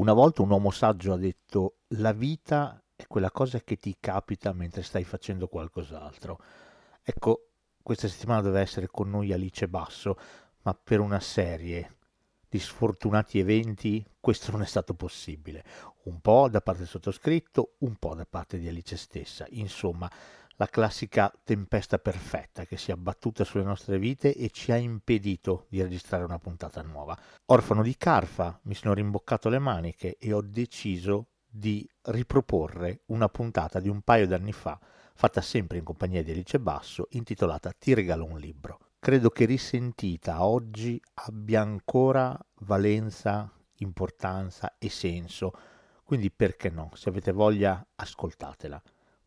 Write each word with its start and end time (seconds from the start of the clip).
Una 0.00 0.14
volta 0.14 0.40
un 0.40 0.48
uomo 0.48 0.70
saggio 0.70 1.12
ha 1.12 1.18
detto 1.18 1.80
la 1.88 2.12
vita 2.12 2.82
è 2.96 3.06
quella 3.06 3.30
cosa 3.30 3.60
che 3.60 3.76
ti 3.76 3.98
capita 4.00 4.54
mentre 4.54 4.82
stai 4.82 5.04
facendo 5.04 5.46
qualcos'altro. 5.46 6.40
Ecco, 7.02 7.48
questa 7.82 8.08
settimana 8.08 8.40
doveva 8.40 8.62
essere 8.62 8.86
con 8.86 9.10
noi 9.10 9.34
Alice 9.34 9.68
Basso, 9.68 10.16
ma 10.62 10.72
per 10.72 11.00
una 11.00 11.20
serie 11.20 11.98
di 12.48 12.58
sfortunati 12.58 13.40
eventi 13.40 14.02
questo 14.18 14.52
non 14.52 14.62
è 14.62 14.66
stato 14.66 14.94
possibile. 14.94 15.62
Un 16.04 16.22
po' 16.22 16.48
da 16.48 16.62
parte 16.62 16.80
del 16.80 16.88
sottoscritto, 16.88 17.74
un 17.80 17.96
po' 17.96 18.14
da 18.14 18.24
parte 18.24 18.58
di 18.58 18.68
Alice 18.68 18.96
stessa. 18.96 19.44
Insomma, 19.50 20.10
la 20.60 20.66
classica 20.66 21.32
tempesta 21.42 21.98
perfetta 21.98 22.66
che 22.66 22.76
si 22.76 22.90
è 22.90 22.92
abbattuta 22.92 23.44
sulle 23.44 23.64
nostre 23.64 23.98
vite 23.98 24.34
e 24.34 24.50
ci 24.50 24.72
ha 24.72 24.76
impedito 24.76 25.64
di 25.70 25.80
registrare 25.80 26.22
una 26.22 26.38
puntata 26.38 26.82
nuova. 26.82 27.18
Orfano 27.46 27.82
di 27.82 27.96
Carfa, 27.96 28.60
mi 28.64 28.74
sono 28.74 28.92
rimboccato 28.92 29.48
le 29.48 29.58
maniche 29.58 30.18
e 30.18 30.34
ho 30.34 30.42
deciso 30.42 31.28
di 31.48 31.88
riproporre 32.02 33.04
una 33.06 33.30
puntata 33.30 33.80
di 33.80 33.88
un 33.88 34.02
paio 34.02 34.26
d'anni 34.26 34.52
fa, 34.52 34.78
fatta 35.14 35.40
sempre 35.40 35.78
in 35.78 35.84
compagnia 35.84 36.22
di 36.22 36.30
Alice 36.30 36.60
Basso, 36.60 37.06
intitolata 37.12 37.72
Ti 37.72 37.94
regalo 37.94 38.26
un 38.26 38.38
libro. 38.38 38.80
Credo 38.98 39.30
che 39.30 39.46
risentita 39.46 40.44
oggi 40.44 41.00
abbia 41.14 41.62
ancora 41.62 42.38
valenza, 42.66 43.50
importanza 43.76 44.74
e 44.76 44.90
senso, 44.90 45.52
quindi 46.04 46.30
perché 46.30 46.68
no? 46.68 46.90
Se 46.92 47.08
avete 47.08 47.32
voglia, 47.32 47.82
ascoltatela. 47.94 48.82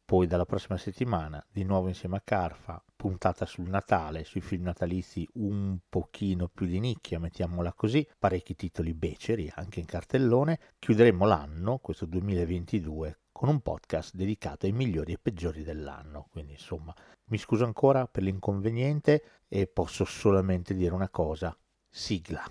Poi 0.06 0.28
dalla 0.28 0.46
prossima 0.46 0.78
settimana, 0.78 1.44
di 1.50 1.64
nuovo 1.64 1.88
insieme 1.88 2.18
a 2.18 2.22
Carfa, 2.24 2.84
puntata 2.94 3.46
sul 3.46 3.70
Natale, 3.70 4.26
sui 4.26 4.42
film 4.42 4.64
natalizi 4.64 5.28
un 5.36 5.78
pochino 5.88 6.50
più 6.50 6.66
di 6.66 6.80
nicchia, 6.80 7.20
mettiamola 7.20 7.72
così, 7.74 8.06
parecchi 8.20 8.54
titoli 8.56 8.94
beceri 8.94 9.50
anche 9.56 9.80
in 9.80 9.86
cartellone. 9.86 10.60
Chiuderemo 10.78 11.26
l'anno, 11.26 11.78
questo 11.78 12.06
2022, 12.06 13.20
con 13.32 13.48
un 13.48 13.62
podcast 13.62 14.14
dedicato 14.14 14.66
ai 14.66 14.74
migliori 14.74 15.14
e 15.14 15.20
peggiori 15.20 15.64
dell'anno. 15.64 16.28
Quindi 16.32 16.52
insomma, 16.52 16.94
mi 17.30 17.38
scuso 17.38 17.64
ancora 17.64 18.06
per 18.06 18.24
l'inconveniente 18.24 19.24
e 19.48 19.68
posso 19.68 20.04
solamente 20.04 20.74
dire 20.74 20.94
una 20.94 21.10
cosa. 21.10 21.58
Sigla. 21.90 22.44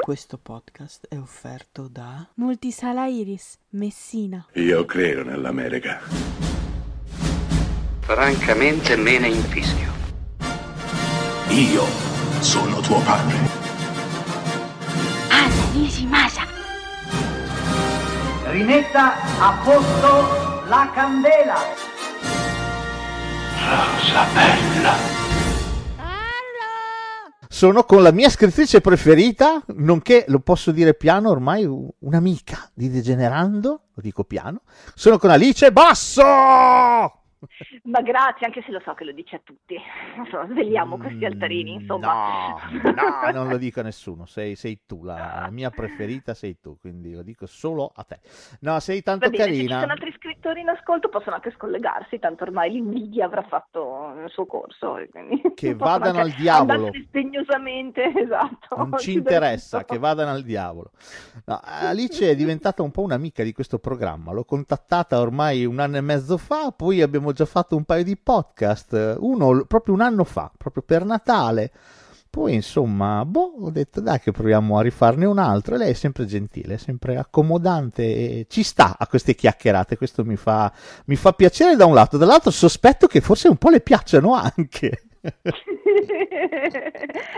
Questo 0.00 0.36
podcast 0.36 1.06
è 1.08 1.16
offerto 1.16 1.88
da 1.88 2.28
Multisala 2.34 3.06
Iris, 3.06 3.56
Messina. 3.70 4.46
Io 4.54 4.84
credo 4.84 5.22
nell'America. 5.22 6.53
Francamente 8.06 8.96
me 8.96 9.18
ne 9.18 9.28
infischio. 9.28 9.90
Io 11.48 11.84
sono 12.40 12.80
tuo 12.80 12.98
padre. 13.00 13.34
Anna 15.30 15.64
Nishimasa. 15.72 16.42
Rimetta 18.50 19.14
a 19.38 19.58
posto 19.64 20.64
la 20.68 20.90
candela. 20.92 21.54
Rosa 23.70 24.24
bella. 24.34 24.92
Sono 27.48 27.84
con 27.84 28.02
la 28.02 28.12
mia 28.12 28.28
scrittrice 28.28 28.82
preferita, 28.82 29.62
nonché, 29.76 30.26
lo 30.28 30.40
posso 30.40 30.72
dire 30.72 30.92
piano, 30.92 31.30
ormai 31.30 31.66
un'amica 32.00 32.68
di 32.74 32.90
Degenerando, 32.90 33.68
lo 33.94 34.02
dico 34.02 34.24
piano. 34.24 34.60
Sono 34.94 35.16
con 35.16 35.30
Alice 35.30 35.72
Basso! 35.72 37.23
Ma 37.84 38.00
grazie, 38.00 38.46
anche 38.46 38.62
se 38.62 38.72
lo 38.72 38.80
so 38.84 38.94
che 38.94 39.04
lo 39.04 39.12
dice 39.12 39.36
a 39.36 39.40
tutti. 39.42 39.76
So, 40.30 40.46
svegliamo 40.50 40.98
questi 40.98 41.24
altarini, 41.24 41.74
insomma. 41.74 42.48
No, 42.70 42.92
no, 42.92 43.30
non 43.32 43.48
lo 43.48 43.56
dico 43.56 43.80
a 43.80 43.82
nessuno, 43.82 44.26
sei, 44.26 44.54
sei 44.56 44.80
tu, 44.86 45.04
la, 45.04 45.40
la, 45.42 45.50
mia 45.50 45.70
preferita 45.70 46.34
sei 46.34 46.58
tu, 46.60 46.78
quindi 46.78 47.12
lo 47.12 47.22
dico 47.22 47.46
solo 47.46 47.90
a 47.94 48.04
te. 48.04 48.20
No, 48.60 48.78
sei 48.80 49.02
tanto 49.02 49.28
bene, 49.30 49.44
carina. 49.44 49.56
Se 49.56 49.66
ci 49.66 49.80
sono 49.80 49.92
altri 49.92 50.14
scrittori 50.16 50.60
in 50.60 50.68
ascolto 50.68 51.08
possono 51.08 51.36
anche 51.36 51.52
scollegarsi, 51.52 52.18
tanto 52.18 52.44
ormai 52.44 52.72
l'invidia 52.72 53.26
avrà 53.26 53.42
fatto 53.42 54.14
il 54.22 54.30
suo 54.30 54.46
corso. 54.46 54.96
Che 55.54 55.74
vadano 55.74 56.20
al 56.20 56.30
diavolo. 56.30 56.90
Sdegnosamente, 57.08 58.02
esatto. 58.16 58.76
Non 58.76 58.98
ci 58.98 59.12
interessa, 59.12 59.84
che 59.84 59.98
vadano 59.98 60.30
al 60.30 60.42
diavolo. 60.42 60.90
No, 61.46 61.60
Alice 61.62 62.30
è 62.30 62.34
diventata 62.36 62.82
un 62.82 62.90
po' 62.90 63.02
un'amica 63.02 63.42
di 63.42 63.52
questo 63.52 63.78
programma, 63.78 64.32
l'ho 64.32 64.44
contattata 64.44 65.20
ormai 65.20 65.64
un 65.64 65.78
anno 65.78 65.96
e 65.96 66.00
mezzo 66.00 66.36
fa, 66.38 66.72
poi 66.72 67.02
abbiamo 67.02 67.32
già 67.34 67.44
fatto 67.44 67.76
un 67.76 67.84
paio 67.84 68.04
di 68.04 68.16
podcast, 68.16 69.16
uno 69.18 69.64
proprio 69.66 69.92
un 69.92 70.00
anno 70.00 70.24
fa, 70.24 70.50
proprio 70.56 70.82
per 70.84 71.04
Natale. 71.04 71.70
Poi 72.30 72.54
insomma, 72.54 73.24
boh, 73.24 73.54
ho 73.60 73.70
detto 73.70 74.00
dai 74.00 74.18
che 74.18 74.32
proviamo 74.32 74.76
a 74.76 74.82
rifarne 74.82 75.24
un 75.24 75.38
altro 75.38 75.74
e 75.74 75.78
lei 75.78 75.90
è 75.90 75.94
sempre 75.94 76.24
gentile, 76.26 76.78
sempre 76.78 77.16
accomodante 77.16 78.02
e 78.02 78.46
ci 78.48 78.64
sta 78.64 78.96
a 78.98 79.06
queste 79.06 79.36
chiacchierate, 79.36 79.96
questo 79.96 80.24
mi 80.24 80.34
fa, 80.34 80.72
mi 81.04 81.14
fa 81.14 81.32
piacere 81.32 81.76
da 81.76 81.84
un 81.84 81.94
lato, 81.94 82.16
dall'altro 82.16 82.50
sospetto 82.50 83.06
che 83.06 83.20
forse 83.20 83.46
un 83.46 83.56
po' 83.56 83.70
le 83.70 83.80
piacciono 83.80 84.34
anche. 84.34 85.02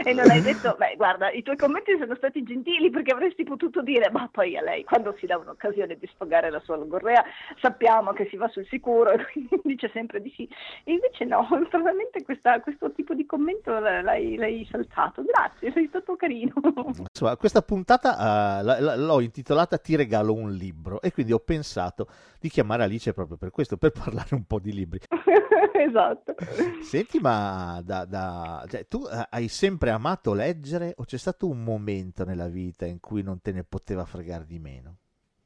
E 0.04 0.12
non 0.12 0.28
hai 0.28 0.40
detto, 0.42 0.74
beh, 0.76 0.94
guarda, 0.96 1.30
i 1.30 1.42
tuoi 1.42 1.56
commenti 1.56 1.96
sono 1.98 2.16
stati 2.16 2.42
gentili 2.42 2.90
perché 2.90 3.12
avresti 3.12 3.44
potuto 3.44 3.80
dire, 3.82 4.10
ma 4.10 4.28
poi 4.30 4.56
a 4.56 4.62
lei, 4.62 4.82
quando 4.84 5.14
si 5.18 5.26
dà 5.26 5.38
un'occasione 5.38 5.96
di 5.96 6.08
sfogare 6.12 6.50
la 6.50 6.60
sua 6.60 6.76
logorrea, 6.76 7.24
sappiamo 7.60 8.12
che 8.12 8.26
si 8.28 8.36
va 8.36 8.48
sul 8.48 8.66
sicuro 8.66 9.12
e 9.12 9.24
quindi 9.30 9.60
dice 9.62 9.88
sempre 9.92 10.20
di 10.20 10.32
sì. 10.34 10.48
E 10.84 10.92
invece 10.92 11.24
no, 11.24 11.46
stranamente 11.66 12.24
questo 12.24 12.92
tipo 12.92 13.14
di 13.14 13.24
commento 13.26 13.78
l'hai, 13.78 14.36
l'hai, 14.36 14.66
saltato. 14.70 15.22
Grazie, 15.22 15.70
sei 15.72 15.86
stato 15.88 16.16
carino. 16.16 16.54
Insomma, 17.08 17.36
questa 17.36 17.62
puntata 17.62 18.62
uh, 18.62 18.96
l'ho 18.98 19.20
intitolata 19.20 19.78
Ti 19.78 19.94
regalo 19.96 20.32
un 20.32 20.50
libro 20.52 21.00
e 21.00 21.12
quindi 21.12 21.32
ho 21.32 21.38
pensato 21.38 22.08
di 22.40 22.48
chiamare 22.48 22.82
Alice 22.82 23.12
proprio 23.12 23.36
per 23.36 23.50
questo, 23.50 23.76
per 23.76 23.92
parlare 23.92 24.34
un 24.34 24.44
po' 24.44 24.58
di 24.58 24.72
libri. 24.72 25.00
esatto. 25.72 26.34
Senti, 26.82 27.18
ma 27.18 27.75
da, 27.82 28.04
da, 28.04 28.64
cioè, 28.68 28.86
tu 28.86 29.06
eh, 29.10 29.26
hai 29.30 29.48
sempre 29.48 29.90
amato 29.90 30.32
leggere 30.32 30.94
o 30.96 31.04
c'è 31.04 31.16
stato 31.16 31.48
un 31.48 31.62
momento 31.62 32.24
nella 32.24 32.48
vita 32.48 32.86
in 32.86 33.00
cui 33.00 33.22
non 33.22 33.40
te 33.40 33.52
ne 33.52 33.64
poteva 33.64 34.04
fregare 34.04 34.46
di 34.46 34.58
meno? 34.58 34.96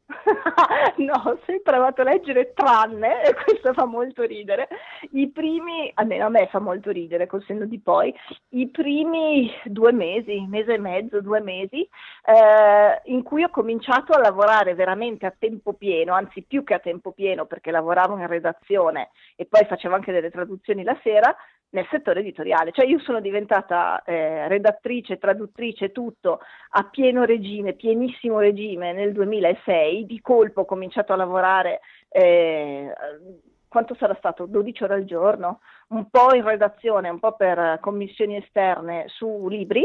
no, 0.98 1.22
ho 1.24 1.38
sempre 1.46 1.76
amato 1.76 2.02
leggere 2.02 2.52
tranne, 2.52 3.22
e 3.24 3.34
questo 3.34 3.72
fa 3.72 3.84
molto 3.84 4.22
ridere, 4.22 4.68
i 5.12 5.28
primi, 5.30 5.90
almeno 5.94 6.26
a 6.26 6.28
me 6.28 6.48
fa 6.48 6.58
molto 6.58 6.90
ridere 6.90 7.26
col 7.26 7.42
senno 7.44 7.66
di 7.66 7.78
poi, 7.80 8.14
i 8.50 8.68
primi 8.68 9.50
due 9.64 9.92
mesi, 9.92 10.44
mese 10.48 10.74
e 10.74 10.78
mezzo, 10.78 11.20
due 11.20 11.40
mesi, 11.40 11.82
eh, 12.24 13.00
in 13.04 13.22
cui 13.22 13.42
ho 13.42 13.50
cominciato 13.50 14.12
a 14.12 14.20
lavorare 14.20 14.74
veramente 14.74 15.26
a 15.26 15.34
tempo 15.36 15.72
pieno, 15.74 16.14
anzi 16.14 16.42
più 16.42 16.64
che 16.64 16.74
a 16.74 16.78
tempo 16.78 17.12
pieno 17.12 17.46
perché 17.46 17.70
lavoravo 17.70 18.16
in 18.16 18.26
redazione 18.26 19.10
e 19.36 19.46
poi 19.46 19.64
facevo 19.64 19.94
anche 19.94 20.12
delle 20.12 20.30
traduzioni 20.30 20.82
la 20.82 20.98
sera, 21.02 21.34
nel 21.70 21.86
settore 21.90 22.20
editoriale, 22.20 22.72
cioè 22.72 22.86
io 22.86 22.98
sono 23.00 23.20
diventata 23.20 24.02
eh, 24.02 24.48
redattrice, 24.48 25.18
traduttrice, 25.18 25.92
tutto 25.92 26.40
a 26.70 26.84
pieno 26.84 27.24
regime, 27.24 27.74
pienissimo 27.74 28.40
regime 28.40 28.92
nel 28.92 29.12
2006, 29.12 30.06
di 30.06 30.20
colpo 30.30 30.60
ho 30.60 30.64
cominciato 30.64 31.12
a 31.12 31.16
lavorare, 31.16 31.80
eh, 32.08 32.92
quanto 33.66 33.96
sarà 33.96 34.14
stato? 34.14 34.46
12 34.46 34.84
ore 34.84 34.94
al 34.94 35.04
giorno, 35.04 35.58
un 35.88 36.08
po' 36.08 36.32
in 36.34 36.44
redazione, 36.44 37.08
un 37.08 37.18
po' 37.18 37.34
per 37.34 37.78
commissioni 37.80 38.36
esterne 38.36 39.06
su 39.08 39.48
libri 39.48 39.84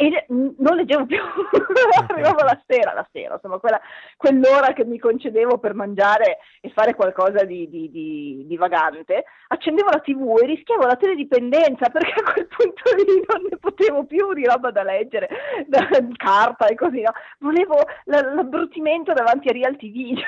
e 0.00 0.24
non 0.28 0.76
leggevo 0.76 1.04
più, 1.04 1.20
arrivavo 2.08 2.42
la 2.42 2.58
sera, 2.66 2.94
la 2.94 3.06
sera, 3.12 3.34
insomma, 3.34 3.58
quella, 3.58 3.78
quell'ora 4.16 4.72
che 4.72 4.86
mi 4.86 4.98
concedevo 4.98 5.58
per 5.58 5.74
mangiare 5.74 6.38
e 6.62 6.70
fare 6.70 6.94
qualcosa 6.94 7.44
di, 7.44 7.68
di, 7.68 7.90
di, 7.90 8.44
di, 8.46 8.56
vagante, 8.56 9.24
accendevo 9.48 9.90
la 9.90 10.00
tv 10.00 10.38
e 10.40 10.46
rischiavo 10.46 10.86
la 10.86 10.96
teledipendenza 10.96 11.90
perché 11.90 12.14
a 12.18 12.32
quel 12.32 12.46
punto 12.46 12.82
lì 12.96 13.22
non 13.28 13.46
ne 13.50 13.58
potevo 13.58 14.04
più 14.04 14.32
di 14.32 14.46
roba 14.46 14.70
da 14.70 14.82
leggere, 14.82 15.28
da 15.66 15.86
carta 16.16 16.64
e 16.64 16.76
così, 16.76 17.02
no? 17.02 17.12
volevo 17.40 17.76
l'abbruttimento 18.04 19.12
davanti 19.12 19.48
a 19.48 19.52
Real 19.52 19.76
TV. 19.76 20.18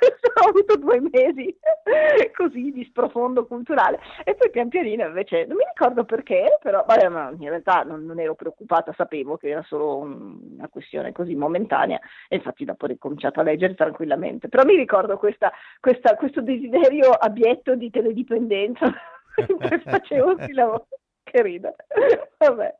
ho 0.40 0.48
avuto 0.48 0.76
due 0.76 1.00
mesi 1.00 1.56
così 2.36 2.70
di 2.70 2.84
sprofondo 2.84 3.46
culturale. 3.46 3.98
E 4.24 4.34
poi 4.34 4.50
pian 4.50 4.68
pianino 4.68 5.06
invece 5.06 5.44
non 5.46 5.56
mi 5.56 5.64
ricordo 5.64 6.04
perché 6.04 6.58
però 6.60 6.84
vabbè, 6.86 7.08
ma 7.08 7.30
in 7.38 7.48
realtà 7.48 7.82
non, 7.82 8.04
non 8.04 8.18
ero 8.18 8.34
preoccupata 8.34 8.92
sapevo 8.96 9.36
che 9.36 9.48
era 9.48 9.62
solo 9.62 9.98
un, 9.98 10.38
una 10.56 10.68
questione 10.68 11.12
così 11.12 11.34
momentanea 11.34 11.98
e 12.28 12.36
infatti 12.36 12.64
dopo 12.64 12.84
ho 12.84 12.88
ricominciato 12.88 13.40
a 13.40 13.42
leggere 13.42 13.74
tranquillamente. 13.74 14.48
Però 14.48 14.64
mi 14.64 14.76
ricordo 14.76 15.16
questa, 15.18 15.52
questa, 15.78 16.16
questo 16.16 16.40
desiderio 16.40 17.10
abietto 17.10 17.74
di 17.74 17.90
teledipendenza 17.90 18.86
mentre 19.58 19.80
facevo 19.80 20.34
questi 20.34 20.52
lavori. 20.52 20.84
Che 21.22 21.42
rida 21.42 21.72
vabbè 22.38 22.74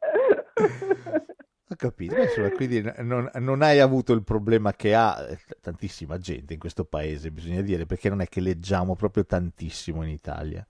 ho 1.73 1.77
capito, 1.77 2.17
insomma, 2.17 2.51
quindi 2.51 2.83
non, 2.99 3.31
non, 3.35 3.63
hai 3.63 3.79
avuto 3.79 4.13
il 4.13 4.25
problema 4.25 4.73
che 4.73 4.93
ha 4.95 5.25
eh, 5.29 5.39
tantissima 5.61 6.19
gente 6.19 6.55
in 6.55 6.59
questo 6.59 6.85
paese, 6.85 7.31
bisogna 7.31 7.61
dire, 7.61 7.87
perché 7.87 8.09
non 8.09 8.21
è 8.21 8.27
che 8.27 8.41
leggiamo 8.41 8.97
proprio 8.97 9.25
tantissimo 9.25 10.03
in 10.03 10.09
Italia. 10.09 10.67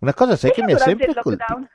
Una 0.00 0.12
cosa, 0.12 0.34
sai, 0.34 0.50
che 0.50 0.64
mi 0.64 0.72
ha 0.72 0.78
sempre 0.78 1.14
colpito... 1.14 1.68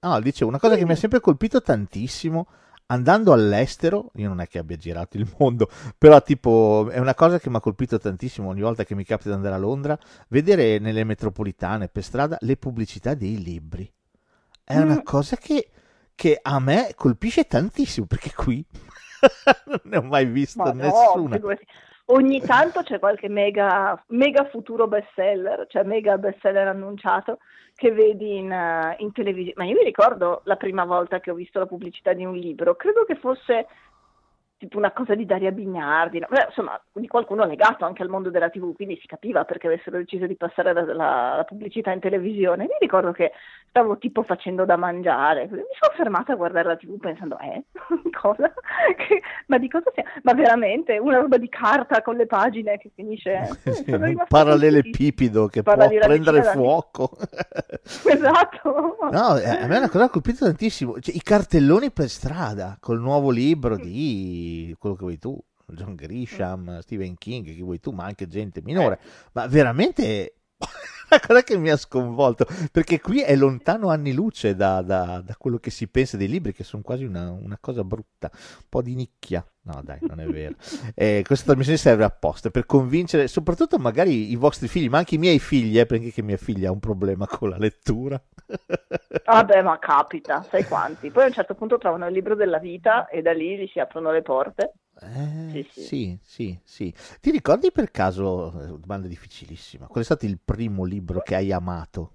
No, 0.00 0.20
dicevo, 0.20 0.48
una 0.48 0.58
cosa 0.58 0.76
che 0.76 0.84
mi 0.86 0.92
ha 0.92 0.96
sempre 0.96 1.20
colpito 1.20 1.60
tantissimo 1.60 2.46
andando 2.86 3.32
all'estero, 3.32 4.10
io 4.14 4.28
non 4.28 4.40
è 4.40 4.48
che 4.48 4.58
abbia 4.58 4.76
girato 4.76 5.16
il 5.16 5.28
mondo, 5.38 5.68
però 5.98 6.22
tipo 6.22 6.88
è 6.90 6.98
una 6.98 7.14
cosa 7.14 7.38
che 7.38 7.50
mi 7.50 7.56
ha 7.56 7.60
colpito 7.60 7.98
tantissimo 7.98 8.48
ogni 8.48 8.60
volta 8.60 8.84
che 8.84 8.94
mi 8.94 9.04
capita 9.04 9.30
di 9.30 9.34
andare 9.34 9.54
a 9.54 9.58
Londra, 9.58 9.98
vedere 10.28 10.78
nelle 10.78 11.04
metropolitane 11.04 11.88
per 11.88 12.02
strada 12.02 12.36
le 12.40 12.56
pubblicità 12.56 13.14
dei 13.14 13.42
libri. 13.42 13.90
È 14.64 14.78
una 14.78 14.96
Mm. 14.96 15.02
cosa 15.04 15.36
che, 15.36 15.68
che 16.16 16.38
a 16.42 16.58
me 16.58 16.92
colpisce 16.96 17.44
tantissimo, 17.44 18.06
perché 18.06 18.32
qui 18.34 18.64
non 19.66 19.80
ne 19.84 19.96
ho 19.98 20.02
mai 20.02 20.24
visto 20.24 20.62
Ma 20.62 20.72
no, 20.72 20.82
nessuna. 20.82 21.34
figurati. 21.36 21.66
Ogni 22.06 22.40
tanto 22.40 22.82
c'è 22.82 23.00
qualche 23.00 23.28
mega, 23.28 24.00
mega 24.08 24.48
futuro 24.48 24.86
bestseller, 24.86 25.66
cioè 25.68 25.82
mega 25.82 26.16
bestseller 26.16 26.68
annunciato 26.68 27.38
che 27.74 27.90
vedi 27.90 28.38
in, 28.38 28.50
eh, 28.50 28.94
in 28.98 29.12
televisione. 29.12 29.54
Ma 29.56 29.64
io 29.64 29.76
mi 29.76 29.84
ricordo 29.84 30.40
la 30.44 30.56
prima 30.56 30.84
volta 30.84 31.18
che 31.20 31.30
ho 31.30 31.34
visto 31.34 31.58
la 31.58 31.66
pubblicità 31.66 32.12
di 32.12 32.24
un 32.24 32.34
libro, 32.34 32.76
credo 32.76 33.04
che 33.04 33.16
fosse 33.16 33.66
tipo 34.58 34.78
una 34.78 34.92
cosa 34.92 35.14
di 35.14 35.26
Daria 35.26 35.50
Bignardi, 35.50 36.18
no? 36.18 36.26
Beh, 36.30 36.46
insomma, 36.48 36.80
di 36.92 37.06
qualcuno 37.06 37.44
legato 37.44 37.84
anche 37.84 38.02
al 38.02 38.08
mondo 38.08 38.30
della 38.30 38.48
TV, 38.48 38.74
quindi 38.74 38.98
si 39.00 39.06
capiva 39.06 39.44
perché 39.44 39.66
avessero 39.66 39.98
deciso 39.98 40.26
di 40.26 40.36
passare 40.36 40.72
la, 40.72 41.44
pubblicità 41.46 41.92
in 41.92 42.00
televisione. 42.00 42.64
Mi 42.64 42.76
ricordo 42.80 43.12
che 43.12 43.32
stavo 43.68 43.98
tipo 43.98 44.22
facendo 44.22 44.64
da 44.64 44.76
mangiare, 44.76 45.42
mi 45.50 45.62
sono 45.78 45.94
fermata 45.94 46.32
a 46.32 46.36
guardare 46.36 46.68
la 46.68 46.76
TV 46.76 46.98
pensando, 46.98 47.38
eh, 47.38 47.64
cosa? 48.18 48.52
Che- 48.96 49.22
ma 49.46 49.58
di 49.58 49.68
cosa 49.68 49.90
sia? 49.94 50.04
Ma 50.22 50.32
veramente 50.32 50.96
una 50.98 51.18
roba 51.18 51.36
di 51.36 51.48
carta 51.48 52.00
con 52.02 52.16
le 52.16 52.26
pagine 52.26 52.78
che 52.78 52.90
finisce... 52.94 53.34
Sì, 53.76 53.90
un 53.90 54.24
parallelepipido 54.26 55.48
che 55.48 55.62
può 55.62 55.74
prendere 55.76 56.42
fuoco. 56.42 57.08
colpita. 57.08 57.34
Esatto. 58.16 58.96
No, 59.10 59.36
eh, 59.36 59.48
a 59.48 59.66
me 59.66 59.74
è 59.74 59.78
una 59.78 59.90
cosa 59.90 60.08
colpito 60.08 60.44
tantissimo. 60.44 60.98
Cioè, 60.98 61.14
I 61.14 61.22
cartelloni 61.22 61.90
per 61.90 62.08
strada 62.08 62.76
col 62.80 63.00
nuovo 63.00 63.30
libro 63.30 63.76
di 63.76 64.45
quello 64.78 64.96
che 64.96 65.02
vuoi 65.02 65.18
tu, 65.18 65.38
John 65.68 65.94
Grisham, 65.94 66.80
Stephen 66.80 67.16
King, 67.16 67.44
chi 67.46 67.62
vuoi 67.62 67.80
tu, 67.80 67.90
ma 67.90 68.04
anche 68.04 68.26
gente 68.26 68.60
minore. 68.62 69.00
Ma 69.32 69.46
veramente 69.46 70.34
una 71.10 71.20
cosa 71.20 71.42
che 71.42 71.56
mi 71.56 71.70
ha 71.70 71.76
sconvolto 71.76 72.46
perché 72.72 73.00
qui 73.00 73.22
è 73.22 73.36
lontano 73.36 73.88
anni 73.90 74.12
luce 74.12 74.54
da, 74.56 74.82
da- 74.82 75.22
da 75.24 75.34
quello 75.38 75.58
che 75.58 75.70
si 75.70 75.88
pensa 75.88 76.16
dei 76.16 76.28
libri, 76.28 76.52
che 76.52 76.64
sono 76.64 76.82
quasi 76.82 77.04
una, 77.04 77.30
una 77.30 77.58
cosa 77.60 77.84
brutta, 77.84 78.30
un 78.32 78.68
po' 78.68 78.82
di 78.82 78.94
nicchia. 78.94 79.44
No, 79.62 79.80
dai, 79.82 79.98
non 80.02 80.20
è 80.20 80.26
vero. 80.26 80.54
Eh, 80.94 81.22
questa 81.26 81.46
trasmissione 81.46 81.78
serve 81.78 82.04
apposta 82.04 82.50
per 82.50 82.64
convincere, 82.64 83.28
soprattutto 83.28 83.78
magari 83.78 84.30
i 84.30 84.36
vostri 84.36 84.68
figli, 84.68 84.88
ma 84.88 84.98
anche 84.98 85.16
i 85.16 85.18
miei 85.18 85.38
figli, 85.38 85.78
eh, 85.78 85.86
perché 85.86 86.22
mia 86.22 86.36
figlia 86.36 86.68
ha 86.68 86.72
un 86.72 86.80
problema 86.80 87.26
con 87.26 87.50
la 87.50 87.58
lettura. 87.58 88.20
Vabbè, 89.24 89.62
ma 89.62 89.78
capita, 89.78 90.42
sai 90.42 90.64
quanti. 90.64 91.10
Poi 91.10 91.24
a 91.24 91.26
un 91.26 91.32
certo 91.32 91.54
punto 91.54 91.78
trovano 91.78 92.06
il 92.06 92.12
libro 92.12 92.34
della 92.34 92.58
vita 92.58 93.08
e 93.08 93.20
da 93.22 93.32
lì 93.32 93.58
gli 93.58 93.66
si 93.66 93.80
aprono 93.80 94.10
le 94.10 94.22
porte. 94.22 94.72
Eh, 95.02 95.60
Sì, 95.62 95.62
sì. 95.72 95.98
sì, 96.22 96.58
sì. 96.64 96.92
Ti 97.20 97.30
ricordi 97.30 97.70
per 97.70 97.90
caso, 97.90 98.48
eh, 98.62 98.66
domanda 98.78 99.06
difficilissima, 99.08 99.86
qual 99.86 100.02
è 100.02 100.04
stato 100.06 100.24
il 100.26 100.38
primo 100.42 100.84
libro 100.84 101.20
che 101.20 101.34
hai 101.34 101.52
amato? 101.52 102.12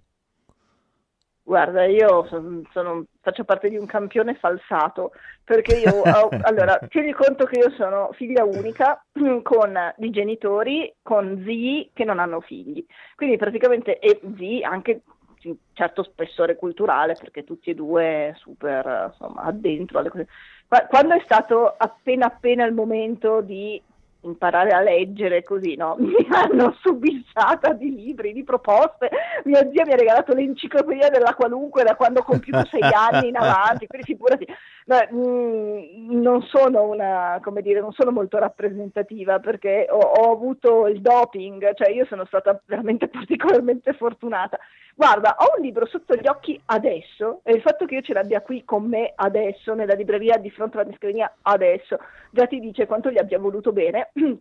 Guarda, 1.43 1.85
io 1.85 2.25
son- 2.27 2.63
sono- 2.71 3.05
faccio 3.19 3.43
parte 3.43 3.67
di 3.69 3.75
un 3.75 3.85
campione 3.87 4.35
falsato 4.35 5.11
perché 5.43 5.73
io 5.75 5.91
ho, 5.91 6.37
allora, 6.41 6.85
tieni 6.87 7.11
conto 7.13 7.45
che 7.45 7.57
io 7.57 7.71
sono 7.71 8.11
figlia 8.13 8.43
unica 8.45 9.03
con 9.41 9.75
i 9.97 10.09
genitori, 10.11 10.93
con 11.01 11.41
zii 11.43 11.91
che 11.93 12.03
non 12.05 12.19
hanno 12.19 12.41
figli, 12.41 12.85
quindi 13.15 13.37
praticamente 13.37 13.97
e 13.99 14.19
zii 14.37 14.63
anche 14.63 15.01
un 15.43 15.55
certo 15.73 16.03
spessore 16.03 16.55
culturale 16.55 17.15
perché 17.17 17.43
tutti 17.43 17.71
e 17.71 17.73
due 17.73 18.33
super 18.37 19.09
insomma 19.11 19.41
addentro 19.41 19.97
alle 19.99 20.09
cose. 20.09 20.27
Qua- 20.71 20.85
Quando 20.87 21.15
è 21.15 21.21
stato 21.25 21.75
appena 21.77 22.27
appena 22.27 22.63
il 22.63 22.73
momento 22.73 23.41
di 23.41 23.81
imparare 24.21 24.69
a 24.69 24.79
leggere 24.79 25.43
così, 25.43 25.75
no? 25.75 25.97
Mi 25.99 26.15
hanno 26.29 26.77
subissata 26.79 27.73
di 27.73 27.93
libri, 27.93 28.31
di 28.31 28.45
proposte. 28.45 29.09
Mia 29.43 29.67
zia 29.69 29.83
mi 29.83 29.91
ha 29.91 29.97
regalato 29.97 30.33
l'enciclopedia 30.33 31.09
della 31.09 31.33
qualunque 31.33 31.83
da 31.83 31.95
quando 31.95 32.21
ho 32.21 32.23
compiuto 32.23 32.63
sei 32.71 32.83
anni 32.83 33.27
in 33.27 33.35
avanti, 33.35 33.85
quindi 33.85 34.05
figurati. 34.05 34.47
Beh, 34.85 35.09
mm, 35.13 36.19
non 36.21 36.41
sono 36.43 36.83
una, 36.83 37.39
come 37.43 37.61
dire, 37.61 37.79
non 37.79 37.91
sono 37.93 38.11
molto 38.11 38.39
rappresentativa 38.39 39.39
perché 39.39 39.85
ho, 39.89 39.97
ho 39.99 40.31
avuto 40.31 40.87
il 40.87 41.01
doping, 41.01 41.73
cioè 41.75 41.91
io 41.91 42.05
sono 42.05 42.25
stata 42.25 42.59
veramente 42.65 43.07
particolarmente 43.09 43.93
fortunata. 43.93 44.57
Guarda, 44.95 45.35
ho 45.37 45.57
un 45.57 45.63
libro 45.63 45.85
sotto 45.85 46.15
gli 46.15 46.27
occhi 46.27 46.59
adesso 46.65 47.41
e 47.43 47.53
il 47.53 47.61
fatto 47.61 47.85
che 47.85 47.95
io 47.95 48.01
ce 48.01 48.13
l'abbia 48.13 48.41
qui 48.41 48.63
con 48.63 48.83
me 48.87 49.13
adesso, 49.15 49.73
nella 49.73 49.93
libreria 49.93 50.37
di 50.37 50.49
fronte 50.49 50.77
alla 50.77 50.87
mia 50.87 50.97
scrivania 50.97 51.35
adesso, 51.43 51.97
già 52.31 52.47
ti 52.47 52.59
dice 52.59 52.87
quanto 52.87 53.11
gli 53.11 53.19
abbia 53.19 53.39
voluto 53.39 53.71
bene. 53.71 54.11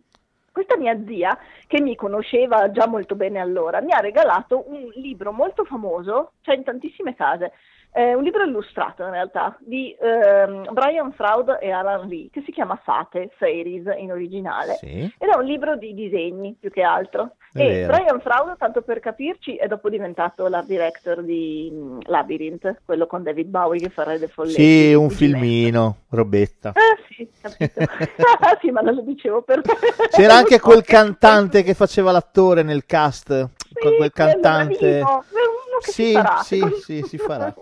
Questa 0.51 0.75
mia 0.75 0.99
zia, 1.07 1.37
che 1.65 1.79
mi 1.79 1.95
conosceva 1.95 2.71
già 2.71 2.85
molto 2.85 3.15
bene 3.15 3.39
allora, 3.39 3.79
mi 3.79 3.93
ha 3.93 3.99
regalato 3.99 4.65
un 4.67 4.91
libro 4.95 5.31
molto 5.31 5.63
famoso, 5.63 6.33
c'è 6.41 6.53
in 6.53 6.63
tantissime 6.63 7.15
case, 7.15 7.53
eh, 7.93 8.13
un 8.15 8.23
libro 8.23 8.43
illustrato 8.43 9.03
in 9.03 9.11
realtà, 9.11 9.57
di 9.59 9.95
ehm, 9.99 10.71
Brian 10.71 11.11
Froud 11.11 11.57
e 11.59 11.71
Alan 11.71 12.07
Lee, 12.07 12.29
che 12.31 12.41
si 12.45 12.51
chiama 12.51 12.79
Fate, 12.83 13.31
Fairies 13.37 13.85
in 13.97 14.11
originale. 14.11 14.75
Sì, 14.75 15.13
Ed 15.17 15.29
è 15.29 15.35
un 15.35 15.43
libro 15.43 15.75
di 15.75 15.93
disegni 15.93 16.55
più 16.59 16.69
che 16.71 16.81
altro. 16.81 17.35
È 17.51 17.59
e 17.61 17.67
vero. 17.67 17.93
Brian 17.93 18.21
Froud, 18.21 18.55
tanto 18.57 18.81
per 18.81 18.99
capirci, 19.01 19.55
è 19.57 19.67
dopo 19.67 19.89
diventato 19.89 20.47
l'art 20.47 20.67
director 20.67 21.21
di 21.21 21.69
mm, 21.71 21.99
Labyrinth, 22.05 22.81
quello 22.85 23.07
con 23.07 23.23
David 23.23 23.47
Bowie 23.47 23.79
che 23.81 23.89
farà 23.89 24.13
le 24.15 24.29
folletti. 24.29 24.61
sì, 24.61 24.93
un 24.93 25.09
filmino, 25.09 25.97
robetta. 26.11 26.71
Eh 26.71 27.13
sì, 27.13 27.29
capito. 27.41 27.81
Ah, 27.81 28.57
sì, 28.61 28.71
ma 28.71 28.79
non 28.79 28.95
lo 28.95 29.01
dicevo 29.01 29.41
per. 29.41 29.61
C'era 30.11 30.35
anche 30.35 30.59
quel 30.61 30.83
cantante 30.83 31.61
che 31.63 31.73
faceva 31.73 32.11
l'attore 32.11 32.63
nel 32.63 32.85
cast, 32.85 33.49
Sì, 33.73 33.73
quel 33.97 34.11
cantante. 34.13 34.99
bravino, 34.99 35.25
uno 35.31 35.77
che 35.81 35.91
si 35.91 36.05
Sì, 36.05 36.13
farà. 36.13 36.37
sì, 36.37 36.61
sì, 36.81 37.01
si 37.03 37.17
farà. 37.17 37.53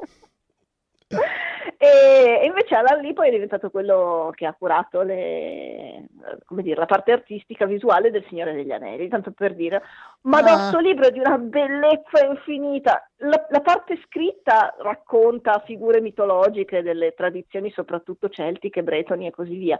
E 1.81 2.41
invece 2.43 2.75
Alan 2.75 2.99
Lee 2.99 3.13
poi 3.13 3.29
è 3.29 3.31
diventato 3.31 3.69
quello 3.69 4.33
che 4.35 4.45
ha 4.45 4.53
curato 4.53 5.01
le, 5.01 6.07
dire, 6.49 6.75
la 6.75 6.85
parte 6.85 7.13
artistica 7.13 7.65
visuale 7.65 8.11
del 8.11 8.25
Signore 8.27 8.53
degli 8.53 8.71
Anelli, 8.71 9.07
tanto 9.07 9.31
per 9.31 9.55
dire. 9.55 9.81
Ma 10.21 10.41
da 10.41 10.51
Ah. 10.51 10.55
questo 10.57 10.79
libro 10.79 11.07
è 11.07 11.11
di 11.11 11.19
una 11.19 11.37
bellezza 11.37 12.25
infinita. 12.25 13.07
La, 13.21 13.45
la 13.49 13.61
parte 13.61 13.99
scritta 14.05 14.75
racconta 14.79 15.61
figure 15.65 16.01
mitologiche 16.01 16.81
delle 16.81 17.13
tradizioni, 17.13 17.69
soprattutto 17.71 18.29
celtiche, 18.29 18.83
bretoni 18.83 19.27
e 19.27 19.31
così 19.31 19.55
via, 19.57 19.77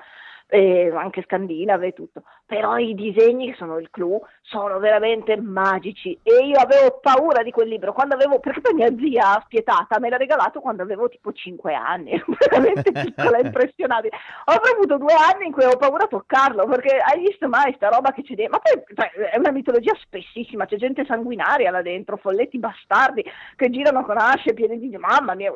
e 0.48 0.92
anche 0.94 1.22
scandinave 1.24 1.88
e 1.88 1.94
tutto. 1.94 2.24
Però 2.46 2.78
i 2.78 2.96
disegni, 2.96 3.52
che 3.52 3.56
sono 3.58 3.78
il 3.80 3.90
clou, 3.92 4.22
sono 4.42 4.80
veramente 4.80 5.38
magici. 5.40 6.18
E 6.24 6.46
io 6.46 6.58
avevo 6.60 7.00
paura 7.02 7.44
di 7.44 7.52
quel 7.52 7.68
libro 7.70 7.94
quando 7.94 8.16
avevo, 8.16 8.40
perché 8.40 8.60
poi 8.62 8.74
mia 8.74 8.90
zia 8.98 9.42
spietata 9.46 10.00
me 10.00 10.10
l'ha 10.10 10.18
regalato 10.18 10.60
quando 10.60 10.84
avevo 10.84 11.08
tipo 11.08 11.32
5 11.32 11.74
anni, 11.74 12.22
veramente 12.50 12.92
piccola 12.92 13.38
e 13.40 13.46
impressionante. 13.46 14.10
Ho 14.46 14.52
avuto 14.74 14.98
due 14.98 15.14
anni 15.14 15.46
in 15.48 15.52
cui 15.54 15.64
ho 15.66 15.78
paura 15.78 16.06
a 16.06 16.08
toccarlo, 16.08 16.66
perché 16.66 16.98
hai 16.98 17.20
visto 17.22 17.48
mai 17.48 17.74
sta 17.76 17.88
roba 17.90 18.12
che 18.12 18.24
c'è 18.24 18.36
dentro? 18.36 18.58
Ma 18.58 18.60
poi 18.60 18.84
cioè, 18.96 19.30
è 19.30 19.38
una 19.38 19.52
mitologia 19.52 19.94
spessissima, 20.02 20.28
c'è 20.66 20.78
gente 20.78 21.06
sanguinaria 21.06 21.72
là 21.72 21.82
dentro, 21.82 22.18
folletti 22.18 22.60
bastardi 22.60 23.24
che 23.56 23.70
girano 23.70 24.04
con 24.04 24.18
asce 24.18 24.54
piene 24.54 24.78
di... 24.78 24.96
Mamma 24.98 25.36
mia, 25.36 25.52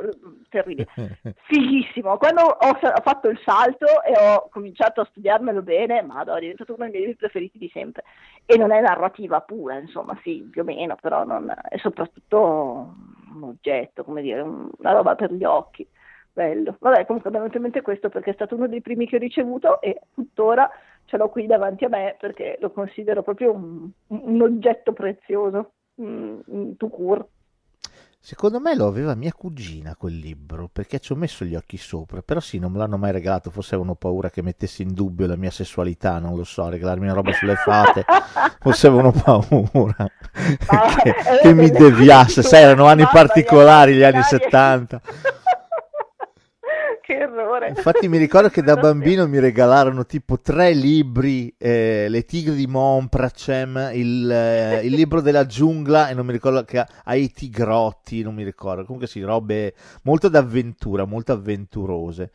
terribile. 0.49 0.87
Fighissimo. 1.47 2.17
Quando 2.17 2.41
ho, 2.41 2.69
ho 2.69 3.01
fatto 3.01 3.29
il 3.29 3.39
salto 3.43 3.85
e 4.03 4.13
ho 4.17 4.47
cominciato 4.49 5.01
a 5.01 5.05
studiarmelo 5.05 5.61
bene, 5.61 6.01
madonna, 6.01 6.37
è 6.37 6.41
diventato 6.41 6.73
uno 6.73 6.83
dei 6.83 6.91
miei 6.91 7.05
libri 7.05 7.17
preferiti 7.17 7.57
di 7.57 7.69
sempre. 7.73 8.03
E 8.45 8.57
non 8.57 8.71
è 8.71 8.81
narrativa 8.81 9.41
pura, 9.41 9.77
insomma, 9.77 10.17
sì, 10.21 10.47
più 10.51 10.61
o 10.61 10.65
meno, 10.65 10.95
però 10.99 11.23
non, 11.23 11.53
è 11.69 11.77
soprattutto 11.77 12.93
un 13.33 13.43
oggetto, 13.43 14.03
come 14.03 14.21
dire, 14.21 14.41
un- 14.41 14.69
una 14.77 14.91
roba 14.91 15.15
per 15.15 15.31
gli 15.33 15.43
occhi. 15.43 15.87
Bello. 16.33 16.77
Vabbè, 16.79 17.05
comunque 17.05 17.29
venuto 17.29 17.57
in 17.57 17.63
mente 17.63 17.81
questo 17.81 18.09
perché 18.09 18.31
è 18.31 18.33
stato 18.33 18.55
uno 18.55 18.67
dei 18.67 18.81
primi 18.81 19.07
che 19.07 19.17
ho 19.17 19.19
ricevuto 19.19 19.79
e 19.81 19.99
tuttora 20.15 20.67
ce 21.05 21.17
l'ho 21.17 21.29
qui 21.29 21.45
davanti 21.45 21.85
a 21.85 21.89
me 21.89 22.15
perché 22.19 22.57
lo 22.59 22.71
considero 22.71 23.21
proprio 23.23 23.53
un, 23.53 23.89
un 24.07 24.41
oggetto 24.41 24.93
prezioso, 24.93 25.73
un, 25.95 26.75
tout 26.77 26.91
court. 26.91 27.27
Secondo 28.25 28.61
me 28.61 28.73
lo 28.73 28.87
aveva 28.87 29.15
mia 29.15 29.33
cugina 29.33 29.97
quel 29.97 30.15
libro, 30.15 30.69
perché 30.71 30.99
ci 30.99 31.11
ho 31.11 31.15
messo 31.15 31.43
gli 31.43 31.55
occhi 31.55 31.75
sopra, 31.75 32.21
però 32.21 32.39
sì, 32.39 32.57
non 32.57 32.71
me 32.71 32.77
l'hanno 32.77 32.97
mai 32.97 33.11
regalato, 33.11 33.51
forse 33.51 33.75
avevano 33.75 33.95
paura 33.95 34.29
che 34.29 34.41
mettessi 34.41 34.81
in 34.81 34.93
dubbio 34.93 35.27
la 35.27 35.35
mia 35.35 35.51
sessualità, 35.51 36.19
non 36.19 36.37
lo 36.37 36.45
so, 36.45 36.69
regalarmi 36.69 37.03
una 37.03 37.15
roba 37.15 37.33
sulle 37.33 37.55
fate, 37.55 38.05
forse 38.61 38.87
avevano 38.87 39.11
paura 39.11 40.07
che, 41.03 41.09
eh, 41.09 41.39
che 41.41 41.53
mi 41.53 41.69
deviasse, 41.69 42.43
sai, 42.43 42.63
erano 42.63 42.85
anni 42.85 43.05
particolari, 43.11 43.95
gli 43.95 44.03
anni 44.03 44.19
ordinarie. 44.19 44.39
70. 44.39 45.01
che 47.05 47.17
errore. 47.17 47.67
Infatti 47.67 48.07
mi 48.07 48.17
ricordo 48.17 48.47
che 48.47 48.61
da 48.63 48.77
bambino 48.77 49.27
mi 49.27 49.39
regalarono 49.39 50.05
tipo 50.05 50.39
tre 50.39 50.71
libri, 50.71 51.53
eh, 51.57 52.07
Le 52.07 52.23
tigri 52.23 52.55
di 52.55 52.65
Monpracem, 52.65 53.91
il, 53.93 54.31
eh, 54.31 54.85
il 54.85 54.93
libro 54.93 55.19
della 55.19 55.45
giungla 55.45 56.07
e 56.07 56.13
non 56.13 56.25
mi 56.25 56.31
ricordo 56.31 56.63
che 56.63 56.85
ai 57.03 57.29
tigrotti, 57.29 58.23
non 58.23 58.33
mi 58.33 58.43
ricordo, 58.43 58.85
comunque 58.85 59.07
sì, 59.07 59.21
robe 59.21 59.75
molto 60.03 60.29
d'avventura, 60.29 61.03
molto 61.03 61.33
avventurose. 61.33 62.31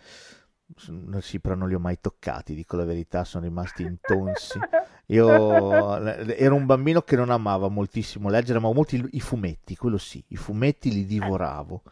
Sì, 1.21 1.41
però 1.41 1.55
non 1.55 1.69
li 1.69 1.75
ho 1.75 1.81
mai 1.81 1.97
toccati, 1.99 2.55
dico 2.55 2.77
la 2.77 2.85
verità, 2.85 3.25
sono 3.25 3.45
rimasti 3.45 3.85
intonsi. 3.85 4.59
Io 5.07 5.97
eh, 6.05 6.37
ero 6.39 6.55
un 6.55 6.67
bambino 6.67 7.01
che 7.01 7.17
non 7.17 7.31
amava 7.31 7.69
moltissimo 7.69 8.29
leggere, 8.29 8.59
amavo 8.59 8.75
molto 8.75 8.95
i, 8.95 9.09
i 9.13 9.21
fumetti, 9.21 9.77
quello 9.77 9.97
sì, 9.97 10.23
i 10.29 10.37
fumetti 10.37 10.93
li 10.93 11.07
divoravo. 11.07 11.83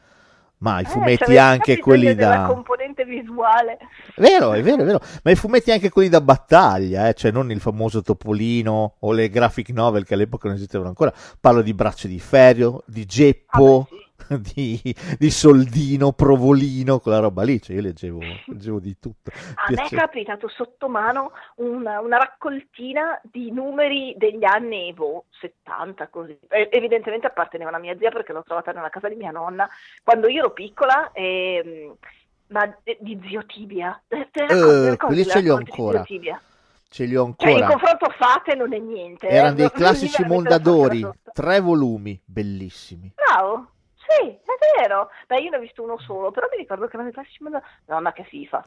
Ma 0.59 0.81
i 0.81 0.85
Eh, 0.85 0.87
fumetti 0.87 1.17
c'avevi 1.19 1.39
anche 1.39 1.79
quelli 1.79 2.15
da... 2.15 2.47
componente 2.47 3.05
visuale. 3.05 3.77
Vero, 4.17 4.55
è 4.55 4.63
vero, 4.63 4.83
è 4.83 4.85
vero. 4.87 5.01
Ma 5.23 5.31
i 5.31 5.35
fumetti 5.37 5.71
anche 5.71 5.91
quelli 5.91 6.09
da 6.09 6.21
battaglia, 6.23 7.09
eh, 7.09 7.15
cioè 7.15 7.31
non 7.31 7.51
il 7.51 7.61
famoso 7.61 8.01
Topolino 8.03 8.95
o 9.01 9.13
le 9.13 9.29
graphic 9.29 9.69
novel 9.71 10.05
che 10.07 10.15
all'epoca 10.15 10.49
non 10.49 10.57
esistevano 10.57 10.89
ancora. 10.89 11.13
Parlo 11.39 11.61
di 11.61 11.75
Braccio 11.75 12.09
di 12.09 12.19
Ferro, 12.19 12.83
di 12.87 13.03
Ah, 13.03 13.07
Geppo, 13.07 13.87
beh, 13.91 13.97
sì. 13.97 14.06
di, 14.55 14.81
di 15.19 15.31
Soldino, 15.31 16.13
Provolino, 16.13 16.99
quella 16.99 17.19
roba 17.19 17.43
lì. 17.43 17.61
Cioè 17.61 17.77
io 17.77 17.83
leggevo, 17.83 18.21
leggevo 18.47 18.79
di 18.81 18.97
tutto. 18.99 19.31
A 19.55 19.71
me 19.71 19.85
è 19.85 19.89
capitato 19.95 20.49
sotto 20.49 20.89
mano 20.89 21.33
una, 21.57 22.01
una 22.01 22.19
raccoltina 22.19 23.21
di 23.31 23.51
numeri 23.53 24.15
degli 24.17 24.45
anni 24.45 24.93
boh, 24.93 25.25
70, 25.41 26.09
così. 26.09 26.39
E- 26.49 26.69
Evidentemente 26.73 27.27
appartenevano 27.27 27.77
a 27.77 27.81
mia 27.81 27.97
zia 27.99 28.11
perché 28.11 28.33
l'ho 28.33 28.43
trovata 28.43 28.73
nella 28.73 28.91
casa 28.91 29.09
di 29.09 29.15
mia 29.17 29.31
nonna 29.31 29.69
quando 30.03 30.29
io 30.29 30.39
ero 30.41 30.53
piccola. 30.53 31.11
ehm, 31.13 31.95
ma 32.49 32.65
di 33.01 33.21
zio 33.27 33.45
Tibia, 33.45 34.01
te, 34.07 34.29
te 34.31 34.45
Eh, 34.45 34.97
quelli 34.97 35.25
ce 35.25 35.41
li 35.41 35.49
ho 35.49 35.57
di 35.57 35.65
ancora. 35.69 36.05
Ce 36.89 37.05
li 37.05 37.17
ho 37.17 37.35
Cioè, 37.37 37.51
in 37.51 37.57
ancora. 37.63 37.67
confronto 37.77 38.15
fate 38.17 38.55
non 38.55 38.73
è 38.73 38.79
niente. 38.79 39.27
eh, 39.27 39.35
Erano 39.35 39.55
dei 39.55 39.65
non- 39.65 39.73
non 39.75 39.83
classici 39.83 40.25
Mondadori, 40.25 41.09
tre 41.33 41.59
volumi, 41.61 42.21
bellissimi. 42.25 43.13
Bravo, 43.17 43.71
sì, 44.09 44.29
è 44.29 44.81
vero. 44.81 45.11
Beh, 45.27 45.41
io 45.41 45.51
ne 45.51 45.57
ho 45.57 45.61
visto 45.61 45.83
uno 45.83 45.99
solo, 45.99 46.31
però 46.31 46.49
mi 46.51 46.57
ricordo 46.59 46.85
che 46.87 46.95
erano 46.95 47.05
dei 47.05 47.13
classici 47.13 47.43
Mondadori. 47.43 47.71
Madonna, 47.87 48.13
che 48.13 48.25
FIFA. 48.25 48.67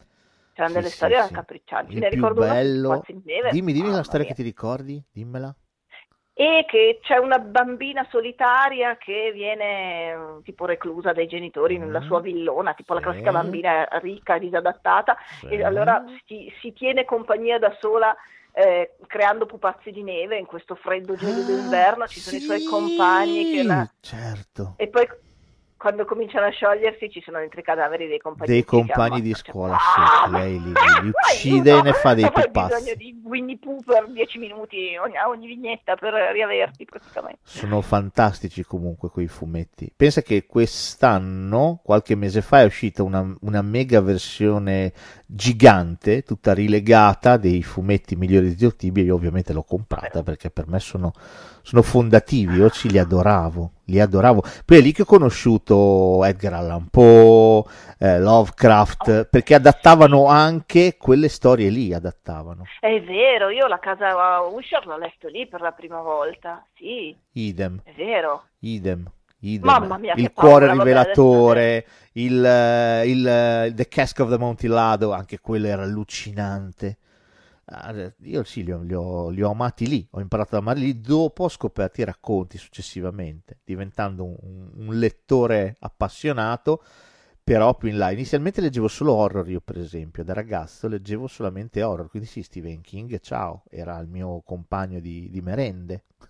C'erano 0.54 0.74
Sì, 0.74 0.80
delle 0.80 0.90
sì, 0.90 0.96
storie 0.96 1.16
sì. 1.16 1.22
raccapriccianti. 1.34 1.94
Il 1.94 2.00
Ne 2.00 2.08
più 2.10 2.18
ricordo 2.18 2.42
una 2.42 2.54
bello. 2.54 3.06
Neve. 3.24 3.52
Dimmi, 3.52 3.72
dimmi 3.74 3.86
la 3.86 3.92
Mamma 3.92 4.04
storia 4.04 4.26
mia. 4.26 4.36
che 4.36 4.42
ti 4.42 4.44
ricordi, 4.44 5.04
dimmela. 5.12 5.56
E 6.34 6.64
che 6.70 7.00
c'è 7.02 7.18
una 7.18 7.38
bambina 7.38 8.08
solitaria 8.10 8.96
che 8.96 9.32
viene 9.34 10.12
eh, 10.12 10.42
tipo 10.44 10.66
reclusa 10.66 11.12
dai 11.12 11.28
genitori 11.28 11.78
nella 11.78 12.00
Mm, 12.00 12.06
sua 12.06 12.22
villona, 12.22 12.74
tipo 12.74 12.94
la 12.94 13.00
sì. 13.02 13.06
classica 13.08 13.32
bambina 13.32 13.86
ricca, 14.02 14.38
disadattata, 14.38 15.18
Sì. 15.42 15.48
e 15.48 15.64
allora 15.66 16.02
si, 16.26 16.50
si 16.62 16.72
tiene 16.72 17.04
compagnia 17.04 17.60
da 17.60 17.76
sola 17.82 18.16
eh, 18.54 18.96
creando 19.08 19.46
pupazzi 19.48 19.92
di 19.92 20.02
neve 20.02 20.38
in 20.38 20.46
questo 20.46 20.76
freddo 20.76 21.16
gelido 21.16 21.44
d'inverno, 21.44 22.08
ci 22.08 22.22
sono 22.22 22.38
i 22.38 22.42
suoi 22.42 22.64
Ah, 22.66 22.70
compagni 22.70 23.52
che 23.52 23.64
la... 23.64 23.90
Certo. 24.00 24.74
E 24.78 24.88
poi 24.88 25.08
quando 25.80 26.04
cominciano 26.04 26.46
a 26.46 26.50
sciogliersi 26.50 27.10
ci 27.10 27.22
sono 27.22 27.40
dentro 27.40 27.62
i 27.62 27.64
cadaveri 27.64 28.08
dei 28.08 28.18
compagni. 28.20 28.52
Dei 28.52 28.66
compagni 28.66 29.22
di 29.22 29.34
scuola, 29.34 29.78
Ah, 29.78 30.26
sì, 30.26 30.32
lei 30.34 30.62
li, 30.62 30.74
li 30.74 31.08
uccide 31.08 31.78
e 31.78 31.82
ne 31.82 31.94
fa 31.94 32.14
dei 32.14 32.30
pupazzi. 32.30 32.74
bisogno 32.76 32.96
di 32.96 33.22
Winnie 33.24 33.58
Pooh 33.58 33.82
per 33.86 34.10
10 34.10 34.38
minuti 34.40 34.98
ogni, 35.02 35.16
a 35.16 35.30
ogni 35.30 35.48
vignetta 35.48 35.96
per 35.96 36.14
riaverti 36.34 36.84
praticamente. 36.84 37.40
Sono 37.44 37.80
fantastici 37.80 38.64
comunque 38.66 39.10
quei 39.10 39.28
fumetti. 39.28 39.90
Pensa 39.96 40.22
che 40.22 40.46
quest'anno, 40.46 41.80
qualche 41.82 42.16
mese 42.16 42.42
fa, 42.42 42.60
è 42.62 42.66
uscita 42.66 43.02
una, 43.04 43.26
una 43.42 43.62
mega 43.62 44.02
versione 44.02 44.92
gigante, 45.26 46.24
tutta 46.24 46.54
rilegata, 46.54 47.38
dei 47.38 47.64
fumetti 47.64 48.18
migliori 48.18 48.50
di 48.50 48.58
Zio 48.58 48.76
Tibia. 48.76 49.04
Io 49.04 49.16
ovviamente 49.16 49.54
l'ho 49.54 49.64
comprata 49.64 50.24
perché 50.24 50.50
per 50.50 50.68
me 50.68 50.80
sono, 50.80 51.14
sono 51.70 51.84
fondativi. 51.84 52.56
Io 52.56 52.70
ci 52.72 52.90
li 52.90 52.98
adoravo, 52.98 53.72
li 53.86 54.00
adoravo. 54.00 54.42
Poi 54.66 54.78
è 54.78 54.82
lì 54.82 54.92
che 54.92 55.04
ho 55.04 55.06
conosciuto 55.06 56.26
Edgar 56.26 56.54
Allan 56.54 56.88
Poe, 56.90 57.64
eh, 58.00 58.20
Lovecraft, 58.20 59.26
perché 59.26 59.54
adattavano 59.54 60.26
anche 60.26 60.98
quelle 60.98 61.30
storie 61.30 61.70
lì, 61.70 61.94
adattavano. 61.94 62.64
È 62.80 63.02
vero, 63.02 63.50
io 63.50 63.68
la 63.68 63.78
casa 63.78 64.40
Usher 64.42 64.88
l'ho 64.88 64.98
letto 64.98 65.28
lì 65.28 65.48
per 65.48 65.62
la 65.62 65.72
prima 65.72 66.02
volta. 66.02 66.66
Sì, 66.76 67.16
Idem. 67.34 67.82
è 67.84 67.94
vero. 67.96 68.46
Idem, 68.62 69.08
idem. 69.42 69.70
Mamma 69.70 69.98
mia, 70.00 70.14
il 70.16 70.32
paura, 70.32 70.50
cuore 70.50 70.66
vabbè, 70.66 70.80
rivelatore, 70.80 71.86
il, 72.14 72.44
eh, 72.44 73.08
il, 73.08 73.28
eh, 73.28 73.74
The 73.76 73.88
Cask 73.88 74.20
of 74.20 74.30
the 74.32 74.40
Montilado, 74.40 75.14
anche 75.14 75.40
quello 75.40 75.68
era 75.68 75.84
allucinante. 75.84 76.98
Io 78.24 78.44
sì, 78.44 78.64
li 78.64 78.72
ho, 78.72 78.82
li 78.82 78.94
ho- 78.94 79.30
li 79.30 79.42
ho 79.44 79.52
amati 79.52 79.88
lì, 79.88 80.08
ho 80.12 80.20
imparato 80.20 80.56
ad 80.56 80.62
amarli 80.62 80.86
lì, 80.86 81.02
dopo 81.02 81.44
ho 81.44 81.50
scoperto 81.50 82.02
i 82.02 82.04
racconti 82.04 82.58
successivamente, 82.58 83.60
diventando 83.64 84.24
un, 84.26 84.72
un 84.76 84.98
lettore 84.98 85.76
appassionato, 85.80 86.82
però 87.50 87.74
più 87.74 87.90
in 87.90 87.98
là. 87.98 88.12
Inizialmente 88.12 88.62
leggevo 88.62 88.88
solo 88.88 89.14
horror 89.14 89.50
io, 89.50 89.60
per 89.60 89.80
esempio, 89.80 90.24
da 90.24 90.34
ragazzo 90.36 90.88
leggevo 90.88 91.26
solamente 91.26 91.82
horror, 91.82 92.08
quindi 92.08 92.28
sì, 92.28 92.44
Stephen 92.44 92.82
King, 92.82 93.20
ciao, 93.22 93.64
era 93.72 93.98
il 93.98 94.08
mio 94.08 94.44
compagno 94.46 95.00
di, 95.00 95.32
di 95.32 95.42
merende. 95.42 96.04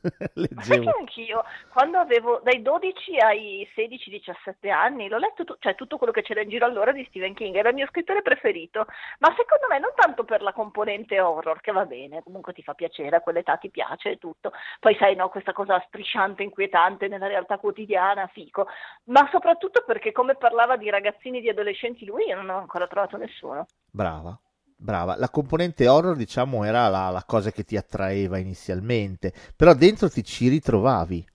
Ma 0.55 0.61
sai 0.61 0.79
leggevo. 0.79 0.83
che 0.83 0.97
anch'io, 0.97 1.43
quando 1.73 1.97
avevo 1.97 2.39
dai 2.43 2.61
12 2.61 3.17
ai 3.17 3.67
16-17 3.75 4.69
anni, 4.69 5.09
l'ho 5.09 5.17
letto 5.17 5.43
tu- 5.43 5.55
cioè, 5.59 5.75
tutto 5.75 5.97
quello 5.97 6.13
che 6.13 6.21
c'era 6.21 6.41
in 6.41 6.49
giro 6.49 6.65
allora 6.65 6.91
di 6.91 7.05
Stephen 7.09 7.33
King, 7.33 7.55
era 7.55 7.69
il 7.69 7.75
mio 7.75 7.87
scrittore 7.87 8.21
preferito, 8.21 8.85
ma 9.19 9.33
secondo 9.35 9.67
me 9.67 9.79
non 9.79 9.91
tanto 9.95 10.23
per 10.23 10.41
la 10.41 10.53
componente 10.53 11.19
horror, 11.19 11.59
che 11.59 11.71
va 11.71 11.85
bene, 11.85 12.23
comunque 12.23 12.53
ti 12.53 12.63
fa 12.63 12.75
piacere, 12.75 13.17
a 13.17 13.21
quell'età 13.21 13.57
ti 13.57 13.69
piace 13.69 14.11
e 14.11 14.17
tutto, 14.17 14.51
poi 14.79 14.95
sai, 14.95 15.15
no, 15.15 15.29
questa 15.29 15.53
cosa 15.53 15.83
strisciante, 15.87 16.43
inquietante 16.43 17.07
nella 17.07 17.27
realtà 17.27 17.57
quotidiana, 17.57 18.27
fico, 18.27 18.67
ma 19.05 19.27
soprattutto 19.31 19.83
perché 19.85 20.11
come 20.11 20.35
parlava 20.35 20.77
di 20.77 20.89
ragazzini, 21.09 21.41
di 21.41 21.49
adolescenti, 21.49 22.05
lui 22.05 22.25
io 22.27 22.35
non 22.35 22.49
ho 22.49 22.57
ancora 22.57 22.87
trovato 22.87 23.17
nessuno. 23.17 23.65
Brava, 23.91 24.39
brava. 24.77 25.15
La 25.17 25.29
componente 25.29 25.87
horror, 25.87 26.15
diciamo, 26.15 26.63
era 26.63 26.87
la, 26.87 27.09
la 27.09 27.23
cosa 27.25 27.51
che 27.51 27.63
ti 27.63 27.75
attraeva 27.75 28.37
inizialmente, 28.37 29.33
però 29.55 29.73
dentro 29.73 30.09
ti 30.09 30.23
ci 30.23 30.47
ritrovavi. 30.47 31.25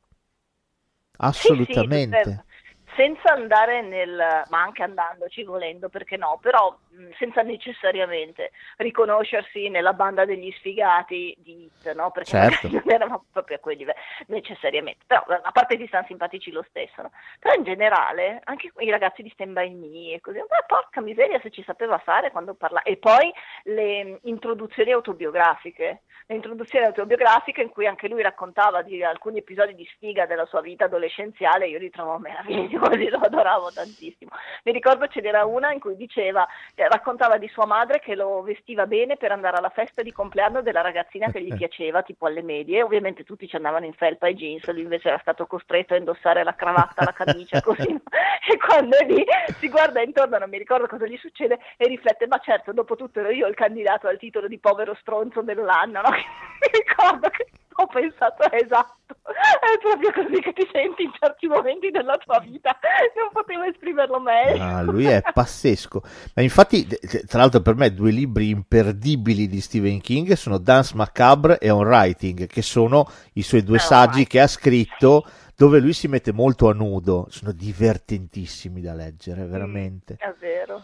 Assolutamente. 1.18 2.22
Sì, 2.24 2.30
sì, 2.30 2.53
senza 2.96 3.32
andare 3.32 3.82
nel, 3.82 4.44
ma 4.48 4.62
anche 4.62 4.82
andandoci 4.82 5.44
volendo, 5.44 5.88
perché 5.88 6.16
no, 6.16 6.38
però 6.40 6.76
senza 7.18 7.42
necessariamente 7.42 8.52
riconoscersi 8.76 9.68
nella 9.68 9.92
banda 9.92 10.24
degli 10.24 10.52
sfigati 10.58 11.34
di 11.38 11.64
Hit, 11.64 11.92
no? 11.94 12.10
Perché 12.10 12.30
Certo. 12.30 12.68
non 12.68 12.82
eravamo 12.86 13.24
proprio 13.32 13.56
a 13.56 13.60
quei 13.60 13.76
livelli, 13.76 13.98
necessariamente, 14.26 15.04
però 15.06 15.24
a 15.26 15.50
parte 15.52 15.76
di 15.76 15.86
stanno 15.86 16.06
simpatici 16.06 16.50
lo 16.50 16.64
stesso, 16.68 17.02
no? 17.02 17.10
Però 17.38 17.54
in 17.54 17.64
generale, 17.64 18.40
anche 18.44 18.70
i 18.78 18.90
ragazzi 18.90 19.22
di 19.22 19.30
Stand 19.30 19.52
By 19.52 19.74
Me 19.74 20.14
e 20.14 20.20
così, 20.20 20.38
ma 20.38 20.46
porca 20.66 21.00
miseria 21.00 21.40
se 21.40 21.50
ci 21.50 21.62
sapeva 21.64 21.98
fare 21.98 22.30
quando 22.30 22.54
parla, 22.54 22.82
e 22.82 22.96
poi 22.96 23.32
le 23.64 24.18
introduzioni 24.22 24.92
autobiografiche, 24.92 26.02
le 26.26 26.34
introduzioni 26.34 26.86
autobiografiche 26.86 27.60
in 27.60 27.68
cui 27.68 27.86
anche 27.86 28.08
lui 28.08 28.22
raccontava 28.22 28.82
di 28.82 29.02
alcuni 29.02 29.38
episodi 29.38 29.74
di 29.74 29.84
sfiga 29.94 30.26
della 30.26 30.46
sua 30.46 30.60
vita 30.60 30.84
adolescenziale, 30.84 31.66
io 31.66 31.78
li 31.78 31.90
trovo 31.90 32.18
meravigliosi, 32.18 32.76
lo 33.10 33.18
adoravo 33.18 33.70
tantissimo. 33.72 34.30
Mi 34.64 34.72
ricordo 34.72 35.06
ce 35.08 35.20
n'era 35.20 35.44
una 35.44 35.72
in 35.72 35.80
cui 35.80 35.96
diceva, 35.96 36.46
eh, 36.74 36.88
raccontava 36.88 37.38
di 37.38 37.48
sua 37.48 37.66
madre 37.66 38.00
che 38.00 38.14
lo 38.14 38.42
vestiva 38.42 38.86
bene 38.86 39.16
per 39.16 39.32
andare 39.32 39.56
alla 39.56 39.70
festa 39.70 40.02
di 40.02 40.12
compleanno 40.12 40.62
della 40.62 40.80
ragazzina 40.80 41.30
che 41.30 41.42
gli 41.42 41.54
piaceva, 41.56 42.02
tipo 42.02 42.26
alle 42.26 42.42
medie, 42.42 42.82
ovviamente 42.82 43.24
tutti 43.24 43.48
ci 43.48 43.56
andavano 43.56 43.86
in 43.86 43.92
felpa 43.92 44.26
e 44.28 44.34
jeans, 44.34 44.70
lui 44.72 44.82
invece 44.82 45.08
era 45.08 45.18
stato 45.18 45.46
costretto 45.46 45.94
a 45.94 45.98
indossare 45.98 46.44
la 46.44 46.54
cravatta, 46.54 47.04
la 47.04 47.12
camicia, 47.12 47.60
così, 47.62 47.88
e 47.88 48.58
quando 48.58 48.96
è 48.96 49.06
lì 49.06 49.24
si 49.58 49.68
guarda 49.68 50.02
intorno, 50.02 50.38
non 50.38 50.48
mi 50.48 50.58
ricordo 50.58 50.86
cosa 50.86 51.06
gli 51.06 51.16
succede, 51.16 51.58
e 51.76 51.86
riflette, 51.86 52.26
ma 52.26 52.38
certo, 52.38 52.72
dopo 52.72 52.96
tutto 52.96 53.20
ero 53.20 53.30
io 53.30 53.46
il 53.46 53.54
candidato 53.54 54.06
al 54.06 54.18
titolo 54.18 54.48
di 54.48 54.58
povero 54.58 54.94
stronzo 55.00 55.42
dell'anno, 55.42 56.00
no? 56.00 56.10
mi 56.10 56.68
ricordo 56.72 57.28
che 57.28 57.46
ho 57.82 57.86
pensato, 57.86 58.42
esatto, 58.52 59.14
è 59.24 59.78
proprio 59.80 60.12
così 60.12 60.40
che 60.40 60.52
ti 60.52 60.68
senti 60.72 61.02
in 61.02 61.12
certi 61.18 61.46
momenti 61.46 61.90
della 61.90 62.16
tua 62.18 62.38
vita, 62.40 62.78
non 63.16 63.30
potevo 63.32 63.62
esprimerlo 63.64 64.20
meglio. 64.20 64.62
Ah, 64.62 64.82
lui 64.82 65.06
è 65.06 65.22
pazzesco. 65.22 66.02
Ma 66.34 66.42
infatti, 66.42 66.86
tra 67.26 67.38
l'altro, 67.38 67.60
per 67.60 67.74
me 67.74 67.92
due 67.92 68.10
libri 68.10 68.50
imperdibili 68.50 69.48
di 69.48 69.60
Stephen 69.60 70.00
King 70.00 70.32
sono 70.34 70.58
Dance 70.58 70.94
Macabre 70.94 71.58
e 71.58 71.70
On 71.70 71.86
Writing, 71.86 72.46
che 72.46 72.62
sono 72.62 73.08
i 73.34 73.42
suoi 73.42 73.62
due 73.62 73.78
Ah, 73.78 73.80
saggi 73.80 74.26
che 74.26 74.40
ha 74.40 74.46
scritto, 74.46 75.26
dove 75.56 75.80
lui 75.80 75.92
si 75.92 76.08
mette 76.08 76.32
molto 76.32 76.68
a 76.68 76.72
nudo. 76.72 77.26
Sono 77.30 77.52
divertentissimi 77.52 78.80
da 78.80 78.94
leggere, 78.94 79.44
veramente. 79.46 80.16
È 80.18 80.32
vero. 80.38 80.82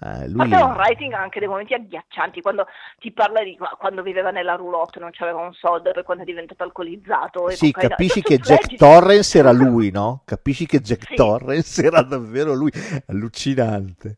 Eh, 0.00 0.28
Ma 0.30 0.44
lui... 0.44 0.48
c'è 0.48 0.60
un 0.62 0.72
writing 0.72 1.12
anche 1.12 1.38
dei 1.38 1.48
momenti 1.48 1.74
agghiaccianti 1.74 2.40
quando 2.40 2.66
ti 2.98 3.12
parla 3.12 3.42
di 3.44 3.56
qua- 3.56 3.76
quando 3.78 4.02
viveva 4.02 4.30
nella 4.30 4.54
roulotte, 4.54 4.98
non 4.98 5.10
c'aveva 5.12 5.40
un 5.40 5.52
soldo 5.52 5.90
e 5.90 5.92
poi 5.92 6.02
quando 6.02 6.22
è 6.22 6.26
diventato 6.26 6.62
alcolizzato. 6.62 7.50
Sì, 7.50 7.70
capisci 7.72 8.22
che 8.22 8.38
Jack 8.38 8.62
leggi- 8.62 8.76
Torrance 8.76 9.38
era 9.38 9.52
lui, 9.52 9.90
no? 9.90 10.22
Capisci 10.24 10.66
che 10.66 10.80
Jack 10.80 11.04
Sì. 11.12 11.14
Torrance 11.14 11.84
era 11.84 12.02
davvero 12.02 12.54
lui. 12.54 12.70
Allucinante. 13.06 14.16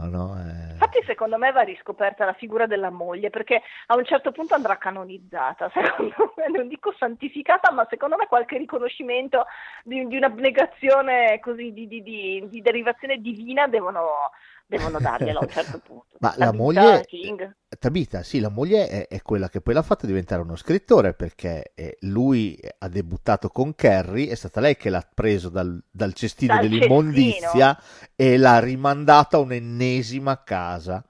Ah, 0.00 0.06
no, 0.06 0.36
eh. 0.36 0.72
Infatti, 0.72 1.02
secondo 1.06 1.38
me 1.38 1.50
va 1.50 1.62
riscoperta 1.62 2.24
la 2.24 2.34
figura 2.34 2.66
della 2.66 2.90
moglie 2.90 3.30
perché 3.30 3.62
a 3.86 3.96
un 3.96 4.04
certo 4.04 4.30
punto 4.30 4.54
andrà 4.54 4.76
canonizzata. 4.78 5.70
Secondo 5.74 6.34
me, 6.36 6.48
non 6.56 6.68
dico 6.68 6.92
santificata, 6.96 7.72
ma 7.72 7.84
secondo 7.90 8.16
me 8.16 8.26
qualche 8.26 8.58
riconoscimento 8.58 9.46
di, 9.82 10.06
di 10.06 10.16
un'abnegazione 10.16 11.40
così 11.40 11.72
di- 11.72 11.88
di- 11.88 12.44
di 12.48 12.60
derivazione 12.62 13.16
divina 13.18 13.66
devono, 13.66 14.30
devono 14.68 14.98
darglielo 15.00 15.38
a 15.38 15.42
un 15.42 15.48
certo 15.48 15.78
punto. 15.78 16.16
Ma 16.20 16.34
la, 16.36 16.50
vita, 16.50 16.62
moglie, 16.62 17.04
King. 17.06 17.56
Tabita, 17.78 18.22
sì, 18.22 18.38
la 18.38 18.50
moglie 18.50 18.88
è, 18.88 19.08
è 19.08 19.22
quella 19.22 19.48
che 19.48 19.60
poi 19.60 19.72
l'ha 19.72 19.82
fatto 19.82 20.06
diventare 20.06 20.42
uno 20.42 20.56
scrittore 20.56 21.14
perché 21.14 21.72
eh, 21.74 21.96
lui 22.00 22.58
ha 22.78 22.88
debuttato 22.88 23.48
con 23.48 23.74
Carrie, 23.74 24.30
è 24.30 24.34
stata 24.34 24.60
lei 24.60 24.76
che 24.76 24.90
l'ha 24.90 25.06
preso 25.12 25.48
dal, 25.48 25.82
dal 25.90 26.12
cestino 26.12 26.54
Dal 26.54 26.68
dell'immondizia 26.68 27.80
e 28.14 28.36
l'ha 28.36 28.58
rimandata 28.58 29.38
a 29.38 29.40
un'ennesima 29.40 30.42
casa. 30.44 31.02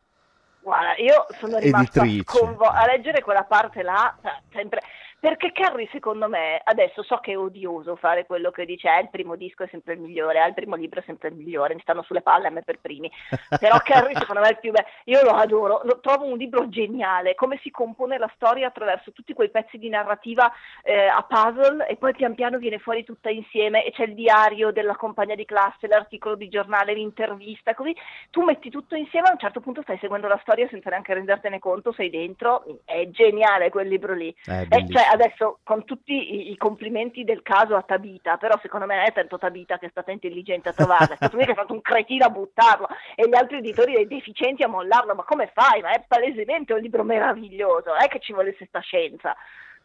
Guarda, 0.60 0.96
io 0.98 1.26
sono 1.40 1.58
rimasta 1.58 2.04
sconvo- 2.24 2.64
a 2.64 2.86
leggere 2.86 3.22
quella 3.22 3.44
parte 3.44 3.82
là, 3.82 4.16
cioè, 4.22 4.40
sempre... 4.52 4.82
Perché 5.20 5.50
Carrie, 5.50 5.88
secondo 5.90 6.28
me, 6.28 6.60
adesso 6.62 7.02
so 7.02 7.16
che 7.16 7.32
è 7.32 7.38
odioso 7.38 7.96
fare 7.96 8.24
quello 8.24 8.52
che 8.52 8.64
dice, 8.64 8.88
eh, 8.88 9.00
il 9.00 9.10
primo 9.10 9.34
disco 9.34 9.64
è 9.64 9.68
sempre 9.68 9.94
il 9.94 10.00
migliore, 10.00 10.40
eh, 10.40 10.46
il 10.46 10.54
primo 10.54 10.76
libro 10.76 11.00
è 11.00 11.02
sempre 11.04 11.30
il 11.30 11.34
migliore, 11.34 11.74
mi 11.74 11.80
stanno 11.80 12.02
sulle 12.02 12.22
palle 12.22 12.46
a 12.46 12.50
me 12.50 12.62
per 12.62 12.78
primi. 12.80 13.10
Però 13.58 13.76
Carrie, 13.78 14.14
secondo 14.16 14.42
me, 14.42 14.48
è 14.48 14.52
il 14.52 14.60
più 14.60 14.70
bello. 14.70 14.86
Io 15.04 15.24
lo 15.24 15.30
adoro, 15.30 15.80
lo 15.82 15.98
trovo 15.98 16.26
un 16.26 16.38
libro 16.38 16.68
geniale, 16.68 17.34
come 17.34 17.58
si 17.62 17.70
compone 17.72 18.16
la 18.16 18.30
storia 18.36 18.68
attraverso 18.68 19.10
tutti 19.10 19.32
quei 19.32 19.50
pezzi 19.50 19.76
di 19.76 19.88
narrativa 19.88 20.52
eh, 20.84 21.08
a 21.08 21.26
puzzle 21.28 21.88
e 21.88 21.96
poi 21.96 22.14
pian 22.14 22.36
piano 22.36 22.58
viene 22.58 22.78
fuori 22.78 23.02
tutta 23.02 23.28
insieme 23.28 23.84
e 23.84 23.90
c'è 23.90 24.04
il 24.04 24.14
diario 24.14 24.70
della 24.70 24.94
compagna 24.94 25.34
di 25.34 25.44
classe, 25.44 25.88
l'articolo 25.88 26.36
di 26.36 26.48
giornale, 26.48 26.94
l'intervista, 26.94 27.74
così 27.74 27.94
tu 28.30 28.42
metti 28.42 28.70
tutto 28.70 28.94
insieme 28.94 29.28
a 29.28 29.32
un 29.32 29.38
certo 29.38 29.60
punto 29.60 29.82
stai 29.82 29.98
seguendo 29.98 30.28
la 30.28 30.38
storia 30.42 30.68
senza 30.68 30.90
neanche 30.90 31.14
rendertene 31.14 31.58
conto, 31.58 31.90
sei 31.92 32.08
dentro, 32.08 32.62
è 32.84 33.08
geniale 33.08 33.70
quel 33.70 33.88
libro 33.88 34.14
lì. 34.14 34.32
È 34.44 34.66
Eh, 34.70 34.86
cioè, 34.88 35.07
adesso 35.10 35.58
con 35.62 35.84
tutti 35.84 36.50
i, 36.50 36.56
complimenti 36.56 37.24
del 37.24 37.42
caso 37.42 37.76
a 37.76 37.82
Tabita, 37.82 38.36
però 38.36 38.58
secondo 38.60 38.86
me 38.86 38.96
non 38.96 39.04
è 39.04 39.12
tanto 39.12 39.38
Tabita 39.38 39.78
che 39.78 39.86
è 39.86 39.90
stata 39.90 40.10
intelligente 40.10 40.68
a 40.68 40.72
trovarla, 40.72 41.14
è 41.14 41.16
stato 41.16 41.36
lui 41.36 41.44
che 41.44 41.52
è 41.52 41.54
stato 41.54 41.72
un 41.72 41.80
cretino 41.80 42.26
a 42.26 42.30
buttarlo 42.30 42.88
e 43.14 43.28
gli 43.28 43.34
altri 43.34 43.58
editori 43.58 43.94
dei 43.94 44.06
deficienti 44.06 44.62
a 44.62 44.68
mollarlo, 44.68 45.14
ma 45.14 45.24
come 45.24 45.50
fai? 45.54 45.80
Ma 45.80 45.90
è 45.90 46.04
palesemente 46.06 46.72
un 46.72 46.80
libro 46.80 47.04
meraviglioso, 47.04 47.90
non 47.90 48.02
è 48.02 48.08
che 48.08 48.20
ci 48.20 48.32
volesse 48.32 48.66
sta 48.66 48.80
scenza. 48.80 49.34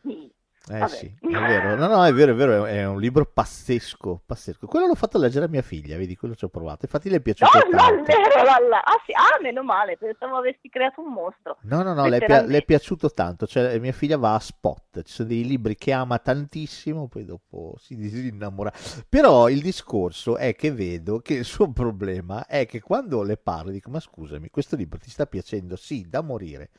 Mi- 0.02 0.32
Eh 0.72 0.78
Vabbè. 0.78 0.88
sì, 0.88 1.14
è 1.28 1.42
vero. 1.42 1.76
No, 1.76 1.88
no, 1.88 2.06
è 2.06 2.14
vero, 2.14 2.32
è 2.32 2.36
vero, 2.36 2.66
è 2.66 2.86
un 2.86 2.98
libro 3.00 3.26
pazzesco, 3.26 4.24
pazzesco. 4.26 4.66
Quello 4.66 4.88
l'ho 4.88 4.96
fatto 4.96 5.18
leggere 5.18 5.46
a 5.46 5.50
mia 5.50 5.62
figlia, 5.62 5.98
vedi, 5.98 6.16
quello 6.16 6.36
ci 6.36 6.46
ho 6.46 6.50
provato. 6.50 6.86
Infatti 6.86 7.10
le 7.10 7.18
è 7.18 7.20
No, 7.20 7.24
piaciuto 7.24 7.68
no, 7.70 7.78
tanto. 7.78 8.04
vero, 8.04 8.44
là, 8.44 8.58
là. 8.70 8.82
Ah 8.82 9.02
sì, 9.06 9.12
ah, 9.12 9.42
meno 9.42 9.62
male, 9.62 9.98
pensavo 9.98 10.38
avessi 10.38 10.70
creato 10.70 11.02
un 11.02 11.12
mostro. 11.12 11.58
No, 11.64 11.82
no, 11.84 11.94
no, 11.94 12.08
le 12.08 12.18
è, 12.20 12.46
le 12.46 12.58
è 12.60 12.64
piaciuto 12.64 13.12
tanto. 13.12 13.46
Cioè, 13.46 13.78
mia 13.80 13.92
figlia 13.92 14.16
va 14.18 14.36
a 14.36 14.40
spot. 14.40 15.02
Ci 15.04 15.12
sono 15.12 15.28
dei 15.28 15.44
libri 15.46 15.76
che 15.76 15.92
ama 15.92 16.18
tantissimo, 16.20 17.10
poi 17.10 17.26
dopo 17.26 17.76
si 17.78 17.96
disinnamora. 17.98 18.72
Però 19.10 19.50
il 19.50 19.62
discorso 19.62 20.38
è 20.38 20.56
che 20.56 20.72
vedo 20.72 21.20
che 21.20 21.34
il 21.34 21.46
suo 21.46 21.72
problema 21.74 22.46
è 22.46 22.66
che 22.66 22.80
quando 22.80 23.22
le 23.24 23.36
parlo 23.36 23.70
dico: 23.72 23.90
Ma 23.90 24.00
scusami, 24.00 24.50
questo 24.50 24.78
libro 24.78 24.98
ti 24.98 25.10
sta 25.10 25.26
piacendo? 25.26 25.76
Sì, 25.76 26.08
da 26.08 26.22
morire. 26.22 26.70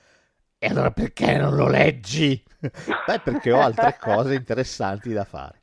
E 0.65 0.69
allora 0.69 0.91
perché 0.93 1.37
non 1.37 1.55
lo 1.57 1.69
leggi? 1.69 2.43
Beh, 2.59 3.21
perché 3.21 3.53
ho 3.53 3.61
altre 3.61 3.99
cose 3.99 4.35
interessanti 4.35 5.13
da 5.13 5.25
fare. 5.25 5.59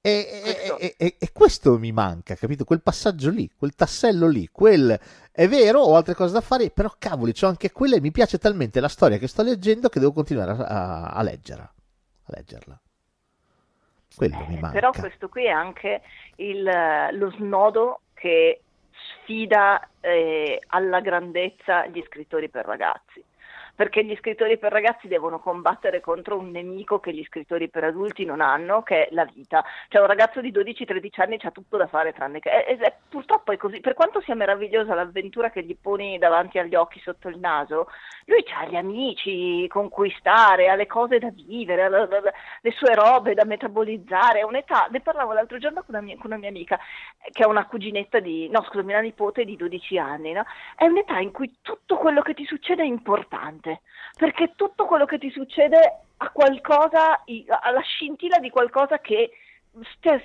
E, 0.00 0.38
Questo- 0.40 0.78
e- 0.78 0.94
e- 0.96 1.16
e 1.18 1.32
questo 1.32 1.76
mi 1.78 1.90
manca, 1.90 2.36
capito? 2.36 2.64
Quel 2.64 2.80
passaggio 2.80 3.28
lì, 3.30 3.50
quel 3.56 3.74
tassello 3.74 4.28
lì, 4.28 4.48
quel 4.52 4.98
è 5.32 5.48
vero, 5.48 5.80
ho 5.80 5.96
altre 5.96 6.14
cose 6.14 6.32
da 6.32 6.40
fare, 6.40 6.70
però 6.70 6.94
cavoli, 6.96 7.32
c'ho 7.32 7.48
anche 7.48 7.72
quella 7.72 7.96
e 7.96 8.00
mi 8.00 8.12
piace 8.12 8.38
talmente 8.38 8.78
la 8.78 8.88
storia 8.88 9.18
che 9.18 9.26
sto 9.26 9.42
leggendo 9.42 9.88
che 9.88 9.98
devo 9.98 10.12
continuare 10.12 10.52
a, 10.52 10.56
a- 10.64 11.08
a 11.10 11.22
leggerla. 11.22 11.64
A 11.64 12.32
leggerla. 12.36 12.80
Quello 14.14 14.36
mi 14.48 14.54
Eh, 14.56 14.60
manca. 14.60 14.78
Però 14.78 14.90
questo 14.92 15.28
qui 15.28 15.44
è 15.44 15.50
anche 15.50 16.02
il- 16.36 17.08
lo 17.12 17.30
snodo 17.32 18.02
che 18.14 18.60
sfida 19.22 19.88
eh, 20.00 20.60
alla 20.68 21.00
grandezza 21.00 21.86
gli 21.86 22.02
scrittori 22.06 22.48
per 22.48 22.64
ragazzi. 22.64 23.22
Perché 23.78 24.04
gli 24.04 24.16
scrittori 24.16 24.58
per 24.58 24.72
ragazzi 24.72 25.06
devono 25.06 25.38
combattere 25.38 26.00
contro 26.00 26.36
un 26.36 26.50
nemico 26.50 26.98
che 26.98 27.12
gli 27.14 27.22
scrittori 27.22 27.68
per 27.68 27.84
adulti 27.84 28.24
non 28.24 28.40
hanno, 28.40 28.82
che 28.82 29.06
è 29.06 29.08
la 29.12 29.24
vita. 29.24 29.64
Cioè 29.86 30.00
un 30.00 30.08
ragazzo 30.08 30.40
di 30.40 30.50
12-13 30.50 31.20
anni 31.22 31.38
ha 31.42 31.52
tutto 31.52 31.76
da 31.76 31.86
fare 31.86 32.12
tranne 32.12 32.40
che... 32.40 32.50
e- 32.50 32.72
e- 32.80 32.94
purtroppo 33.08 33.52
è 33.52 33.56
così. 33.56 33.78
Per 33.78 33.94
quanto 33.94 34.20
sia 34.22 34.34
meravigliosa 34.34 34.94
l'avventura 34.94 35.50
che 35.50 35.62
gli 35.62 35.76
poni 35.80 36.18
davanti 36.18 36.58
agli 36.58 36.74
occhi 36.74 36.98
sotto 36.98 37.28
il 37.28 37.38
naso, 37.38 37.86
lui 38.24 38.44
ha 38.52 38.66
gli 38.66 38.74
amici 38.74 39.64
conquistare, 39.68 40.68
ha 40.68 40.74
le 40.74 40.86
cose 40.88 41.18
da 41.20 41.30
vivere, 41.30 41.84
ha 41.84 41.88
la- 41.88 42.06
la- 42.08 42.20
la- 42.20 42.32
le 42.62 42.70
sue 42.72 42.94
robe 42.96 43.34
da 43.34 43.44
metabolizzare, 43.44 44.40
è 44.40 44.42
un'età, 44.42 44.88
ne 44.90 45.00
parlavo 45.00 45.32
l'altro 45.32 45.58
giorno 45.58 45.84
con 45.84 45.94
una 45.94 46.00
mia, 46.02 46.16
con 46.16 46.26
una 46.32 46.36
mia 46.40 46.48
amica 46.48 46.78
che 47.30 47.42
ha 47.42 47.48
una 47.48 47.66
cuginetta 47.66 48.18
di, 48.20 48.48
no 48.50 48.62
scusami, 48.62 48.92
una 48.92 49.00
nipote 49.02 49.44
di 49.44 49.56
12 49.56 49.98
anni, 49.98 50.32
no? 50.32 50.44
È 50.76 50.84
un'età 50.84 51.18
in 51.20 51.30
cui 51.32 51.58
tutto 51.62 51.96
quello 51.96 52.22
che 52.22 52.34
ti 52.34 52.44
succede 52.44 52.82
è 52.82 52.86
importante, 52.86 53.67
perché 54.16 54.52
tutto 54.56 54.86
quello 54.86 55.04
che 55.04 55.18
ti 55.18 55.30
succede 55.30 56.00
ha 56.16 56.30
qualcosa, 56.30 57.24
ha 57.24 57.70
la 57.70 57.80
scintilla 57.80 58.38
di 58.38 58.50
qualcosa 58.50 58.98
che 58.98 59.30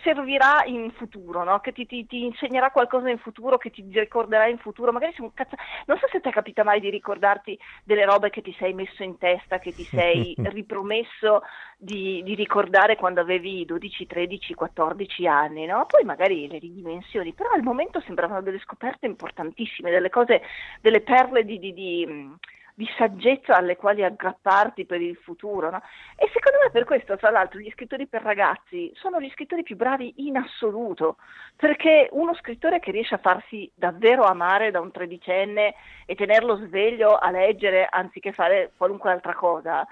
servirà 0.02 0.64
in 0.66 0.92
futuro, 0.92 1.44
no? 1.44 1.60
che 1.60 1.72
ti, 1.72 1.86
ti- 1.86 2.06
ti 2.06 2.24
insegnerà 2.26 2.72
qualcosa 2.72 3.10
in 3.10 3.18
futuro, 3.18 3.58
che 3.58 3.70
ti 3.70 3.86
ricorderà 3.92 4.48
in 4.48 4.58
futuro. 4.58 4.92
Magari 4.92 5.14
sei 5.14 5.26
un 5.26 5.34
cazzo. 5.34 5.56
Non 5.86 5.98
so 5.98 6.08
se 6.10 6.22
ti 6.22 6.30
capita 6.32 6.64
mai 6.64 6.80
di 6.80 6.90
ricordarti 6.90 7.58
delle 7.84 8.06
robe 8.06 8.30
che 8.30 8.42
ti 8.42 8.56
sei 8.58 8.74
messo 8.74 9.04
in 9.04 9.18
testa, 9.18 9.60
che 9.60 9.74
ti 9.74 9.88
sei 9.92 10.36
ripromesso 10.44 11.42
di, 11.78 12.22
di 12.24 12.36
ricordare 12.36 12.96
quando 12.96 13.22
avevi 13.22 13.66
12, 13.66 14.08
13, 14.08 14.54
14 14.54 15.28
anni, 15.28 15.66
no? 15.66 15.86
Poi 15.86 16.04
magari 16.04 16.48
le 16.48 16.60
ridimensioni, 16.60 17.34
però 17.34 17.52
al 17.52 17.64
momento 17.64 18.02
sembravano 18.02 18.42
delle 18.42 18.60
scoperte 18.60 19.06
importantissime, 19.06 19.92
delle 19.92 20.10
cose, 20.10 20.42
delle 20.82 21.02
perle 21.02 21.44
di, 21.44 21.60
di- 21.60 21.74
di, 21.74 22.36
di 22.74 22.88
saggezza 22.98 23.56
alle 23.56 23.76
quali 23.76 24.04
aggrapparti 24.04 24.86
per 24.86 25.02
il 25.02 25.16
futuro, 25.16 25.70
no? 25.70 25.82
E 26.16 26.30
secondo 26.34 26.58
me 26.64 26.72
per 26.72 26.86
questo, 26.86 27.18
tra 27.18 27.30
l'altro, 27.30 27.60
gli 27.60 27.70
scrittori 27.72 28.08
per 28.08 28.24
ragazzi 28.24 28.92
sono 28.96 29.20
gli 29.20 29.30
scrittori 29.32 29.64
più 29.64 29.76
bravi 29.76 30.14
in 30.18 30.38
assoluto, 30.38 31.18
perché 31.56 32.10
uno 32.12 32.34
scrittore 32.36 32.80
che 32.80 32.92
riesce 32.92 33.16
a 33.16 33.20
farsi 33.20 33.70
davvero 33.76 34.24
amare 34.24 34.72
da 34.72 34.80
un 34.80 34.92
tredicenne 34.92 35.76
e 36.06 36.16
tenerlo 36.16 36.58
sveglio 36.66 37.16
a 37.18 37.30
leggere 37.30 37.88
anziché 37.90 38.32
fare 38.32 38.72
qualunque 38.76 39.12
altra 39.12 39.34
cosa, 39.34 39.86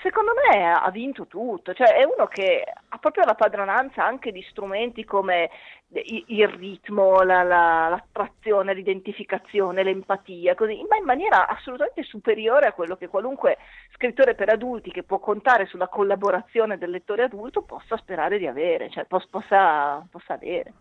secondo 0.00 0.32
me 0.48 0.72
ha 0.72 0.90
vinto 0.90 1.26
tutto, 1.26 1.72
cioè 1.74 1.94
è 1.94 2.04
uno 2.04 2.26
che 2.26 2.64
ha 2.88 2.98
proprio 2.98 3.24
la 3.24 3.34
padronanza 3.34 4.04
anche 4.04 4.32
di 4.32 4.42
strumenti 4.50 5.04
come 5.04 5.50
il 5.92 6.46
ritmo, 6.48 7.22
la- 7.22 7.42
la- 7.42 7.88
l'astrazione, 7.88 8.74
l'identificazione, 8.74 9.82
l'empatia, 9.82 10.54
così, 10.54 10.84
ma 10.88 10.96
in 10.96 11.04
maniera 11.04 11.48
assolutamente 11.48 12.02
superiore 12.04 12.66
a 12.68 12.72
quello 12.72 12.96
che 12.96 13.08
qualunque 13.08 13.58
scrittore 13.94 14.34
per 14.34 14.50
adulti 14.50 14.90
che 14.92 15.02
può 15.02 15.18
contare 15.18 15.66
sulla 15.66 15.88
collaborazione 15.88 16.78
del 16.78 16.90
lettore 16.90 17.24
adulto 17.24 17.62
possa 17.62 17.96
sperare 17.96 18.38
di 18.38 18.46
avere, 18.46 18.88
cioè 18.90 19.04
pos- 19.06 19.26
possa, 19.28 20.06
possa 20.10 20.34
avere. 20.34 20.74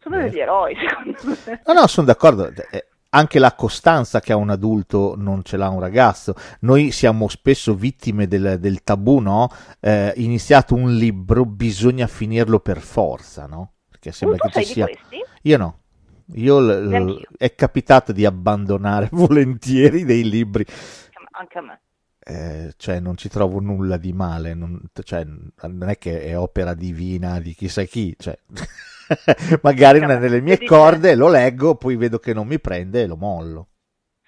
Sono 0.00 0.18
degli 0.20 0.40
eroi, 0.40 0.76
secondo 0.76 1.18
me. 1.46 1.62
No, 1.64 1.72
no, 1.72 1.86
sono 1.86 2.06
d'accordo. 2.06 2.48
Eh, 2.48 2.86
Anche 3.14 3.38
la 3.38 3.54
costanza 3.54 4.20
che 4.20 4.32
ha 4.32 4.36
un 4.36 4.48
adulto 4.48 5.14
non 5.18 5.42
ce 5.44 5.58
l'ha 5.58 5.68
un 5.68 5.80
ragazzo. 5.80 6.34
Noi 6.60 6.90
siamo 6.92 7.28
spesso 7.28 7.74
vittime 7.74 8.26
del, 8.26 8.56
del 8.58 8.82
tabù, 8.82 9.18
no? 9.18 9.50
Eh, 9.80 10.14
iniziato 10.16 10.74
un 10.74 10.94
libro, 10.94 11.44
bisogna 11.44 12.06
finirlo 12.06 12.58
per 12.60 12.80
forza, 12.80 13.44
no? 13.46 13.74
Perché 13.90 14.12
sembra 14.12 14.38
tu 14.38 14.48
che 14.48 14.64
ci 14.64 14.72
sia. 14.72 14.86
Io 15.42 15.58
no. 15.58 15.80
Io 16.36 16.58
l- 16.60 16.86
Neanch'io. 16.88 17.28
è 17.36 17.54
capitato 17.54 18.12
di 18.12 18.24
abbandonare 18.24 19.08
volentieri 19.12 20.04
dei 20.04 20.26
libri, 20.26 20.64
Anche 21.32 21.58
a 21.58 21.62
me. 21.62 21.80
Eh, 22.24 22.72
cioè 22.76 23.00
non 23.00 23.16
ci 23.16 23.28
trovo 23.28 23.60
nulla 23.60 23.96
di 23.96 24.12
male, 24.12 24.54
non, 24.54 24.80
cioè, 25.02 25.24
non 25.24 25.88
è 25.88 25.98
che 25.98 26.22
è 26.22 26.38
opera 26.38 26.74
divina 26.74 27.40
di 27.40 27.52
chissà 27.54 27.82
chi, 27.84 28.14
cioè, 28.18 28.38
magari 29.62 30.00
non 30.00 30.10
è 30.10 30.18
nelle 30.18 30.40
mie 30.40 30.62
corde, 30.64 31.14
lo 31.14 31.28
leggo, 31.28 31.74
poi 31.74 31.96
vedo 31.96 32.18
che 32.18 32.32
non 32.32 32.46
mi 32.46 32.60
prende 32.60 33.02
e 33.02 33.06
lo 33.06 33.16
mollo. 33.16 33.66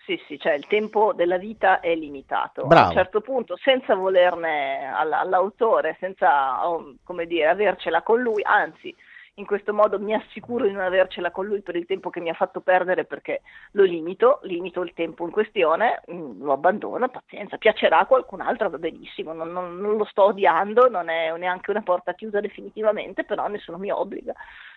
Sì, 0.04 0.20
sì, 0.28 0.38
cioè 0.38 0.52
il 0.52 0.66
tempo 0.66 1.14
della 1.14 1.38
vita 1.38 1.80
è 1.80 1.94
limitato. 1.94 2.64
A 2.64 2.66
Bravo. 2.66 2.88
un 2.88 2.94
certo 2.94 3.20
punto, 3.22 3.56
senza 3.56 3.94
volerne 3.94 4.84
alla- 4.92 5.20
all'autore, 5.20 5.96
senza, 5.98 6.68
oh, 6.68 6.96
come 7.02 7.26
dire, 7.26 7.48
avercela 7.48 8.02
con 8.02 8.20
lui, 8.20 8.42
anzi, 8.42 8.94
in 9.36 9.46
questo 9.46 9.72
modo 9.74 9.98
mi 9.98 10.14
assicuro 10.14 10.66
di 10.66 10.72
non 10.72 10.82
avercela 10.82 11.30
con 11.30 11.46
lui 11.46 11.60
per 11.62 11.74
il 11.76 11.86
tempo 11.86 12.10
che 12.10 12.20
mi 12.20 12.28
ha 12.30 12.34
fatto 12.34 12.60
perdere 12.60 13.04
perché 13.04 13.42
lo 13.72 13.82
limito, 13.82 14.38
limito 14.42 14.82
il 14.82 14.92
tempo 14.94 15.24
in 15.24 15.32
questione, 15.32 16.02
mm, 16.10 16.42
lo 16.42 16.52
abbandono, 16.52 17.08
pazienza, 17.08 17.56
piacerà 17.56 18.00
a 18.00 18.06
qualcun 18.06 18.40
altro, 18.40 18.70
va 18.70 18.78
benissimo, 18.78 19.32
non, 19.32 19.50
non- 19.52 19.78
non 19.78 19.96
lo 19.96 20.04
sto 20.04 20.24
odiando, 20.24 20.88
non 20.88 21.08
è 21.08 21.36
neanche 21.36 21.70
una 21.70 21.82
porta 21.82 22.14
chiusa 22.14 22.40
definitivamente, 22.40 23.24
però 23.24 23.48
nessuno 23.48 23.78
mi 23.78 23.90
obbliga. 23.90 24.34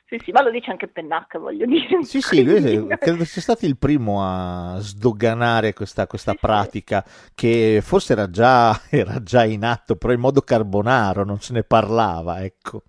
Sì, 0.09 0.17
sì, 0.23 0.31
ma 0.31 0.41
lo 0.41 0.51
dice 0.51 0.71
anche 0.71 0.87
Pennac, 0.87 1.37
voglio 1.37 1.65
dire. 1.65 2.01
Sì, 2.03 2.21
sì, 2.21 2.41
lui 2.43 2.87
credo 2.97 3.25
sia 3.25 3.41
stato 3.41 3.65
il 3.65 3.77
primo 3.77 4.23
a 4.23 4.77
sdoganare 4.79 5.73
questa, 5.73 6.07
questa 6.07 6.31
Sì, 6.31 6.37
sì. 6.39 6.45
pratica 6.45 7.05
che 7.35 7.79
forse 7.83 8.13
era 8.13 8.29
già, 8.29 8.79
era 8.89 9.21
già 9.21 9.43
in 9.43 9.65
atto, 9.65 9.97
però 9.97 10.13
in 10.13 10.21
modo 10.21 10.41
carbonaro, 10.41 11.25
non 11.25 11.41
se 11.41 11.51
ne 11.51 11.63
parlava, 11.63 12.41
ecco. 12.41 12.83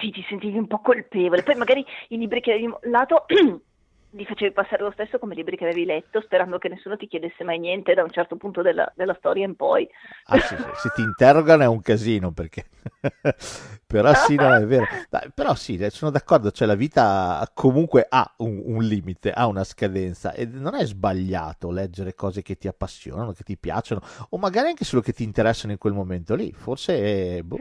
Sì, 0.00 0.10
ti 0.12 0.24
sentivi 0.28 0.56
un 0.56 0.68
po' 0.68 0.80
colpevole. 0.80 1.42
Poi 1.42 1.56
magari 1.56 1.84
i 2.08 2.16
libri 2.18 2.40
che 2.40 2.52
avevi 2.52 2.68
mollato 2.68 3.24
li 4.16 4.24
facevi 4.24 4.52
passare 4.52 4.82
lo 4.82 4.90
stesso 4.90 5.18
come 5.18 5.34
libri 5.34 5.56
che 5.56 5.64
avevi 5.64 5.84
letto, 5.84 6.22
sperando 6.22 6.56
che 6.56 6.68
nessuno 6.68 6.96
ti 6.96 7.06
chiedesse 7.06 7.44
mai 7.44 7.58
niente 7.58 7.92
da 7.92 8.02
un 8.02 8.10
certo 8.10 8.36
punto 8.36 8.62
della, 8.62 8.90
della 8.96 9.14
storia 9.18 9.44
in 9.44 9.54
poi. 9.56 9.86
Ah, 10.24 10.40
sì, 10.40 10.56
sì, 10.56 10.62
se 10.76 10.90
ti 10.94 11.02
interrogano 11.02 11.62
è 11.62 11.66
un 11.66 11.82
casino, 11.82 12.32
perché... 12.32 12.64
però 13.86 14.14
sì, 14.14 14.34
no, 14.34 14.54
è 14.54 14.64
vero. 14.64 14.86
Dai, 15.10 15.30
però 15.34 15.54
sì, 15.54 15.78
sono 15.90 16.10
d'accordo, 16.10 16.50
cioè 16.50 16.66
la 16.66 16.74
vita 16.74 17.48
comunque 17.52 18.06
ha 18.08 18.34
un, 18.38 18.62
un, 18.64 18.82
limite, 18.82 19.32
ha 19.32 19.46
una 19.46 19.64
scadenza 19.64 20.32
e 20.32 20.46
non 20.46 20.74
è 20.74 20.84
sbagliato 20.86 21.70
leggere 21.70 22.14
cose 22.14 22.40
che 22.40 22.56
ti 22.56 22.68
appassionano, 22.68 23.32
che 23.32 23.44
ti 23.44 23.58
piacciono, 23.58 24.00
o 24.30 24.38
magari 24.38 24.68
anche 24.68 24.86
solo 24.86 25.02
che 25.02 25.12
ti 25.12 25.24
interessano 25.24 25.72
in 25.72 25.78
quel 25.78 25.92
momento 25.92 26.34
lì. 26.34 26.52
Forse... 26.52 27.42
Boh, 27.42 27.60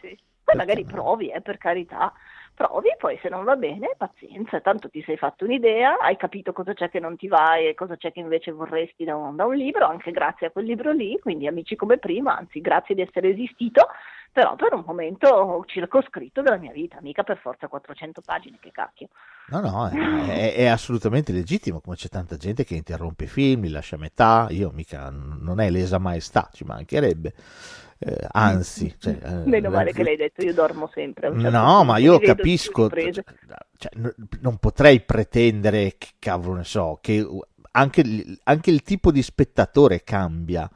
sì. 0.00 0.18
Poi 0.42 0.56
magari 0.56 0.84
provi, 0.84 1.30
eh, 1.30 1.42
per 1.42 1.58
carità 1.58 2.12
provi, 2.54 2.94
poi 2.98 3.18
se 3.22 3.28
non 3.28 3.44
va 3.44 3.56
bene, 3.56 3.94
pazienza, 3.96 4.60
tanto 4.60 4.88
ti 4.88 5.02
sei 5.04 5.16
fatto 5.16 5.44
un'idea, 5.44 5.98
hai 5.98 6.16
capito 6.16 6.52
cosa 6.52 6.74
c'è 6.74 6.90
che 6.90 7.00
non 7.00 7.16
ti 7.16 7.28
va 7.28 7.56
e 7.56 7.74
cosa 7.74 7.96
c'è 7.96 8.12
che 8.12 8.20
invece 8.20 8.52
vorresti 8.52 9.04
da 9.04 9.16
un, 9.16 9.36
da 9.36 9.44
un 9.44 9.54
libro, 9.54 9.86
anche 9.86 10.10
grazie 10.10 10.48
a 10.48 10.50
quel 10.50 10.66
libro 10.66 10.92
lì, 10.92 11.18
quindi 11.20 11.46
amici 11.46 11.76
come 11.76 11.98
prima, 11.98 12.36
anzi 12.36 12.60
grazie 12.60 12.94
di 12.94 13.02
essere 13.02 13.30
esistito, 13.30 13.88
però 14.32 14.56
per 14.56 14.72
un 14.72 14.82
momento 14.86 15.62
circoscritto 15.66 16.40
della 16.40 16.56
mia 16.56 16.72
vita, 16.72 16.98
mica 17.02 17.22
per 17.22 17.38
forza 17.38 17.68
400 17.68 18.22
pagine, 18.24 18.58
che 18.60 18.70
cacchio. 18.70 19.08
No, 19.48 19.60
no, 19.60 19.88
è, 19.88 20.54
è, 20.54 20.66
assolutamente 20.66 21.32
legittimo, 21.32 21.80
come 21.80 21.96
c'è 21.96 22.08
tanta 22.08 22.36
gente 22.36 22.64
che 22.64 22.74
interrompe 22.74 23.24
i 23.24 23.28
film, 23.28 23.62
li 23.62 23.68
lascia 23.68 23.96
a 23.96 23.98
metà, 23.98 24.46
io 24.48 24.70
mica, 24.72 25.10
non 25.10 25.60
è 25.60 25.68
lesa 25.68 25.98
maestà, 25.98 26.48
ci 26.50 26.64
mancherebbe. 26.64 27.34
Eh, 28.04 28.26
anzi, 28.32 28.92
cioè, 28.98 29.16
eh, 29.22 29.48
meno 29.48 29.70
male 29.70 29.92
che 29.92 30.02
l'hai 30.02 30.16
detto, 30.16 30.42
io 30.42 30.52
dormo 30.52 30.90
sempre. 30.92 31.30
Certo 31.30 31.50
no, 31.50 31.84
ma 31.84 31.98
io 31.98 32.18
capisco, 32.18 32.90
cioè, 32.90 33.12
cioè, 33.12 33.90
non 34.40 34.56
potrei 34.56 35.02
pretendere 35.02 35.94
che 35.98 36.08
cavolo 36.18 36.56
ne 36.56 36.64
so, 36.64 36.98
che 37.00 37.24
anche, 37.70 38.38
anche 38.42 38.70
il 38.70 38.82
tipo 38.82 39.12
di 39.12 39.22
spettatore 39.22 40.02
cambia. 40.02 40.68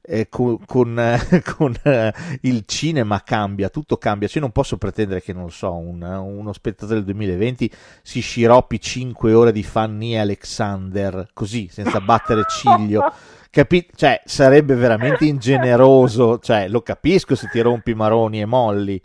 Eh, 0.00 0.28
con, 0.30 0.64
con, 0.64 0.96
eh, 0.98 1.42
con 1.42 1.74
eh, 1.82 2.14
il 2.42 2.62
cinema 2.64 3.22
cambia, 3.24 3.70
tutto 3.70 3.96
cambia. 3.96 4.28
Cioè, 4.28 4.40
non 4.40 4.52
posso 4.52 4.76
pretendere 4.78 5.20
che, 5.20 5.32
non 5.32 5.50
so, 5.50 5.74
un, 5.74 6.00
uno 6.00 6.52
spettatore 6.52 7.02
del 7.02 7.04
2020 7.06 7.70
si 8.02 8.20
sciroppi 8.20 8.80
5 8.80 9.32
ore 9.34 9.50
di 9.50 9.64
Fanny 9.64 10.14
Alexander 10.14 11.28
così, 11.32 11.68
senza 11.72 12.00
battere 12.00 12.44
ciglio. 12.48 13.12
Capi- 13.50 13.88
cioè, 13.94 14.20
sarebbe 14.24 14.74
veramente 14.74 15.24
ingeneroso. 15.24 16.38
Cioè, 16.38 16.68
lo 16.68 16.82
capisco 16.82 17.34
se 17.34 17.48
ti 17.48 17.60
rompi 17.60 17.94
maroni 17.94 18.40
e 18.40 18.46
molli. 18.46 19.00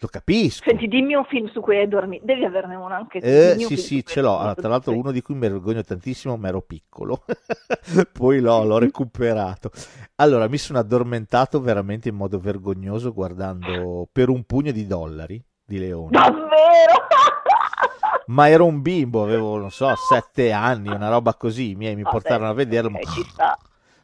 Lo 0.00 0.08
capisco. 0.08 0.64
Senti, 0.66 0.88
dimmi 0.88 1.14
un 1.14 1.24
film 1.24 1.50
su 1.50 1.60
cui 1.60 1.78
hai 1.78 1.88
dormito. 1.88 2.26
Devi 2.26 2.44
averne 2.44 2.74
uno 2.74 2.92
anche 2.92 3.20
tu. 3.20 3.26
Eh, 3.26 3.56
sì, 3.58 3.76
sì, 3.78 4.04
ce 4.04 4.20
l'ho. 4.20 4.36
Allora, 4.36 4.54
tra 4.54 4.68
l'altro, 4.68 4.92
uno 4.92 5.10
di 5.10 5.22
cui 5.22 5.34
mi 5.34 5.40
vergogno 5.40 5.82
tantissimo, 5.82 6.36
ma 6.36 6.48
ero 6.48 6.60
piccolo. 6.60 7.24
Poi 8.12 8.40
l'ho, 8.40 8.64
l'ho 8.64 8.78
recuperato. 8.78 9.70
Allora, 10.16 10.48
mi 10.48 10.58
sono 10.58 10.78
addormentato 10.78 11.60
veramente 11.60 12.10
in 12.10 12.14
modo 12.16 12.38
vergognoso 12.38 13.12
guardando 13.14 14.06
per 14.12 14.28
un 14.28 14.44
pugno 14.44 14.70
di 14.70 14.86
dollari 14.86 15.42
di 15.64 15.78
Leone. 15.78 16.10
Davvero? 16.10 17.06
ma 18.28 18.48
ero 18.50 18.66
un 18.66 18.82
bimbo, 18.82 19.22
avevo, 19.22 19.56
non 19.56 19.70
so, 19.70 19.90
sette 19.96 20.52
anni, 20.52 20.88
una 20.88 21.08
roba 21.08 21.34
così. 21.34 21.70
I 21.70 21.74
miei 21.74 21.96
mi 21.96 22.02
portarono 22.02 22.50
a 22.50 22.54
vederlo. 22.54 22.90
Okay, 22.90 23.24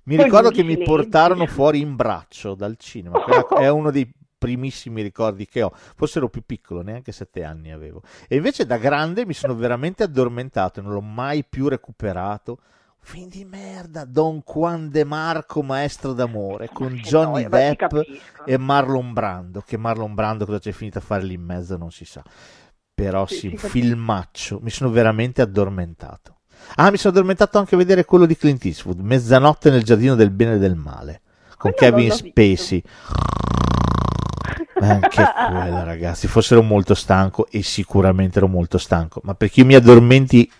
mi 0.04 0.22
ricordo 0.22 0.50
che 0.50 0.62
mi 0.62 0.78
portarono 0.82 1.46
fuori 1.46 1.80
in 1.80 1.96
braccio 1.96 2.54
dal 2.54 2.76
cinema, 2.76 3.24
è 3.58 3.68
uno 3.68 3.90
dei 3.90 4.12
primissimi 4.42 5.02
ricordi 5.02 5.46
che 5.46 5.62
ho. 5.62 5.72
Forse 5.72 6.18
ero 6.18 6.28
più 6.28 6.42
piccolo, 6.44 6.82
neanche 6.82 7.12
sette 7.12 7.44
anni 7.44 7.70
avevo. 7.70 8.02
E 8.26 8.34
invece 8.34 8.66
da 8.66 8.76
grande 8.76 9.24
mi 9.24 9.34
sono 9.34 9.54
veramente 9.54 10.02
addormentato 10.02 10.80
e 10.80 10.82
non 10.82 10.92
l'ho 10.92 11.00
mai 11.00 11.44
più 11.44 11.68
recuperato. 11.68 12.58
Film 12.98 13.28
di 13.28 13.44
merda, 13.44 14.04
Don 14.04 14.42
Juan 14.44 14.88
De 14.88 15.04
Marco, 15.04 15.62
maestro 15.62 16.12
d'amore, 16.12 16.68
con 16.72 16.92
Johnny 16.94 17.44
no, 17.44 17.48
Depp 17.48 17.92
e 18.44 18.58
Marlon 18.58 19.12
Brando. 19.12 19.60
Che 19.60 19.76
Marlon 19.76 20.14
Brando 20.14 20.44
cosa 20.44 20.58
c'è 20.58 20.72
finito 20.72 20.98
a 20.98 21.02
fare 21.02 21.22
lì 21.22 21.34
in 21.34 21.42
mezzo 21.42 21.76
non 21.76 21.92
si 21.92 22.04
sa. 22.04 22.22
Però 22.94 23.26
sì, 23.26 23.54
sì 23.56 23.56
filmaccio. 23.56 24.58
Mi 24.60 24.70
sono 24.70 24.90
veramente 24.90 25.40
addormentato. 25.40 26.38
Ah, 26.76 26.90
mi 26.90 26.96
sono 26.96 27.12
addormentato 27.12 27.58
anche 27.58 27.74
a 27.74 27.78
vedere 27.78 28.04
quello 28.04 28.26
di 28.26 28.36
Clint 28.36 28.64
Eastwood, 28.64 29.00
Mezzanotte 29.00 29.70
nel 29.70 29.82
giardino 29.82 30.14
del 30.14 30.30
bene 30.30 30.54
e 30.54 30.58
del 30.58 30.74
male, 30.74 31.20
con 31.56 31.72
quello 31.72 31.96
Kevin 31.96 32.10
Spacey. 32.10 32.82
Anche 34.80 35.22
quella, 35.48 35.82
ragazzi. 35.84 36.26
Forse 36.26 36.54
ero 36.54 36.62
molto 36.62 36.94
stanco 36.94 37.46
e 37.50 37.62
sicuramente 37.62 38.38
ero 38.38 38.48
molto 38.48 38.78
stanco, 38.78 39.20
ma 39.24 39.34
perché 39.34 39.60
io 39.60 39.66
mi 39.66 39.74
addormenti 39.74 40.50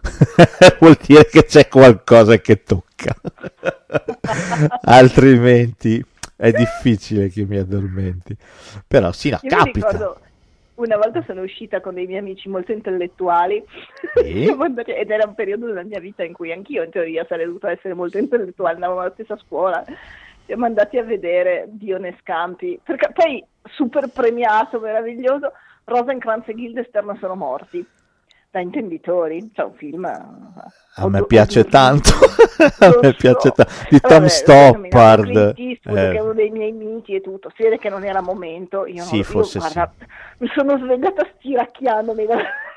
vuol 0.80 0.98
dire 1.04 1.26
che 1.26 1.44
c'è 1.44 1.68
qualcosa 1.68 2.38
che 2.38 2.62
tocca. 2.62 3.14
Altrimenti 4.82 6.04
è 6.36 6.50
difficile 6.52 7.28
che 7.28 7.44
mi 7.44 7.58
addormenti. 7.58 8.36
Però 8.86 9.12
sì, 9.12 9.30
no, 9.30 9.38
io 9.42 9.48
capita. 9.50 9.90
Ricordo 9.90 10.20
una 10.82 10.96
volta 10.96 11.22
sono 11.26 11.42
uscita 11.42 11.80
con 11.80 11.94
dei 11.94 12.06
miei 12.06 12.18
amici 12.18 12.48
molto 12.48 12.72
intellettuali 12.72 13.62
e? 14.14 14.44
ed 14.86 15.10
era 15.10 15.26
un 15.26 15.34
periodo 15.34 15.66
della 15.66 15.82
mia 15.82 16.00
vita 16.00 16.24
in 16.24 16.32
cui 16.32 16.52
anch'io 16.52 16.82
in 16.82 16.90
teoria 16.90 17.24
sarei 17.28 17.46
dovuta 17.46 17.70
essere 17.70 17.94
molto 17.94 18.18
intellettuale, 18.18 18.74
andavamo 18.74 19.00
alla 19.00 19.12
stessa 19.12 19.36
scuola. 19.36 19.84
Siamo 20.46 20.64
andati 20.64 20.98
a 20.98 21.04
vedere 21.04 21.66
Dione 21.68 22.16
Scampi, 22.20 22.80
perché 22.82 23.12
poi 23.12 23.44
super 23.64 24.08
premiato, 24.08 24.80
meraviglioso, 24.80 25.52
Rosencrantz 25.84 26.48
e 26.48 26.54
Guildenstern 26.54 27.16
sono 27.20 27.36
morti 27.36 27.86
da 28.50 28.60
intenditori, 28.60 29.50
c'è 29.52 29.62
un 29.62 29.74
film 29.74 30.04
a 30.96 31.08
me 31.08 31.24
piace 31.24 31.64
tanto 31.64 32.10
a 32.80 32.98
me 33.00 33.14
piace 33.14 33.50
tanto 33.52 33.72
di 33.88 34.00
Tom 34.00 34.10
Vabbè, 34.10 34.28
Stoppard 34.28 35.54
eh. 35.56 35.78
che 35.82 36.16
è 36.16 36.20
uno 36.20 36.32
dei 36.32 36.50
miei 36.50 36.72
miti 36.72 37.14
e 37.14 37.20
tutto 37.20 37.50
si 37.54 37.62
vede 37.62 37.78
che 37.78 37.88
non 37.88 38.04
era 38.04 38.20
momento 38.20 38.86
io, 38.86 39.04
sì, 39.04 39.24
non, 39.24 39.42
io 39.42 39.48
guarda, 39.54 39.92
sì. 39.96 40.04
mi 40.38 40.48
sono 40.52 40.78
svegliata 40.78 41.26
stiracchiandomi 41.36 42.26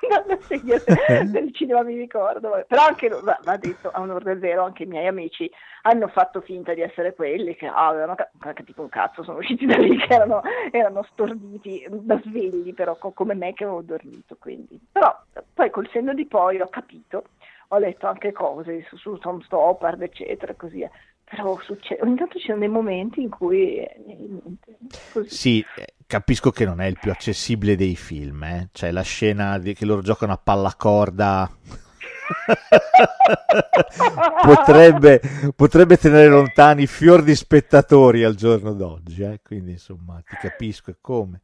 dalla, 0.08 0.24
dalla 0.26 0.42
sedia 0.42 0.82
del 1.24 1.54
cinema 1.54 1.84
mi 1.84 1.96
ricordo. 1.96 2.63
Però 2.68 2.86
anche 2.86 3.10
va, 3.10 3.39
va 3.44 3.58
detto 3.58 3.89
a 3.89 4.00
onore 4.00 4.24
del 4.24 4.39
vero 4.39 4.63
anche 4.63 4.84
i 4.84 4.88
miei 4.88 5.08
amici 5.08 5.50
hanno 5.84 6.08
fatto 6.08 6.42
finta 6.42 6.74
di 6.74 6.82
essere 6.82 7.13
quelli 7.13 7.56
che 7.56 7.68
ah, 7.68 7.88
avevano 7.88 8.16
capito 8.39 8.82
un 8.82 8.89
cazzo 8.89 9.24
sono 9.24 9.39
usciti 9.39 9.66
da 9.66 9.78
lì 9.78 9.98
che 10.00 10.13
erano, 10.13 10.42
erano 10.72 11.04
storditi 11.12 11.86
da 11.89 12.20
svegli 12.24 12.74
però 12.74 12.98
come 12.98 13.34
me 13.34 13.54
che 13.54 13.63
avevo 13.63 13.82
dormito 13.82 14.38
quindi. 14.39 14.80
Però 14.92 15.16
poi 15.54 15.70
col 15.70 15.89
senno 15.92 16.13
di 16.13 16.26
poi 16.26 16.62
ho 16.62 16.68
capito 16.68 17.24
ho 17.74 17.78
letto 17.80 18.08
anche 18.08 18.32
cose 18.32 18.86
su, 18.88 18.98
su 18.98 19.18
Tom 19.18 19.42
Stoppard, 19.42 20.02
eccetera, 20.02 20.54
così. 20.54 20.88
Però 21.36 21.60
succede, 21.62 22.02
ogni 22.04 22.15
tanto 22.15 22.38
ci 22.38 22.46
sono 22.46 22.60
dei 22.60 22.67
momenti 22.67 23.22
in 23.22 23.30
cui... 23.30 23.78
Eh, 23.78 24.04
niente, 24.06 24.78
sì, 25.28 25.65
eh, 25.76 25.93
capisco 26.06 26.52
che 26.52 26.65
non 26.65 26.80
è 26.80 26.86
il 26.86 27.00
più 27.00 27.10
accessibile 27.10 27.76
dei 27.76 27.96
film, 27.96 28.43
eh? 28.43 28.69
cioè 28.72 28.91
la 28.91 29.02
scena 29.02 29.58
di, 29.58 29.74
che 29.74 29.86
loro 29.86 30.02
giocano 30.02 30.34
a 30.34 30.39
pallacorda... 30.41 31.50
potrebbe, 34.43 35.22
potrebbe, 35.56 35.98
tenere 35.98 36.28
lontani 36.30 36.88
fior 36.88 37.24
di 37.24 37.36
spettatori 37.36 38.24
al 38.24 38.36
giorno 38.36 38.74
d'oggi, 38.74 39.24
eh? 39.24 39.41
quindi 39.43 39.72
insomma 39.72 40.22
ti 40.26 40.36
capisco 40.39 40.91
e 40.91 40.98
come 41.02 41.41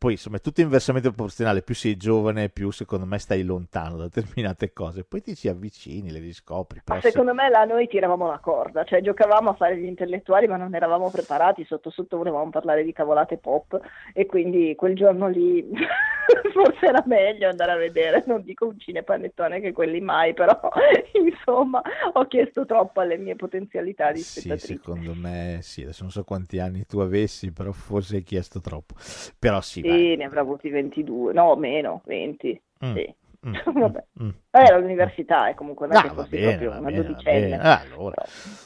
poi 0.00 0.12
insomma 0.12 0.38
è 0.38 0.40
tutto 0.40 0.62
inversamente 0.62 1.08
proporzionale, 1.08 1.60
più 1.60 1.74
sei 1.74 1.94
giovane 1.98 2.48
più 2.48 2.70
secondo 2.70 3.04
me 3.04 3.18
stai 3.18 3.42
lontano 3.42 3.98
da 3.98 4.04
determinate 4.04 4.72
cose, 4.72 5.04
poi 5.04 5.20
ti 5.20 5.36
ci 5.36 5.46
avvicini, 5.46 6.10
le 6.10 6.20
riscopri. 6.20 6.80
Ma 6.86 7.02
secondo 7.02 7.34
me 7.34 7.50
là 7.50 7.64
noi 7.64 7.86
tiravamo 7.86 8.26
la 8.26 8.38
corda, 8.38 8.82
cioè 8.84 9.02
giocavamo 9.02 9.50
a 9.50 9.52
fare 9.52 9.76
gli 9.76 9.84
intellettuali 9.84 10.46
ma 10.46 10.56
non 10.56 10.74
eravamo 10.74 11.10
preparati, 11.10 11.66
sotto 11.66 11.90
sotto 11.90 12.16
volevamo 12.16 12.48
parlare 12.48 12.82
di 12.82 12.94
cavolate 12.94 13.36
pop 13.36 13.78
e 14.14 14.24
quindi 14.24 14.74
quel 14.74 14.94
giorno 14.94 15.28
lì 15.28 15.68
forse 16.54 16.86
era 16.86 17.02
meglio 17.06 17.50
andare 17.50 17.72
a 17.72 17.76
vedere, 17.76 18.24
non 18.26 18.42
dico 18.42 18.68
un 18.68 18.78
cinepanettone 18.78 19.60
che 19.60 19.72
quelli 19.72 20.00
mai, 20.00 20.32
però 20.32 20.58
insomma 21.12 21.82
ho 22.14 22.26
chiesto 22.26 22.64
troppo 22.64 23.00
alle 23.00 23.18
mie 23.18 23.36
potenzialità 23.36 24.12
di 24.12 24.20
spettatrice. 24.20 24.66
Sì, 24.66 24.72
secondo 24.72 25.12
me 25.14 25.58
sì, 25.60 25.82
adesso 25.82 26.04
non 26.04 26.10
so 26.10 26.24
quanti 26.24 26.58
anni 26.58 26.86
tu 26.86 27.00
avessi, 27.00 27.52
però 27.52 27.72
forse 27.72 28.16
hai 28.16 28.22
chiesto 28.22 28.60
troppo. 28.60 28.94
Però 29.38 29.60
sì, 29.60 29.80
sì, 29.82 29.89
ne 30.16 30.24
avrà 30.24 30.40
avuti 30.40 30.68
22, 30.68 31.32
no, 31.32 31.56
meno, 31.56 32.02
20. 32.04 32.62
Mm. 32.84 32.94
Sì. 32.94 33.14
Mm, 33.46 33.54
Vabbè. 33.72 34.04
Mm, 34.22 34.26
mm. 34.26 34.30
Era 34.50 34.76
all'università 34.76 35.48
e 35.48 35.54
comunque 35.54 35.86
non 35.86 35.96
è 35.96 36.26
bene, 36.28 36.56
proprio 36.58 36.78
una 36.78 36.90
dodicenne. 36.90 37.58
Ah, 37.58 37.80
allora. 37.80 38.22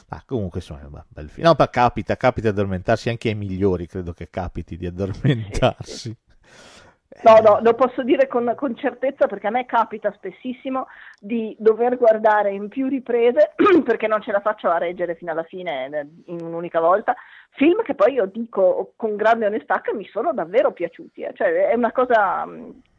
ah, 0.09 0.23
comunque 0.25 0.59
insomma, 0.59 1.05
bel 1.07 1.29
film. 1.29 1.47
No, 1.47 1.55
ma 1.57 1.69
capita, 1.69 2.17
capita 2.17 2.51
di 2.51 2.59
addormentarsi 2.59 3.09
anche 3.09 3.29
ai 3.29 3.35
migliori, 3.35 3.87
credo 3.87 4.11
che 4.11 4.29
capiti 4.29 4.75
di 4.77 4.85
addormentarsi. 4.85 5.83
Sì, 5.85 6.09
sì. 6.09 6.23
No, 7.23 7.39
no, 7.39 7.59
lo 7.61 7.73
posso 7.73 8.03
dire 8.03 8.27
con, 8.27 8.53
con, 8.55 8.75
certezza 8.75 9.25
perché 9.25 9.47
a 9.47 9.49
me 9.49 9.65
capita 9.65 10.11
spessissimo 10.11 10.87
di 11.19 11.55
dover 11.57 11.97
guardare 11.97 12.51
in 12.51 12.67
più 12.67 12.87
riprese 12.87 13.53
perché 13.85 14.07
non 14.07 14.21
ce 14.21 14.31
la 14.31 14.41
faccio 14.41 14.69
a 14.69 14.77
reggere 14.77 15.15
fino 15.15 15.31
alla 15.31 15.43
fine 15.43 15.85
eh, 15.85 16.07
in 16.25 16.41
un'unica 16.41 16.81
volta. 16.81 17.15
Film 17.51 17.81
che 17.83 17.95
poi 17.95 18.13
io 18.13 18.25
dico 18.25 18.93
con 18.97 19.15
grande 19.15 19.45
onestà 19.45 19.79
che 19.79 19.93
mi 19.93 20.05
sono 20.05 20.33
davvero 20.33 20.73
piaciuti. 20.73 21.21
Eh. 21.21 21.31
Cioè, 21.33 21.69
è 21.69 21.73
una 21.73 21.93
cosa, 21.93 22.45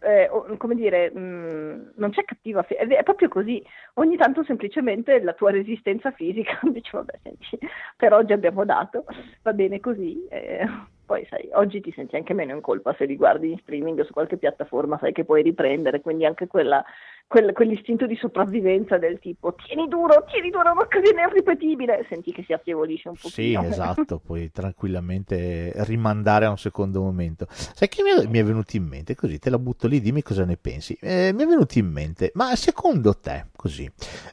eh, 0.01 0.31
come 0.57 0.75
dire, 0.75 1.11
mh, 1.13 1.19
mm, 1.19 1.89
non 1.97 2.11
c'è 2.11 2.25
cattiva, 2.25 2.65
è, 2.67 2.87
è, 2.87 3.03
proprio 3.03 3.29
così. 3.29 3.63
Ogni 3.95 4.17
tanto 4.17 4.43
semplicemente 4.45 5.21
la 5.23 5.35
tua 5.35 5.51
resistenza 5.51 6.11
fisica 6.11 6.59
dice, 6.73 6.91
vabbè, 6.91 7.19
senti, 7.23 7.59
per 7.97 8.15
oggi 8.15 8.33
abbiamo 8.33 8.65
dato, 8.65 9.05
va 9.43 9.53
bene 9.53 9.79
così. 9.79 10.27
Eh 10.31 10.95
poi 11.07 11.25
sai, 11.31 11.49
oggi 11.53 11.81
ti 11.81 11.93
senti 11.93 12.17
anche 12.17 12.35
meno 12.35 12.53
in 12.53 12.61
colpa 12.61 12.93
se 12.99 13.05
li 13.07 13.17
guardi 13.17 13.53
in 13.53 13.59
streaming 13.59 14.03
su 14.03 14.13
qualche 14.13 14.37
piattaforma, 14.37 14.99
sai 14.99 15.13
che 15.13 15.25
puoi 15.25 15.43
riprendere, 15.43 16.01
quindi 16.01 16.27
anche 16.27 16.49
quella, 16.49 16.85
quel, 17.29 17.53
quell'istinto 17.53 18.07
di 18.07 18.17
sopravvivenza 18.17 18.99
del 18.99 19.19
tipo 19.19 19.55
tieni 19.55 19.89
duro, 19.89 20.25
tieni 20.31 20.51
duro, 20.51 20.69
è 20.69 20.71
un'occasione 20.71 21.23
irripetibile, 21.23 22.07
senti 22.09 22.33
che 22.33 22.45
si 22.45 22.53
affievolisce 22.53 23.09
un 23.09 23.17
pochino. 23.21 23.63
Sì, 23.63 23.69
esatto, 23.69 24.19
puoi 24.25 24.51
tranquillamente 24.53 25.73
rimandare 25.85 26.45
a 26.45 26.51
un 26.51 26.59
secondo 26.59 27.03
momento. 27.03 27.47
Sai 27.51 27.89
che 27.89 28.03
mi 28.03 28.11
è, 28.11 28.27
mi 28.29 28.39
è 28.39 28.45
venuto 28.45 28.77
in 28.77 28.85
mente, 28.85 29.15
così 29.15 29.39
te 29.39 29.51
la 29.51 29.59
butto 29.59 29.89
lì, 29.89 30.01
dimmi 30.01 30.23
cosa 30.23 30.45
ne 30.45 30.57
pensi. 30.57 30.97
Eh, 31.01 31.33
mi 31.35 31.43
è 31.43 31.47
venuto 31.47 31.79
in 31.79 31.91
mente, 31.91 32.31
ma 32.35 32.55
secondo 32.55 33.19
te, 33.19 33.47
così, 33.57 33.91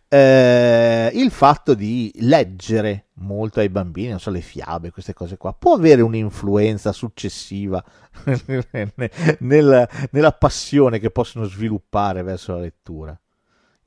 eh, 0.08 1.10
il 1.14 1.32
fatto 1.32 1.74
di 1.74 2.12
leggere 2.20 3.06
molto 3.16 3.60
ai 3.60 3.70
bambini, 3.70 4.10
non 4.10 4.20
so, 4.20 4.30
le 4.30 4.42
fiabe, 4.42 4.92
queste 4.92 5.14
cose 5.14 5.38
qua, 5.38 5.54
può 5.54 5.74
avere 5.74 6.02
un'influenza 6.02 6.92
successiva 6.92 7.84
nella, 9.40 9.88
nella, 10.12 10.32
passione 10.32 11.00
che 11.00 11.10
possono 11.10 11.46
sviluppare 11.46 12.22
verso 12.22 12.54
la 12.54 12.60
lettura 12.60 13.18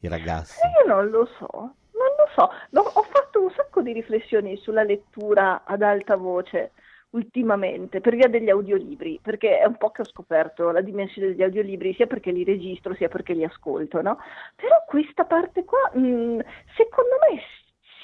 i 0.00 0.08
ragazzi? 0.08 0.60
Io 0.78 0.92
non 0.92 1.08
lo 1.08 1.26
so, 1.38 1.48
non 1.50 2.10
lo 2.16 2.28
so. 2.34 2.50
No, 2.70 2.80
ho 2.80 3.02
fatto 3.02 3.42
un 3.42 3.50
sacco 3.54 3.82
di 3.82 3.92
riflessioni 3.92 4.56
sulla 4.56 4.82
lettura 4.82 5.62
ad 5.64 5.82
alta 5.82 6.16
voce 6.16 6.72
ultimamente 7.10 8.00
per 8.00 8.14
via 8.14 8.28
degli 8.28 8.50
audiolibri, 8.50 9.20
perché 9.22 9.58
è 9.58 9.66
un 9.66 9.76
po' 9.76 9.90
che 9.90 10.02
ho 10.02 10.06
scoperto 10.06 10.70
la 10.70 10.82
dimensione 10.82 11.28
degli 11.28 11.42
audiolibri, 11.42 11.94
sia 11.94 12.06
perché 12.06 12.30
li 12.30 12.44
registro 12.44 12.94
sia 12.94 13.08
perché 13.08 13.32
li 13.32 13.44
ascolto, 13.44 14.02
no? 14.02 14.18
Però 14.54 14.84
questa 14.86 15.24
parte 15.24 15.64
qua, 15.64 15.90
mh, 15.94 16.00
mm, 16.00 16.40
secondo 16.76 17.16
me 17.28 17.40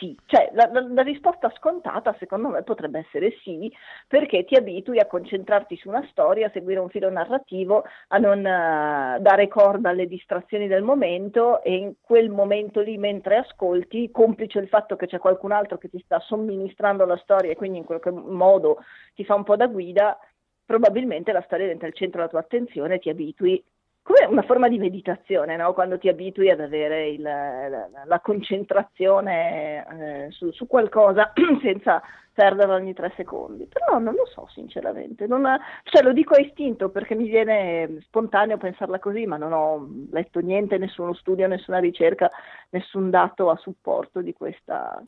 sì, 0.02 0.16
cioè 0.26 0.50
la, 0.54 0.68
la, 0.72 0.84
la, 0.88 1.02
risposta 1.02 1.48
scontata 1.56 2.14
secondo 2.18 2.48
me 2.48 2.64
potrebbe 2.64 2.98
essere 2.98 3.36
sì, 3.42 3.72
perché 4.08 4.44
ti 4.44 4.56
abitui 4.56 4.98
a 4.98 5.06
concentrarti 5.06 5.76
su 5.76 5.88
una 5.88 6.04
storia, 6.10 6.48
a 6.48 6.50
seguire 6.50 6.80
un 6.80 6.88
filo 6.88 7.08
narrativo, 7.08 7.84
a 8.08 8.18
non 8.18 8.38
uh, 8.40 9.22
dare 9.22 9.46
corda 9.46 9.90
alle 9.90 10.08
distrazioni 10.08 10.66
del 10.66 10.82
momento 10.82 11.62
e 11.62 11.74
in 11.74 11.92
quel 12.00 12.30
momento 12.30 12.80
lì 12.80 12.98
mentre 12.98 13.36
ascolti, 13.36 14.10
complice 14.10 14.58
il 14.58 14.66
fatto 14.66 14.96
che 14.96 15.06
c'è 15.06 15.18
qualcun 15.18 15.52
altro 15.52 15.78
che 15.78 15.88
ti 15.88 16.02
sta 16.04 16.18
somministrando 16.18 17.04
la 17.06 17.16
storia 17.18 17.52
e 17.52 17.56
quindi 17.56 17.78
in 17.78 17.84
qualche 17.84 18.10
modo 18.10 18.78
ti 19.14 19.24
fa 19.24 19.36
un 19.36 19.44
po' 19.44 19.54
da 19.54 19.68
guida, 19.68 20.18
probabilmente 20.64 21.30
la 21.30 21.42
storia 21.42 21.66
diventa 21.66 21.86
il 21.86 21.94
centro 21.94 22.18
della 22.18 22.30
tua 22.30 22.40
attenzione 22.40 22.96
e 22.96 22.98
ti 22.98 23.08
abitui 23.08 23.64
come 24.02 24.26
una 24.28 24.42
forma 24.42 24.68
di 24.68 24.78
meditazione, 24.78 25.56
no? 25.56 25.72
quando 25.72 25.96
ti 25.96 26.08
abitui 26.08 26.50
ad 26.50 26.60
avere 26.60 27.08
il, 27.08 27.22
la, 27.22 27.88
la, 28.04 28.20
concentrazione 28.20 29.86
eh, 29.86 30.30
su, 30.32 30.50
su, 30.50 30.66
qualcosa 30.66 31.32
senza 31.62 32.02
perderla 32.32 32.74
ogni 32.74 32.94
tre 32.94 33.12
secondi. 33.14 33.66
Però 33.66 33.98
non 33.98 34.14
lo 34.14 34.26
so 34.26 34.48
sinceramente, 34.50 35.26
non 35.28 35.46
cioè, 35.84 36.02
lo 36.02 36.12
dico 36.12 36.34
a 36.34 36.40
istinto 36.40 36.90
perché 36.90 37.14
mi 37.14 37.28
viene 37.28 37.98
spontaneo 38.00 38.56
pensarla 38.56 38.98
così, 38.98 39.24
ma 39.24 39.36
non 39.36 39.52
ho 39.52 39.88
letto 40.10 40.40
niente, 40.40 40.78
nessuno 40.78 41.14
studio, 41.14 41.46
nessuna 41.46 41.78
ricerca, 41.78 42.28
nessun 42.70 43.08
dato 43.08 43.50
a 43.50 43.56
supporto 43.56 44.20
di 44.20 44.32
questa 44.32 45.00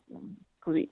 così. 0.65 0.89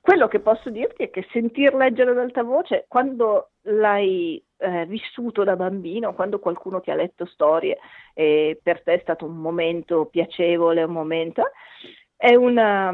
Quello 0.00 0.28
che 0.28 0.40
posso 0.40 0.70
dirti 0.70 1.04
è 1.04 1.10
che 1.10 1.26
sentir 1.30 1.74
leggere 1.74 2.10
ad 2.10 2.18
alta 2.18 2.42
voce, 2.42 2.84
quando 2.88 3.50
l'hai 3.62 4.42
eh, 4.58 4.86
vissuto 4.86 5.44
da 5.44 5.56
bambino, 5.56 6.14
quando 6.14 6.38
qualcuno 6.38 6.80
ti 6.80 6.90
ha 6.90 6.94
letto 6.94 7.26
storie 7.26 7.78
e 8.12 8.58
per 8.62 8.82
te 8.82 8.94
è 8.94 8.98
stato 9.00 9.26
un 9.26 9.36
momento 9.36 10.06
piacevole, 10.06 10.82
un 10.82 10.92
momento, 10.92 11.50
è 12.16 12.34
una, 12.34 12.92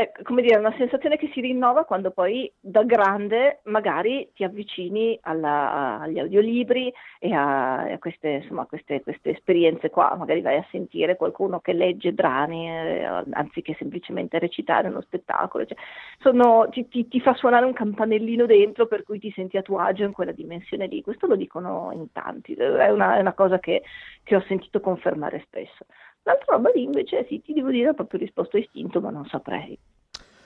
è 0.00 0.12
come 0.22 0.40
dire, 0.40 0.56
una 0.56 0.74
sensazione 0.78 1.18
che 1.18 1.30
si 1.34 1.40
rinnova 1.40 1.84
quando 1.84 2.10
poi 2.10 2.50
da 2.58 2.82
grande 2.84 3.60
magari 3.64 4.30
ti 4.34 4.44
avvicini 4.44 5.18
alla, 5.22 6.00
agli 6.00 6.18
audiolibri 6.18 6.90
e 7.18 7.32
a, 7.34 7.82
a 7.82 7.98
queste, 7.98 8.28
insomma, 8.28 8.64
queste, 8.64 9.02
queste, 9.02 9.30
esperienze 9.30 9.90
qua, 9.90 10.14
magari 10.16 10.40
vai 10.40 10.56
a 10.56 10.66
sentire 10.70 11.16
qualcuno 11.16 11.60
che 11.60 11.74
legge 11.74 12.12
brani 12.12 12.70
eh, 12.70 13.04
anziché 13.32 13.74
semplicemente 13.78 14.38
recitare 14.38 14.88
uno 14.88 15.02
spettacolo, 15.02 15.66
cioè, 15.66 15.76
sono, 16.20 16.68
ti, 16.70 16.88
ti, 16.88 17.06
ti, 17.06 17.20
fa 17.20 17.34
suonare 17.34 17.66
un 17.66 17.74
campanellino 17.74 18.46
dentro 18.46 18.86
per 18.86 19.02
cui 19.02 19.18
ti 19.18 19.30
senti 19.32 19.58
a 19.58 19.62
tuo 19.62 19.78
agio 19.78 20.04
in 20.04 20.12
quella 20.12 20.32
dimensione 20.32 20.86
lì, 20.86 21.02
questo 21.02 21.26
lo 21.26 21.36
dicono 21.36 21.90
in 21.92 22.10
tanti, 22.12 22.54
è 22.54 22.88
una, 22.88 23.16
è 23.16 23.20
una 23.20 23.34
cosa 23.34 23.58
che, 23.58 23.82
che 24.22 24.34
ho 24.34 24.44
sentito 24.46 24.80
confermare 24.80 25.42
spesso. 25.44 25.84
L'altra 26.22 26.56
roba 26.56 26.70
lì 26.74 26.82
invece 26.82 27.26
sì, 27.28 27.40
ti 27.40 27.52
devo 27.52 27.70
dire, 27.70 27.88
ho 27.88 27.94
proprio 27.94 28.20
risposto 28.20 28.56
istinto, 28.56 29.00
ma 29.00 29.10
non 29.10 29.26
saprei. 29.26 29.78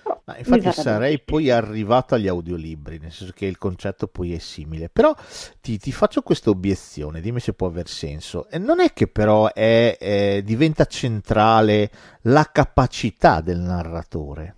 No, 0.07 0.21
ma 0.27 0.37
infatti 0.37 0.71
sarei 0.71 1.19
poi 1.19 1.51
arrivato 1.51 2.15
agli 2.15 2.29
audiolibri, 2.29 2.99
nel 2.99 3.11
senso 3.11 3.33
che 3.35 3.47
il 3.47 3.57
concetto 3.57 4.07
poi 4.07 4.35
è 4.35 4.39
simile. 4.39 4.91
Però 4.91 5.15
ti, 5.61 5.79
ti 5.79 5.93
faccio 5.93 6.23
questa 6.23 6.51
obiezione, 6.51 7.21
dimmi 7.21 7.41
se 7.41 7.55
può 7.55 7.67
aver 7.67 7.89
senso. 7.89 8.49
E 8.51 8.59
non 8.59 8.81
è 8.81 8.93
che 8.93 9.09
però 9.09 9.51
è, 9.53 9.97
è, 9.99 10.43
diventa 10.43 10.85
centrale 10.85 11.91
la 12.23 12.49
capacità 12.53 13.41
del 13.41 13.59
narratore, 13.59 14.55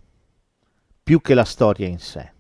più 1.03 1.21
che 1.21 1.35
la 1.35 1.45
storia 1.45 1.87
in 1.87 1.99
sé. 1.99 2.33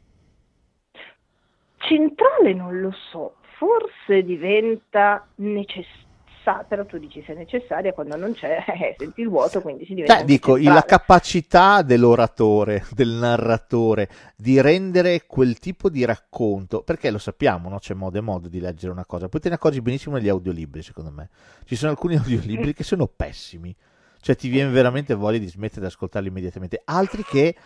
Centrale 1.78 2.52
non 2.52 2.80
lo 2.80 2.92
so, 3.12 3.36
forse 3.56 4.24
diventa 4.24 5.24
necessario 5.36 6.05
però 6.54 6.86
tu 6.86 6.98
dici 6.98 7.22
se 7.26 7.32
è 7.32 7.36
necessaria, 7.36 7.92
quando 7.92 8.16
non 8.16 8.32
c'è, 8.32 8.64
eh, 8.68 8.94
senti 8.96 9.22
il 9.22 9.28
vuoto, 9.28 9.60
quindi 9.60 9.84
si 9.84 9.94
diventa... 9.94 10.18
Beh, 10.18 10.24
dico, 10.24 10.56
la 10.56 10.82
capacità 10.82 11.82
dell'oratore, 11.82 12.84
del 12.92 13.08
narratore, 13.08 14.08
di 14.36 14.60
rendere 14.60 15.26
quel 15.26 15.58
tipo 15.58 15.88
di 15.88 16.04
racconto, 16.04 16.82
perché 16.82 17.10
lo 17.10 17.18
sappiamo, 17.18 17.68
no? 17.68 17.78
c'è 17.78 17.94
modo 17.94 18.18
e 18.18 18.20
modo 18.20 18.48
di 18.48 18.60
leggere 18.60 18.92
una 18.92 19.04
cosa, 19.04 19.28
poi 19.28 19.40
te 19.40 19.48
ne 19.48 19.56
accorgi 19.56 19.80
benissimo 19.80 20.16
negli 20.16 20.28
audiolibri, 20.28 20.82
secondo 20.82 21.10
me. 21.10 21.30
Ci 21.64 21.74
sono 21.74 21.90
alcuni 21.90 22.14
audiolibri 22.16 22.72
che 22.74 22.84
sono 22.84 23.06
pessimi, 23.08 23.74
cioè 24.20 24.36
ti 24.36 24.48
viene 24.48 24.70
veramente 24.70 25.14
voglia 25.14 25.38
di 25.38 25.48
smettere 25.48 25.80
di 25.80 25.86
ascoltarli 25.86 26.28
immediatamente, 26.28 26.80
altri 26.84 27.24
che 27.24 27.56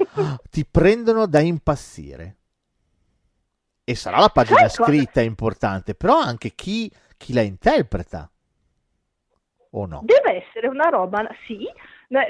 ti 0.50 0.64
prendono 0.64 1.26
da 1.26 1.40
impazzire. 1.40 2.36
E 3.84 3.94
sarà 3.94 4.20
la 4.20 4.28
pagina 4.28 4.68
scritta 4.68 5.20
importante, 5.20 5.94
però 5.94 6.18
anche 6.18 6.52
chi, 6.54 6.90
chi 7.16 7.32
la 7.32 7.40
interpreta 7.40 8.30
o 9.70 9.86
no? 9.86 10.00
Deve 10.02 10.44
essere 10.44 10.68
una 10.68 10.88
roba, 10.88 11.28
sì. 11.46 11.66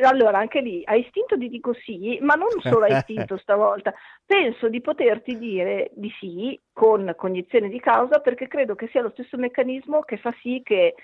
Allora, 0.02 0.38
anche 0.38 0.60
lì, 0.60 0.82
a 0.84 0.94
istinto 0.94 1.38
ti 1.38 1.48
dico 1.48 1.72
sì, 1.72 2.18
ma 2.20 2.34
non 2.34 2.48
solo 2.60 2.84
a 2.84 2.98
istinto 2.98 3.36
stavolta. 3.40 3.94
Penso 4.26 4.68
di 4.68 4.80
poterti 4.80 5.38
dire 5.38 5.90
di 5.94 6.12
sì 6.18 6.58
con 6.72 7.14
cognizione 7.16 7.68
di 7.68 7.80
causa 7.80 8.20
perché 8.20 8.46
credo 8.46 8.74
che 8.74 8.88
sia 8.88 9.00
lo 9.00 9.10
stesso 9.10 9.38
meccanismo 9.38 10.02
che 10.02 10.18
fa 10.18 10.34
sì 10.40 10.60
che 10.62 10.94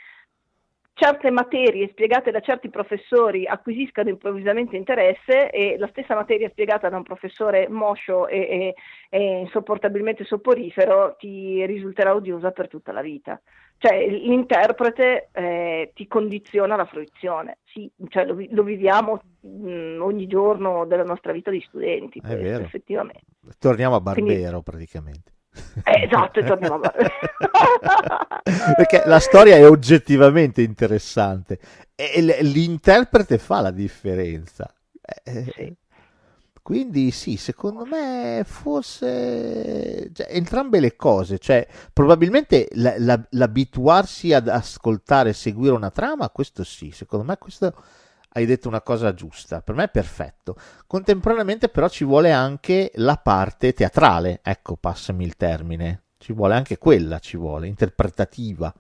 certe 0.98 1.30
materie 1.30 1.88
spiegate 1.88 2.30
da 2.30 2.40
certi 2.40 2.70
professori 2.70 3.46
acquisiscano 3.46 4.08
improvvisamente 4.08 4.76
interesse 4.76 5.50
e 5.50 5.76
la 5.78 5.88
stessa 5.88 6.14
materia 6.14 6.48
spiegata 6.48 6.88
da 6.88 6.96
un 6.96 7.02
professore 7.02 7.68
moscio 7.68 8.26
e, 8.28 8.38
e, 8.38 8.74
e 9.10 9.40
insopportabilmente 9.40 10.24
soporifero 10.24 11.16
ti 11.18 11.64
risulterà 11.66 12.14
odiosa 12.14 12.50
per 12.50 12.68
tutta 12.68 12.92
la 12.92 13.02
vita 13.02 13.38
cioè 13.78 14.08
l'interprete 14.08 15.28
eh, 15.32 15.92
ti 15.94 16.06
condiziona 16.06 16.76
la 16.76 16.86
fruizione, 16.86 17.58
sì, 17.64 17.90
cioè 18.08 18.24
lo, 18.24 18.36
lo 18.50 18.62
viviamo 18.62 19.20
mh, 19.40 19.48
mm, 19.48 20.02
ogni 20.02 20.26
giorno 20.26 20.86
della 20.86 21.04
nostra 21.04 21.32
vita 21.32 21.50
di 21.50 21.62
studenti, 21.66 22.20
questo, 22.20 22.38
vero. 22.38 22.64
effettivamente. 22.64 23.24
Torniamo 23.58 23.96
a 23.96 24.00
Barbero 24.00 24.26
Quindi, 24.26 24.62
praticamente. 24.62 25.32
Eh, 25.84 26.04
esatto, 26.04 26.42
torniamo 26.42 26.76
a 26.76 26.78
Barbero. 26.78 27.10
Perché 28.76 29.02
la 29.06 29.20
storia 29.20 29.56
è 29.56 29.68
oggettivamente 29.68 30.62
interessante 30.62 31.58
e 31.94 32.20
l'interprete 32.42 33.38
fa 33.38 33.60
la 33.60 33.70
differenza. 33.70 34.72
Eh, 35.22 35.44
sì. 35.54 35.76
Quindi 36.66 37.12
sì, 37.12 37.36
secondo 37.36 37.84
me 37.84 38.42
forse 38.44 40.10
cioè, 40.12 40.26
entrambe 40.30 40.80
le 40.80 40.96
cose, 40.96 41.38
cioè 41.38 41.64
probabilmente 41.92 42.66
la, 42.72 42.96
la, 42.98 43.24
l'abituarsi 43.30 44.32
ad 44.32 44.48
ascoltare 44.48 45.28
e 45.28 45.32
seguire 45.32 45.76
una 45.76 45.92
trama, 45.92 46.28
questo 46.30 46.64
sì, 46.64 46.90
secondo 46.90 47.24
me 47.24 47.38
questo 47.38 47.72
hai 48.30 48.46
detto 48.46 48.66
una 48.66 48.80
cosa 48.80 49.14
giusta, 49.14 49.60
per 49.60 49.76
me 49.76 49.84
è 49.84 49.88
perfetto. 49.88 50.56
Contemporaneamente 50.88 51.68
però 51.68 51.88
ci 51.88 52.02
vuole 52.02 52.32
anche 52.32 52.90
la 52.96 53.16
parte 53.16 53.72
teatrale, 53.72 54.40
ecco, 54.42 54.74
passami 54.74 55.24
il 55.24 55.36
termine, 55.36 56.06
ci 56.18 56.32
vuole 56.32 56.54
anche 56.56 56.78
quella, 56.78 57.20
ci 57.20 57.36
vuole, 57.36 57.68
interpretativa. 57.68 58.74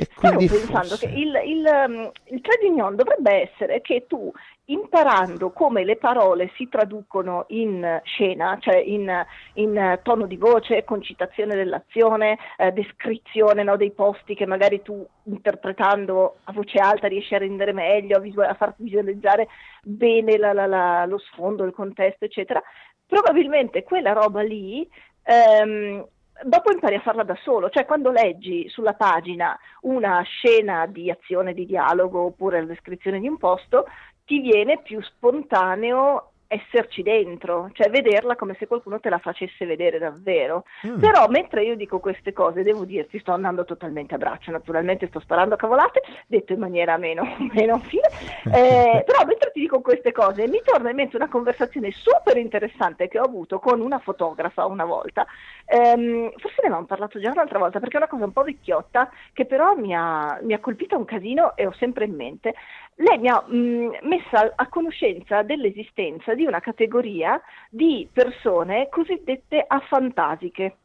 E 0.00 0.06
Stavo 0.12 0.38
pensando 0.38 0.70
forse... 0.70 1.08
che 1.08 1.12
il, 1.12 1.40
il, 1.44 1.66
um, 1.66 2.10
il 2.26 2.40
trade 2.40 2.68
union 2.68 2.94
dovrebbe 2.94 3.50
essere 3.50 3.80
che 3.80 4.04
tu, 4.06 4.30
imparando 4.66 5.50
come 5.50 5.82
le 5.82 5.96
parole 5.96 6.52
si 6.54 6.68
traducono 6.68 7.46
in 7.48 8.00
scena, 8.04 8.56
cioè 8.60 8.76
in, 8.76 9.10
in 9.54 9.98
tono 10.04 10.26
di 10.26 10.36
voce, 10.36 10.84
concitazione 10.84 11.56
dell'azione, 11.56 12.38
eh, 12.58 12.70
descrizione 12.70 13.64
no, 13.64 13.76
dei 13.76 13.90
posti 13.90 14.36
che 14.36 14.46
magari 14.46 14.82
tu 14.82 15.04
interpretando 15.24 16.36
a 16.44 16.52
voce 16.52 16.78
alta 16.78 17.08
riesci 17.08 17.34
a 17.34 17.38
rendere 17.38 17.72
meglio, 17.72 18.18
a, 18.18 18.20
visual- 18.20 18.50
a 18.50 18.54
far 18.54 18.74
visualizzare 18.78 19.48
bene 19.82 20.36
la- 20.38 20.52
la- 20.52 20.66
la- 20.66 21.06
lo 21.06 21.18
sfondo, 21.18 21.64
il 21.64 21.72
contesto, 21.72 22.24
eccetera, 22.24 22.62
probabilmente 23.04 23.82
quella 23.82 24.12
roba 24.12 24.42
lì 24.42 24.88
ehm, 25.24 26.06
dopo 26.44 26.70
impari 26.72 26.96
a 26.96 27.00
farla 27.00 27.22
da 27.22 27.36
solo, 27.42 27.70
cioè 27.70 27.84
quando 27.84 28.10
leggi 28.10 28.68
sulla 28.68 28.94
pagina 28.94 29.58
una 29.82 30.22
scena 30.22 30.86
di 30.86 31.10
azione, 31.10 31.54
di 31.54 31.66
dialogo 31.66 32.20
oppure 32.24 32.60
la 32.60 32.66
descrizione 32.66 33.20
di 33.20 33.28
un 33.28 33.36
posto, 33.36 33.86
ti 34.24 34.40
viene 34.40 34.80
più 34.82 35.02
spontaneo 35.02 36.32
esserci 36.48 37.02
dentro, 37.02 37.68
cioè 37.74 37.90
vederla 37.90 38.34
come 38.34 38.56
se 38.58 38.66
qualcuno 38.66 38.98
te 39.00 39.10
la 39.10 39.18
facesse 39.18 39.66
vedere 39.66 39.98
davvero. 39.98 40.64
Mm. 40.86 40.98
Però 40.98 41.28
mentre 41.28 41.62
io 41.62 41.76
dico 41.76 42.00
queste 42.00 42.32
cose, 42.32 42.62
devo 42.62 42.84
dirti, 42.84 43.18
sto 43.18 43.32
andando 43.32 43.64
totalmente 43.64 44.14
a 44.14 44.18
braccio, 44.18 44.50
naturalmente 44.50 45.06
sto 45.08 45.20
sparando 45.20 45.54
a 45.54 45.58
cavolate, 45.58 46.02
detto 46.26 46.54
in 46.54 46.58
maniera 46.58 46.96
meno, 46.96 47.22
meno 47.52 47.78
fine, 47.80 48.08
eh, 48.52 49.04
però 49.06 49.24
mentre 49.26 49.50
ti 49.52 49.60
dico 49.60 49.82
queste 49.82 50.10
cose 50.10 50.48
mi 50.48 50.60
torna 50.64 50.88
in 50.88 50.96
mente 50.96 51.16
una 51.16 51.28
conversazione 51.28 51.90
super 51.90 52.38
interessante 52.38 53.08
che 53.08 53.18
ho 53.18 53.24
avuto 53.24 53.58
con 53.58 53.80
una 53.80 53.98
fotografa 53.98 54.64
una 54.64 54.86
volta, 54.86 55.26
Ehm, 55.70 56.30
forse 56.38 56.56
ne 56.62 56.68
avevamo 56.68 56.86
parlato 56.86 57.20
già 57.20 57.30
un'altra 57.30 57.58
volta 57.58 57.78
perché 57.78 57.96
è 57.96 57.98
una 57.98 58.08
cosa 58.08 58.24
un 58.24 58.32
po' 58.32 58.42
vecchiotta 58.42 59.10
che 59.34 59.44
però 59.44 59.74
mi 59.74 59.94
ha, 59.94 60.38
mi 60.42 60.54
ha 60.54 60.60
colpito 60.60 60.96
un 60.96 61.04
casino 61.04 61.54
e 61.56 61.66
ho 61.66 61.72
sempre 61.72 62.06
in 62.06 62.14
mente. 62.14 62.54
Lei 62.94 63.18
mi 63.18 63.28
ha 63.28 63.44
mh, 63.46 63.98
messa 64.02 64.54
a 64.56 64.68
conoscenza 64.68 65.42
dell'esistenza 65.42 66.34
di 66.38 66.46
una 66.46 66.60
categoria 66.60 67.40
di 67.68 68.08
persone 68.10 68.88
cosiddette 68.88 69.62
afantasiche. 69.66 70.76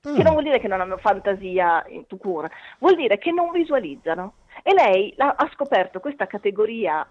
Che 0.00 0.22
non 0.22 0.32
vuol 0.32 0.44
dire 0.44 0.58
che 0.58 0.68
non 0.68 0.80
hanno 0.80 0.96
fantasia 0.96 1.84
in 1.88 2.06
tu 2.06 2.16
cura, 2.16 2.48
vuol 2.78 2.96
dire 2.96 3.18
che 3.18 3.32
non 3.32 3.50
visualizzano. 3.50 4.32
E 4.62 4.72
lei 4.72 5.12
ha 5.18 5.50
scoperto 5.52 6.00
questa 6.00 6.26
categoria, 6.26 7.06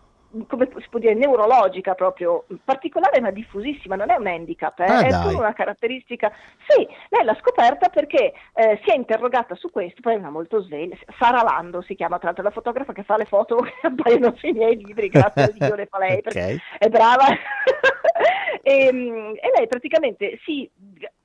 come 0.47 0.69
si 0.77 0.87
può 0.89 0.99
dire, 0.99 1.13
neurologica 1.15 1.95
proprio, 1.95 2.45
particolare 2.63 3.19
ma 3.19 3.31
diffusissima, 3.31 3.95
non 3.95 4.11
è 4.11 4.15
un 4.15 4.27
handicap, 4.27 4.79
eh, 4.79 4.83
Ah, 4.83 5.01
è 5.01 5.11
solo 5.11 5.39
una 5.39 5.53
caratteristica. 5.53 6.31
Sì, 6.67 6.87
lei 7.09 7.23
l'ha 7.23 7.37
scoperta 7.39 7.89
perché 7.89 8.33
eh, 8.53 8.79
si 8.83 8.91
è 8.91 8.95
interrogata 8.95 9.55
su 9.55 9.71
questo, 9.71 10.01
poi 10.01 10.13
è 10.13 10.17
una 10.17 10.29
molto 10.29 10.61
sveglia, 10.61 10.95
Sara 11.17 11.41
Lando 11.41 11.81
si 11.81 11.95
chiama 11.95 12.17
tra 12.17 12.27
l'altro 12.27 12.43
la 12.43 12.51
fotografa 12.51 12.93
che 12.93 13.03
fa 13.03 13.17
le 13.17 13.25
foto 13.25 13.57
che 13.61 13.87
appaiono 13.87 14.33
sui 14.35 14.51
miei 14.53 14.77
libri, 14.77 15.09
grazie 15.09 15.43
a 15.43 15.51
Dio 15.51 15.75
le 15.75 15.87
fa 15.87 15.97
lei, 15.97 16.21
perché 16.21 16.39
Ok. 16.73 16.77
è 16.77 16.89
brava. 16.89 17.25
e, 18.61 18.93
mm, 18.93 19.33
e 19.35 19.51
lei 19.55 19.67
praticamente 19.67 20.39
si, 20.43 20.69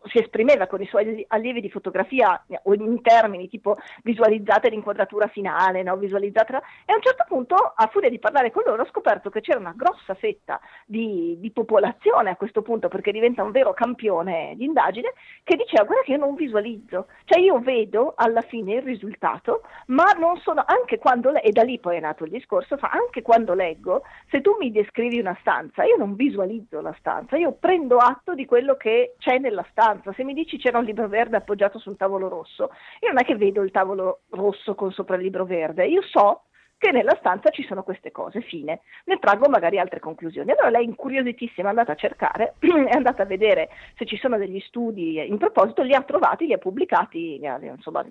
si 0.07 0.19
esprimeva 0.19 0.67
con 0.67 0.81
i 0.81 0.87
suoi 0.87 1.25
allievi 1.29 1.61
di 1.61 1.71
fotografia 1.71 2.43
in 2.65 3.01
termini 3.03 3.49
tipo 3.49 3.77
visualizzate 4.03 4.69
l'inquadratura 4.69 5.29
finale, 5.29 5.83
no? 5.83 5.97
visualizzate, 5.97 6.53
e 6.85 6.93
a 6.93 6.97
un 6.97 7.03
certo 7.03 7.25
punto, 7.27 7.55
a 7.55 7.87
furia 7.89 8.11
di 8.11 8.19
parlare 8.19 8.51
con 8.51 8.63
loro, 8.67 8.83
ho 8.83 8.87
scoperto 8.87 9.31
che 9.31 9.41
c'era 9.41 9.59
una 9.59 9.75
grossa 9.77 10.15
fetta 10.15 10.61
di, 10.85 11.37
di 11.39 11.51
popolazione 11.51 12.31
a 12.31 12.37
questo 12.37 12.63
punto, 12.63 12.89
perché 12.89 13.13
diventa 13.13 13.43
un 13.43 13.51
vero 13.51 13.73
campione 13.73 14.55
di 14.57 14.65
indagine, 14.65 15.13
che 15.43 15.57
diceva 15.57 15.85
guarda 15.85 16.03
che 16.03 16.13
io 16.13 16.19
non 16.19 16.35
visualizzo, 16.35 17.07
cioè 17.25 17.41
io 17.41 17.59
vedo 17.61 18.15
alla 18.17 18.43
fine 18.43 18.75
il 18.75 18.83
risultato, 18.83 19.63
ma 19.87 20.13
non 20.19 20.39
sono, 20.39 20.65
anche 20.67 20.99
quando, 20.99 21.35
e 21.35 21.51
da 21.51 21.63
lì 21.63 21.79
poi 21.79 21.97
è 21.97 22.01
nato 22.01 22.25
il 22.25 22.31
discorso, 22.31 22.77
fa 22.77 22.91
anche 22.91 23.23
quando 23.23 23.55
leggo, 23.55 24.03
se 24.31 24.41
tu 24.41 24.57
mi 24.59 24.71
descrivi 24.71 25.19
una 25.19 25.37
stanza, 25.41 25.85
io 25.85 25.97
non 25.97 26.15
visualizzo 26.15 26.81
la 26.81 26.95
stanza, 26.99 27.37
io 27.37 27.53
prendo 27.53 27.97
atto 27.99 28.35
di 28.35 28.45
quello 28.45 28.77
che 28.77 29.15
c'è 29.19 29.39
nella 29.39 29.65
stanza, 29.71 29.94
se 30.15 30.25
mi 30.25 30.35
dici 30.35 30.59
c'era 30.59 30.79
un 30.79 30.85
libro 30.85 31.09
verde 31.09 31.37
appoggiato 31.37 31.79
sul 31.79 31.97
tavolo 31.97 32.29
rosso, 32.29 32.71
io 33.01 33.09
non 33.09 33.19
è 33.21 33.25
che 33.25 33.37
vedo 33.37 33.63
il 33.63 33.71
tavolo 33.71 34.21
rosso 34.31 34.75
con 34.75 34.93
sopra 34.93 35.17
il 35.17 35.23
libro 35.23 35.45
verde, 35.45 35.87
io 35.87 36.03
so 36.03 36.45
che 36.85 36.93
nella 36.93 37.17
stanza 37.19 37.49
ci 37.49 37.65
sono 37.65 37.83
queste 37.83 38.11
cose, 38.11 38.43
fine. 38.43 38.81
Ne 39.07 39.19
traggo 39.19 39.49
magari 39.49 39.79
altre 39.79 40.01
conclusioni. 40.01 40.51
Allora 40.51 40.69
lei, 40.69 40.85
incuriositissima, 40.85 41.69
è 41.69 41.71
andata 41.71 41.93
a 41.93 41.97
cercare, 41.97 42.55
è 42.61 42.95
andata 42.95 43.23
a 43.23 43.27
vedere 43.27 43.71
se 43.97 44.05
ci 44.05 44.17
sono 44.19 44.37
degli 44.37 44.61
studi 44.61 45.17
in 45.27 45.39
proposito, 45.39 45.83
li 45.83 45.95
ha 45.95 46.03
trovati, 46.03 46.47
li 46.47 46.53
ha 46.53 46.59
pubblicati 46.59 47.41
insomma, 47.63 48.05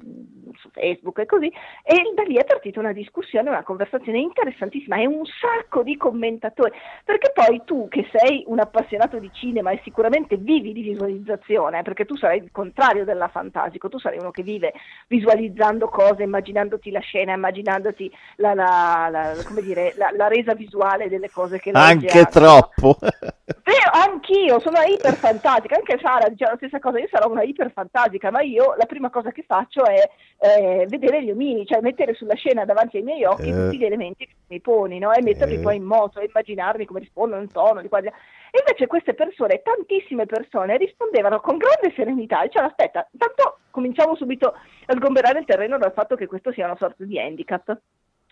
su 0.58 0.70
Facebook 0.70 1.20
e 1.20 1.26
così, 1.26 1.48
e 1.84 2.12
da 2.16 2.24
lì 2.24 2.36
è 2.36 2.46
partita 2.46 2.80
una 2.80 2.94
discussione, 2.94 3.50
una 3.50 3.64
conversazione 3.64 4.20
interessantissima 4.20 4.98
e 4.98 5.08
un 5.08 5.24
sacco 5.26 5.84
di 5.84 5.98
commentatori, 5.98 6.72
perché 7.04 7.32
poi 7.34 7.62
tu 7.66 7.88
che 7.90 8.08
sei 8.12 8.44
un 8.48 8.60
appassionato 8.60 9.18
di 9.18 9.30
cinema 9.34 9.72
e 9.72 9.80
sicuramente 9.84 10.38
vivi 10.38 10.74
di 10.74 10.82
visualizzazione, 10.82 11.82
perché 11.82 12.06
tu 12.06 12.16
sarai 12.16 12.38
il 12.38 12.52
contrario 12.52 13.06
della 13.06 13.28
fantasico, 13.28 13.90
tu 13.90 13.98
sarai 14.00 14.20
uno 14.20 14.32
che 14.32 14.44
vive 14.44 14.74
visualizzando 15.08 15.90
cose, 15.90 16.24
immaginandoti 16.24 16.92
la 16.92 17.00
scena, 17.00 17.34
immaginandoti 17.34 18.12
la, 18.38 18.54
la- 18.54 19.08
la- 19.10 19.44
come 19.46 19.62
dire, 19.62 19.94
la, 19.98 20.12
la 20.16 20.28
resa 20.28 20.54
visuale 20.54 21.10
delle 21.10 21.30
cose 21.30 21.60
che 21.60 21.72
leggi 21.72 22.08
Anche 22.08 22.26
troppo. 22.26 22.98
Vero, 23.64 23.92
anch'io 23.92 24.60
sono 24.60 24.78
una 24.78 24.88
iperfantastica, 24.88 25.76
anche 25.76 26.00
Sara 26.02 26.30
dice 26.30 26.46
la 26.46 26.56
stessa 26.56 26.80
cosa, 26.80 27.00
io 27.00 27.08
sarò 27.12 27.30
una 27.30 27.44
iperfantastica, 27.44 28.32
ma 28.32 28.42
io 28.42 28.76
la 28.78 28.86
prima 28.86 29.10
cosa 29.10 29.32
che 29.32 29.44
faccio 29.46 29.86
è 29.86 30.10
eh, 30.44 30.86
vedere 30.90 31.24
gli 31.24 31.32
omini, 31.32 31.66
cioè 31.66 31.80
mettere 31.80 32.14
sulla 32.14 32.36
scena 32.36 32.66
davanti 32.66 32.98
ai 32.98 33.04
miei 33.04 33.24
occhi 33.24 33.48
Eh. 33.48 33.54
tutti 33.54 33.78
gli 33.78 33.86
elementi 33.86 34.26
che 34.26 34.34
mi 34.48 34.60
poni, 34.60 35.00
no? 35.00 35.14
e 35.14 35.22
metterli 35.22 35.56
Eh. 35.56 35.60
poi 35.60 35.78
in 35.78 35.84
moto, 35.84 36.20
e 36.20 36.26
immaginarmi 36.26 36.86
come 36.86 37.00
rispondono 37.00 37.42
in 37.42 37.50
tono, 37.50 37.82
di 37.82 37.88
qua 37.88 38.02
di 38.02 38.08
là. 38.08 38.14
E 38.52 38.60
invece 38.60 38.86
queste 38.88 39.14
persone, 39.14 39.62
tantissime 39.64 40.26
persone, 40.26 40.76
rispondevano 40.76 41.40
con 41.40 41.58
grande 41.58 41.94
serenità, 41.96 42.42
dicevano 42.42 42.68
aspetta, 42.68 43.08
tanto 43.18 43.60
cominciamo 43.72 44.16
subito 44.16 44.48
a 44.50 44.94
sgomberare 44.94 45.40
il 45.40 45.46
terreno 45.46 45.78
dal 45.78 45.94
fatto 45.94 46.16
che 46.16 46.28
questo 46.28 46.52
sia 46.52 46.66
una 46.66 46.76
sorta 46.76 47.06
di 47.06 47.18
handicap 47.18 47.80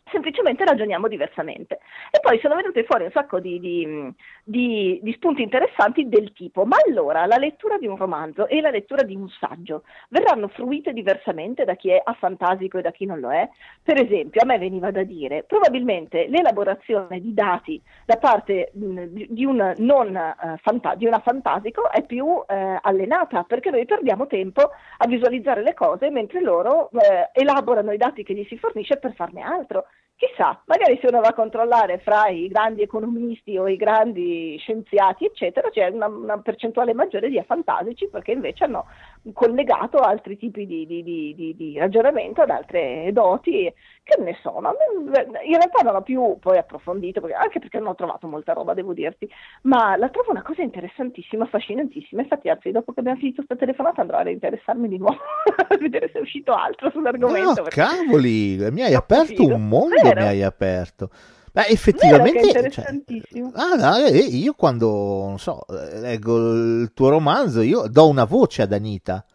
semplicemente 0.09 0.65
ragioniamo 0.65 1.07
diversamente. 1.07 1.79
E 2.09 2.19
poi 2.19 2.39
sono 2.39 2.55
venute 2.55 2.83
fuori 2.83 3.05
un 3.05 3.11
sacco 3.11 3.39
di, 3.39 3.59
di- 3.59 4.13
di- 4.43 4.99
di 5.01 5.13
spunti 5.13 5.41
interessanti 5.41 6.07
del 6.07 6.33
tipo, 6.33 6.65
ma 6.65 6.77
allora 6.85 7.25
la 7.25 7.37
lettura 7.37 7.77
di 7.77 7.87
un 7.87 7.97
romanzo 7.97 8.47
e 8.47 8.61
la 8.61 8.69
lettura 8.69 9.03
di 9.03 9.15
un 9.15 9.29
saggio 9.29 9.83
verranno 10.09 10.47
fruite 10.49 10.93
diversamente 10.93 11.63
da 11.63 11.75
chi 11.75 11.89
è 11.89 12.01
afantasico 12.03 12.77
e 12.77 12.81
da 12.81 12.91
chi 12.91 13.05
non 13.05 13.19
lo 13.19 13.31
è? 13.31 13.47
Per 13.81 14.01
esempio, 14.01 14.41
a 14.41 14.45
me 14.45 14.57
veniva 14.57 14.91
da 14.91 15.03
dire, 15.03 15.43
probabilmente 15.43 16.27
l'elaborazione 16.27 17.19
di 17.19 17.33
dati 17.33 17.81
da 18.05 18.17
parte 18.17 18.71
mh, 18.73 19.03
di, 19.29 19.45
un 19.45 19.73
non 19.77 20.15
eh, 20.15 20.57
fanta- 20.61 20.95
una 20.99 21.19
fantasico 21.19 21.89
è 21.91 22.03
più 22.05 22.25
eh, 22.47 22.79
allenata, 22.81 23.43
perché 23.43 23.69
noi 23.69 23.85
perdiamo 23.85 24.27
tempo 24.27 24.61
a 24.97 25.07
visualizzare 25.07 25.61
le 25.63 25.73
cose 25.73 26.09
mentre 26.09 26.41
loro 26.41 26.89
eh, 26.91 27.29
elaborano 27.33 27.91
i 27.91 27.97
dati 27.97 28.23
che 28.23 28.33
gli 28.33 28.45
si 28.47 28.57
fornisce 28.57 28.97
per 28.97 29.13
farne 29.13 29.41
altro. 29.41 29.85
Chissà, 30.21 30.61
magari 30.67 30.99
se 31.01 31.07
uno 31.07 31.19
va 31.19 31.29
a 31.29 31.33
controllare 31.33 31.97
fra 31.97 32.27
i 32.27 32.47
grandi 32.47 32.83
economisti 32.83 33.57
o 33.57 33.67
i 33.67 33.75
grandi 33.75 34.55
scienziati, 34.59 35.25
eccetera, 35.25 35.71
c'è 35.71 35.87
una, 35.87 36.05
una 36.05 36.39
percentuale 36.39 36.93
maggiore 36.93 37.27
di 37.27 37.39
afantasici 37.39 38.07
perché 38.07 38.33
invece 38.33 38.65
hanno 38.65 38.85
collegato 39.33 39.97
altri 39.97 40.37
tipi 40.37 40.67
di, 40.67 40.85
di- 40.85 41.01
di- 41.01 41.33
di- 41.33 41.55
di 41.55 41.75
ragionamento 41.79 42.43
ad 42.43 42.51
altre 42.51 43.09
doti 43.11 43.73
che 44.03 44.19
ne 44.21 44.37
so, 44.41 44.51
ma 44.59 44.71
in 45.05 45.11
realtà 45.57 45.83
non 45.83 45.95
ho 45.95 46.01
più 46.01 46.37
poi 46.39 46.57
approfondito, 46.57 47.21
perché- 47.21 47.35
anche 47.35 47.59
perché 47.59 47.77
non 47.77 47.89
ho 47.89 47.95
trovato 47.95 48.27
molta 48.27 48.53
roba, 48.53 48.73
devo 48.73 48.93
dirti, 48.93 49.29
ma 49.63 49.95
la 49.95 50.09
trovo 50.09 50.31
una 50.31 50.41
cosa 50.41 50.61
interessantissima, 50.63 51.43
affascinantissima. 51.45 52.21
Infatti, 52.21 52.49
anzi, 52.49 52.71
dopo 52.71 52.93
che 52.93 52.99
abbiamo 53.01 53.19
finito 53.19 53.43
questa 53.45 53.55
telefonata 53.63 54.01
andrò 54.01 54.17
a 54.17 54.23
reinteressarmi 54.23 54.87
di 54.87 54.97
nuovo 54.97 55.19
a 55.67 55.77
vedere 55.77 56.09
se 56.11 56.19
è 56.19 56.21
uscito 56.21 56.53
altro 56.53 56.89
sull'argomento. 56.89 57.47
No, 57.49 57.63
perché- 57.63 57.81
cavoli, 57.81 58.57
mi 58.71 58.81
hai 58.81 58.93
aperto 58.95 59.45
un 59.45 59.67
mondo, 59.67 59.95
Vero? 60.01 60.21
mi 60.21 60.27
hai 60.27 60.43
aperto. 60.43 61.09
Beh, 61.53 61.61
Vero 61.63 61.73
effettivamente, 61.73 62.39
cioè, 62.39 62.47
interessantissimo. 62.47 63.51
ah, 63.55 63.75
no, 63.75 63.97
eh, 64.05 64.17
io 64.17 64.53
quando, 64.53 64.87
non 65.27 65.37
so, 65.37 65.65
eh, 65.67 65.99
leggo 65.99 66.37
il 66.53 66.91
tuo 66.93 67.09
romanzo, 67.09 67.61
io 67.61 67.87
do 67.89 68.07
una 68.07 68.23
voce 68.23 68.61
ad 68.61 68.71
Anita. 68.71 69.25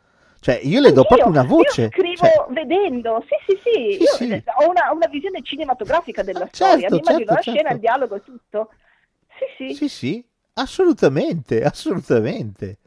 Cioè, 0.46 0.60
io 0.62 0.78
le 0.80 0.92
do 0.92 1.00
Anch'io, 1.00 1.16
proprio 1.16 1.26
una 1.26 1.42
voce. 1.42 1.82
Io 1.82 1.88
scrivo 1.88 2.14
Cioè, 2.14 2.46
vedendo, 2.50 3.24
sì, 3.26 3.34
sì, 3.52 3.60
sì, 3.64 3.92
Sì, 3.94 4.02
io 4.02 4.06
sì. 4.12 4.42
ho 4.60 4.68
una, 4.70 4.92
una 4.92 5.08
visione 5.08 5.42
cinematografica 5.42 6.22
della 6.22 6.44
Ah, 6.44 6.48
storia, 6.52 6.88
certo, 6.88 6.94
mi 6.94 7.00
immagino 7.00 7.18
certo, 7.18 7.34
la 7.34 7.40
certo. 7.40 7.58
scena, 7.58 7.70
il 7.72 7.80
dialogo 7.80 8.14
e 8.14 8.22
tutto. 8.22 8.70
Sì, 9.26 9.44
sì, 9.56 9.74
sì, 9.74 9.88
sì, 9.88 10.24
assolutamente, 10.54 11.64
assolutamente. 11.64 12.78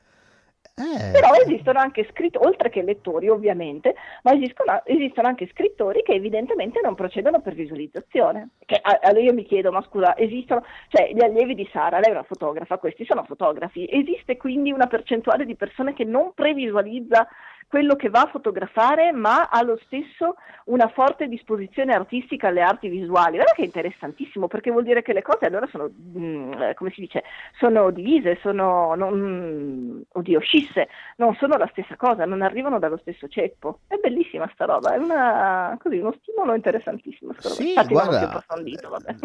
Eh, 0.80 1.12
Però 1.12 1.34
esistono 1.46 1.80
anche 1.80 2.08
scrittori, 2.10 2.46
oltre 2.46 2.70
che 2.70 2.82
lettori 2.82 3.28
ovviamente, 3.28 3.96
ma 4.24 4.32
esistono, 4.32 4.82
esistono 4.86 5.28
anche 5.28 5.50
scrittori 5.52 6.02
che 6.04 6.14
evidentemente 6.14 6.80
non 6.82 6.96
procedono 6.96 7.42
per 7.42 7.54
visualizzazione. 7.54 8.52
Che, 8.66 8.80
allora 8.82 9.20
io 9.20 9.34
mi 9.34 9.44
chiedo, 9.44 9.74
ma 9.74 9.84
scusa, 9.84 10.16
esistono, 10.18 10.64
cioè 10.88 11.12
gli 11.12 11.22
allievi 11.22 11.54
di 11.56 11.68
Sara, 11.74 12.00
lei 12.00 12.12
è 12.12 12.14
una 12.14 12.24
fotografa, 12.24 12.78
questi 12.78 13.04
sono 13.04 13.26
fotografi, 13.26 13.86
esiste 13.92 14.38
quindi 14.38 14.72
una 14.72 14.88
percentuale 14.88 15.46
di 15.46 15.58
persone 15.58 15.94
che 15.94 16.06
non 16.06 16.32
previsualizza 16.34 17.28
quello 17.70 17.96
che 17.96 18.10
va 18.10 18.22
a 18.22 18.30
fotografare, 18.30 19.12
ma 19.12 19.48
ha 19.48 19.62
lo 19.62 19.80
stesso 19.86 20.36
una 20.66 20.88
forte 20.88 21.28
disposizione 21.28 21.94
artistica 21.94 22.48
alle 22.48 22.62
arti 22.62 22.90
visuali. 22.90 23.36
Guarda 23.36 23.54
che 23.54 23.62
è 23.62 23.66
interessantissimo, 23.66 24.48
perché 24.48 24.72
vuol 24.72 24.84
dire 24.84 25.04
che 25.04 25.14
le 25.14 25.22
cose 25.22 25.46
allora 25.46 25.68
sono, 25.68 25.88
mh, 25.88 26.74
come 26.74 26.90
si 26.90 27.02
dice, 27.02 27.24
sono 27.60 27.92
divise, 27.92 28.40
sono, 28.42 28.96
non, 28.96 30.04
oddio, 30.12 30.40
scisse, 30.40 30.88
non 31.18 31.36
sono 31.36 31.58
la 31.58 31.68
stessa 31.72 31.96
cosa, 31.96 32.26
non 32.26 32.42
arrivano 32.42 32.80
dallo 32.80 32.98
stesso 32.98 33.28
ceppo. 33.28 33.82
È 33.86 33.98
bellissima 33.98 34.50
sta 34.52 34.66
roba, 34.66 34.96
è 34.96 34.98
una, 34.98 35.78
così, 35.80 35.98
uno 35.98 36.16
stimolo 36.22 36.56
interessantissimo. 36.56 37.34
Sì, 37.38 37.70
Infatti 37.70 37.94
guarda, 37.94 38.44
vabbè. 38.48 39.16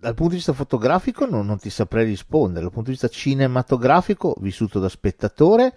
dal 0.00 0.14
punto 0.14 0.28
di 0.28 0.36
vista 0.36 0.52
fotografico 0.52 1.24
non, 1.24 1.46
non 1.46 1.58
ti 1.58 1.70
saprei 1.70 2.04
rispondere, 2.04 2.60
dal 2.60 2.72
punto 2.72 2.90
di 2.90 2.96
vista 2.98 3.08
cinematografico, 3.08 4.36
vissuto 4.38 4.80
da 4.80 4.90
spettatore, 4.90 5.72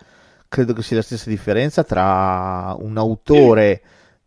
credo 0.50 0.74
che 0.74 0.82
sia 0.82 0.98
la 0.98 1.04
stessa 1.04 1.30
differenza 1.30 1.84
tra 1.84 2.76
un 2.78 2.98
autore 2.98 3.82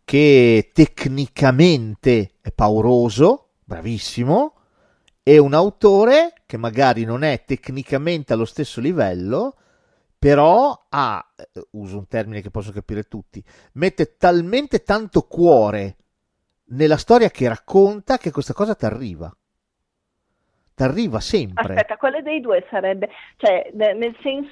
che 0.05 0.71
tecnicamente 0.73 2.31
è 2.41 2.51
pauroso, 2.51 3.49
bravissimo, 3.63 4.53
e 5.21 5.37
un 5.37 5.53
autore 5.53 6.33
che 6.45 6.57
magari 6.57 7.03
non 7.03 7.23
è 7.23 7.43
tecnicamente 7.45 8.33
allo 8.33 8.45
stesso 8.45 8.81
livello, 8.81 9.55
però 10.17 10.85
ha, 10.89 11.25
eh, 11.35 11.67
uso 11.71 11.97
un 11.97 12.07
termine 12.07 12.41
che 12.41 12.49
posso 12.49 12.71
capire 12.71 13.03
tutti, 13.03 13.43
mette 13.73 14.15
talmente 14.17 14.83
tanto 14.83 15.23
cuore 15.23 15.97
nella 16.67 16.97
storia 16.97 17.29
che 17.29 17.47
racconta 17.47 18.17
che 18.17 18.31
questa 18.31 18.53
cosa 18.53 18.75
ti 18.75 18.85
arriva. 18.85 19.33
Ti 20.75 20.83
arriva 20.83 21.19
sempre. 21.19 21.75
Aspetta, 21.75 21.97
quale 21.97 22.21
dei 22.21 22.39
due 22.39 22.65
sarebbe? 22.69 23.09
Cioè, 23.37 23.71
ne- 23.73 23.93
nel 23.93 24.15
senso 24.21 24.49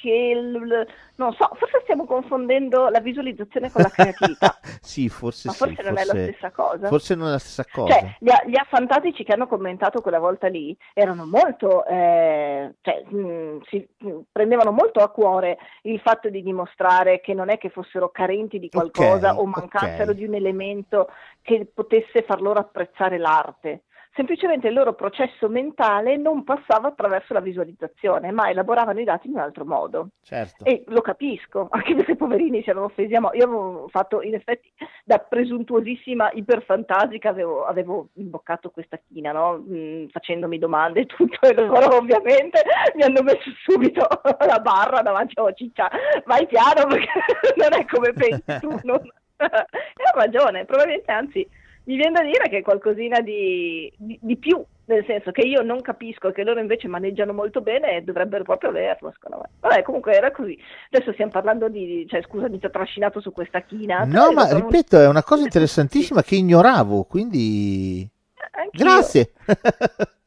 che, 0.00 0.08
il- 0.10 0.86
non 1.16 1.32
so, 1.34 1.50
forse 1.54 1.80
stiamo 1.82 2.06
confondendo 2.06 2.88
la 2.88 3.00
visualizzazione 3.00 3.70
con 3.70 3.82
la 3.82 3.90
creatività. 3.90 4.58
sì, 4.80 5.08
forse 5.08 5.48
Ma 5.48 5.52
sì, 5.54 5.58
forse 5.58 5.82
non 5.82 5.98
è 5.98 6.04
la 6.04 6.14
stessa 6.14 6.50
cosa. 6.50 6.86
Forse 6.88 7.14
non 7.14 7.28
è 7.28 7.30
la 7.32 7.38
stessa 7.38 7.64
cosa. 7.70 7.92
Cioè, 7.92 8.16
gli, 8.18 8.30
gli 8.46 8.56
affantastici 8.58 9.24
che 9.24 9.32
hanno 9.32 9.46
commentato 9.46 10.00
quella 10.00 10.18
volta 10.18 10.48
lì 10.48 10.76
erano 10.94 11.26
molto, 11.26 11.84
eh, 11.86 12.74
cioè, 12.80 13.04
mh, 13.04 13.60
si 13.68 13.86
mh, 13.98 14.18
prendevano 14.32 14.70
molto 14.72 15.00
a 15.00 15.10
cuore 15.10 15.58
il 15.82 16.00
fatto 16.00 16.30
di 16.30 16.42
dimostrare 16.42 17.20
che 17.20 17.34
non 17.34 17.50
è 17.50 17.58
che 17.58 17.68
fossero 17.70 18.10
carenti 18.10 18.58
di 18.58 18.70
qualcosa 18.70 19.32
Ok, 19.32 19.40
o 19.40 19.46
mancassero 19.46 20.12
ok. 20.12 20.16
di 20.16 20.24
un 20.24 20.34
elemento 20.34 21.08
che 21.42 21.70
potesse 21.72 22.22
far 22.22 22.40
loro 22.40 22.60
apprezzare 22.60 23.18
l'arte. 23.18 23.82
Semplicemente 24.12 24.66
il 24.66 24.74
loro 24.74 24.94
processo 24.94 25.48
mentale 25.48 26.16
non 26.16 26.42
passava 26.42 26.88
attraverso 26.88 27.32
la 27.32 27.40
visualizzazione, 27.40 28.32
ma 28.32 28.50
elaboravano 28.50 28.98
i 28.98 29.04
dati 29.04 29.28
in 29.28 29.34
un 29.34 29.40
altro 29.40 29.64
modo. 29.64 30.08
Certo. 30.22 30.64
E 30.64 30.82
lo 30.88 31.00
capisco, 31.00 31.68
anche 31.70 31.94
perché 31.94 32.16
poverini 32.16 32.60
si 32.62 32.70
erano 32.70 32.86
offesi 32.86 33.14
a 33.14 33.20
mo- 33.20 33.32
Io 33.34 33.44
avevo 33.44 33.88
fatto, 33.88 34.20
in 34.22 34.34
effetti, 34.34 34.68
da 35.04 35.18
presuntuosissima 35.18 36.30
iperfantasica, 36.32 37.28
avevo, 37.28 37.64
avevo 37.64 38.08
imboccato 38.14 38.70
questa 38.70 38.98
china, 39.08 39.30
no? 39.30 39.64
Mm, 39.68 40.06
facendomi 40.08 40.58
domande 40.58 41.00
e 41.00 41.06
tutto, 41.06 41.38
e 41.46 41.54
loro 41.54 41.96
ovviamente 41.96 42.62
mi 42.96 43.02
hanno 43.02 43.22
messo 43.22 43.50
subito 43.62 44.04
la 44.44 44.58
barra 44.58 45.02
davanti 45.02 45.34
a 45.38 45.44
oh, 45.44 45.52
ciccia, 45.52 45.88
vai 46.24 46.46
piano 46.48 46.86
perché 46.90 47.10
non 47.54 47.78
è 47.78 47.84
come 47.86 48.12
pensi 48.12 48.58
tu. 48.60 48.76
non- 48.82 49.08
e 49.40 49.46
ha 49.46 50.10
ragione, 50.14 50.64
probabilmente 50.66 51.10
anzi 51.10 51.48
mi 51.90 51.96
viene 51.96 52.12
da 52.12 52.22
dire 52.22 52.48
che 52.48 52.58
è 52.58 52.62
qualcosina 52.62 53.20
di, 53.20 53.92
di- 53.96 54.18
di 54.22 54.36
più, 54.36 54.62
nel 54.84 55.04
senso 55.06 55.32
che 55.32 55.40
io 55.40 55.62
non 55.62 55.80
capisco 55.80 56.28
e 56.28 56.32
che 56.32 56.44
loro 56.44 56.60
invece 56.60 56.86
maneggiano 56.86 57.32
molto 57.32 57.60
bene 57.62 57.96
e 57.96 58.02
dovrebbero 58.02 58.44
proprio 58.44 58.70
averlo, 58.70 59.12
secondo 59.12 59.38
me. 59.42 59.50
Vabbè, 59.58 59.82
comunque 59.82 60.12
era 60.14 60.30
così. 60.30 60.56
Adesso 60.90 61.12
stiamo 61.12 61.32
parlando 61.32 61.68
di, 61.68 62.06
cioè 62.08 62.22
scusa, 62.22 62.48
mi 62.48 62.60
ti 62.60 62.66
ho 62.66 62.70
trascinato 62.70 63.20
su 63.20 63.32
questa 63.32 63.62
china. 63.62 64.04
No, 64.04 64.30
ma 64.32 64.46
trovo- 64.46 64.66
ripeto, 64.68 65.00
è 65.00 65.08
una 65.08 65.24
cosa 65.24 65.42
interessantissima 65.50 66.22
che 66.22 66.36
ignoravo, 66.36 67.02
quindi 67.04 68.08
Anch'io. 68.52 68.84
grazie. 68.84 69.32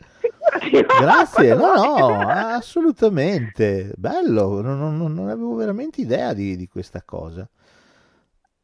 Grazie, 0.99 1.55
no, 1.55 1.73
no, 1.75 2.27
assolutamente. 2.29 3.91
Bello, 3.95 4.61
non, 4.61 4.77
non- 4.97 5.13
non 5.13 5.29
avevo 5.29 5.55
veramente 5.55 6.01
idea 6.01 6.33
di, 6.33 6.55
di 6.55 6.67
questa 6.67 7.01
cosa. 7.03 7.47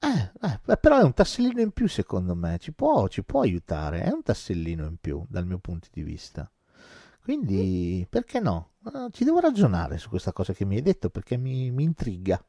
Eh, 0.02 0.32
eh, 0.72 0.78
però 0.78 1.00
è 1.00 1.04
un 1.04 1.14
tassellino 1.14 1.60
in 1.62 1.72
più 1.72 1.88
secondo 1.88 2.34
me, 2.36 2.58
ci 2.60 2.72
può, 2.74 3.08
ci 3.10 3.24
può 3.24 3.42
aiutare, 3.42 4.02
è 4.04 4.10
un 4.12 4.22
tassellino 4.24 4.86
in 4.86 4.98
più 5.00 5.26
dal 5.28 5.46
mio 5.46 5.60
punto 5.60 5.88
di 5.92 6.04
vista. 6.04 6.50
Quindi, 7.22 8.06
perché 8.10 8.40
no? 8.40 8.72
Eh, 8.86 9.08
Ci 9.12 9.24
devo 9.26 9.40
ragionare 9.40 9.98
su 9.98 10.10
questa 10.10 10.32
cosa 10.34 10.54
che 10.54 10.66
mi 10.66 10.76
hai 10.78 10.82
detto 10.82 11.10
perché 11.10 11.38
mi, 11.38 11.70
mi 11.72 11.84
intriga. 11.84 12.42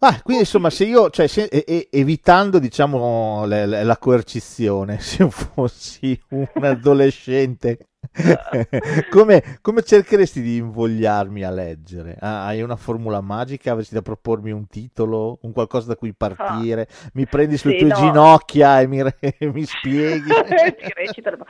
Ah, 0.00 0.20
quindi 0.22 0.42
insomma, 0.42 0.70
se 0.70 0.84
io, 0.84 1.10
cioè, 1.10 1.26
se- 1.26 1.44
e- 1.44 1.88
evitando 1.90 2.58
diciamo 2.58 3.44
le- 3.46 3.66
la 3.84 3.96
coercizione, 3.98 4.98
se 5.00 5.22
io 5.22 5.30
fossi 5.30 6.20
un 6.30 6.64
adolescente, 6.64 7.88
come, 9.08 9.58
come 9.60 9.82
cercheresti 9.82 10.40
di 10.42 10.56
invogliarmi 10.56 11.44
a 11.44 11.50
leggere? 11.50 12.16
Ah, 12.20 12.46
hai 12.46 12.60
una 12.62 12.76
formula 12.76 13.20
magica? 13.20 13.72
Avresti 13.72 13.94
da 13.94 14.02
propormi 14.02 14.50
un 14.50 14.66
titolo, 14.66 15.38
un 15.42 15.52
qualcosa 15.52 15.88
da 15.88 15.96
cui 15.96 16.12
partire? 16.12 16.88
Mi 17.14 17.26
prendi 17.28 17.56
sulle 17.56 17.74
Ah. 17.74 17.76
Sì, 17.78 17.78
tue 17.78 17.88
no. 17.88 17.96
ginocchia 17.96 18.80
e 18.80 18.86
mi, 18.86 19.02
mi 19.52 19.64
spieghi? 19.64 20.34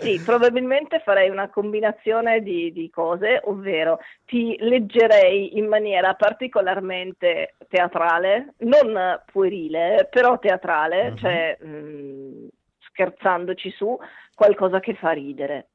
Sì, 0.00 0.20
probabilmente 0.20 1.00
farei 1.00 1.28
una 1.30 1.48
combinazione 1.48 2.40
di, 2.42 2.72
di 2.72 2.90
cose, 2.90 3.40
ovvero 3.44 3.98
ti 4.24 4.56
leggerei 4.58 5.56
in 5.58 5.68
maniera 5.68 6.14
particolarmente 6.14 7.54
teatrale, 7.68 8.54
non 8.58 9.22
puerile, 9.30 10.08
però 10.10 10.38
teatrale, 10.38 11.12
Mhm. 11.12 11.16
cioè 11.16 11.56
mh, 11.60 12.48
scherzandoci 12.80 13.70
su, 13.70 13.96
qualcosa 14.34 14.80
che 14.80 14.94
fa 14.94 15.10
ridere. 15.12 15.68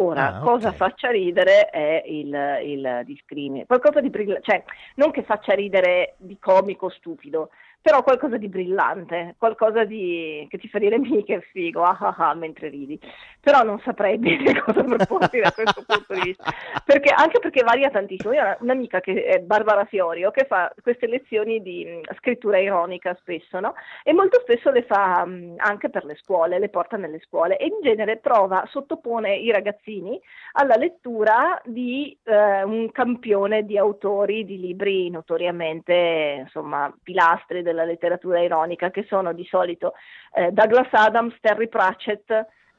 Ora, 0.00 0.36
Ah, 0.36 0.38
cosa 0.40 0.68
ok. 0.68 0.74
faccia 0.76 1.10
ridere 1.10 1.66
è 1.70 2.04
il, 2.06 2.32
il 2.62 3.00
discrimine, 3.04 3.66
qualcosa 3.66 4.00
di 4.00 4.12
cioè 4.42 4.62
non 4.94 5.10
che 5.10 5.24
faccia 5.24 5.54
ridere 5.54 6.14
di 6.18 6.38
comico 6.38 6.88
stupido, 6.88 7.50
però 7.80 8.02
qualcosa 8.02 8.36
di 8.36 8.48
brillante, 8.48 9.34
qualcosa 9.38 9.84
di, 9.84 10.46
che 10.50 10.58
ti 10.58 10.68
fa 10.68 10.78
dire 10.78 10.98
mi 10.98 11.24
che 11.24 11.40
figo, 11.52 11.82
ah 11.82 11.96
ah 11.98 12.14
ah, 12.18 12.34
mentre 12.34 12.68
ridi. 12.68 12.98
Però 13.40 13.62
non 13.62 13.80
saprei 13.80 14.18
bene 14.18 14.60
cosa 14.60 14.82
proporti 14.82 15.40
da 15.40 15.52
questo 15.52 15.84
punto 15.86 16.14
di 16.14 16.20
vista, 16.20 16.52
perché, 16.84 17.10
anche 17.10 17.38
perché 17.38 17.62
varia 17.62 17.90
tantissimo. 17.90 18.32
Io 18.32 18.42
ho 18.42 18.56
un'amica 18.60 19.00
che 19.00 19.24
è 19.24 19.38
Barbara 19.38 19.84
Fiorio 19.84 20.30
che 20.30 20.44
fa 20.46 20.72
queste 20.82 21.06
lezioni 21.06 21.62
di 21.62 21.84
mh, 21.84 22.14
scrittura 22.16 22.58
ironica 22.58 23.16
spesso, 23.20 23.60
no? 23.60 23.74
E 24.02 24.12
molto 24.12 24.40
spesso 24.40 24.70
le 24.70 24.82
fa 24.82 25.24
mh, 25.24 25.54
anche 25.58 25.88
per 25.88 26.04
le 26.04 26.16
scuole, 26.16 26.58
le 26.58 26.68
porta 26.68 26.96
nelle 26.96 27.20
scuole 27.20 27.56
e 27.56 27.66
in 27.66 27.80
genere 27.82 28.18
prova, 28.18 28.64
sottopone 28.66 29.34
i 29.34 29.50
ragazzini 29.50 30.20
alla 30.52 30.76
lettura 30.76 31.60
di 31.64 32.16
eh, 32.24 32.62
un 32.64 32.90
campione 32.90 33.64
di 33.64 33.78
autori 33.78 34.44
di 34.44 34.58
libri 34.58 35.08
notoriamente 35.10 36.38
insomma 36.40 36.92
pilastri 37.02 37.62
della 37.68 37.84
letteratura 37.84 38.40
ironica 38.40 38.90
che 38.90 39.04
sono 39.08 39.32
di 39.32 39.44
solito 39.44 39.92
eh, 40.34 40.50
Douglas 40.50 40.88
Adams, 40.92 41.36
Terry 41.40 41.68
Pratchett, 41.68 42.30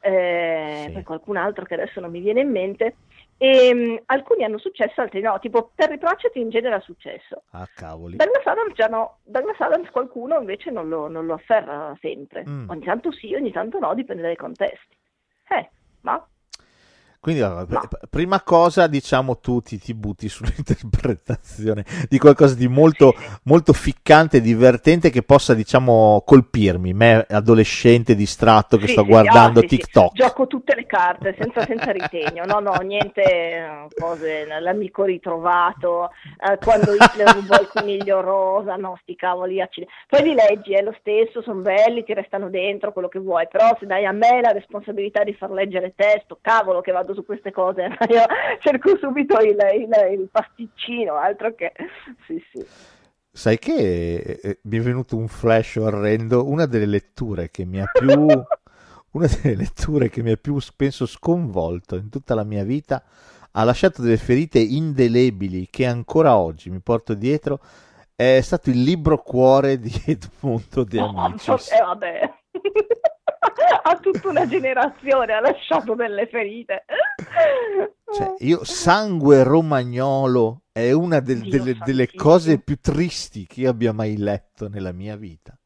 eh, 0.02 0.84
Sì. 0.86 0.92
poi 0.94 1.04
qualcun 1.04 1.38
altro 1.38 1.66
che 1.66 1.76
adesso 1.76 2.00
non 2.00 2.10
mi 2.12 2.20
viene 2.20 2.42
in 2.42 2.50
mente. 2.50 2.96
E, 3.42 3.74
mh, 3.74 4.02
alcuni 4.08 4.44
hanno 4.44 4.58
successo, 4.58 5.00
altri 5.00 5.22
no, 5.22 5.40
tipo 5.40 5.72
Terry 5.76 5.98
Pratchett 5.98 6.36
in 6.36 6.50
genere 6.50 6.76
ha 6.76 6.80
successo. 6.82 7.44
Ah, 7.52 7.68
cavoli. 7.74 8.18
Douglas 8.18 8.46
Adams 8.46 8.74
già 8.74 8.88
no, 8.88 9.20
Douglas 9.24 9.60
Adams 9.62 9.90
qualcuno 9.92 10.38
invece 10.40 10.72
non 10.72 10.90
lo, 10.90 11.08
non 11.08 11.26
lo 11.26 11.36
afferra 11.36 11.96
sempre. 12.02 12.44
Mm. 12.48 12.70
Ogni 12.70 12.84
tanto 12.84 13.12
sì, 13.12 13.34
ogni 13.36 13.52
tanto 13.52 13.80
no, 13.80 13.94
dipende 13.94 14.24
dai 14.24 14.36
contesti. 14.36 14.98
Eh, 15.50 15.70
ma 16.02 16.22
Quindi, 17.22 17.42
allora, 17.42 17.66
prima 18.10 18.42
cosa, 18.42 18.88
diciamo, 18.88 19.40
tu 19.40 19.60
ti, 19.60 19.78
ti 19.78 19.94
butti 19.94 20.30
sull'interpretazione 20.30 21.84
di 22.08 22.18
qualcosa 22.18 22.56
di 22.56 22.70
molto, 22.70 23.14
molto 23.44 23.74
ficcante 23.74 24.40
divertente 24.40 25.10
che 25.10 25.22
possa, 25.22 25.54
diciamo, 25.54 26.24
colpirmi, 26.26 26.94
me 26.94 27.26
adolescente 27.30 28.16
distratto 28.16 28.78
che 28.78 28.88
Sì, 28.88 28.94
sto 28.94 29.04
sì, 29.04 29.10
guardando 29.10 29.60
ah, 29.60 29.64
sì. 29.64 29.68
TikTok. 29.68 30.14
Gioco 30.14 30.48
tutte 30.48 30.76
le 30.76 30.86
carte 30.86 31.36
senza, 31.38 31.66
senza 31.66 31.92
ritegno. 31.92 32.46
No, 32.46 32.60
no, 32.60 32.76
niente 32.82 33.88
cose, 34.00 34.46
l'amico 34.60 35.04
ritrovato, 35.04 36.12
eh, 36.40 36.58
quando 36.64 36.94
Hitler 36.94 37.36
rubò 37.36 37.60
il 37.60 37.68
coniglio 37.68 38.22
rosa, 38.22 38.76
no, 38.78 38.98
sti 39.02 39.16
cavoli. 39.16 39.62
accidenti. 39.62 39.94
Poi 40.08 40.24
li 40.24 40.34
leggi, 40.34 40.74
è 40.74 40.82
lo 40.82 40.96
stesso, 41.00 41.42
sono 41.42 41.60
belli, 41.60 42.06
ti 42.06 42.14
restano 42.14 42.50
dentro, 42.50 42.94
quello 42.94 43.10
che 43.10 43.20
vuoi, 43.20 43.46
però 43.52 43.76
se 43.78 43.86
dai 43.86 44.06
a 44.06 44.14
me 44.14 44.40
la 44.42 44.52
responsabilità 44.52 45.26
di 45.26 45.34
far 45.34 45.52
leggere 45.52 45.94
testo, 45.96 46.40
cavolo 46.42 46.80
che 46.80 46.94
vado 46.94 47.09
su 47.14 47.26
queste 47.26 47.52
cose, 47.52 47.84
io 48.10 48.24
cerco 48.60 48.98
subito 48.98 49.40
il, 49.40 49.58
il- 49.76 50.20
il 50.20 50.30
pasticcino, 50.32 51.16
altro 51.16 51.54
che... 51.56 51.72
Sì, 52.26 52.42
sì. 52.52 52.66
Sai 53.32 53.60
che 53.60 54.40
eh, 54.42 54.60
mi 54.64 54.78
è 54.78 54.82
venuto 54.82 55.16
un 55.16 55.28
flash 55.28 55.76
orrendo, 55.76 56.48
una 56.50 56.66
delle 56.66 56.88
letture 56.88 57.50
che 57.50 57.64
mi 57.66 57.80
ha 57.80 57.86
più, 57.86 58.10
una 59.12 59.28
delle 59.42 59.56
letture 59.56 60.10
che 60.10 60.22
mi 60.24 60.32
ha 60.32 60.38
più, 60.38 60.58
penso, 60.76 61.06
sconvolto 61.06 61.96
in 61.96 62.10
tutta 62.10 62.34
la 62.36 62.44
mia 62.44 62.64
vita 62.64 63.04
ha 63.52 63.64
lasciato 63.64 64.02
delle 64.02 64.18
ferite 64.18 64.60
indelebili 64.60 65.68
che 65.70 65.86
ancora 65.86 66.38
oggi 66.38 66.70
mi 66.70 66.80
porto 66.80 67.14
dietro, 67.14 67.60
è 68.16 68.40
stato 68.42 68.70
il 68.70 68.82
libro 68.84 69.22
cuore 69.22 69.80
di 69.80 69.92
Edmondo 70.06 70.84
De 70.84 71.00
Amicis. 71.00 71.72
Eh, 71.74 71.82
vabbè. 71.82 72.34
a 73.84 73.98
tutta 74.00 74.30
una 74.30 74.48
generazione 74.48 75.34
ha 75.34 75.40
lasciato 75.40 75.96
delle 75.96 76.28
ferite. 76.28 76.86
Cioè, 78.14 78.36
io, 78.40 78.64
sangue 78.64 79.44
romagnolo 79.44 80.64
è 80.72 80.92
una 80.92 81.20
del- 81.20 81.48
delle, 81.48 81.78
delle 81.84 82.10
cose 82.14 82.60
più 82.60 82.78
tristi 82.80 83.46
che 83.46 83.62
io 83.62 83.70
abbia 83.70 83.94
mai 83.94 84.18
letto 84.18 84.68
nella 84.68 84.92
mia 84.92 85.16
vita. 85.16 85.59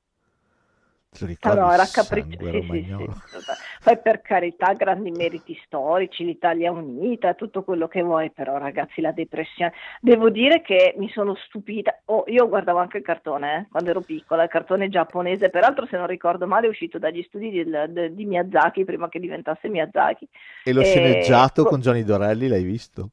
Lo 1.42 1.68
Ah, 1.68 1.88
capriccioso. 1.92 2.74
Sì, 2.74 2.86
sì, 2.86 2.96
sì. 2.98 3.42
Poi 3.84 4.00
per 4.02 4.22
carità, 4.22 4.74
grandi 4.74 5.12
meriti 5.12 5.60
storici, 5.66 6.24
l'Italia 6.24 6.72
unita, 6.72 7.34
tutto 7.34 7.64
quello 7.64 7.88
che 7.88 8.02
vuoi, 8.02 8.32
però 8.32 8.58
ragazzi 8.58 9.02
la 9.02 9.12
depressione. 9.12 9.74
Devo 10.00 10.30
dire 10.30 10.62
che 10.62 10.96
mi 10.98 11.10
sono 11.10 11.36
stupita. 11.36 12.00
Oh, 12.06 12.24
io 12.28 12.48
guardavo 12.48 12.80
anche 12.80 12.98
il 12.98 13.04
cartone 13.04 13.56
eh, 13.56 13.68
quando 13.70 13.90
ero 13.90 14.02
piccola, 14.02 14.44
il 14.44 14.50
cartone 14.50 14.90
giapponese, 14.90 15.50
peraltro 15.50 15.86
se 15.86 15.98
non 15.98 16.08
ricordo 16.08 16.48
male 16.48 16.68
è 16.68 16.70
uscito 16.70 16.98
dagli 16.98 17.24
studi 17.28 17.52
del- 17.52 17.88
de- 17.90 18.14
di 18.14 18.26
Miyazaki 18.26 18.86
prima 18.86 19.10
che 19.10 19.20
diventasse 19.20 19.68
Miyazaki. 19.70 20.28
E 20.64 20.72
lo 20.74 20.82
Eh, 20.82 20.86
sceneggiato 20.86 21.64
co- 21.64 21.70
con 21.70 21.82
Johnny 21.82 22.04
Dorelli, 22.04 22.48
l'hai 22.48 22.64
visto? 22.64 23.10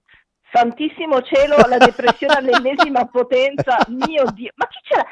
Santissimo 0.53 1.21
cielo, 1.23 1.57
la 1.69 1.79
depressione 1.79 2.35
all'ennesima 2.39 3.07
potenza, 3.07 3.79
mio 3.89 4.25
Dio. 4.33 4.51
Ma 4.57 4.67
chi 4.67 4.79
c'era? 4.83 5.07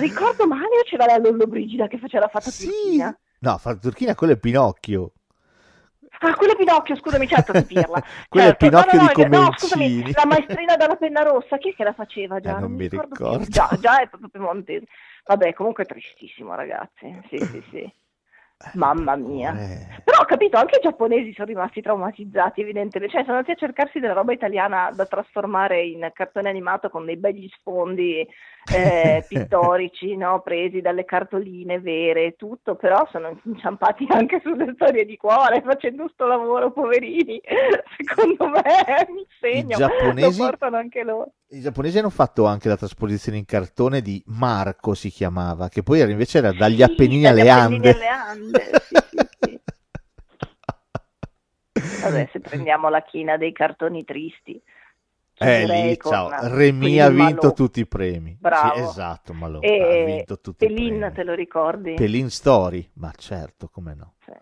Ricordo 0.00 0.46
male 0.46 0.78
o 0.78 0.82
c'era 0.84 1.06
la 1.06 1.16
Lollobrigida 1.18 1.86
che 1.86 1.98
faceva 1.98 2.24
la 2.24 2.30
fatta 2.30 2.50
Sì. 2.50 2.66
turchina? 2.68 3.18
No, 3.40 3.56
fa 3.58 3.74
Turchina 3.76 4.14
quello 4.14 4.32
è 4.34 4.38
Pinocchio. 4.38 5.12
Ah, 6.20 6.34
quello 6.34 6.54
è 6.54 6.56
Pinocchio, 6.56 6.96
scusami, 6.96 7.28
certo, 7.28 7.52
di 7.52 7.62
Pirla. 7.62 8.02
Quello 8.28 8.48
è 8.48 8.56
Certo, 8.58 8.64
no, 8.70 8.82
Pinocchio 8.90 9.22
no, 9.22 9.28
di 9.28 9.36
no, 9.36 9.42
no, 9.42 9.52
scusami, 9.56 9.84
Comencini. 9.88 10.12
la 10.16 10.26
maestrina 10.26 10.76
dalla 10.76 10.96
penna 10.96 11.22
rossa, 11.22 11.58
chi 11.58 11.70
è 11.70 11.74
che 11.76 11.84
la 11.84 11.92
faceva 11.92 12.40
già? 12.40 12.56
Eh, 12.56 12.60
non 12.60 12.72
mi 12.72 12.88
ricordo 12.88 13.14
ricordo. 13.14 13.44
Già, 13.48 13.68
già 13.80 14.00
è 14.00 14.08
proprio 14.08 14.28
piemontese. 14.28 14.86
Vabbè, 15.26 15.52
comunque 15.54 15.84
è 15.84 15.86
tristissimo, 15.86 16.56
ragazzi. 16.56 17.20
Sì, 17.28 17.38
sì, 17.38 17.62
sì. 17.70 17.92
Mamma 18.74 19.14
mia. 19.14 19.56
Eh, 19.56 20.02
Però 20.02 20.18
ho 20.18 20.24
capito, 20.24 20.56
anche 20.56 20.78
i 20.78 20.82
giapponesi 20.82 21.32
sono 21.32 21.46
rimasti 21.46 21.80
traumatizzati, 21.80 22.60
evidentemente. 22.60 23.14
Cioè, 23.14 23.24
sono 23.24 23.36
andati 23.36 23.52
a 23.52 23.66
cercarsi 23.66 24.00
della 24.00 24.14
roba 24.14 24.32
italiana 24.32 24.90
da 24.92 25.06
trasformare 25.06 25.84
in 25.84 26.10
cartone 26.12 26.48
animato 26.48 26.90
con 26.90 27.04
dei 27.04 27.16
begli 27.16 27.48
sfondi 27.56 28.26
eh, 28.74 29.24
pittorici, 29.28 30.16
no? 30.16 30.40
Presi 30.40 30.80
dalle 30.80 31.04
cartoline 31.04 31.78
vere 31.78 32.24
e 32.24 32.36
tutto, 32.36 32.74
però 32.74 33.06
sono 33.12 33.38
inciampati 33.44 34.06
anche 34.10 34.40
sulle 34.42 34.72
storie 34.74 35.04
di 35.04 35.16
cuore, 35.16 35.62
facendo 35.62 36.08
sto 36.08 36.26
lavoro, 36.26 36.72
poverini. 36.72 37.40
Secondo 37.96 38.48
me 38.48 38.62
un 39.08 39.24
segno, 39.38 39.78
lo 39.78 40.32
portano 40.36 40.76
anche 40.76 41.04
loro. 41.04 41.30
I 41.50 41.60
giapponesi 41.60 41.98
hanno 41.98 42.10
fatto 42.10 42.44
anche 42.44 42.68
la 42.68 42.76
trasposizione 42.76 43.38
in 43.38 43.46
cartone 43.46 44.02
di 44.02 44.22
Marco, 44.26 44.92
si 44.92 45.08
chiamava, 45.08 45.70
che 45.70 45.82
poi 45.82 46.00
era 46.00 46.10
invece 46.10 46.38
era 46.38 46.52
dagli 46.52 46.76
Sì, 46.76 46.82
Appennini 46.82 47.26
alle 47.26 47.48
Ande. 47.48 47.90
alle 47.92 48.08
Ande, 48.08 48.64
sì, 49.08 49.26
sì. 49.40 49.60
Vabbè, 52.02 52.28
se 52.32 52.40
prendiamo 52.40 52.90
la 52.90 53.02
china 53.02 53.38
dei 53.38 53.52
cartoni 53.52 54.04
tristi. 54.04 54.60
Eh, 55.40 55.64
lì, 55.66 55.98
ciao, 56.02 56.28
Remy 56.48 56.98
ha 56.98 57.08
vinto 57.08 57.46
Malò. 57.46 57.54
tutti 57.54 57.80
i 57.80 57.86
premi. 57.86 58.36
Bravo. 58.38 58.74
Sì, 58.74 58.82
esatto, 58.82 59.32
Malò 59.32 59.60
E 59.60 59.80
ha 59.80 60.04
vinto 60.04 60.40
tutti 60.40 60.64
i 60.64 60.66
Pelin, 60.66 60.98
premi. 60.98 61.12
te 61.14 61.24
lo 61.24 61.34
ricordi? 61.34 61.94
Pelin 61.94 62.28
Story, 62.28 62.90
ma 62.94 63.10
certo, 63.16 63.68
come 63.68 63.94
no. 63.94 64.12
Sì. 64.26 64.32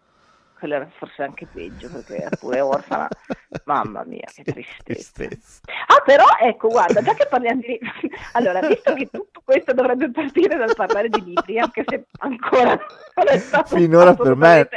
Quello 0.59 0.75
era 0.75 0.89
forse 0.97 1.23
anche 1.23 1.47
peggio 1.53 1.91
perché 1.91 2.17
era 2.17 2.37
pure 2.37 2.61
orfana. 2.61 3.09
Mamma 3.65 4.05
mia, 4.05 4.27
che 4.35 4.43
tristezza. 4.43 4.83
Tristezza. 4.85 5.61
Ah, 5.87 6.03
però 6.05 6.25
ecco, 6.41 6.69
guarda, 6.69 7.03
già 7.03 7.15
che 7.15 7.27
parliamo 7.27 7.61
di 7.61 7.79
allora, 8.33 8.61
visto 8.61 8.95
che 8.95 9.09
tutto 9.11 9.43
questo 9.45 9.75
dovrebbe 9.75 10.11
partire 10.11 10.57
dal 10.57 10.75
parlare 10.75 11.09
di 11.09 11.23
libri, 11.23 11.59
anche 11.59 11.85
se 11.87 12.07
ancora 12.21 12.71
non 13.15 13.29
è 13.29 13.39
stato 13.39 13.77
Finora 13.77 14.15
per 14.15 14.35
me- 14.35 14.69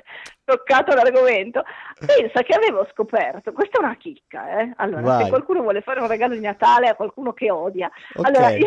toccato 0.50 0.96
l'argomento, 0.96 1.64
pensa 2.04 2.42
che 2.42 2.54
avevo 2.54 2.88
scoperto, 2.92 3.52
questa 3.52 3.78
è 3.78 3.84
una 3.84 3.96
chicca, 3.96 4.60
eh? 4.60 4.74
Allora, 4.78 5.02
Vai. 5.02 5.24
se 5.24 5.30
qualcuno 5.30 5.62
vuole 5.62 5.82
fare 5.82 6.02
un 6.02 6.08
regalo 6.08 6.34
di 6.34 6.42
Natale 6.42 6.88
a 6.88 6.96
qualcuno 6.96 7.34
che 7.34 7.52
odia, 7.52 7.90
Ok. 8.16 8.26
allora 8.28 8.50
il, 8.52 8.66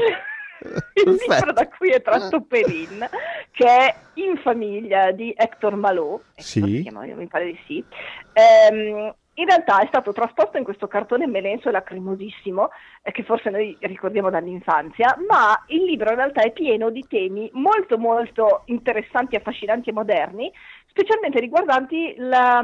il 0.94 1.10
libro 1.28 1.52
da 1.52 1.68
cui 1.68 1.90
è 1.90 2.00
tratto 2.02 2.40
Pelin, 2.42 3.08
che 3.50 3.66
è 3.66 3.94
In 4.14 4.36
famiglia 4.38 5.10
di 5.10 5.34
Hector 5.36 5.74
Malot, 5.76 6.22
Sì. 6.36 6.82
chiama, 6.82 7.04
mi 7.04 7.26
pare 7.26 7.46
di 7.46 7.58
sì, 7.66 7.84
ehm, 8.32 9.14
in 9.34 9.46
realtà 9.46 9.80
è 9.80 9.86
stato 9.86 10.12
trasposto 10.12 10.58
in 10.58 10.64
questo 10.64 10.88
cartone 10.88 11.26
melenso 11.26 11.68
e 11.68 11.72
lacrimosissimo, 11.72 12.70
eh, 13.02 13.12
che 13.12 13.22
forse 13.22 13.50
noi 13.50 13.76
ricordiamo 13.80 14.30
dall'infanzia, 14.30 15.16
ma 15.28 15.62
il 15.68 15.84
libro 15.84 16.10
in 16.10 16.16
realtà 16.16 16.42
è 16.42 16.52
pieno 16.52 16.90
di 16.90 17.04
temi 17.08 17.48
molto 17.54 17.96
molto 17.98 18.62
interessanti, 18.66 19.36
affascinanti 19.36 19.88
e 19.88 19.92
moderni, 19.92 20.52
specialmente 20.92 21.40
riguardanti 21.40 22.14
la, 22.18 22.62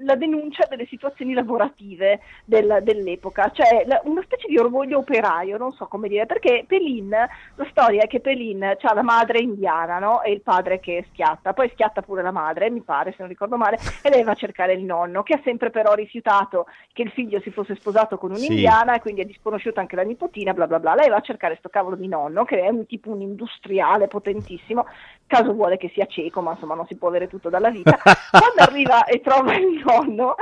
la 0.00 0.14
denuncia 0.14 0.66
delle 0.68 0.86
situazioni 0.86 1.34
lavorative 1.34 2.20
del- 2.46 2.80
dell'epoca, 2.82 3.50
cioè 3.52 3.84
la- 3.86 4.00
una 4.04 4.22
specie 4.22 4.48
di 4.48 4.56
orgoglio 4.58 4.98
operaio, 4.98 5.58
non 5.58 5.72
so 5.72 5.86
come 5.86 6.08
dire, 6.08 6.24
perché 6.24 6.64
Pelin, 6.66 7.10
la 7.10 7.66
storia 7.70 8.02
è 8.02 8.06
che 8.06 8.20
Pelin 8.20 8.62
ha 8.64 8.94
la 8.94 9.02
madre 9.02 9.40
indiana 9.40 9.98
no? 9.98 10.22
e 10.22 10.32
il 10.32 10.40
padre 10.40 10.80
che 10.80 11.04
schiatta, 11.12 11.52
poi 11.52 11.68
schiatta 11.74 12.00
pure 12.00 12.22
la 12.22 12.30
madre, 12.30 12.70
mi 12.70 12.80
pare, 12.80 13.10
se 13.10 13.16
non 13.18 13.28
ricordo 13.28 13.58
male, 13.58 13.76
e 14.02 14.08
lei 14.08 14.22
va 14.22 14.32
a 14.32 14.34
cercare 14.34 14.72
il 14.72 14.82
nonno, 14.82 15.22
che 15.22 15.34
ha 15.34 15.40
sempre 15.44 15.68
però 15.68 15.94
rifiutato 15.98 16.66
che 16.92 17.02
il 17.02 17.10
figlio 17.10 17.40
si 17.40 17.50
fosse 17.50 17.74
sposato 17.76 18.18
con 18.18 18.34
Sì. 18.36 18.46
un'indiana 18.46 18.94
e 18.94 19.00
quindi 19.00 19.20
è 19.22 19.24
disconosciuta 19.24 19.80
anche 19.80 19.96
la 19.96 20.02
nipotina, 20.02 20.52
bla 20.52 20.66
bla 20.66 20.78
bla. 20.80 20.94
Lei 20.94 21.08
va 21.08 21.16
a 21.16 21.20
cercare 21.20 21.56
sto 21.58 21.68
cavolo 21.68 21.96
di 21.96 22.08
nonno, 22.08 22.44
che 22.44 22.60
è 22.60 22.68
un 22.68 22.86
tipo 22.86 23.10
un 23.10 23.20
industriale 23.20 24.06
potentissimo, 24.08 24.86
caso 25.26 25.52
vuole 25.52 25.76
che 25.76 25.90
sia 25.94 26.06
cieco, 26.06 26.40
ma 26.40 26.52
insomma 26.52 26.74
non 26.74 26.86
si 26.86 26.96
può 26.96 27.08
avere 27.08 27.28
tutto 27.28 27.48
dalla 27.48 27.70
vita. 27.70 27.96
Quando 28.30 28.62
arriva 28.62 29.04
e 29.04 29.20
trova 29.20 29.54
il 29.54 29.82
nonno, 29.84 30.34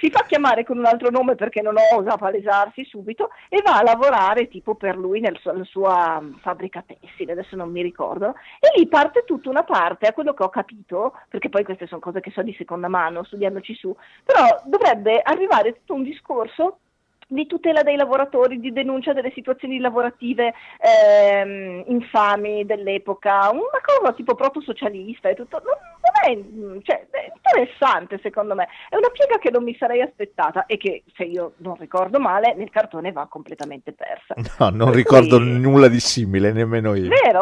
si 0.00 0.10
fa 0.10 0.24
chiamare 0.26 0.64
con 0.64 0.78
un 0.78 0.86
altro 0.86 1.10
nome 1.10 1.34
perché 1.34 1.62
non 1.62 1.74
osa 1.94 2.16
palesarsi 2.16 2.84
subito 2.84 3.30
e 3.48 3.62
va 3.64 3.78
a 3.78 3.82
lavorare 3.82 4.48
tipo 4.48 4.74
per 4.74 4.96
lui 4.96 5.20
nel 5.20 5.38
suo- 5.38 5.52
nella 5.52 5.64
sua 5.64 6.20
mm, 6.20 6.34
fabbrica 6.40 6.84
tessile, 6.86 7.32
adesso 7.32 7.56
non 7.56 7.70
mi 7.70 7.82
ricordo, 7.82 8.34
e 8.60 8.76
lì 8.76 8.86
parte 8.86 9.24
tutta 9.24 9.48
una 9.50 9.62
parte, 9.62 10.06
a 10.06 10.12
quello 10.12 10.34
che 10.34 10.42
ho 10.42 10.48
capito, 10.48 11.14
perché 11.28 11.48
poi 11.48 11.64
queste 11.64 11.86
sono 11.86 12.00
cose 12.00 12.20
che 12.20 12.30
so 12.30 12.42
di 12.42 12.54
seconda 12.54 12.88
mano, 12.88 13.24
studiandoci 13.24 13.74
su, 13.74 13.94
però 14.24 14.44
dovrebbe 14.64 14.93
arrivare 15.22 15.72
tutto 15.74 15.94
un 15.94 16.02
discorso 16.02 16.78
di 17.28 17.46
tutela 17.46 17.82
dei 17.82 17.96
lavoratori, 17.96 18.60
di 18.60 18.72
denuncia 18.72 19.12
delle 19.12 19.32
situazioni 19.32 19.78
lavorative 19.78 20.52
ehm, 20.80 21.84
infami 21.86 22.64
dell'epoca, 22.64 23.50
una 23.50 23.80
cosa 23.84 24.12
tipo 24.12 24.34
proto-socialista 24.34 25.28
e 25.28 25.34
tutto. 25.34 25.62
Non, 25.64 25.74
non 26.04 26.78
è, 26.78 26.82
cioè, 26.82 27.06
è 27.10 27.32
interessante 27.34 28.18
secondo 28.22 28.54
me, 28.54 28.68
è 28.88 28.96
una 28.96 29.08
piega 29.10 29.38
che 29.38 29.50
non 29.50 29.62
mi 29.64 29.74
sarei 29.76 30.00
aspettata 30.00 30.66
e 30.66 30.76
che 30.76 31.04
se 31.14 31.24
io 31.24 31.54
non 31.58 31.76
ricordo 31.76 32.18
male 32.18 32.54
nel 32.54 32.70
cartone 32.70 33.12
va 33.12 33.26
completamente 33.26 33.92
persa. 33.92 34.34
No, 34.64 34.70
non 34.70 34.86
Per 34.88 34.96
ricordo 34.96 35.38
cui- 35.38 35.58
nulla 35.58 35.88
di 35.88 35.98
simile, 36.00 36.52
nemmeno 36.52 36.94
io. 36.94 37.08
Vero? 37.08 37.40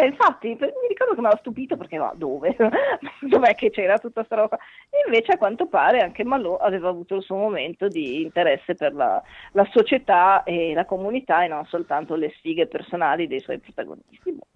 E 0.00 0.06
infatti 0.06 0.56
per- 0.56 0.72
mi 0.82 0.88
ricordo 0.88 1.14
che 1.14 1.20
mi 1.20 1.26
aveva 1.26 1.40
stupito 1.40 1.76
perché 1.76 1.98
ma 1.98 2.12
dove? 2.14 2.56
Dov'è 3.20 3.54
che 3.54 3.70
c'era 3.70 3.98
tutta 3.98 4.24
sta 4.24 4.34
roba? 4.36 4.56
E 4.90 5.04
invece 5.06 5.32
a 5.32 5.38
quanto 5.38 5.66
pare 5.66 6.00
anche 6.00 6.24
Malò 6.24 6.56
aveva 6.56 6.88
avuto 6.88 7.14
il 7.16 7.22
suo 7.22 7.36
momento 7.36 7.86
di 7.88 8.22
interesse 8.22 8.74
per 8.74 8.92
la, 8.92 9.17
la 9.52 9.68
società 9.70 10.42
e 10.42 10.72
la 10.74 10.84
comunità 10.84 11.44
e 11.44 11.48
non 11.48 11.64
soltanto 11.66 12.14
le 12.14 12.32
sfighe 12.36 12.66
personali 12.66 13.26
dei 13.26 13.40
suoi 13.40 13.58
protagonisti. 13.58 14.32
Boh. 14.32 14.46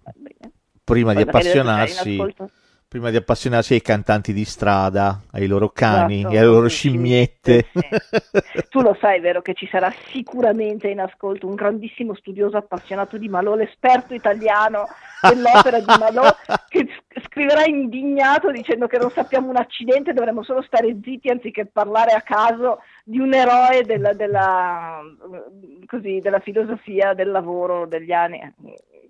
Prima 0.83 1.13
di 1.13 1.23
Poi 1.23 1.23
in 1.23 1.29
appassionarsi. 1.29 2.17
Prima 2.93 3.09
di 3.09 3.15
appassionarsi 3.15 3.73
ai 3.73 3.81
cantanti 3.81 4.33
di 4.33 4.45
strada, 4.45 5.19
ai 5.31 5.47
loro 5.47 5.69
cani 5.69 6.19
Esatto, 6.19 6.35
e 6.35 6.37
alle 6.37 6.45
loro 6.45 6.67
scimmiette, 6.67 7.65
scimmiette. 7.71 8.67
Tu 8.69 8.81
lo 8.81 8.95
sai, 9.01 9.19
vero, 9.19 9.41
che 9.41 9.55
ci 9.55 9.67
sarà 9.67 9.91
sicuramente 10.11 10.89
in 10.89 10.99
ascolto 10.99 11.47
un 11.47 11.55
grandissimo 11.55 12.13
studioso 12.13 12.55
appassionato 12.55 13.17
di 13.17 13.29
Malò, 13.29 13.55
l'esperto 13.55 14.13
italiano 14.13 14.85
dell'opera 15.27 15.79
di 15.79 15.85
Malò, 15.87 16.21
che 16.69 16.87
scriverà 17.23 17.65
indignato 17.65 18.51
dicendo 18.51 18.85
che 18.85 18.99
non 18.99 19.09
sappiamo 19.09 19.49
un 19.49 19.57
accidente, 19.57 20.13
dovremmo 20.13 20.43
solo 20.43 20.61
stare 20.61 20.95
zitti 21.01 21.29
anziché 21.29 21.65
parlare 21.65 22.11
a 22.11 22.21
caso 22.21 22.81
di 23.03 23.17
un 23.17 23.33
eroe 23.33 23.81
della, 23.87 24.13
della, 24.13 25.01
così, 25.87 26.19
della 26.19 26.41
filosofia 26.41 27.15
del 27.15 27.31
lavoro 27.31 27.87
degli 27.87 28.11
anni. 28.11 28.39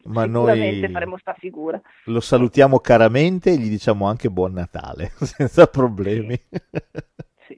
Ma 0.06 0.26
noi- 0.26 0.88
faremo 0.92 1.18
sta 1.18 1.34
figura. 1.34 1.82
Lo 2.06 2.20
salutiamo 2.20 2.80
caramente 2.80 3.52
e 3.52 3.58
gli 3.58 3.70
diciamo 3.70 4.08
anche 4.08 4.30
buon 4.30 4.54
Natale, 4.54 5.12
senza 5.22 5.68
problemi. 5.68 6.40
Sì. 7.48 7.58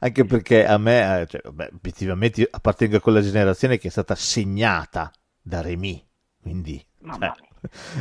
Anche 0.00 0.24
perché 0.24 0.66
a 0.66 0.78
me, 0.78 1.20
eh, 1.20 1.26
cioè, 1.26 1.40
vabbè, 1.44 1.70
obiettivamente 1.74 2.46
appartengo 2.50 2.96
a 2.96 3.00
quella 3.00 3.20
generazione 3.20 3.78
che 3.78 3.88
è 3.88 3.90
stata 3.90 4.14
segnata 4.14 5.10
da 5.40 5.60
Remy, 5.60 6.04
quindi 6.40 6.84
cioè, 7.04 7.32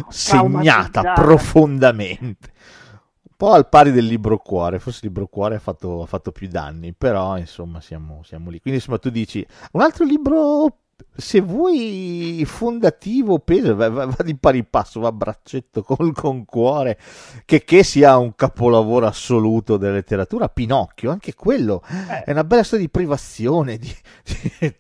segnata 0.10 1.14
profondamente. 1.14 2.54
po' 3.42 3.54
al 3.54 3.70
pari 3.70 3.92
del 3.92 4.06
libro 4.06 4.38
cuore, 4.38 4.78
forse 4.78 5.00
il 5.02 5.08
libro 5.08 5.26
cuore 5.26 5.56
ha 5.56 5.60
fatto, 5.60 6.04
ha 6.04 6.06
fatto 6.06 6.32
più 6.32 6.48
danni, 6.48 6.94
però 6.94 7.40
insomma 7.40 7.82
siamo, 7.82 8.22
siamo 8.24 8.52
lì. 8.52 8.62
Quindi 8.62 8.80
insomma 8.80 9.00
tu 9.00 9.10
dici, 9.10 9.44
un 9.72 9.82
altro 9.82 10.06
libro 10.06 10.81
se 11.16 11.42
vuoi 11.42 12.44
fondativo 12.46 13.40
peso 13.40 13.76
va, 13.76 13.90
va, 13.90 14.16
di 14.24 14.36
pari 14.36 14.64
passo 14.64 15.00
va 15.00 15.10
a 15.10 15.12
braccetto 15.12 15.84
col 15.84 16.14
con 16.14 16.46
cuore 16.46 16.98
che, 17.46 17.64
che, 17.64 17.84
sia 17.84 18.18
un 18.18 18.36
capolavoro 18.36 19.06
assoluto 19.06 19.78
della 19.78 19.94
letteratura 19.94 20.48
Pinocchio 20.50 21.12
anche 21.12 21.34
quello 21.34 21.82
eh. 22.10 22.24
è 22.26 22.32
una 22.32 22.44
bella 22.44 22.64
storia 22.64 22.86
di 22.86 22.92
privazione 22.92 23.78
di, 23.78 23.88
di... 24.24 24.74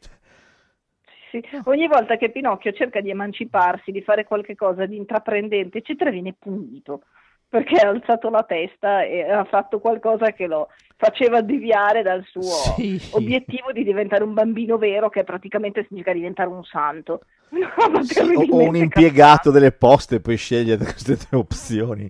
Sì. 1.31 1.41
ogni 1.65 1.87
volta 1.87 2.17
che 2.17 2.29
Pinocchio 2.29 2.73
cerca 2.73 2.99
di 3.01 3.09
emanciparsi 3.09 3.91
di 3.91 4.01
fare 4.01 4.25
qualche 4.25 4.55
cosa 4.55 4.85
di 4.85 4.97
intraprendente 4.97 5.77
eccetera 5.77 6.09
viene 6.09 6.35
punito 6.37 7.03
perché 7.51 7.85
ha 7.85 7.89
alzato 7.89 8.29
la 8.29 8.43
testa 8.43 9.03
e 9.03 9.29
ha 9.29 9.43
fatto 9.43 9.79
qualcosa 9.79 10.31
che 10.31 10.47
lo 10.47 10.69
faceva 11.01 11.41
deviare 11.41 12.03
dal 12.03 12.23
suo 12.29 12.75
sì. 12.75 13.01
obiettivo 13.13 13.71
di 13.71 13.83
diventare 13.83 14.23
un 14.23 14.35
bambino 14.35 14.77
vero, 14.77 15.09
che 15.09 15.23
praticamente 15.23 15.83
significa 15.87 16.13
diventare 16.13 16.49
un 16.49 16.63
santo. 16.63 17.21
No, 17.51 18.03
sì, 18.03 18.19
o 18.19 18.61
un 18.61 18.75
impiegato 18.77 19.51
delle 19.51 19.73
poste, 19.73 20.21
poi 20.21 20.37
sceglie 20.37 20.77
queste 20.77 21.17
tre 21.17 21.35
opzioni. 21.35 22.09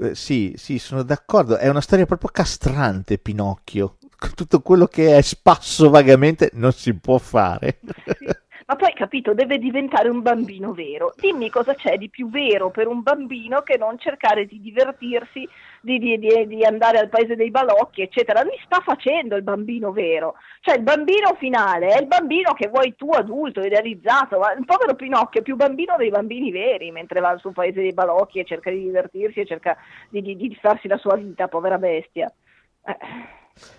Eh, 0.00 0.14
sì, 0.14 0.54
sì, 0.56 0.78
sono 0.78 1.02
d'accordo. 1.02 1.58
È 1.58 1.68
una 1.68 1.80
storia 1.80 2.06
proprio 2.06 2.30
castrante, 2.32 3.18
Pinocchio. 3.18 3.98
Tutto 4.34 4.60
quello 4.60 4.86
che 4.86 5.16
è 5.16 5.20
spasso 5.20 5.90
vagamente 5.90 6.50
non 6.54 6.72
si 6.72 6.92
può 6.94 7.18
fare. 7.18 7.78
Sì 8.18 8.26
ma 8.72 8.76
poi 8.76 8.94
capito, 8.94 9.34
deve 9.34 9.58
diventare 9.58 10.08
un 10.08 10.22
bambino 10.22 10.72
vero. 10.72 11.12
Dimmi 11.16 11.50
cosa 11.50 11.74
c'è 11.74 11.98
di 11.98 12.08
più 12.08 12.30
vero 12.30 12.70
per 12.70 12.86
un 12.86 13.02
bambino 13.02 13.60
che 13.60 13.76
non 13.76 13.98
cercare 13.98 14.46
di 14.46 14.60
divertirsi, 14.60 15.46
di, 15.82 15.98
di, 15.98 16.18
di, 16.18 16.46
di 16.46 16.64
andare 16.64 16.98
al 16.98 17.08
paese 17.08 17.36
dei 17.36 17.50
balocchi, 17.50 18.02
eccetera. 18.02 18.42
Lui 18.42 18.58
sta 18.64 18.80
facendo 18.80 19.36
il 19.36 19.42
bambino 19.42 19.92
vero, 19.92 20.34
cioè 20.60 20.76
il 20.76 20.82
bambino 20.82 21.34
finale 21.38 21.88
è 21.88 22.00
il 22.00 22.06
bambino 22.06 22.54
che 22.54 22.68
vuoi 22.68 22.94
tu 22.96 23.10
adulto, 23.10 23.60
idealizzato. 23.60 24.38
Ma 24.38 24.52
il 24.54 24.64
povero 24.64 24.94
Pinocchio 24.94 25.40
è 25.40 25.42
più 25.42 25.56
bambino 25.56 25.96
dei 25.98 26.10
bambini 26.10 26.50
veri, 26.50 26.90
mentre 26.90 27.20
va 27.20 27.36
sul 27.38 27.52
paese 27.52 27.80
dei 27.80 27.92
balocchi 27.92 28.38
e 28.38 28.44
cerca 28.44 28.70
di 28.70 28.82
divertirsi 28.82 29.40
e 29.40 29.46
cerca 29.46 29.76
di, 30.08 30.58
farsi 30.60 30.88
la 30.88 30.96
sua 30.96 31.16
vita, 31.16 31.48
povera 31.48 31.78
bestia. 31.78 32.32
Eh. 32.84 32.96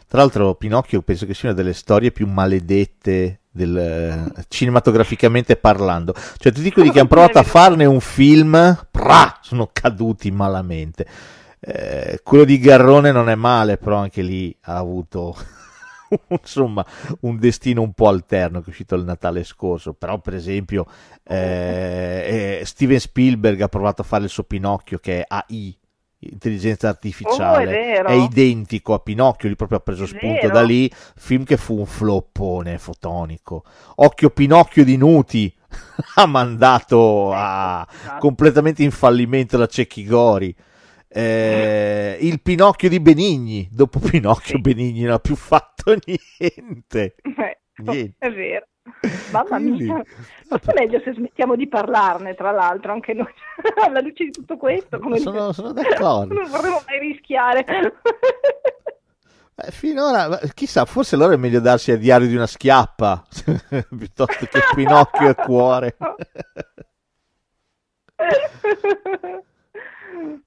Tra 0.07 0.21
l'altro, 0.21 0.53
Pinocchio 0.53 1.01
penso 1.01 1.25
che 1.25 1.33
sia 1.33 1.49
una 1.49 1.57
delle 1.57 1.73
storie 1.73 2.11
più 2.11 2.27
maledette 2.27 3.39
del, 3.49 3.77
eh, 3.77 4.43
cinematograficamente 4.47 5.55
parlando. 5.55 6.13
Cioè, 6.13 6.51
tutti 6.51 6.71
quelli 6.71 6.91
che 6.91 6.99
hanno 6.99 7.07
provato 7.07 7.39
a 7.39 7.43
farne 7.43 7.85
un 7.85 7.99
film, 7.99 8.87
pra, 8.91 9.39
sono 9.41 9.69
caduti 9.71 10.29
malamente. 10.31 11.07
Eh, 11.65 12.19
quello 12.23 12.43
di 12.43 12.59
Garrone 12.59 13.11
non 13.11 13.29
è 13.29 13.35
male, 13.35 13.77
però 13.77 13.97
anche 13.97 14.21
lì 14.21 14.53
ha 14.63 14.75
avuto 14.75 15.33
insomma 16.27 16.85
un 17.21 17.39
destino 17.39 17.81
un 17.81 17.93
po' 17.93 18.09
alterno 18.09 18.59
che 18.59 18.65
è 18.65 18.69
uscito 18.69 18.95
il 18.95 19.05
Natale 19.05 19.45
scorso. 19.45 19.93
Però, 19.93 20.19
per 20.19 20.33
esempio, 20.33 20.85
eh, 21.23 22.59
eh, 22.59 22.65
Steven 22.65 22.99
Spielberg 22.99 23.61
ha 23.61 23.69
provato 23.69 24.01
a 24.01 24.05
fare 24.05 24.25
il 24.25 24.29
suo 24.29 24.43
Pinocchio 24.43 24.97
che 24.97 25.21
è 25.21 25.25
AI 25.27 25.77
intelligenza 26.31 26.87
artificiale 26.87 27.99
oh, 27.99 28.07
è, 28.07 28.11
è, 28.11 28.13
identico 28.13 28.93
a 28.93 28.99
Pinocchio, 28.99 29.49
lì 29.49 29.55
proprio 29.55 29.79
ha 29.79 29.81
preso 29.81 30.05
spunto 30.05 30.47
da 30.47 30.61
lì, 30.61 30.89
film 31.15 31.43
che 31.43 31.57
fu 31.57 31.77
un 31.77 31.85
floppone 31.85 32.77
fotonico. 32.77 33.63
Occhio 33.95 34.29
Pinocchio 34.29 34.83
di 34.83 34.95
Nuti 34.95 35.53
ha 36.15 36.25
mandato 36.25 37.33
a 37.33 37.85
esatto. 37.89 38.19
completamente 38.19 38.83
in 38.83 38.91
fallimento 38.91 39.57
la 39.57 39.67
Cecchi 39.67 40.05
Gori. 40.05 40.55
Eh, 41.15 42.17
il 42.21 42.41
Pinocchio 42.41 42.89
di 42.89 42.99
Benigni, 42.99 43.69
dopo 43.71 43.99
Pinocchio 43.99 44.55
sì. 44.55 44.61
Benigni 44.61 45.03
non 45.03 45.13
ha 45.13 45.19
più 45.19 45.35
fatto 45.35 45.95
niente. 46.05 47.15
Eh, 47.21 47.59
niente. 47.83 48.15
È 48.17 48.31
vero. 48.31 48.65
Mamma 49.31 49.59
mia, 49.59 50.01
forse 50.47 50.73
meglio 50.73 50.99
se 51.03 51.13
smettiamo 51.13 51.55
di 51.55 51.67
parlarne, 51.67 52.33
tra 52.33 52.51
l'altro, 52.51 52.91
anche 52.91 53.13
noi, 53.13 53.31
alla 53.85 54.01
luce 54.01 54.25
di 54.25 54.31
tutto 54.31 54.57
questo. 54.57 54.99
Come 54.99 55.19
sono, 55.19 55.53
sono 55.53 55.71
d'accordo. 55.71 56.33
Non 56.33 56.49
vorremmo 56.49 56.81
mai 56.85 56.99
rischiare. 56.99 57.63
Beh, 59.53 59.71
finora, 59.71 60.39
chissà, 60.53 60.83
forse 60.85 61.13
allora 61.13 61.35
è 61.35 61.37
meglio 61.37 61.59
darsi 61.59 61.91
a 61.91 61.97
diario 61.97 62.27
di 62.27 62.35
una 62.35 62.47
schiappa 62.47 63.23
piuttosto 63.87 64.47
che 64.47 64.59
Pinocchio 64.73 65.29
e 65.29 65.35
cuore. 65.35 65.95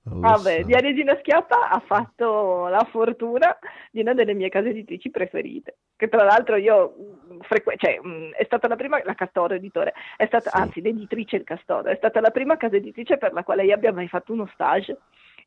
Vabbè, 0.02 0.60
so. 0.60 0.66
Diario 0.66 0.92
di 0.92 1.00
una 1.00 1.16
schiappa 1.18 1.68
ha 1.68 1.80
fatto 1.80 2.68
la 2.68 2.86
fortuna 2.90 3.56
di 3.90 4.00
una 4.00 4.14
delle 4.14 4.34
mie 4.34 4.48
case 4.48 4.68
editrici 4.70 5.10
preferite, 5.10 5.76
che 5.96 6.08
tra 6.08 6.24
l'altro 6.24 6.56
io 6.56 6.94
mm, 7.32 7.40
frequ- 7.40 7.76
cioè, 7.76 7.98
mm, 8.04 8.32
è 8.32 8.44
stata 8.44 8.68
la 8.68 8.76
prima, 8.76 9.00
la 9.04 9.14
Castoro 9.14 9.54
editore, 9.54 9.94
è 10.16 10.26
stata, 10.26 10.50
sì. 10.50 10.56
anzi 10.56 10.80
l'editrice 10.80 11.36
il 11.36 11.44
Castoro, 11.44 11.88
è 11.88 11.96
stata 11.96 12.20
la 12.20 12.30
prima 12.30 12.56
casa 12.56 12.76
editrice 12.76 13.18
per 13.18 13.32
la 13.32 13.42
quale 13.42 13.64
io 13.64 13.74
abbia 13.74 13.92
mai 13.92 14.08
fatto 14.08 14.32
uno 14.32 14.48
stage. 14.52 14.98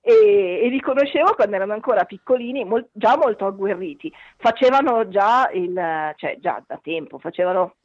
E, 0.01 0.61
e 0.63 0.70
li 0.70 0.80
conoscevo 0.80 1.34
quando 1.36 1.57
erano 1.57 1.74
ancora 1.74 2.05
piccolini, 2.05 2.63
mol- 2.63 2.88
già 2.93 3.17
molto 3.17 3.45
agguerriti, 3.45 4.11
facevano 4.38 5.09
già 5.09 5.49
il, 5.51 5.74
cioè 6.15 6.38
già 6.39 6.63
da 6.65 6.80
tempo, 6.82 7.20
facevano 7.20 7.76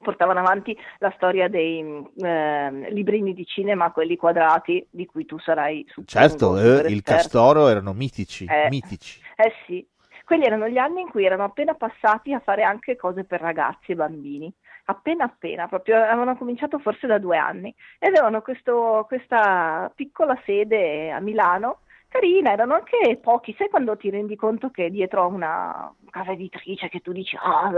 portavano 0.00 0.40
avanti 0.40 0.76
la 0.98 1.12
storia 1.16 1.48
dei 1.48 2.06
eh, 2.16 2.90
librini 2.90 3.34
di 3.34 3.44
cinema, 3.44 3.90
quelli 3.92 4.16
quadrati, 4.16 4.86
di 4.90 5.06
cui 5.06 5.24
tu 5.24 5.38
sarai 5.38 5.86
Certo, 6.04 6.58
eh, 6.58 6.90
il 6.90 7.02
Castoro 7.02 7.68
erano 7.68 7.92
mitici, 7.92 8.44
eh, 8.44 8.68
mitici. 8.68 9.20
Eh 9.36 9.52
sì, 9.66 9.86
quelli 10.24 10.44
erano 10.44 10.68
gli 10.68 10.78
anni 10.78 11.00
in 11.00 11.10
cui 11.10 11.24
erano 11.24 11.44
appena 11.44 11.74
passati 11.74 12.32
a 12.32 12.40
fare 12.40 12.62
anche 12.62 12.96
cose 12.96 13.24
per 13.24 13.40
ragazzi 13.40 13.92
e 13.92 13.94
bambini. 13.94 14.52
Appena 14.84 15.24
appena, 15.24 15.68
proprio 15.68 15.96
avevano 15.96 16.36
cominciato 16.36 16.78
forse 16.78 17.06
da 17.06 17.18
due 17.18 17.36
anni 17.36 17.74
e 17.98 18.06
avevano 18.06 18.40
questo, 18.40 19.04
questa 19.06 19.90
piccola 19.94 20.38
sede 20.44 21.10
a 21.10 21.20
Milano 21.20 21.80
carina, 22.08 22.52
erano 22.52 22.74
anche 22.74 23.18
pochi, 23.20 23.54
sai 23.56 23.68
quando 23.68 23.96
ti 23.96 24.10
rendi 24.10 24.36
conto 24.36 24.70
che 24.70 24.90
dietro 24.90 25.22
a 25.22 25.26
una 25.26 25.94
casa 26.10 26.32
editrice 26.32 26.88
che 26.88 27.00
tu 27.00 27.12
dici 27.12 27.36
ah, 27.40 27.70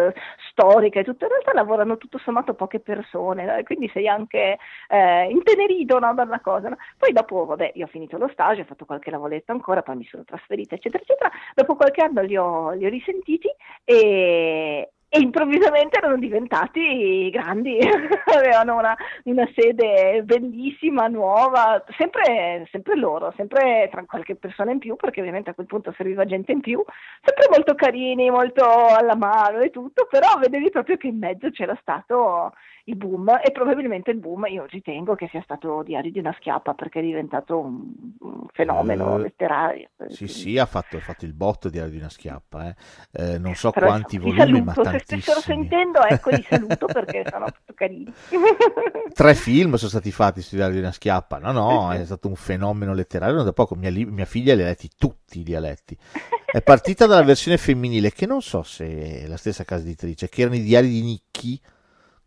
storica 0.50 1.00
e 1.00 1.04
tutto, 1.04 1.24
in 1.24 1.30
realtà 1.30 1.52
lavorano 1.52 1.98
tutto 1.98 2.18
sommato 2.18 2.54
poche 2.54 2.80
persone, 2.80 3.62
quindi 3.64 3.90
sei 3.92 4.08
anche 4.08 4.58
eh, 4.88 5.28
intenerito, 5.30 5.96
una 5.96 6.14
bella 6.14 6.40
cosa. 6.40 6.68
No? 6.68 6.76
Poi 6.96 7.12
dopo, 7.12 7.44
vabbè, 7.44 7.72
io 7.74 7.84
ho 7.86 7.88
finito 7.88 8.16
lo 8.18 8.28
stage, 8.28 8.62
ho 8.62 8.64
fatto 8.64 8.84
qualche 8.84 9.10
lavoretto 9.10 9.52
ancora, 9.52 9.82
poi 9.82 9.96
mi 9.96 10.04
sono 10.04 10.24
trasferita, 10.24 10.74
eccetera, 10.74 11.02
eccetera. 11.02 11.30
Dopo 11.54 11.76
qualche 11.76 12.02
anno 12.02 12.22
li 12.22 12.36
ho, 12.36 12.70
li 12.70 12.86
ho 12.86 12.88
risentiti 12.88 13.48
e, 13.84 14.92
e 15.12 15.18
improvvisamente 15.18 15.98
erano 15.98 16.16
diventati 16.16 17.28
grandi, 17.30 17.78
avevano 18.32 18.76
una, 18.76 18.96
una, 19.24 19.48
sede 19.56 20.22
bellissima, 20.22 21.08
nuova, 21.08 21.84
sempre, 21.98 22.68
sempre, 22.70 22.96
loro, 22.96 23.34
sempre 23.36 23.88
tra 23.90 24.04
qualche 24.04 24.36
persona 24.36 24.70
in 24.70 24.78
più, 24.78 24.94
perché 24.94 25.18
ovviamente 25.18 25.50
a 25.50 25.54
quel 25.54 25.66
punto 25.66 25.92
serviva 25.96 26.24
gente 26.26 26.52
in 26.52 26.60
più, 26.60 26.80
sempre 27.22 27.48
molto 27.50 27.74
carini, 27.74 28.30
molto 28.30 28.64
alla 28.64 29.16
mano 29.16 29.58
e 29.58 29.70
tutto, 29.70 30.06
però 30.08 30.38
vedevi 30.38 30.70
proprio 30.70 30.96
che 30.96 31.08
in 31.08 31.18
mezzo 31.18 31.50
c'era 31.50 31.76
stato 31.80 32.52
il 32.90 32.96
boom 32.96 33.28
e 33.42 33.52
probabilmente 33.52 34.10
il 34.10 34.18
boom 34.18 34.46
io 34.46 34.66
ritengo 34.68 35.14
che 35.14 35.28
sia 35.30 35.40
stato 35.42 35.82
Diario 35.82 36.10
di 36.10 36.18
una 36.18 36.34
schiappa 36.36 36.74
perché 36.74 36.98
è 36.98 37.02
diventato 37.02 37.58
un, 37.58 37.92
un 38.18 38.46
fenomeno 38.52 39.16
eh, 39.16 39.22
letterario. 39.22 39.88
Sì, 40.08 40.26
sì, 40.26 40.58
ha 40.58 40.66
fatto, 40.66 40.96
ha 40.96 41.00
fatto, 41.00 41.24
il 41.24 41.32
botto 41.32 41.68
Diario 41.68 41.90
di 41.90 41.98
una 41.98 42.08
schiappa, 42.08 42.68
eh. 42.68 42.74
Eh, 43.12 43.38
non 43.38 43.54
so 43.54 43.70
Però, 43.70 43.86
quanti 43.86 44.18
volumi, 44.18 44.38
saluto, 44.38 44.64
ma 44.64 44.72
tantissimi. 44.72 45.20
Se 45.20 45.30
stessero 45.30 45.40
sentendo, 45.40 46.02
ecco, 46.02 46.30
li 46.30 46.42
saluto 46.48 46.86
perché 46.92 47.24
sono 47.30 47.46
tutto 47.46 47.72
carini. 47.74 48.12
Tre 49.14 49.34
film 49.34 49.74
sono 49.74 49.90
stati 49.90 50.10
fatti 50.10 50.42
su 50.42 50.56
Diario 50.56 50.74
di 50.74 50.80
una 50.80 50.92
schiappa, 50.92 51.38
no, 51.38 51.52
no, 51.52 51.92
è 51.92 52.04
stato 52.04 52.28
un 52.28 52.36
fenomeno 52.36 52.92
letterario, 52.92 53.42
da 53.42 53.52
poco 53.52 53.76
mia, 53.76 53.90
mia 53.90 54.24
figlia 54.24 54.54
li 54.54 54.62
ha 54.62 54.66
letti 54.66 54.90
tutti 54.96 55.40
i 55.40 55.42
dialetti. 55.42 55.96
È 56.44 56.60
partita 56.62 57.06
dalla 57.06 57.22
versione 57.22 57.56
femminile, 57.56 58.10
che 58.10 58.26
non 58.26 58.42
so 58.42 58.64
se 58.64 59.22
è 59.22 59.26
la 59.28 59.36
stessa 59.36 59.62
casa 59.64 59.84
editrice, 59.84 60.28
che 60.28 60.42
erano 60.42 60.56
i 60.56 60.62
diari 60.62 60.88
di 60.88 61.02
Nicchi, 61.02 61.60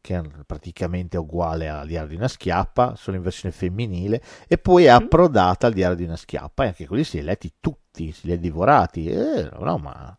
che 0.03 0.17
è 0.17 0.21
praticamente 0.45 1.15
uguale 1.15 1.69
al 1.69 1.87
diario 1.87 2.09
di 2.09 2.15
una 2.15 2.27
schiappa, 2.27 2.95
solo 2.97 3.15
in 3.15 3.23
versione 3.23 3.55
femminile, 3.55 4.21
e 4.49 4.57
poi 4.57 4.83
è 4.83 4.91
mm. 4.91 4.95
approdata 4.95 5.67
al 5.67 5.71
diario 5.71 5.95
di 5.95 6.03
una 6.03 6.17
schiappa, 6.17 6.65
e 6.65 6.67
anche 6.67 6.87
quelli 6.87 7.05
si 7.05 7.15
li 7.15 7.23
ha 7.23 7.27
letti 7.27 7.53
tutti, 7.61 8.11
si 8.11 8.27
li 8.27 8.33
ha 8.33 8.37
divorati, 8.37 9.07
eh, 9.07 9.49
no, 9.57 9.77
ma 9.77 10.17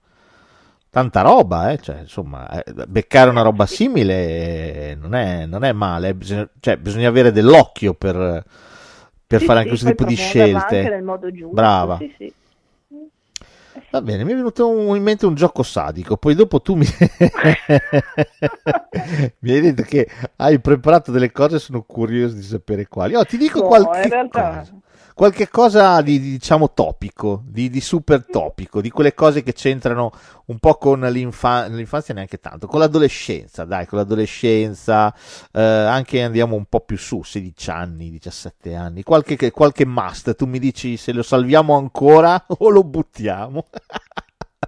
tanta 0.89 1.21
roba, 1.21 1.71
eh? 1.71 1.79
cioè, 1.83 1.99
insomma, 1.99 2.63
eh, 2.63 2.87
beccare 2.87 3.29
una 3.29 3.43
roba 3.43 3.67
simile 3.67 4.91
eh, 4.91 4.95
non 4.95 5.15
è, 5.15 5.45
non 5.45 5.65
è 5.65 5.73
male, 5.73 6.15
bisogna, 6.15 6.49
cioè, 6.61 6.79
bisogna 6.79 7.09
avere 7.09 7.31
dell'occhio 7.31 7.93
per, 7.93 8.43
per 9.27 9.41
sì, 9.41 9.45
fare 9.45 9.59
anche 9.59 9.69
questo 9.69 9.89
tipo 9.89 10.05
di 10.05 10.15
scelte. 10.15 11.03
Brava. 11.53 11.99
Sì, 11.99 12.15
sì. 12.17 12.33
Va 13.91 14.03
bene, 14.03 14.25
mi 14.25 14.33
è 14.33 14.35
venuto 14.37 14.95
in 14.95 15.03
mente 15.03 15.27
un 15.27 15.35
gioco 15.35 15.63
sadico, 15.63 16.17
poi 16.17 16.35
dopo 16.35 16.61
tu 16.61 16.75
mi... 16.75 16.87
mi 19.41 19.53
hai 19.53 19.61
detto 19.61 19.83
che 19.83 20.09
hai 20.37 20.61
preparato 20.61 21.11
delle 21.11 21.33
cose, 21.33 21.59
sono 21.59 21.83
curioso 21.83 22.35
di 22.35 22.43
sapere 22.43 22.87
quali. 22.87 23.15
Oh, 23.15 23.25
ti 23.25 23.37
dico 23.37 23.61
no, 23.61 23.67
qualche 23.67 24.09
realtà... 24.09 24.59
cosa. 24.59 24.73
Qualche 25.15 25.49
cosa 25.49 26.03
di, 26.03 26.21
di, 26.21 26.31
diciamo 26.33 26.73
topico, 26.73 27.43
di, 27.47 27.71
di, 27.71 27.81
super 27.81 28.27
topico, 28.27 28.81
di 28.81 28.91
quelle 28.91 29.15
cose 29.15 29.43
che 29.43 29.53
c'entrano 29.53 30.13
un 30.47 30.59
po' 30.59 30.75
con 30.75 31.01
l'infa- 31.01 31.67
l'infanzia, 31.69 32.15
neanche 32.15 32.41
tanto, 32.41 32.67
con 32.67 32.81
l'adolescenza, 32.81 33.65
dai, 33.65 33.87
con 33.87 33.99
l'adolescenza, 33.99 35.15
eh, 35.53 35.63
anche 35.63 36.23
andiamo 36.23 36.57
un 36.57 36.65
po' 36.67 36.81
più 36.81 36.99
su, 36.99 37.23
16 37.23 37.71
anni, 37.71 38.11
17 38.11 38.75
anni, 38.75 39.03
qualche, 39.05 39.51
qualche 39.53 39.87
must, 39.87 40.35
tu 40.35 40.47
mi 40.47 40.59
dici 40.59 40.97
se 40.97 41.13
lo 41.13 41.23
salviamo 41.23 41.77
ancora 41.77 42.45
o 42.59 42.69
lo 42.69 42.83
buttiamo? 42.83 43.67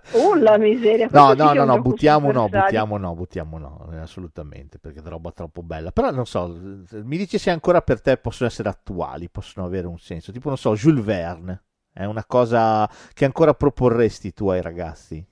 Oh 0.12 0.34
la 0.34 0.56
miseria. 0.58 1.08
No, 1.10 1.34
no, 1.34 1.52
no, 1.52 1.64
no, 1.64 1.80
buttiamo 1.80 2.32
no, 2.32 2.48
buttiamo 2.48 2.96
no, 2.96 3.14
buttiamo 3.14 3.58
no, 3.58 3.88
assolutamente, 4.00 4.78
perché 4.78 5.00
è 5.00 5.02
roba 5.02 5.30
troppo 5.32 5.62
bella. 5.62 5.90
Però 5.92 6.10
non 6.10 6.26
so, 6.26 6.48
mi 6.48 7.16
dici 7.16 7.38
se 7.38 7.50
ancora 7.50 7.80
per 7.82 8.00
te 8.00 8.16
possono 8.16 8.48
essere 8.48 8.68
attuali, 8.68 9.28
possono 9.28 9.66
avere 9.66 9.86
un 9.86 9.98
senso. 9.98 10.32
Tipo, 10.32 10.48
non 10.48 10.56
so, 10.56 10.74
Jules 10.74 11.04
Verne, 11.04 11.62
è 11.92 12.04
una 12.04 12.24
cosa 12.26 12.88
che 13.12 13.24
ancora 13.24 13.54
proporresti 13.54 14.32
tu 14.32 14.48
ai 14.48 14.62
ragazzi? 14.62 15.24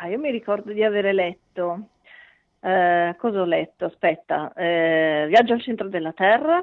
Ah, 0.00 0.08
io 0.08 0.18
mi 0.18 0.30
ricordo 0.30 0.72
di 0.72 0.84
avere 0.84 1.12
letto, 1.12 1.88
eh, 2.60 3.16
cosa 3.18 3.40
ho 3.40 3.44
letto? 3.44 3.86
Aspetta, 3.86 4.52
eh, 4.54 5.26
Viaggio 5.28 5.54
al 5.54 5.62
centro 5.62 5.88
della 5.88 6.12
Terra. 6.12 6.62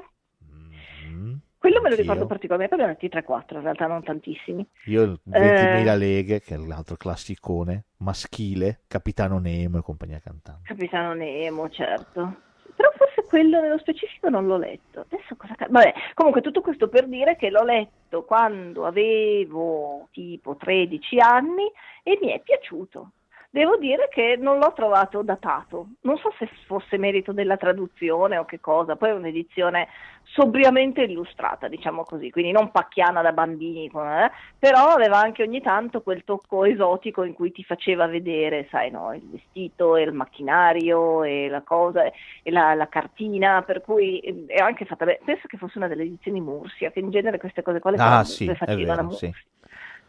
Quello 1.66 1.80
me 1.80 1.90
lo 1.90 1.96
ricordo 1.96 2.26
particolarmente, 2.26 2.74
abbiamo 2.74 2.92
letti 2.92 3.08
3-4, 3.08 3.56
in 3.56 3.62
realtà 3.62 3.88
non 3.88 4.00
tantissimi. 4.04 4.64
Io 4.84 5.18
20.000 5.28 5.88
eh, 5.88 5.96
leghe, 5.96 6.40
che 6.40 6.54
è 6.54 6.58
l'altro 6.58 6.94
classicone, 6.94 7.86
maschile, 7.96 8.82
Capitano 8.86 9.40
Nemo 9.40 9.78
e 9.78 9.82
compagnia 9.82 10.20
cantante. 10.20 10.60
Capitano 10.62 11.14
Nemo, 11.14 11.68
certo. 11.68 12.36
Però 12.76 12.88
forse 12.96 13.24
quello 13.24 13.60
nello 13.60 13.78
specifico 13.78 14.28
non 14.28 14.46
l'ho 14.46 14.58
letto. 14.58 15.06
Adesso 15.10 15.34
cosa 15.34 15.56
Vabbè, 15.58 15.92
comunque 16.14 16.40
tutto 16.40 16.60
questo 16.60 16.88
per 16.88 17.08
dire 17.08 17.34
che 17.34 17.50
l'ho 17.50 17.64
letto 17.64 18.22
quando 18.22 18.86
avevo 18.86 20.06
tipo 20.12 20.54
13 20.54 21.18
anni 21.18 21.68
e 22.04 22.16
mi 22.22 22.28
è 22.28 22.40
piaciuto 22.44 23.10
devo 23.56 23.78
dire 23.78 24.10
che 24.10 24.36
non 24.38 24.58
l'ho 24.58 24.74
trovato 24.74 25.22
datato. 25.22 25.86
Non 26.02 26.18
so 26.18 26.30
se 26.38 26.46
fosse 26.66 26.98
merito 26.98 27.32
della 27.32 27.56
traduzione 27.56 28.36
o 28.36 28.44
che 28.44 28.60
cosa, 28.60 28.96
poi 28.96 29.08
è 29.08 29.14
un'edizione 29.14 29.88
sobriamente 30.24 31.02
illustrata, 31.02 31.66
diciamo 31.66 32.02
così, 32.02 32.30
quindi 32.30 32.50
non 32.52 32.70
pacchiana 32.70 33.22
da 33.22 33.32
bambini, 33.32 33.86
eh? 33.86 34.30
però 34.58 34.88
aveva 34.88 35.18
anche 35.18 35.42
ogni 35.42 35.62
tanto 35.62 36.02
quel 36.02 36.24
tocco 36.24 36.64
esotico 36.64 37.22
in 37.22 37.32
cui 37.32 37.50
ti 37.50 37.64
faceva 37.64 38.06
vedere, 38.06 38.66
sai, 38.70 38.90
no, 38.90 39.14
il 39.14 39.26
vestito 39.26 39.96
e 39.96 40.02
il 40.02 40.12
macchinario 40.12 41.22
e 41.22 41.48
la 41.48 41.62
cosa 41.62 42.04
e 42.04 42.50
la, 42.50 42.74
la 42.74 42.88
cartina, 42.88 43.62
per 43.62 43.80
cui 43.80 44.18
è 44.48 44.58
anche 44.60 44.84
fatta, 44.84 45.06
beh, 45.06 45.20
penso 45.24 45.46
che 45.46 45.56
fosse 45.56 45.78
una 45.78 45.88
delle 45.88 46.02
edizioni 46.02 46.42
Mursia, 46.42 46.90
che 46.90 46.98
in 47.00 47.10
genere 47.10 47.38
queste 47.38 47.62
cose 47.62 47.78
qua 47.78 47.92
le, 47.92 47.96
ah, 48.00 48.24
sì, 48.24 48.44
le 48.44 48.54
facevano 48.56 49.04
Mursia. 49.04 49.30
Sì. 49.32 49.55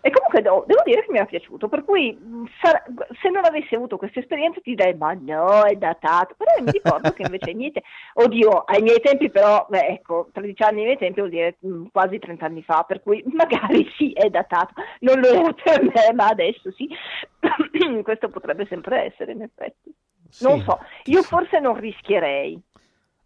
E 0.08 0.10
comunque 0.10 0.42
devo, 0.42 0.64
devo, 0.66 0.84
dire 0.86 1.04
che 1.04 1.12
mi 1.12 1.20
è 1.20 1.26
piaciuto, 1.26 1.68
per 1.68 1.84
cui 1.84 2.18
sar- 2.62 2.86
se 3.22 3.30
non 3.30 3.44
avessi 3.44 3.76
avuto 3.76 3.98
questa 3.98 4.22
esperienza 4.22 4.62
ti 4.62 4.74
direi 4.74 4.96
ma 4.96 5.12
no, 5.20 5.64
è 5.66 5.76
datato, 5.76 6.34
però 6.38 6.50
mi 6.62 6.72
ricordo 6.72 7.12
che 7.12 7.24
invece 7.24 7.50
ai 7.50 7.56
miei 7.56 7.74
tempi, 7.74 7.90
oddio, 8.14 8.64
ai 8.68 8.82
miei 8.84 9.02
tempi 9.02 9.30
però, 9.30 9.66
beh, 9.68 9.86
ecco, 9.88 10.30
13 10.32 10.64
anni 10.64 10.80
ai 10.80 10.86
miei 10.86 10.98
tempi 10.98 11.20
vuol 11.20 11.32
dire 11.32 11.58
mh, 11.60 11.68
mm, 11.68 11.86
quasi 11.92 12.20
30 12.20 12.46
anni 12.46 12.64
fa, 12.64 12.84
per 12.84 13.02
cui 13.02 13.22
magari 13.36 13.86
sì, 13.98 14.14
è 14.14 14.30
datato, 14.30 14.76
non 15.00 15.20
lo 15.20 15.28
era 15.28 15.52
per 15.52 15.84
me, 15.84 16.14
ma 16.14 16.28
adesso 16.28 16.72
sì, 16.72 16.88
questo 18.04 18.30
potrebbe 18.30 18.66
sempre 18.68 19.08
essere 19.08 19.34
in 19.34 19.42
effetti. 19.42 19.94
Sì, 20.30 20.46
non 20.46 20.62
so, 20.62 20.80
io 21.06 21.22
forse 21.24 21.60
non 21.60 21.78
rischierei. 21.78 22.62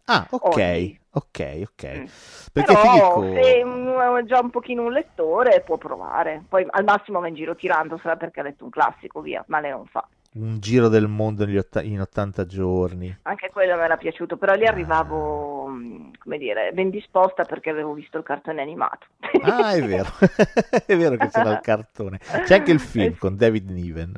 Ah, 0.06 0.26
ok. 0.30 0.44
Oggi. 0.44 1.00
Ok, 1.14 1.62
ok. 1.62 1.84
Mm. 1.84 2.04
Perché 2.52 2.72
Però 2.72 2.92
dico... 2.92 3.34
se 3.34 3.60
è 3.60 4.24
già 4.24 4.40
un 4.40 4.50
pochino 4.50 4.84
un 4.84 4.92
lettore 4.92 5.60
può 5.60 5.76
provare, 5.76 6.42
poi 6.48 6.66
al 6.68 6.84
massimo 6.84 7.20
va 7.20 7.28
in 7.28 7.34
giro 7.34 7.54
tirando, 7.54 7.98
sarà 7.98 8.16
perché 8.16 8.40
ha 8.40 8.44
letto 8.44 8.64
un 8.64 8.70
classico, 8.70 9.20
via, 9.20 9.44
male 9.48 9.70
non 9.70 9.84
fa. 9.86 10.06
Un 10.34 10.60
giro 10.60 10.88
del 10.88 11.08
mondo 11.08 11.44
in 11.44 12.00
80 12.00 12.46
giorni. 12.46 13.14
Anche 13.22 13.50
quello 13.52 13.76
mi 13.76 13.82
era 13.82 13.98
piaciuto, 13.98 14.38
però 14.38 14.54
lì 14.54 14.64
arrivavo, 14.64 15.66
ah. 15.66 15.72
come 16.18 16.38
dire, 16.38 16.72
ben 16.72 16.88
disposta 16.88 17.44
perché 17.44 17.68
avevo 17.68 17.92
visto 17.92 18.16
il 18.16 18.24
cartone 18.24 18.62
animato. 18.62 19.06
Ah, 19.42 19.72
è 19.72 19.82
vero, 19.82 20.08
è 20.86 20.96
vero 20.96 21.16
che 21.16 21.28
c'era 21.28 21.52
il 21.52 21.60
cartone. 21.60 22.18
C'è 22.46 22.54
anche 22.54 22.72
il 22.72 22.80
film 22.80 23.16
con 23.20 23.36
David 23.36 23.68
Niven 23.68 24.14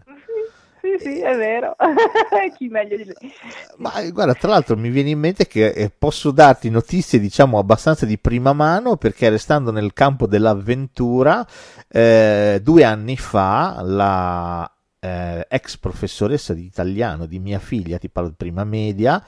sì, 0.84 1.02
sì, 1.02 1.20
è 1.20 1.34
vero. 1.34 1.74
Chi 2.56 2.68
meglio 2.68 2.96
di 2.98 3.04
lui. 3.04 3.32
Ma 3.78 4.02
guarda, 4.10 4.34
tra 4.34 4.50
l'altro 4.50 4.76
mi 4.76 4.90
viene 4.90 5.10
in 5.10 5.18
mente 5.18 5.46
che 5.46 5.68
eh, 5.68 5.90
posso 5.90 6.30
darti 6.30 6.68
notizie, 6.68 7.18
diciamo, 7.18 7.58
abbastanza 7.58 8.04
di 8.04 8.18
prima 8.18 8.52
mano, 8.52 8.96
perché 8.96 9.30
restando 9.30 9.70
nel 9.70 9.94
campo 9.94 10.26
dell'avventura, 10.26 11.46
eh, 11.88 12.60
due 12.62 12.84
anni 12.84 13.16
fa 13.16 13.80
la 13.82 14.70
eh, 15.00 15.46
ex 15.48 15.78
professoressa 15.78 16.52
di 16.52 16.64
italiano 16.64 17.24
di 17.24 17.38
mia 17.38 17.58
figlia, 17.58 17.96
ti 17.96 18.10
parlo 18.10 18.28
di 18.28 18.36
prima 18.36 18.64
media, 18.64 19.22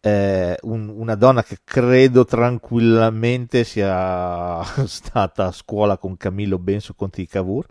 eh, 0.00 0.56
un, 0.62 0.88
una 0.88 1.16
donna 1.16 1.42
che 1.42 1.58
credo 1.64 2.24
tranquillamente 2.24 3.64
sia 3.64 4.62
stata 4.86 5.46
a 5.46 5.52
scuola 5.52 5.98
con 5.98 6.16
Camillo 6.16 6.58
Benso 6.58 6.94
Conti 6.94 7.22
di 7.22 7.26
Cavour. 7.26 7.66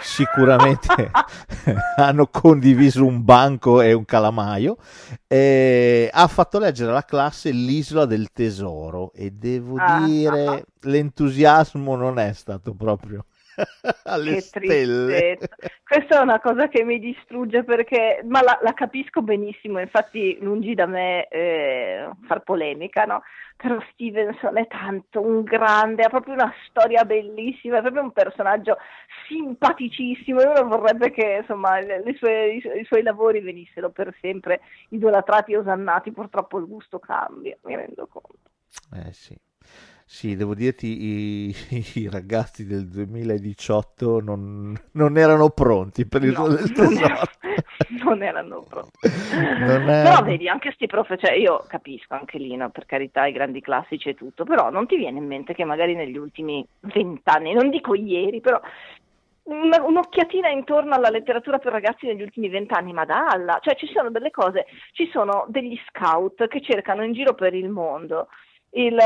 Sicuramente 0.00 1.10
hanno 1.96 2.26
condiviso 2.26 3.04
un 3.04 3.24
banco 3.24 3.80
e 3.80 3.92
un 3.92 4.04
calamaio. 4.04 4.76
Eh, 5.26 6.10
ha 6.12 6.26
fatto 6.26 6.58
leggere 6.58 6.90
alla 6.90 7.04
classe 7.04 7.50
l'isola 7.50 8.06
del 8.06 8.30
tesoro 8.32 9.12
e 9.12 9.30
devo 9.30 9.76
ah, 9.78 10.04
dire 10.04 10.64
l'entusiasmo 10.80 11.94
non 11.96 12.18
è 12.18 12.32
stato 12.32 12.74
proprio 12.74 13.24
alle 14.04 14.34
che 14.34 14.40
stelle. 14.40 15.36
Tristezza. 15.36 15.56
Questa 15.84 16.18
è 16.18 16.22
una 16.22 16.40
cosa 16.40 16.68
che 16.68 16.84
mi 16.84 16.98
distrugge 16.98 17.64
perché, 17.64 18.20
ma 18.24 18.42
la, 18.42 18.58
la 18.62 18.74
capisco 18.74 19.22
benissimo, 19.22 19.80
infatti 19.80 20.38
lungi 20.40 20.74
da 20.74 20.86
me 20.86 21.26
eh, 21.28 22.08
far 22.26 22.42
polemica, 22.42 23.04
no? 23.04 23.22
Però 23.56 23.76
Stevenson 23.92 24.56
è 24.58 24.66
tanto 24.68 25.20
un 25.20 25.42
grande, 25.42 26.04
ha 26.04 26.08
proprio 26.08 26.34
una 26.34 26.52
storia 26.68 27.04
bellissima, 27.04 27.78
è 27.78 27.80
proprio 27.80 28.02
un 28.02 28.12
personaggio 28.12 28.76
simpaticissimo 29.26 30.40
e 30.40 30.46
uno 30.46 30.68
vorrebbe 30.68 31.10
che 31.10 31.38
insomma 31.40 31.80
sue, 32.16 32.52
i, 32.52 32.62
i, 32.80 32.84
suoi 32.84 33.02
lavori 33.02 33.40
venissero 33.40 33.90
per 33.90 34.14
sempre 34.20 34.60
idolatrati 34.90 35.52
e 35.52 35.58
osannati, 35.58 36.12
purtroppo 36.12 36.58
il 36.58 36.66
gusto 36.66 36.98
cambia, 37.00 37.56
mi 37.62 37.74
rendo 37.74 38.06
conto. 38.06 38.50
Eh 38.94 39.12
sì. 39.12 39.36
Sì, 40.10 40.36
devo 40.36 40.54
dirti, 40.54 40.86
i, 40.86 41.54
i 41.96 42.08
ragazzi 42.10 42.66
del 42.66 42.88
2018 42.88 44.20
non, 44.22 44.74
non, 44.92 45.18
erano 45.18 45.50
pronti 45.50 46.06
per 46.06 46.24
il 46.24 46.32
no, 46.32 46.48
del 46.48 46.72
tesoro. 46.72 47.14
Non 48.02 48.22
erano 48.22 48.62
pronti. 48.62 48.90
Non 49.36 49.90
è... 49.90 50.02
Però 50.04 50.22
vedi, 50.22 50.48
anche 50.48 50.72
sti 50.72 50.86
prof, 50.86 51.14
cioè 51.18 51.34
io 51.34 51.62
capisco 51.68 52.14
anche 52.14 52.38
lì, 52.38 52.56
no, 52.56 52.70
per 52.70 52.86
carità, 52.86 53.26
i 53.26 53.32
grandi 53.32 53.60
classici 53.60 54.08
e 54.08 54.14
tutto, 54.14 54.44
però 54.44 54.70
non 54.70 54.86
ti 54.86 54.96
viene 54.96 55.18
in 55.18 55.26
mente 55.26 55.52
che 55.52 55.64
magari 55.64 55.94
negli 55.94 56.16
ultimi 56.16 56.66
vent'anni, 56.80 57.52
non 57.52 57.68
dico 57.68 57.94
ieri, 57.94 58.40
però 58.40 58.58
un'occhiatina 59.44 60.48
intorno 60.48 60.94
alla 60.94 61.10
letteratura 61.10 61.58
per 61.58 61.72
ragazzi 61.72 62.06
negli 62.06 62.22
ultimi 62.22 62.48
vent'anni, 62.48 62.94
ma 62.94 63.04
dalla, 63.04 63.58
cioè 63.60 63.76
ci 63.76 63.86
sono 63.92 64.10
delle 64.10 64.30
cose, 64.30 64.64
ci 64.92 65.06
sono 65.12 65.44
degli 65.48 65.78
scout 65.88 66.48
che 66.48 66.62
cercano 66.62 67.04
in 67.04 67.12
giro 67.12 67.34
per 67.34 67.52
il 67.52 67.68
mondo 67.68 68.28
il, 68.70 68.98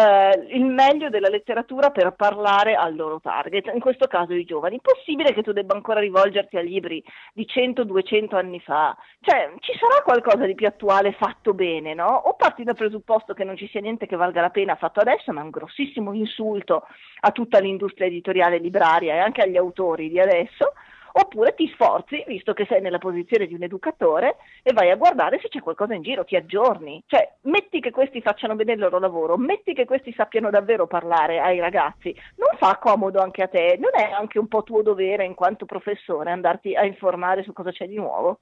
il, 0.50 0.64
meglio 0.64 1.08
della 1.08 1.28
letteratura 1.28 1.90
per 1.90 2.12
parlare 2.12 2.74
al 2.74 2.96
loro 2.96 3.20
target, 3.20 3.70
in 3.72 3.80
questo 3.80 4.06
caso 4.06 4.32
i 4.32 4.44
giovani. 4.44 4.80
Possibile 4.80 5.32
che 5.32 5.42
tu 5.42 5.52
debba 5.52 5.74
ancora 5.74 6.00
rivolgerti 6.00 6.56
a 6.56 6.60
libri 6.60 7.02
di 7.32 7.46
100-200 7.48 8.34
anni 8.34 8.60
fa? 8.60 8.96
Cioè, 9.20 9.52
ci 9.60 9.72
sarà 9.78 10.02
qualcosa 10.02 10.46
di 10.46 10.54
più 10.54 10.66
attuale 10.66 11.12
fatto 11.12 11.54
bene, 11.54 11.94
no? 11.94 12.08
O 12.08 12.34
parti 12.34 12.64
dal 12.64 12.74
presupposto 12.74 13.34
che 13.34 13.44
non 13.44 13.56
ci 13.56 13.68
sia 13.68 13.80
niente 13.80 14.06
che 14.06 14.16
valga 14.16 14.40
la 14.40 14.50
pena 14.50 14.74
fatto 14.74 15.00
adesso, 15.00 15.32
ma 15.32 15.40
è 15.40 15.44
un 15.44 15.50
grossissimo 15.50 16.12
insulto 16.12 16.86
a 17.20 17.30
tutta 17.30 17.60
l'industria 17.60 18.06
editoriale 18.06 18.58
libraria 18.58 19.14
e 19.14 19.18
anche 19.18 19.42
agli 19.42 19.56
autori 19.56 20.08
di 20.08 20.18
adesso, 20.18 20.72
oppure 21.12 21.54
ti 21.54 21.68
sforzi, 21.74 22.24
visto 22.26 22.52
che 22.52 22.66
sei 22.66 22.80
nella 22.80 22.98
posizione 22.98 23.46
di 23.46 23.54
un 23.54 23.62
educatore, 23.62 24.36
e 24.62 24.72
vai 24.72 24.90
a 24.90 24.96
guardare 24.96 25.38
se 25.40 25.48
c'è 25.48 25.60
qualcosa 25.60 25.94
in 25.94 26.02
giro, 26.02 26.24
ti 26.24 26.36
aggiorni. 26.36 27.02
Cioè, 27.06 27.36
metti 27.42 27.80
che 27.80 27.90
questi 27.90 28.20
facciano 28.22 28.54
bene 28.54 28.72
il 28.72 28.78
loro 28.78 28.98
lavoro, 28.98 29.36
metti 29.36 29.74
che 29.74 29.84
questi 29.84 30.12
sappiano 30.12 30.50
davvero 30.50 30.86
parlare 30.86 31.40
ai 31.40 31.60
ragazzi, 31.60 32.14
non 32.36 32.56
fa 32.58 32.78
comodo 32.78 33.20
anche 33.20 33.42
a 33.42 33.48
te, 33.48 33.78
non 33.78 33.90
è 33.94 34.10
anche 34.10 34.38
un 34.38 34.48
po' 34.48 34.62
tuo 34.62 34.82
dovere 34.82 35.24
in 35.24 35.34
quanto 35.34 35.66
professore 35.66 36.30
andarti 36.30 36.74
a 36.74 36.84
informare 36.84 37.42
su 37.42 37.52
cosa 37.52 37.70
c'è 37.70 37.86
di 37.86 37.96
nuovo? 37.96 38.40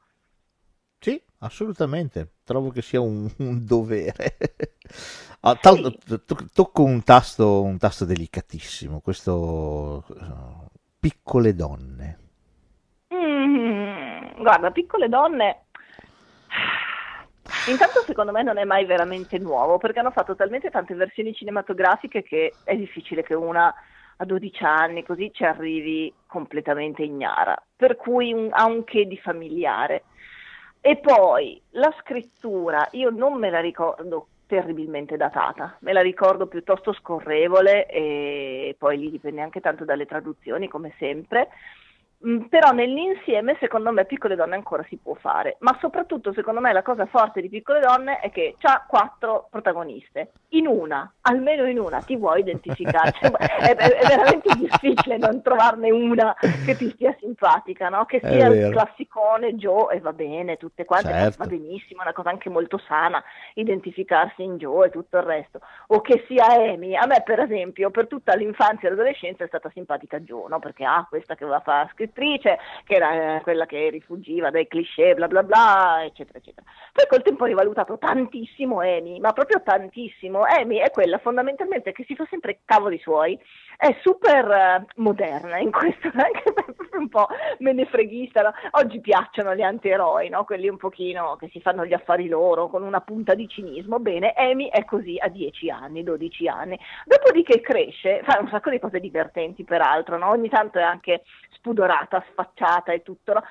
Sì, 0.98 1.20
assolutamente, 1.38 2.34
trovo 2.44 2.70
che 2.70 2.82
sia 2.82 3.00
un, 3.00 3.28
un 3.38 3.64
dovere. 3.64 4.36
ah, 5.40 5.58
sì. 5.60 5.98
to- 6.26 6.48
tocco 6.52 6.84
un 6.84 7.02
tasto, 7.02 7.62
un 7.62 7.78
tasto 7.78 8.04
delicatissimo, 8.04 9.00
questo 9.00 10.04
uh, 10.06 10.66
piccole 10.98 11.54
donne. 11.54 12.18
Guarda, 14.40 14.70
piccole 14.70 15.10
donne. 15.10 15.64
Intanto 17.68 18.00
secondo 18.06 18.32
me 18.32 18.42
non 18.42 18.56
è 18.56 18.64
mai 18.64 18.86
veramente 18.86 19.38
nuovo 19.38 19.76
perché 19.76 19.98
hanno 19.98 20.12
fatto 20.12 20.34
talmente 20.34 20.70
tante 20.70 20.94
versioni 20.94 21.34
cinematografiche 21.34 22.22
che 22.22 22.54
è 22.64 22.74
difficile 22.74 23.22
che 23.22 23.34
una 23.34 23.72
a 24.16 24.24
12 24.24 24.64
anni, 24.64 25.04
così 25.04 25.30
ci 25.32 25.44
arrivi 25.44 26.12
completamente 26.26 27.02
ignara, 27.02 27.54
per 27.76 27.96
cui 27.96 28.32
un, 28.32 28.48
ha 28.50 28.64
un 28.66 28.84
che 28.84 29.06
di 29.06 29.18
familiare. 29.18 30.04
E 30.80 30.96
poi 30.96 31.60
la 31.70 31.94
scrittura, 32.00 32.88
io 32.92 33.10
non 33.10 33.38
me 33.38 33.50
la 33.50 33.60
ricordo 33.60 34.28
terribilmente 34.46 35.16
datata, 35.16 35.76
me 35.80 35.92
la 35.92 36.00
ricordo 36.00 36.46
piuttosto 36.46 36.92
scorrevole 36.94 37.86
e 37.86 38.74
poi 38.78 38.98
lì 38.98 39.10
dipende 39.10 39.42
anche 39.42 39.60
tanto 39.60 39.84
dalle 39.84 40.06
traduzioni 40.06 40.66
come 40.68 40.94
sempre. 40.98 41.48
Mm, 42.26 42.48
però 42.50 42.72
nell'insieme 42.72 43.56
secondo 43.58 43.90
me 43.92 44.04
Piccole 44.04 44.36
Donne 44.36 44.54
ancora 44.54 44.84
si 44.90 44.98
può 45.02 45.14
fare, 45.14 45.56
ma 45.60 45.74
soprattutto 45.80 46.34
secondo 46.34 46.60
me 46.60 46.70
la 46.70 46.82
cosa 46.82 47.06
forte 47.06 47.40
di 47.40 47.48
Piccole 47.48 47.80
Donne 47.80 48.18
è 48.18 48.30
che 48.30 48.56
ha 48.60 48.84
quattro 48.86 49.48
protagoniste, 49.50 50.32
in 50.48 50.66
una, 50.66 51.10
almeno 51.22 51.64
in 51.64 51.78
una 51.78 52.00
ti 52.00 52.16
vuoi 52.16 52.40
identificare, 52.40 53.12
cioè, 53.18 53.30
è, 53.30 53.74
è, 53.74 54.06
veramente 54.06 54.54
difficile 54.54 55.16
non 55.16 55.40
trovarne 55.40 55.90
una 55.90 56.36
che 56.66 56.76
ti 56.76 56.90
stia 56.90 57.16
simpatica, 57.20 57.88
no? 57.88 58.04
che 58.04 58.20
sia 58.22 58.48
il 58.48 58.70
classicone 58.70 59.54
Joe 59.54 59.94
e 59.94 60.00
va 60.00 60.12
bene, 60.12 60.58
tutte 60.58 60.84
quante, 60.84 61.08
certo. 61.08 61.36
va 61.38 61.46
benissimo, 61.46 62.00
è 62.00 62.04
una 62.04 62.12
cosa 62.12 62.28
anche 62.28 62.50
molto 62.50 62.76
sana 62.76 63.24
identificarsi 63.54 64.42
in 64.42 64.58
Joe 64.58 64.88
e 64.88 64.90
tutto 64.90 65.16
il 65.16 65.22
resto, 65.22 65.60
o 65.86 66.02
che 66.02 66.24
sia 66.26 66.44
Amy, 66.48 66.96
a 66.96 67.06
me 67.06 67.22
per 67.24 67.40
esempio 67.40 67.90
per 67.90 68.08
tutta 68.08 68.34
l'infanzia 68.34 68.88
e 68.88 68.90
l'adolescenza 68.90 69.42
è 69.42 69.46
stata 69.46 69.70
simpatica 69.72 70.20
Joe, 70.20 70.48
no? 70.50 70.58
perché 70.58 70.84
ah, 70.84 71.06
questa 71.08 71.34
che 71.34 71.46
va 71.46 71.56
a 71.56 71.60
fare 71.60 71.88
scrittrice, 72.10 72.58
che 72.84 72.94
era 72.94 73.36
eh, 73.36 73.40
quella 73.40 73.66
che 73.66 73.88
rifugiva 73.90 74.50
dai 74.50 74.66
cliché, 74.66 75.14
bla 75.14 75.28
bla 75.28 75.42
bla, 75.42 76.04
eccetera, 76.04 76.38
eccetera. 76.38 76.66
Poi 76.92 77.06
col 77.08 77.22
tempo 77.22 77.44
ho 77.44 77.46
rivalutato 77.46 77.96
tantissimo 77.98 78.80
Amy, 78.80 79.18
ma 79.20 79.32
proprio 79.32 79.62
tantissimo. 79.62 80.42
Amy 80.42 80.78
è 80.78 80.90
quella 80.90 81.18
fondamentalmente 81.18 81.92
che 81.92 82.04
si 82.06 82.14
fa 82.14 82.26
sempre 82.28 82.60
cavoli 82.64 82.98
suoi, 82.98 83.38
è 83.76 83.96
super 84.02 84.46
uh, 84.46 85.00
moderna 85.00 85.58
in 85.58 85.70
questo, 85.70 86.10
anche 86.12 86.42
un 86.98 87.08
po' 87.08 87.28
menefreghista. 87.58 88.42
No? 88.42 88.52
Oggi 88.72 89.00
piacciono 89.00 89.54
gli 89.54 89.62
antieroi, 89.62 90.28
no? 90.28 90.44
quelli 90.44 90.68
un 90.68 90.76
pochino 90.76 91.36
che 91.36 91.48
si 91.50 91.60
fanno 91.60 91.86
gli 91.86 91.94
affari 91.94 92.28
loro 92.28 92.68
con 92.68 92.82
una 92.82 93.00
punta 93.00 93.34
di 93.34 93.48
cinismo. 93.48 93.98
Bene, 93.98 94.32
Amy 94.36 94.68
è 94.68 94.84
così 94.84 95.16
a 95.18 95.28
10 95.28 95.70
anni, 95.70 96.02
12 96.02 96.48
anni. 96.48 96.78
Dopodiché 97.04 97.60
cresce, 97.60 98.20
fa 98.24 98.38
un 98.40 98.48
sacco 98.48 98.70
di 98.70 98.78
cose 98.78 99.00
divertenti 99.00 99.64
peraltro, 99.64 100.18
no? 100.18 100.28
ogni 100.28 100.48
tanto 100.48 100.78
è 100.78 100.82
anche 100.82 101.22
spudorata, 101.60 101.99
sfacciata 102.30 102.92
e 102.92 103.02
tutto, 103.02 103.32
no? 103.32 103.42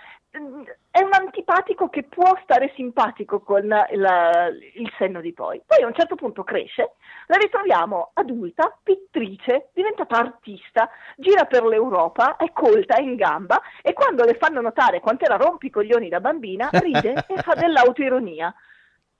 è 0.91 1.01
un 1.01 1.13
antipatico 1.13 1.89
che 1.89 2.03
può 2.03 2.37
stare 2.43 2.71
simpatico 2.75 3.39
con 3.41 3.67
la, 3.67 3.87
il 3.89 4.91
senno 4.97 5.21
di 5.21 5.33
poi. 5.33 5.61
Poi 5.65 5.81
a 5.81 5.87
un 5.87 5.93
certo 5.93 6.15
punto 6.15 6.43
cresce, 6.43 6.93
la 7.27 7.37
ritroviamo 7.37 8.11
adulta, 8.13 8.77
pittrice, 8.81 9.69
diventata 9.73 10.17
artista, 10.17 10.89
gira 11.15 11.45
per 11.45 11.65
l'Europa, 11.65 12.37
è 12.37 12.51
colta, 12.53 12.95
è 12.95 13.01
in 13.01 13.15
gamba 13.15 13.59
e 13.81 13.93
quando 13.93 14.23
le 14.23 14.35
fanno 14.35 14.61
notare 14.61 14.99
quanto 14.99 15.25
era 15.25 15.35
rompicoglioni 15.35 16.09
da 16.09 16.19
bambina, 16.19 16.69
ride 16.71 17.25
e 17.27 17.37
fa 17.41 17.55
dell'autoironia. 17.59 18.53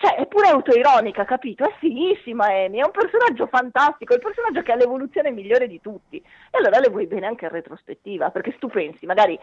Cioè, 0.01 0.15
è 0.15 0.27
pure 0.27 0.47
autoironica, 0.47 1.25
capito? 1.25 1.65
È 1.65 1.73
fighissima 1.77 2.45
Amy, 2.45 2.77
è 2.77 2.85
un 2.85 2.91
personaggio 2.91 3.47
fantastico, 3.47 4.13
è 4.13 4.15
il 4.15 4.21
personaggio 4.21 4.61
che 4.61 4.71
ha 4.71 4.75
l'evoluzione 4.75 5.29
migliore 5.29 5.67
di 5.67 5.81
tutti. 5.81 6.15
E 6.15 6.57
allora 6.57 6.79
le 6.79 6.87
vuoi 6.87 7.05
bene 7.05 7.27
anche 7.27 7.43
in 7.43 7.51
retrospettiva, 7.51 8.29
perché 8.29 8.51
se 8.51 8.59
tu 8.59 8.69
pensi, 8.69 9.05
magari 9.05 9.37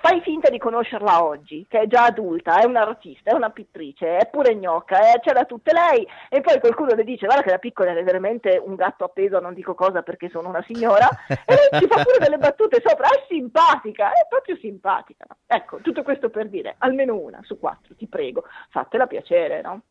fai 0.00 0.20
finta 0.22 0.50
di 0.50 0.58
conoscerla 0.58 1.24
oggi, 1.24 1.66
che 1.68 1.80
è 1.80 1.86
già 1.86 2.04
adulta, 2.04 2.60
è 2.60 2.64
un'artista, 2.64 3.30
è 3.30 3.34
una 3.34 3.50
pittrice, 3.50 4.16
è 4.16 4.28
pure 4.28 4.56
gnocca, 4.56 5.12
eh, 5.12 5.20
ce 5.22 5.32
l'ha 5.32 5.44
tutte 5.44 5.72
lei, 5.72 6.06
e 6.28 6.40
poi 6.40 6.58
qualcuno 6.60 6.94
le 6.94 7.04
dice, 7.04 7.26
guarda 7.26 7.44
che 7.44 7.50
da 7.50 7.58
piccola 7.58 7.92
è 7.92 8.02
veramente 8.02 8.60
un 8.64 8.74
gatto 8.74 9.04
appeso, 9.04 9.38
non 9.38 9.54
dico 9.54 9.74
cosa 9.74 10.02
perché 10.02 10.28
sono 10.28 10.48
una 10.48 10.64
signora, 10.66 11.08
e 11.28 11.54
lei 11.54 11.80
ci 11.80 11.86
fa 11.86 12.02
pure 12.02 12.18
delle 12.18 12.38
battute 12.38 12.82
sopra, 12.84 13.08
è 13.08 13.24
simpatica, 13.28 14.10
è 14.10 14.26
proprio 14.28 14.56
simpatica. 14.56 15.26
Ecco, 15.46 15.78
tutto 15.78 16.02
questo 16.02 16.30
per 16.30 16.48
dire, 16.48 16.74
almeno 16.78 17.16
una 17.16 17.40
su 17.42 17.58
quattro, 17.58 17.94
ti 17.94 18.06
prego, 18.06 18.44
fatela 18.70 19.06
piacere, 19.06 19.60
no? 19.60 19.82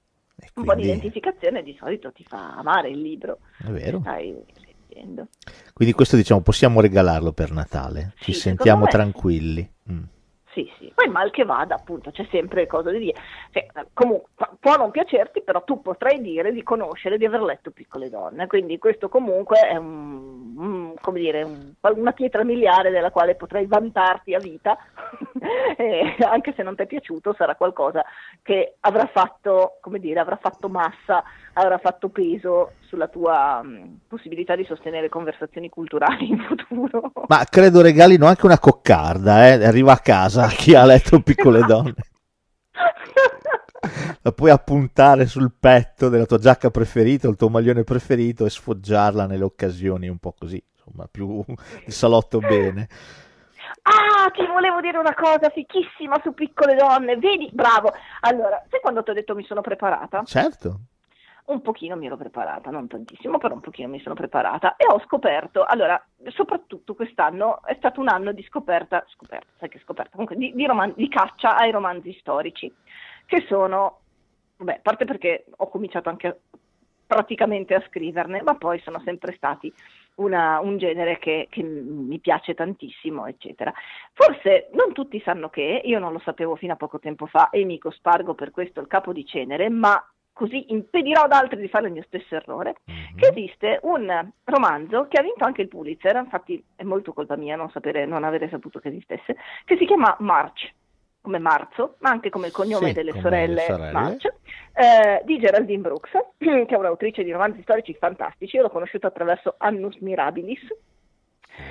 Quindi... 0.54 0.54
Un 0.56 0.66
po' 0.66 0.76
di 0.76 0.84
identificazione 0.84 1.64
di 1.64 1.76
solito 1.78 2.14
ti 2.14 2.24
fa 2.24 2.56
amare 2.56 2.90
il 2.90 3.02
libro. 3.02 3.40
È 3.58 3.70
vero. 3.70 4.00
Stai 4.00 4.34
leggendo. 4.90 5.28
Quindi 5.74 5.94
questo 5.94 6.16
diciamo 6.16 6.42
possiamo 6.42 6.82
regalarlo 6.82 7.32
per 7.32 7.52
Natale, 7.52 8.14
ci 8.20 8.34
sì, 8.34 8.40
sentiamo 8.40 8.88
tranquilli. 8.88 9.70
Mm. 9.92 10.04
Sì, 10.52 10.68
sì, 10.80 10.92
poi 10.96 11.08
mal 11.08 11.30
che 11.30 11.46
vada, 11.46 11.76
appunto, 11.76 12.10
c'è 12.10 12.28
sempre 12.32 12.66
cosa 12.66 12.90
di 12.90 12.98
dire. 12.98 13.20
Cioè, 13.52 13.68
comunque, 13.94 14.32
può 14.60 14.76
non 14.78 14.90
piacerti, 14.90 15.44
però 15.44 15.64
tu 15.64 15.80
potrai 15.80 16.20
dire 16.22 16.52
di 16.52 16.64
conoscere, 16.64 17.20
di 17.20 17.26
aver 17.26 17.44
letto 17.44 17.70
Piccole 17.70 18.10
Donne, 18.10 18.48
quindi 18.48 18.80
questo 18.80 19.10
comunque 19.10 19.60
è 19.60 19.76
un, 19.76 20.56
un, 20.58 21.14
dire, 21.14 21.44
un, 21.44 21.76
una 21.80 22.12
pietra 22.14 22.44
miliare 22.44 22.90
della 22.90 23.12
quale 23.12 23.36
potrai 23.36 23.68
vantarti 23.68 24.34
a 24.34 24.40
vita, 24.40 24.76
e 25.78 26.16
anche 26.20 26.54
se 26.56 26.64
non 26.64 26.76
ti 26.76 26.82
è 26.82 26.88
piaciuto 26.88 27.36
sarà 27.38 27.56
qualcosa 27.56 28.04
che 28.42 28.78
avrà 28.80 29.06
fatto, 29.06 29.78
come 29.82 30.00
dire, 30.00 30.20
avrà 30.20 30.38
fatto 30.38 30.68
massa, 30.68 31.24
avrà 31.54 31.78
fatto 31.78 32.10
peso 32.10 32.72
sulla 32.90 33.08
tua 33.08 33.62
mh, 33.62 34.00
possibilità 34.08 34.56
di 34.56 34.66
sostenere 34.66 35.10
conversazioni 35.10 35.70
culturali 35.70 36.28
in 36.28 36.40
futuro. 36.40 37.12
Ma 37.28 37.46
credo 37.48 37.82
regalino 37.82 38.26
anche 38.26 38.46
una 38.48 38.58
coccarda, 38.58 39.48
eh? 39.48 39.64
arriva 39.64 39.94
a 39.94 40.00
casa 40.00 40.48
chi 40.58 40.74
ha 40.74 40.84
letto 40.84 41.22
Piccole 41.22 41.62
Donne. 41.62 41.94
La 44.22 44.32
puoi 44.32 44.50
appuntare 44.50 45.28
sul 45.28 45.54
petto 45.58 46.10
della 46.10 46.26
tua 46.26 46.40
giacca 46.40 46.70
preferita, 46.72 47.30
il 47.30 47.38
tuo 47.38 47.50
maglione 47.50 47.84
preferito 47.84 48.46
e 48.46 48.50
sfoggiarla 48.50 49.26
nelle 49.26 49.44
occasioni 49.44 50.10
un 50.10 50.18
po' 50.18 50.34
così, 50.38 50.62
insomma, 50.74 51.08
più 51.10 51.44
di 51.86 51.92
salotto 51.92 52.40
bene. 52.40 52.90
Ah, 53.84 54.30
ti 54.32 54.46
volevo 54.46 54.82
dire 54.82 54.98
una 54.98 55.14
cosa 55.14 55.50
fichissima 55.50 56.20
su 56.22 56.34
piccole 56.34 56.76
donne. 56.76 57.18
Vedi, 57.18 57.50
bravo. 57.54 57.94
Allora, 58.22 58.62
sai 58.70 58.82
quando 58.82 59.04
ti 59.04 59.12
ho 59.12 59.14
detto 59.14 59.36
mi 59.36 59.46
sono 59.46 59.62
preparata? 59.62 60.24
Certo 60.26 60.82
un 61.50 61.62
pochino 61.62 61.96
mi 61.96 62.06
ero 62.06 62.18
preparata, 62.18 62.70
non 62.70 62.88
tantissimo, 62.88 63.38
però 63.38 63.56
un 63.56 63.62
pochino 63.62 63.88
mi 63.88 64.00
sono 64.00 64.16
preparata 64.16 64.76
e 64.76 64.86
ho 64.88 65.00
scoperto, 65.02 65.64
allora, 65.64 66.02
soprattutto 66.28 66.94
quest'anno 66.96 67.64
è 67.66 67.76
stato 67.76 68.00
un 68.00 68.08
anno 68.08 68.32
di 68.32 68.44
scoperta, 68.44 69.04
scoperta, 69.10 69.48
sai 69.58 69.70
che 69.70 69.80
scoperta, 69.80 70.12
comunque 70.12 70.36
di, 70.36 70.54
di, 70.54 70.66
roman- 70.66 70.94
di 70.96 71.10
caccia 71.10 71.58
ai 71.58 71.72
romanzi 71.72 72.14
storici, 72.20 72.72
che 73.26 73.46
sono, 73.48 74.00
beh, 74.58 74.76
a 74.76 74.80
parte 74.82 75.06
perché 75.06 75.46
ho 75.58 75.70
cominciato 75.70 76.10
anche 76.10 76.42
praticamente 77.06 77.74
a 77.74 77.84
scriverne, 77.88 78.44
ma 78.44 78.54
poi 78.54 78.80
sono 78.82 79.02
sempre 79.04 79.34
stati 79.34 79.74
una, 80.16 80.60
un 80.60 80.78
genere 80.78 81.18
che, 81.18 81.48
che, 81.50 81.64
mi 81.64 82.20
piace 82.20 82.54
tantissimo, 82.54 83.26
eccetera. 83.26 83.74
Forse 84.14 84.70
non 84.74 84.94
tutti 84.94 85.20
sanno 85.22 85.50
che, 85.50 85.82
io 85.84 85.98
non 85.98 86.14
lo 86.14 86.20
sapevo 86.20 86.56
fino 86.56 86.74
a 86.74 86.76
poco 86.76 87.00
tempo 87.00 87.26
fa 87.26 87.50
e 87.50 87.66
mi 87.66 87.80
cospargo 87.80 88.36
per 88.36 88.52
questo 88.52 88.80
il 88.80 88.86
capo 88.86 89.12
di 89.12 89.26
cenere, 89.26 89.70
ma 89.70 90.00
così 90.40 90.72
impedirò 90.72 91.24
ad 91.24 91.34
altri 91.34 91.60
di 91.60 91.68
fare 91.68 91.88
il 91.88 91.92
mio 91.92 92.06
stesso 92.08 92.34
errore, 92.34 92.78
mm-hmm. 92.90 93.18
che 93.18 93.28
esiste 93.28 93.80
un 93.84 94.32
romanzo 94.46 95.08
che 95.10 95.20
ha 95.20 95.22
vinto 95.22 95.44
anche 95.44 95.64
il 95.64 95.68
Pulitzer, 95.68 96.16
infatti 96.16 96.64
è 96.78 96.84
molto 96.84 97.12
colpa 97.12 97.36
mia 97.36 97.58
non, 97.58 97.70
sapere, 97.72 98.06
non 98.06 98.24
avere 98.24 98.48
saputo 98.48 98.80
che 98.80 98.88
esistesse, 98.88 99.36
che 99.66 99.76
si 99.76 99.86
chiama 99.86 100.16
March, 100.20 100.74
come 101.20 101.40
marzo, 101.40 101.96
ma 102.00 102.12
anche 102.12 102.30
come 102.30 102.48
il 102.48 102.54
cognome 102.54 102.88
sì, 102.88 102.94
delle 102.94 103.20
sorelle, 103.20 103.66
sorelle. 103.66 103.92
March, 103.92 104.34
eh, 104.74 105.22
di 105.26 105.40
Geraldine 105.40 105.82
Brooks, 105.82 106.12
che 106.40 106.66
è 106.66 106.76
un'autrice 106.76 107.26
di 107.26 107.32
romanzi 107.32 107.62
storici 107.64 107.94
fantastici, 107.96 108.56
io 108.56 108.62
l'ho 108.62 108.70
conosciuta 108.70 109.08
attraverso 109.08 109.56
Annus 109.58 109.98
Mirabilis, 109.98 110.66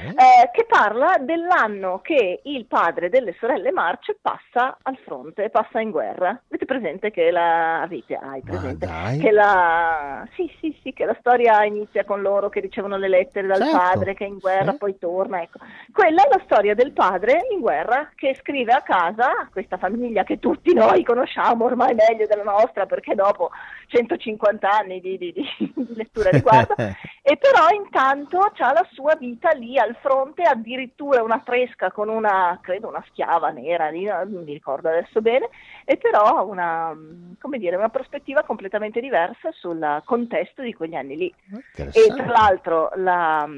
eh, 0.09 0.51
che 0.53 0.64
parla 0.66 1.16
dell'anno 1.20 2.01
che 2.01 2.41
il 2.45 2.66
padre 2.66 3.09
delle 3.09 3.34
sorelle 3.39 3.72
March 3.72 4.16
passa 4.20 4.78
al 4.82 4.97
fronte, 5.05 5.51
passa 5.51 5.80
in 5.80 5.91
guerra. 5.91 6.41
Avete 6.49 6.64
presente 6.64 7.11
che 7.11 7.30
la 7.30 7.82
avete, 7.82 8.14
hai 8.14 8.43
presente 8.43 8.86
che 9.20 9.30
la 9.30 10.26
sì, 10.34 10.51
sì, 10.61 10.76
sì, 10.82 10.93
che 10.93 11.05
la 11.05 11.16
storia 11.18 11.64
inizia 11.64 12.05
con 12.05 12.20
loro 12.20 12.49
che 12.49 12.61
ricevono 12.61 12.97
le 12.97 13.09
lettere 13.09 13.47
dal 13.47 13.62
certo. 13.62 13.76
padre 13.76 14.14
che 14.14 14.24
è 14.24 14.28
in 14.28 14.39
guerra, 14.39 14.72
sì. 14.72 14.78
poi 14.78 14.99
torna, 14.99 15.43
ecco. 15.43 15.59
Quella 15.93 16.24
è 16.24 16.28
la 16.28 16.43
storia 16.45 16.74
del 16.74 16.93
padre 16.93 17.47
in 17.51 17.61
guerra 17.61 18.11
che 18.14 18.34
scrive 18.34 18.72
a 18.72 18.82
casa 18.82 19.30
a 19.30 19.49
questa 19.51 19.76
famiglia 19.76 20.24
che 20.24 20.39
tutti 20.39 20.74
noi 20.74 21.05
conosciamo 21.05 21.64
ormai 21.64 21.95
meglio 21.95 22.26
della 22.26 22.45
nostra 22.45 22.86
perché 22.86 23.14
dopo 23.14 23.51
150 23.89 24.68
anni 24.68 25.01
di, 25.01 25.16
di, 25.18 25.32
di, 25.32 25.72
di 25.74 25.95
lettura 25.95 26.30
riguardo 26.30 26.74
e 26.76 27.36
però 27.36 27.68
intanto 27.74 28.39
ha 28.39 28.72
la 28.72 28.86
sua 28.93 29.14
vita 29.16 29.51
lì 29.51 29.78
al 29.79 29.97
fronte 30.01 30.43
addirittura 30.43 31.22
una 31.22 31.41
fresca 31.45 31.91
con 31.91 32.09
una, 32.09 32.59
credo 32.62 32.89
una 32.89 33.05
schiava 33.09 33.51
nera, 33.51 33.91
non 33.91 34.45
mi 34.45 34.53
ricordo 34.53 34.89
adesso 34.89 35.20
bene, 35.20 35.49
e 35.85 35.97
però 35.97 36.47
una, 36.47 36.97
come 37.41 37.59
dire, 37.59 37.76
una 37.76 37.89
prospettiva 37.89 38.43
completamente 38.43 39.01
diversa 39.01 39.51
sul 39.53 40.03
contesto 40.05 40.62
di 40.62 40.74
quegli 40.74 40.95
anni 40.95 41.16
lì. 41.16 41.35
E 41.74 42.14
tra 42.14 42.26
l'altro, 42.26 42.91
la, 42.95 43.49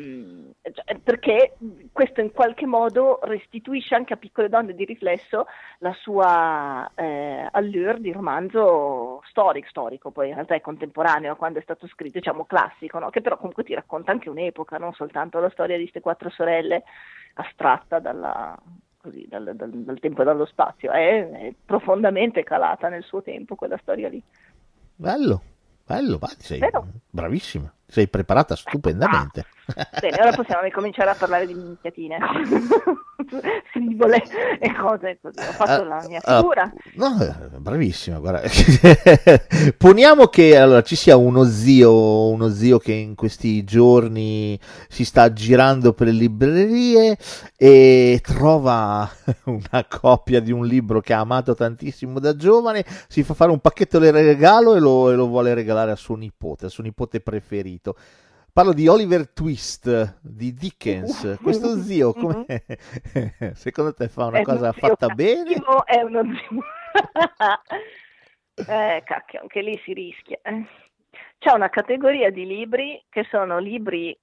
cioè, 0.63 0.99
perché 0.99 1.57
questo 1.93 2.21
in 2.21 2.33
qualche 2.33 2.67
modo 2.67 3.19
restituisce 3.23 3.95
anche 3.95 4.15
a 4.15 4.17
piccole 4.17 4.49
donne 4.49 4.75
di 4.75 4.85
riflesso 4.85 5.47
la 5.79 5.93
sua 5.95 6.91
eh, 6.95 7.49
allure 7.51 8.01
di 8.01 8.13
romanzo 8.13 9.23
storico, 9.29 9.69
storico, 9.69 10.11
poi 10.11 10.29
in 10.29 10.35
realtà 10.35 10.55
è 10.55 10.61
contemporaneo 10.61 11.33
a 11.33 11.37
quando 11.37 11.59
è 11.59 11.63
stato 11.63 11.87
scritto, 11.87 12.19
diciamo 12.19 12.45
classico, 12.45 12.99
no? 12.99 13.11
che 13.11 13.21
però 13.21 13.37
comunque 13.37 13.65
ti 13.65 13.75
racconta 13.75 14.13
anche 14.13 14.29
un'epoca, 14.29 14.79
non 14.79 14.93
soltanto 14.93 15.39
la 15.41 15.51
storia 15.51 15.77
di 15.77 15.87
queste 16.01 16.27
quattro 16.27 16.31
sorelle 16.31 16.83
astratta 17.35 17.99
dalla, 17.99 18.57
così, 19.01 19.27
dal, 19.29 19.53
dal, 19.55 19.71
dal, 19.71 19.99
tempo 20.01 20.23
e 20.23 20.25
dallo 20.25 20.47
spazio, 20.47 20.91
è, 20.91 21.29
è, 21.31 21.55
profondamente 21.65 22.43
calata 22.43 22.89
nel 22.89 23.05
suo 23.05 23.23
tempo 23.23 23.55
quella 23.55 23.79
storia 23.79 24.09
lì. 24.09 24.23
Bello, 24.97 25.43
bello, 25.87 26.19
Vero? 26.59 26.87
bravissima, 27.09 27.73
sei 27.91 28.09
preparata 28.09 28.57
stupendamente. 28.57 29.45
Ah, 29.77 29.89
bene, 30.01 30.17
ora 30.21 30.33
possiamo 30.33 30.63
ricominciare 30.63 31.11
a 31.11 31.15
parlare 31.15 31.47
di 31.47 31.55
minchiatine, 31.55 32.19
sivole 33.73 34.23
e 34.59 34.75
cose 34.75 35.19
così. 35.21 35.39
Ho 35.39 35.53
fatto 35.53 35.83
uh, 35.83 35.87
la 35.87 36.05
mia 36.09 36.21
figura. 36.21 36.73
Uh, 36.73 36.99
no, 36.99 37.59
bravissima, 37.59 38.19
guarda. 38.19 38.43
Poniamo 39.77 40.27
che 40.27 40.57
allora, 40.57 40.83
ci 40.83 40.97
sia 40.97 41.17
uno 41.17 41.45
zio, 41.45 42.29
uno 42.29 42.49
zio 42.49 42.79
che 42.79 42.93
in 42.93 43.15
questi 43.15 43.63
giorni 43.65 44.59
si 44.89 45.05
sta 45.05 45.33
girando 45.33 45.93
per 45.93 46.09
le 46.09 46.13
librerie 46.13 47.17
e 47.57 48.21
trova 48.23 49.09
una 49.45 49.87
copia 49.89 50.41
di 50.41 50.53
un 50.53 50.67
libro 50.67 51.01
che 51.01 51.13
ha 51.13 51.21
amato 51.21 51.55
tantissimo 51.55 52.19
da 52.19 52.35
giovane, 52.35 52.85
si 53.09 53.23
fa 53.23 53.35
fare 53.35 53.51
un 53.51 53.61
pacchetto 53.61 53.99
di 53.99 54.11
regalo 54.11 54.75
e 54.75 54.81
lo, 54.81 55.11
e 55.11 55.15
lo 55.15 55.27
vuole 55.27 55.55
regalare 55.55 55.93
a 55.93 55.97
suo 55.97 56.17
nipote, 56.17 56.67
a 56.67 56.69
suo 56.69 56.83
nipote 56.83 57.21
preferito. 57.21 57.80
Parlo 58.53 58.73
di 58.73 58.89
Oliver 58.89 59.31
Twist 59.31 60.19
di 60.21 60.53
Dickens. 60.53 61.39
Questo 61.41 61.77
zio, 61.77 62.13
come 62.13 62.45
secondo 63.55 63.95
te 63.95 64.09
fa 64.09 64.27
una 64.27 64.41
è 64.41 64.43
cosa 64.43 64.73
fatta 64.73 65.09
bene? 65.09 65.55
È 65.85 66.03
uno 66.03 66.23
zio. 66.25 66.61
eh, 68.67 69.03
cacchio, 69.05 69.41
anche 69.41 69.63
lì 69.63 69.81
si 69.85 69.93
rischia. 69.93 70.39
Eh. 70.43 70.67
C'è 71.39 71.53
una 71.53 71.71
categoria 71.71 72.31
di 72.31 72.45
libri 72.45 73.03
che 73.09 73.25
sono 73.31 73.59
libri 73.59 74.19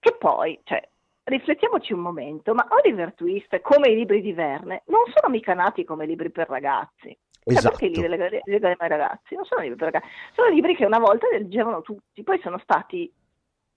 che 0.00 0.16
poi, 0.18 0.58
cioè, 0.64 0.82
riflettiamoci 1.24 1.92
un 1.92 2.00
momento, 2.00 2.54
ma 2.54 2.66
Oliver 2.70 3.14
Twist, 3.14 3.60
come 3.60 3.90
i 3.90 3.94
libri 3.94 4.20
di 4.22 4.32
Verne, 4.32 4.82
non 4.86 5.02
sono 5.14 5.32
mica 5.32 5.54
nati 5.54 5.84
come 5.84 6.06
libri 6.06 6.30
per 6.30 6.48
ragazzi. 6.48 7.16
Cioè, 7.42 7.56
esatto. 7.56 7.78
Perché 7.78 8.08
li 8.44 8.54
ai 8.54 8.88
ragazzi? 8.88 9.34
Non 9.34 9.44
sono 9.44 9.62
libri 9.62 9.76
per 9.76 9.92
ragazzi, 9.92 10.12
sono 10.34 10.48
libri 10.48 10.76
che 10.76 10.84
una 10.84 10.98
volta 10.98 11.26
leggevano 11.30 11.80
tutti, 11.82 12.22
poi 12.22 12.38
sono 12.40 12.58
stati 12.58 13.10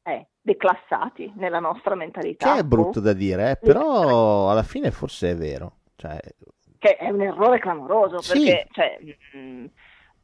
eh, 0.03 0.27
declassati 0.41 1.31
nella 1.37 1.59
nostra 1.59 1.95
mentalità. 1.95 2.53
Che 2.53 2.59
è 2.59 2.63
brutto 2.63 2.99
da 2.99 3.13
dire, 3.13 3.51
eh, 3.51 3.57
però 3.57 4.49
alla 4.49 4.63
fine 4.63 4.91
forse 4.91 5.31
è 5.31 5.35
vero. 5.35 5.77
Cioè... 5.95 6.19
Che 6.77 6.97
è 6.97 7.09
un 7.09 7.21
errore 7.21 7.59
clamoroso, 7.59 8.17
perché... 8.17 8.67
Sì. 8.67 8.73
Cioè, 8.73 8.99
mh, 9.33 9.37
mm, 9.37 9.65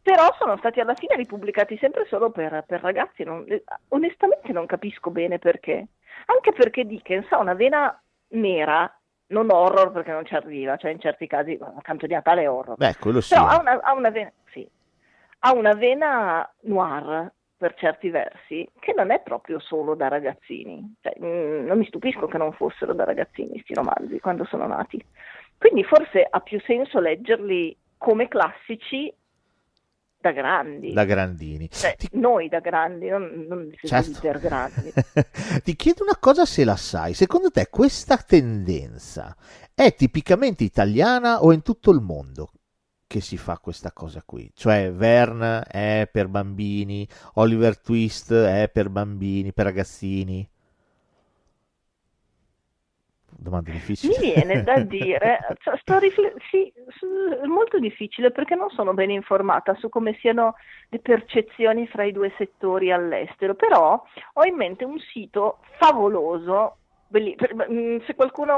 però 0.01 0.33
sono 0.37 0.57
stati 0.57 0.79
alla 0.79 0.95
fine 0.95 1.15
ripubblicati 1.15 1.77
sempre 1.77 2.05
solo 2.09 2.31
per, 2.31 2.63
per 2.67 2.81
ragazzi. 2.81 3.23
Non, 3.23 3.45
onestamente 3.89 4.51
non 4.51 4.65
capisco 4.65 5.11
bene 5.11 5.39
perché. 5.39 5.87
Anche 6.25 6.51
perché 6.51 6.85
Dickens 6.85 7.31
ha 7.31 7.39
una 7.39 7.53
vena 7.53 8.01
nera, 8.29 8.98
non 9.29 9.49
horror 9.49 9.91
perché 9.91 10.11
non 10.11 10.25
ci 10.25 10.35
arriva, 10.35 10.77
cioè 10.77 10.91
in 10.91 10.99
certi 10.99 11.27
casi 11.27 11.57
a 11.59 11.81
canto 11.81 12.05
di 12.05 12.13
Natale 12.13 12.43
è 12.43 12.49
horror. 12.49 12.77
Beh, 12.77 12.95
quello 12.99 13.21
sì. 13.21 13.33
Però 13.33 13.47
ha 13.47 13.59
una, 13.59 13.79
ha 13.81 13.93
una 13.93 14.09
vena, 14.09 14.31
sì, 14.51 14.67
ha 15.39 15.53
una 15.53 15.73
vena 15.73 16.49
noir 16.61 17.31
per 17.57 17.73
certi 17.75 18.09
versi, 18.09 18.67
che 18.79 18.93
non 18.95 19.11
è 19.11 19.19
proprio 19.19 19.59
solo 19.59 19.93
da 19.93 20.07
ragazzini. 20.07 20.95
Cioè, 21.01 21.13
mh, 21.17 21.25
mm, 21.25 21.65
non 21.65 21.77
mi 21.77 21.85
stupisco 21.85 22.27
che 22.27 22.37
non 22.37 22.53
fossero 22.53 22.93
da 22.93 23.03
ragazzini 23.03 23.49
questi 23.49 23.73
romanzi 23.73 24.19
quando 24.19 24.45
sono 24.45 24.65
nati. 24.65 25.03
Quindi 25.57 25.83
forse 25.83 26.25
ha 26.27 26.39
più 26.39 26.59
senso 26.61 27.01
leggerli 27.01 27.75
come 27.97 28.29
classici 28.29 29.13
da 30.21 30.31
grandi. 30.31 30.91
Da 30.91 31.05
grandini. 31.05 31.69
Cioè, 31.69 31.95
Ti... 31.95 32.09
Noi 32.13 32.49
da 32.49 32.59
grandi, 32.59 33.07
non, 33.07 33.45
non 33.47 33.71
certo. 33.81 34.19
per 34.19 34.39
grandi. 34.39 34.91
Ti 35.63 35.75
chiedo 35.75 36.03
una 36.03 36.17
cosa 36.19 36.45
se 36.45 36.65
la 36.65 36.75
sai. 36.75 37.13
Secondo 37.13 37.49
te 37.51 37.67
questa 37.69 38.17
tendenza 38.17 39.35
è 39.73 39.95
tipicamente 39.95 40.65
italiana 40.65 41.41
o 41.41 41.53
in 41.53 41.61
tutto 41.61 41.91
il 41.91 42.01
mondo? 42.01 42.51
che 43.09 43.21
si 43.21 43.37
fa 43.37 43.57
questa 43.57 43.91
cosa 43.91 44.21
qui. 44.23 44.51
Cioè, 44.53 44.91
Vern 44.91 45.63
è 45.67 46.07
per 46.11 46.27
bambini, 46.27 47.07
Oliver 47.35 47.79
Twist 47.79 48.31
è 48.31 48.69
per 48.71 48.89
bambini, 48.89 49.51
per 49.51 49.65
ragazzini. 49.65 50.47
Domanda 53.41 53.71
difficile. 53.71 54.17
Mi 54.19 54.33
viene 54.33 54.63
da 54.63 54.79
dire, 54.83 55.39
cioè, 55.61 55.99
rifle- 55.99 56.33
sì, 56.49 56.71
è 57.41 57.45
molto 57.45 57.79
difficile 57.79 58.31
perché 58.31 58.55
non 58.55 58.69
sono 58.69 58.93
ben 58.93 59.09
informata 59.09 59.75
su 59.75 59.89
come 59.89 60.17
siano 60.19 60.55
le 60.89 60.99
percezioni 60.99 61.87
fra 61.87 62.03
i 62.03 62.11
due 62.11 62.33
settori 62.37 62.91
all'estero, 62.91 63.55
però 63.55 64.03
ho 64.33 64.43
in 64.43 64.55
mente 64.55 64.83
un 64.83 64.99
sito 64.99 65.59
favoloso 65.77 66.75
se 67.11 68.13
qualcuno 68.15 68.53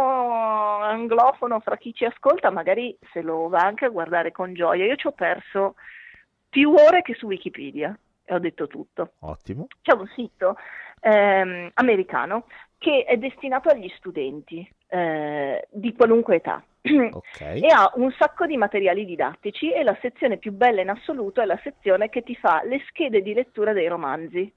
anglofono 0.82 1.62
fra 1.62 1.78
chi 1.78 1.94
ci 1.94 2.04
ascolta, 2.04 2.50
magari 2.50 2.98
se 3.14 3.22
lo 3.22 3.48
va 3.48 3.62
anche 3.62 3.86
a 3.86 3.90
guardare 3.90 4.32
con 4.32 4.54
gioia. 4.54 4.86
Io 4.86 4.96
ci 4.96 5.08
ho 5.08 5.14
perso 5.14 5.76
più 6.50 6.74
ore 6.74 7.02
che 7.02 7.14
su 7.14 7.28
Wikipedia 7.28 7.98
e 8.24 8.34
ho 8.34 8.40
detto 8.40 8.68
tutto. 8.68 9.14
Ottimo. 9.20 9.68
C'è 9.82 9.94
un 9.94 10.08
sito 10.08 10.58
ehm, 11.00 11.72
americano 11.76 12.46
che 12.82 13.04
è 13.04 13.16
destinato 13.16 13.70
agli 13.70 13.88
studenti 13.98 14.68
eh, 14.88 15.68
di 15.70 15.94
qualunque 15.94 16.38
età. 16.38 16.64
Okay. 17.14 17.60
e 17.60 17.68
ha 17.68 17.92
un 17.96 18.12
sacco 18.18 18.48
di 18.48 18.58
materiali 18.58 19.06
didattici 19.06 19.72
e 19.72 19.84
la 19.84 19.96
sezione 20.02 20.38
più 20.38 20.52
bella 20.52 20.82
in 20.82 20.90
assoluto 20.90 21.40
è 21.40 21.46
la 21.46 21.60
sezione 21.62 22.10
che 22.10 22.24
ti 22.24 22.36
fa 22.36 22.64
le 22.64 22.82
schede 22.88 23.22
di 23.22 23.36
lettura 23.36 23.72
dei 23.72 23.88
romanzi 23.88 24.52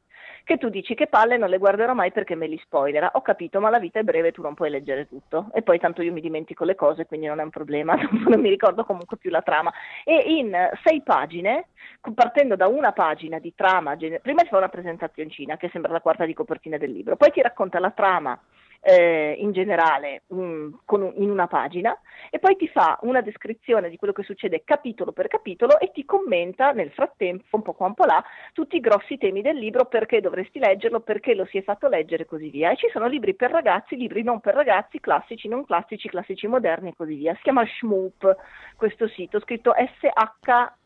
che 0.44 0.58
tu 0.58 0.68
dici 0.68 0.94
che 0.94 1.06
palle 1.06 1.38
non 1.38 1.48
le 1.48 1.58
guarderò 1.58 1.94
mai 1.94 2.12
perché 2.12 2.34
me 2.34 2.46
li 2.46 2.60
spoilerà. 2.62 3.10
Ho 3.14 3.22
capito, 3.22 3.60
ma 3.60 3.70
la 3.70 3.78
vita 3.78 3.98
è 3.98 4.02
breve, 4.02 4.30
tu 4.30 4.42
non 4.42 4.54
puoi 4.54 4.70
leggere 4.70 5.08
tutto. 5.08 5.46
E 5.54 5.62
poi 5.62 5.78
tanto 5.78 6.02
io 6.02 6.12
mi 6.12 6.20
dimentico 6.20 6.64
le 6.64 6.74
cose, 6.74 7.06
quindi 7.06 7.26
non 7.26 7.40
è 7.40 7.42
un 7.42 7.50
problema, 7.50 7.94
non 8.28 8.40
mi 8.40 8.50
ricordo 8.50 8.84
comunque 8.84 9.16
più 9.16 9.30
la 9.30 9.42
trama. 9.42 9.72
E 10.04 10.16
in 10.26 10.54
sei 10.84 11.02
pagine, 11.02 11.68
partendo 12.14 12.56
da 12.56 12.66
una 12.68 12.92
pagina 12.92 13.38
di 13.38 13.54
trama, 13.54 13.96
prima 13.96 14.42
ti 14.42 14.48
fa 14.48 14.58
una 14.58 14.68
presentazioncina 14.68 15.56
che 15.56 15.70
sembra 15.70 15.92
la 15.92 16.00
quarta 16.00 16.26
di 16.26 16.34
copertina 16.34 16.76
del 16.76 16.92
libro, 16.92 17.16
poi 17.16 17.30
ti 17.30 17.40
racconta 17.40 17.78
la 17.78 17.90
trama 17.90 18.38
eh, 18.84 19.36
in 19.38 19.52
generale 19.52 20.24
um, 20.28 20.78
un, 20.86 21.12
in 21.16 21.30
una 21.30 21.46
pagina 21.46 21.98
e 22.30 22.38
poi 22.38 22.56
ti 22.56 22.68
fa 22.68 22.98
una 23.02 23.22
descrizione 23.22 23.88
di 23.88 23.96
quello 23.96 24.12
che 24.12 24.22
succede 24.22 24.62
capitolo 24.64 25.12
per 25.12 25.28
capitolo 25.28 25.78
e 25.80 25.90
ti 25.92 26.04
commenta 26.04 26.72
nel 26.72 26.90
frattempo, 26.90 27.44
un 27.50 27.62
po' 27.62 27.72
qua 27.72 27.86
un 27.86 27.94
po' 27.94 28.04
là, 28.04 28.22
tutti 28.52 28.76
i 28.76 28.80
grossi 28.80 29.16
temi 29.16 29.40
del 29.40 29.56
libro, 29.56 29.86
perché 29.86 30.20
dovresti 30.20 30.58
leggerlo, 30.58 31.00
perché 31.00 31.34
lo 31.34 31.46
si 31.46 31.58
è 31.58 31.62
fatto 31.62 31.88
leggere 31.88 32.24
e 32.24 32.26
così 32.26 32.50
via. 32.50 32.70
E 32.70 32.76
ci 32.76 32.88
sono 32.92 33.06
libri 33.06 33.34
per 33.34 33.50
ragazzi, 33.50 33.96
libri 33.96 34.22
non 34.22 34.40
per 34.40 34.54
ragazzi, 34.54 35.00
classici, 35.00 35.48
non 35.48 35.64
classici, 35.64 36.08
classici 36.08 36.46
moderni 36.46 36.90
e 36.90 36.94
così 36.96 37.14
via. 37.14 37.34
Si 37.36 37.42
chiama 37.42 37.64
Shmoop 37.64 38.36
questo 38.76 39.08
sito, 39.08 39.40
scritto 39.40 39.72
S-H-M-O-O-P, 40.00 40.80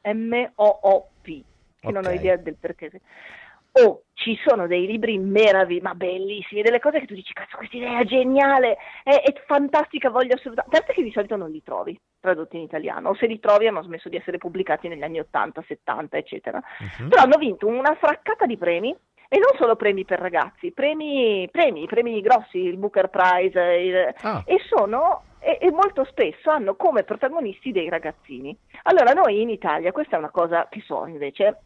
che 1.24 1.42
okay. 1.80 1.92
non 1.92 2.04
ho 2.06 2.10
idea 2.10 2.36
del 2.36 2.56
perché 2.58 2.90
oh, 3.72 4.02
ci 4.14 4.38
sono 4.44 4.66
dei 4.66 4.86
libri 4.86 5.18
meravigliosi, 5.18 5.80
ma 5.80 5.94
bellissimi, 5.94 6.62
delle 6.62 6.80
cose 6.80 7.00
che 7.00 7.06
tu 7.06 7.14
dici, 7.14 7.32
cazzo, 7.32 7.56
questa 7.56 7.76
idea 7.76 8.00
è 8.00 8.04
geniale, 8.04 8.76
è, 9.04 9.22
è 9.22 9.32
fantastica, 9.46 10.10
voglio 10.10 10.34
assolutamente... 10.34 10.76
Certo 10.76 10.92
che 10.92 11.02
di 11.02 11.12
solito 11.12 11.36
non 11.36 11.50
li 11.50 11.62
trovi 11.62 11.98
tradotti 12.20 12.56
in 12.56 12.62
italiano, 12.62 13.10
o 13.10 13.14
se 13.14 13.26
li 13.26 13.38
trovi 13.38 13.66
hanno 13.66 13.82
smesso 13.82 14.08
di 14.08 14.16
essere 14.16 14.38
pubblicati 14.38 14.88
negli 14.88 15.02
anni 15.02 15.20
80, 15.20 15.62
70, 15.66 16.16
eccetera. 16.16 16.58
Uh-huh. 16.58 17.08
Però 17.08 17.22
hanno 17.22 17.38
vinto 17.38 17.66
una 17.66 17.94
fraccata 17.94 18.46
di 18.46 18.56
premi, 18.56 18.94
e 19.30 19.38
non 19.38 19.50
solo 19.58 19.76
premi 19.76 20.04
per 20.04 20.18
ragazzi, 20.20 20.72
premi, 20.72 21.46
premi, 21.52 21.86
premi 21.86 22.20
grossi, 22.22 22.58
il 22.58 22.78
Booker 22.78 23.10
Prize, 23.10 23.60
il, 23.60 24.14
ah. 24.22 24.42
e 24.46 24.56
sono 24.66 25.22
e, 25.38 25.58
e, 25.60 25.70
molto 25.70 26.04
spesso 26.04 26.50
hanno 26.50 26.74
come 26.76 27.04
protagonisti 27.04 27.70
dei 27.70 27.88
ragazzini. 27.88 28.56
Allora 28.84 29.12
noi 29.12 29.42
in 29.42 29.50
Italia, 29.50 29.92
questa 29.92 30.16
è 30.16 30.18
una 30.18 30.30
cosa 30.30 30.66
che 30.70 30.80
so 30.80 31.06
invece, 31.06 31.60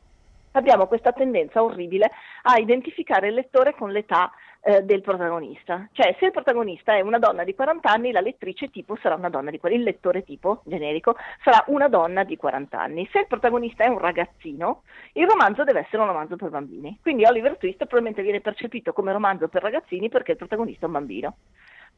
abbiamo 0.52 0.86
questa 0.86 1.12
tendenza 1.12 1.62
orribile 1.62 2.10
a 2.42 2.58
identificare 2.58 3.28
il 3.28 3.34
lettore 3.34 3.74
con 3.74 3.90
l'età 3.90 4.32
eh, 4.64 4.82
del 4.82 5.00
protagonista. 5.00 5.88
Cioè, 5.92 6.16
se 6.18 6.26
il 6.26 6.30
protagonista 6.30 6.94
è 6.94 7.00
una 7.00 7.18
donna 7.18 7.44
di 7.44 7.54
40 7.54 7.90
anni, 7.90 8.12
la 8.12 8.20
lettrice 8.20 8.70
tipo 8.70 8.96
sarà 9.02 9.16
una 9.16 9.28
donna 9.28 9.50
di 9.50 9.58
40 9.58 9.68
anni, 9.68 9.76
il 9.76 9.82
lettore 9.82 10.24
tipo 10.24 10.62
generico 10.64 11.16
sarà 11.42 11.64
una 11.66 11.88
donna 11.88 12.24
di 12.24 12.36
40 12.36 12.78
anni. 12.78 13.08
Se 13.10 13.20
il 13.20 13.26
protagonista 13.26 13.84
è 13.84 13.88
un 13.88 13.98
ragazzino, 13.98 14.82
il 15.14 15.26
romanzo 15.26 15.64
deve 15.64 15.80
essere 15.80 16.02
un 16.02 16.08
romanzo 16.08 16.36
per 16.36 16.50
bambini. 16.50 16.98
Quindi 17.02 17.24
Oliver 17.24 17.56
Twist 17.56 17.78
probabilmente 17.78 18.22
viene 18.22 18.40
percepito 18.40 18.92
come 18.92 19.12
romanzo 19.12 19.48
per 19.48 19.62
ragazzini 19.62 20.08
perché 20.08 20.32
il 20.32 20.36
protagonista 20.36 20.84
è 20.84 20.86
un 20.86 20.92
bambino. 20.92 21.36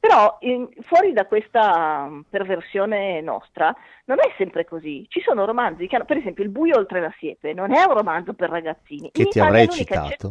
Però 0.06 0.36
in, 0.40 0.68
fuori 0.82 1.14
da 1.14 1.24
questa 1.24 2.10
perversione 2.28 3.22
nostra 3.22 3.74
non 4.04 4.18
è 4.20 4.34
sempre 4.36 4.66
così. 4.66 5.06
Ci 5.08 5.22
sono 5.22 5.46
romanzi 5.46 5.86
che 5.86 5.96
hanno, 5.96 6.04
per 6.04 6.18
esempio, 6.18 6.44
Il 6.44 6.50
buio 6.50 6.76
oltre 6.76 7.00
la 7.00 7.10
siepe 7.16 7.54
non 7.54 7.72
è 7.72 7.82
un 7.84 7.94
romanzo 7.94 8.34
per 8.34 8.50
ragazzini. 8.50 9.10
Che 9.10 9.22
in 9.22 9.30
ti 9.30 9.38
Italia 9.38 9.62
avrei 9.62 9.68
citato. 9.70 10.30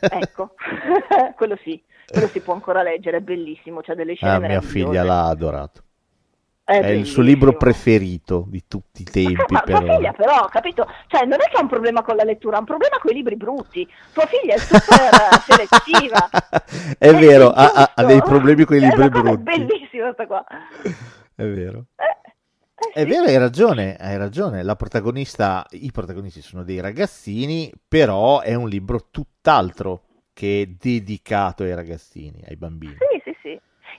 ecco, 0.00 0.54
quello 1.36 1.58
sì, 1.62 1.78
quello 2.06 2.26
si 2.28 2.40
può 2.40 2.54
ancora 2.54 2.82
leggere, 2.82 3.18
è 3.18 3.20
bellissimo, 3.20 3.82
c'è 3.82 3.94
delle 3.94 4.14
scene 4.14 4.32
ah, 4.32 4.48
mia 4.48 4.60
figlia 4.62 5.02
l'ha 5.02 5.26
adorato. 5.26 5.82
È, 6.70 6.80
è 6.82 6.90
il 6.90 7.04
suo 7.04 7.22
libro 7.22 7.56
preferito 7.56 8.44
di 8.46 8.62
tutti 8.68 9.02
i 9.02 9.04
tempi. 9.04 9.44
Ma, 9.48 9.60
però. 9.62 9.80
tua 9.80 9.96
figlia 9.96 10.12
però, 10.12 10.44
capito? 10.44 10.86
Cioè, 11.08 11.24
non 11.26 11.40
è 11.40 11.50
che 11.50 11.56
ha 11.56 11.62
un 11.62 11.68
problema 11.68 12.02
con 12.02 12.14
la 12.14 12.22
lettura, 12.22 12.58
ha 12.58 12.60
un 12.60 12.66
problema 12.66 12.96
con 13.00 13.10
i 13.10 13.14
libri 13.14 13.34
brutti. 13.34 13.84
Tua 14.12 14.26
figlia 14.26 14.54
è 14.54 14.58
super 14.58 15.10
selettiva. 15.42 16.28
è 16.96 17.12
vero, 17.12 17.50
ha, 17.50 17.92
ha, 17.92 18.04
dei 18.04 18.22
problemi 18.22 18.64
con 18.64 18.76
i 18.76 18.80
libri 18.80 19.02
è 19.02 19.08
brutti. 19.08 19.50
È 19.50 19.56
bellissima 19.56 20.12
sta 20.12 20.26
qua. 20.28 20.44
È 21.34 21.44
vero. 21.44 21.86
Eh, 21.96 22.20
eh, 22.86 23.02
è 23.02 23.04
vero, 23.04 23.24
hai 23.24 23.36
ragione, 23.36 23.96
hai 23.96 24.16
ragione. 24.16 24.62
La 24.62 24.76
protagonista, 24.76 25.66
i 25.70 25.90
protagonisti 25.90 26.40
sono 26.40 26.62
dei 26.62 26.78
ragazzini, 26.78 27.72
però 27.88 28.42
è 28.42 28.54
un 28.54 28.68
libro 28.68 29.08
tutt'altro 29.10 30.02
che 30.32 30.76
dedicato 30.78 31.64
ai 31.64 31.74
ragazzini, 31.74 32.44
ai 32.46 32.54
bambini. 32.54 32.94
Sì, 32.94 33.20
sì. 33.24 33.30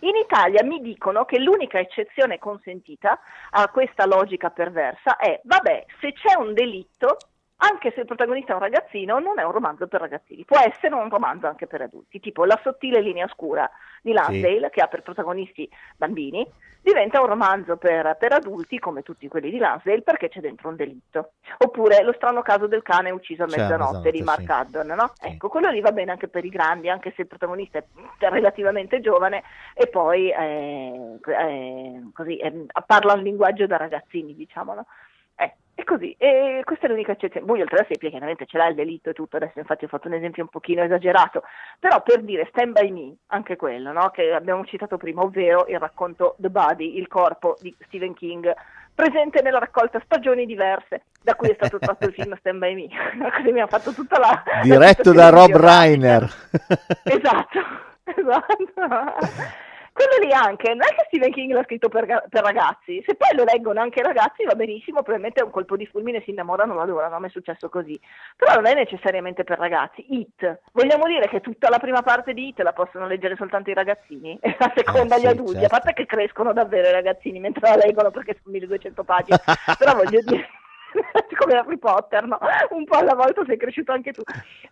In 0.03 0.15
Italia 0.15 0.63
mi 0.63 0.81
dicono 0.81 1.25
che 1.25 1.39
l'unica 1.39 1.79
eccezione 1.79 2.39
consentita 2.39 3.19
a 3.51 3.69
questa 3.69 4.05
logica 4.05 4.49
perversa 4.49 5.17
è, 5.17 5.39
vabbè, 5.43 5.85
se 5.99 6.13
c'è 6.13 6.35
un 6.39 6.53
delitto, 6.53 7.17
anche 7.63 7.91
se 7.93 8.01
il 8.01 8.05
protagonista 8.05 8.53
è 8.53 8.55
un 8.55 8.61
ragazzino, 8.61 9.19
non 9.19 9.37
è 9.37 9.43
un 9.43 9.51
romanzo 9.51 9.87
per 9.87 10.01
ragazzini, 10.01 10.45
può 10.45 10.57
essere 10.59 10.95
un 10.95 11.09
romanzo 11.09 11.47
anche 11.47 11.67
per 11.67 11.81
adulti, 11.81 12.19
tipo 12.19 12.43
La 12.45 12.59
sottile 12.63 13.01
linea 13.01 13.27
scura 13.27 13.69
di 14.01 14.13
Lansdale, 14.13 14.65
sì. 14.65 14.69
che 14.71 14.81
ha 14.81 14.87
per 14.87 15.03
protagonisti 15.03 15.69
bambini, 15.95 16.47
diventa 16.81 17.21
un 17.21 17.27
romanzo 17.27 17.77
per, 17.77 18.17
per, 18.19 18.33
adulti, 18.33 18.79
come 18.79 19.03
tutti 19.03 19.27
quelli 19.27 19.51
di 19.51 19.59
Lansdale, 19.59 20.01
perché 20.01 20.29
c'è 20.29 20.39
dentro 20.39 20.69
un 20.69 20.75
delitto. 20.75 21.33
Oppure 21.59 22.01
Lo 22.03 22.13
strano 22.13 22.41
caso 22.41 22.65
del 22.65 22.81
cane 22.81 23.11
ucciso 23.11 23.43
a 23.43 23.47
mezzanotte 23.47 24.09
di 24.09 24.23
Mark 24.23 24.41
sì. 24.41 24.51
Haddon, 24.51 24.87
no? 24.87 25.11
Sì. 25.13 25.27
Ecco, 25.27 25.47
quello 25.47 25.69
lì 25.69 25.81
va 25.81 25.91
bene 25.91 26.11
anche 26.11 26.29
per 26.29 26.43
i 26.43 26.49
grandi, 26.49 26.89
anche 26.89 27.13
se 27.15 27.21
il 27.21 27.27
protagonista 27.27 27.77
è 27.77 27.83
relativamente 28.29 29.01
giovane 29.01 29.43
e 29.75 29.87
poi 29.87 30.29
è, 30.29 30.91
è, 31.21 31.99
così, 32.11 32.37
è, 32.37 32.51
parla 32.87 33.13
un 33.13 33.21
linguaggio 33.21 33.67
da 33.67 33.77
ragazzini, 33.77 34.33
diciamolo. 34.33 34.81
Eh, 34.81 35.10
è 35.81 35.83
così, 35.83 36.15
e 36.17 36.61
questa 36.63 36.85
è 36.85 36.89
l'unica 36.89 37.11
eccezione. 37.11 37.45
Voi 37.45 37.61
oltre 37.61 37.77
alla 37.77 37.87
seppia 37.89 38.09
chiaramente 38.09 38.45
ce 38.45 38.57
l'ha 38.57 38.67
il 38.67 38.75
delitto 38.75 39.09
e 39.09 39.13
tutto, 39.13 39.35
adesso 39.35 39.59
infatti 39.59 39.85
ho 39.85 39.87
fatto 39.87 40.07
un 40.07 40.13
esempio 40.13 40.43
un 40.43 40.49
pochino 40.49 40.83
esagerato, 40.83 41.43
però 41.79 42.01
per 42.01 42.21
dire 42.21 42.47
Stand 42.49 42.73
By 42.73 42.91
Me, 42.91 43.15
anche 43.27 43.55
quello, 43.55 43.91
no? 43.91 44.09
che 44.09 44.31
abbiamo 44.31 44.65
citato 44.65 44.97
prima, 44.97 45.21
ovvero 45.21 45.65
il 45.67 45.79
racconto 45.79 46.35
The 46.37 46.49
Body, 46.49 46.97
il 46.97 47.07
corpo 47.07 47.57
di 47.59 47.75
Stephen 47.85 48.13
King, 48.13 48.53
presente 48.93 49.41
nella 49.41 49.59
raccolta 49.59 50.01
Stagioni 50.03 50.45
diverse, 50.45 51.05
da 51.21 51.35
cui 51.35 51.49
è 51.49 51.53
stato 51.55 51.79
tratto 51.79 52.05
il 52.05 52.13
film 52.13 52.35
Stand 52.37 52.59
By 52.59 52.75
Me, 52.75 52.87
così 53.35 53.51
mi 53.51 53.61
ha 53.61 53.67
fatto 53.67 53.91
tutta 53.93 54.19
la... 54.19 54.43
Diretto 54.61 55.11
da 55.11 55.29
Rob 55.29 55.55
Reiner. 55.55 56.23
esatto, 57.03 57.59
esatto. 58.05 59.69
Quello 59.93 60.25
lì 60.25 60.31
anche, 60.31 60.69
non 60.69 60.83
è 60.83 60.95
che 60.95 61.03
Stephen 61.07 61.31
King 61.31 61.51
l'ha 61.51 61.63
scritto 61.63 61.89
per, 61.89 62.05
per, 62.05 62.43
ragazzi, 62.43 63.03
se 63.05 63.15
poi 63.15 63.35
lo 63.35 63.43
leggono 63.43 63.81
anche 63.81 63.99
i 63.99 64.03
ragazzi 64.03 64.45
va 64.45 64.55
benissimo, 64.55 65.01
probabilmente 65.01 65.41
è 65.41 65.43
un 65.43 65.51
colpo 65.51 65.75
di 65.75 65.85
fulmine, 65.85 66.21
si 66.23 66.29
innamorano, 66.29 66.73
lo 66.73 66.81
adorano, 66.81 67.15
a 67.15 67.19
me 67.19 67.27
è 67.27 67.29
successo 67.29 67.67
così, 67.67 67.99
però 68.37 68.55
non 68.55 68.67
è 68.67 68.73
necessariamente 68.73 69.43
per 69.43 69.59
ragazzi. 69.59 70.05
It, 70.15 70.61
vogliamo 70.71 71.07
dire 71.07 71.27
che 71.27 71.41
tutta 71.41 71.69
la 71.69 71.79
prima 71.79 72.01
parte 72.03 72.33
di 72.33 72.47
It 72.47 72.59
la 72.61 72.71
possono 72.71 73.05
leggere 73.05 73.35
soltanto 73.35 73.69
i 73.69 73.73
ragazzini, 73.73 74.37
e 74.41 74.55
la 74.59 74.71
seconda 74.73 75.15
eh, 75.15 75.19
gli 75.19 75.23
sì, 75.23 75.27
adulti, 75.27 75.59
certo. 75.59 75.65
a 75.65 75.79
parte 75.79 75.93
che 75.93 76.05
crescono 76.05 76.53
davvero 76.53 76.87
i 76.87 76.93
ragazzini 76.93 77.39
mentre 77.39 77.67
la 77.67 77.75
leggono 77.75 78.11
perché 78.11 78.37
sono 78.41 78.53
1200 78.53 79.03
pagine, 79.03 79.37
però 79.77 79.95
voglio 79.95 80.21
dire... 80.21 80.47
come 81.37 81.57
Harry 81.57 81.77
Potter, 81.77 82.25
no? 82.25 82.37
Un 82.69 82.85
po' 82.85 82.97
alla 82.97 83.15
volta 83.15 83.43
sei 83.45 83.57
cresciuto 83.57 83.91
anche 83.91 84.11
tu. 84.11 84.21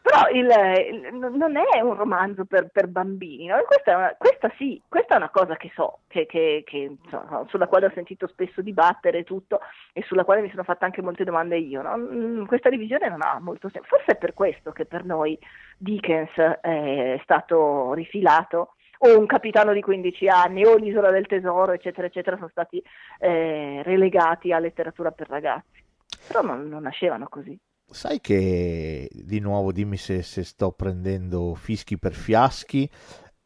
Però 0.01 0.29
il, 0.31 0.47
il, 0.47 1.15
non 1.15 1.55
è 1.57 1.79
un 1.81 1.95
romanzo 1.95 2.45
per, 2.45 2.69
per 2.71 2.87
bambini, 2.87 3.47
no? 3.47 3.61
questa, 3.65 3.95
una, 3.95 4.15
questa, 4.17 4.51
sì, 4.57 4.81
questa 4.87 5.15
è 5.15 5.17
una 5.17 5.29
cosa 5.29 5.55
che 5.55 5.71
so, 5.73 5.99
che, 6.07 6.25
che, 6.25 6.63
che, 6.65 6.97
insomma, 7.01 7.45
sulla 7.47 7.67
quale 7.67 7.87
ho 7.87 7.91
sentito 7.93 8.27
spesso 8.27 8.61
dibattere 8.61 9.23
tutto 9.23 9.59
e 9.93 10.03
sulla 10.03 10.23
quale 10.23 10.41
mi 10.41 10.49
sono 10.49 10.63
fatta 10.63 10.85
anche 10.85 11.01
molte 11.01 11.23
domande 11.23 11.57
io. 11.57 11.81
No? 11.81 12.45
Questa 12.45 12.69
divisione 12.69 13.09
non 13.09 13.21
ha 13.21 13.39
molto 13.39 13.69
senso. 13.69 13.87
Forse 13.87 14.13
è 14.13 14.15
per 14.15 14.33
questo 14.33 14.71
che 14.71 14.85
per 14.85 15.05
noi 15.05 15.37
Dickens 15.77 16.35
è 16.61 17.19
stato 17.23 17.93
rifilato 17.93 18.73
o 19.01 19.17
un 19.17 19.25
capitano 19.27 19.71
di 19.71 19.81
15 19.81 20.27
anni 20.27 20.65
o 20.65 20.75
l'isola 20.75 21.09
del 21.09 21.25
tesoro, 21.25 21.71
eccetera, 21.71 22.07
eccetera, 22.07 22.35
sono 22.35 22.49
stati 22.49 22.83
eh, 23.19 23.81
relegati 23.83 24.51
a 24.51 24.59
letteratura 24.59 25.11
per 25.11 25.29
ragazzi 25.29 25.87
però 26.29 26.43
non, 26.43 26.67
non, 26.69 26.83
nascevano 26.83 27.27
così. 27.27 27.59
Sai 27.91 28.21
che, 28.21 29.09
di 29.11 29.39
nuovo, 29.39 29.71
dimmi 29.71 29.97
se, 29.97 30.21
se 30.21 30.43
sto 30.43 30.71
prendendo 30.71 31.55
fischi 31.55 31.97
per 31.97 32.13
fiaschi, 32.13 32.87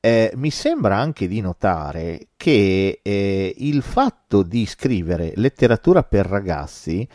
eh, 0.02 0.34
mi 0.36 0.52
sembra 0.52 0.98
anche 0.98 1.30
di 1.30 1.40
notare 1.40 2.28
che 2.36 3.00
eh, 3.02 3.56
il 3.58 3.82
fatto 3.82 4.44
di 4.44 4.66
scrivere 4.66 5.32
letteratura 5.36 6.04
per 6.04 6.26
ragazzi 6.26 7.08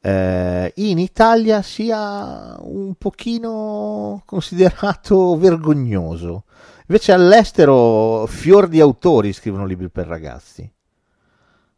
eh, 0.00 0.72
in 0.74 0.98
Italia 0.98 1.62
sia 1.62 2.56
un 2.60 2.94
pochino 2.96 4.22
considerato 4.26 5.36
vergognoso. 5.38 6.44
Invece 6.88 7.12
all'estero 7.12 8.26
fior 8.26 8.66
di 8.66 8.80
autori 8.80 9.32
scrivono 9.32 9.64
libri 9.64 9.88
per 9.88 10.08
ragazzi. 10.08 10.70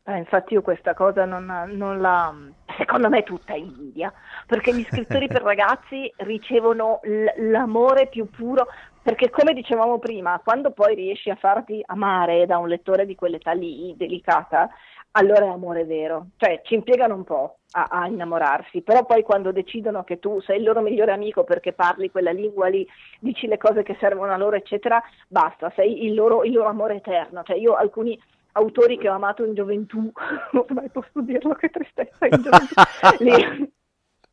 Eh, 0.07 0.19
infatti 0.19 0.53
io 0.53 0.61
questa 0.61 0.93
cosa 0.93 1.25
non, 1.25 1.47
non, 1.73 1.99
la... 1.99 2.35
secondo 2.77 3.09
me 3.09 3.21
è 3.21 3.23
tutta 3.23 3.55
invidia, 3.55 4.13
perché 4.47 4.75
gli 4.75 4.85
scrittori 4.85 5.29
per 5.29 5.41
ragazzi 5.43 6.13
ricevono 6.19 7.01
l- 7.05 7.51
l'amore 7.51 8.09
più 8.09 8.29
puro, 8.29 8.67
perché 9.03 9.31
come 9.31 9.55
dicevamo 9.55 9.99
prima, 9.99 10.39
quando 10.45 10.73
poi 10.73 10.95
riesci 10.95 11.31
a 11.31 11.37
farti 11.37 11.83
amare 11.87 12.45
da 12.45 12.59
un 12.59 12.69
lettore 12.69 13.07
di 13.07 13.15
quell'età 13.15 13.53
lì, 13.53 13.95
delicata, 13.97 14.69
allora 15.13 15.47
è 15.47 15.49
amore 15.49 15.85
vero, 15.87 16.27
cioè 16.37 16.61
ci 16.65 16.75
impiegano 16.75 17.15
un 17.15 17.25
po' 17.25 17.59
a, 17.71 17.87
a 17.89 18.07
innamorarsi, 18.07 18.83
però 18.83 19.07
poi 19.07 19.23
quando 19.23 19.53
decidono 19.53 20.05
che 20.05 20.19
tu 20.19 20.39
sei 20.43 20.59
il 20.59 20.65
loro 20.65 20.83
migliore 20.83 21.13
amico 21.13 21.45
perché 21.45 21.73
parli 21.73 22.11
quella 22.11 22.33
lingua 22.33 22.69
lì, 22.69 22.87
dici 23.21 23.47
le 23.47 23.57
cose 23.57 23.83
che 23.83 23.97
servono 23.99 24.33
a 24.33 24.37
loro, 24.37 24.57
eccetera, 24.57 25.03
basta, 25.29 25.73
sei 25.75 26.05
il 26.05 26.15
loro, 26.15 26.45
il 26.45 26.53
loro 26.53 26.69
amore 26.69 26.97
eterno, 26.97 27.43
cioè 27.43 27.57
io 27.57 27.75
alcuni 27.75 28.21
autori 28.55 28.99
che 28.99 29.09
ho 29.09 29.15
amato 29.15 29.45
in 29.45 29.55
gioventù, 29.55 30.11
ormai 30.53 30.89
posso 30.91 31.21
dirlo 31.21 31.55
che 31.55 31.71
tristezza 31.71 32.27
in 32.27 32.43
gioventù, 32.43 32.75
li, 33.25 33.73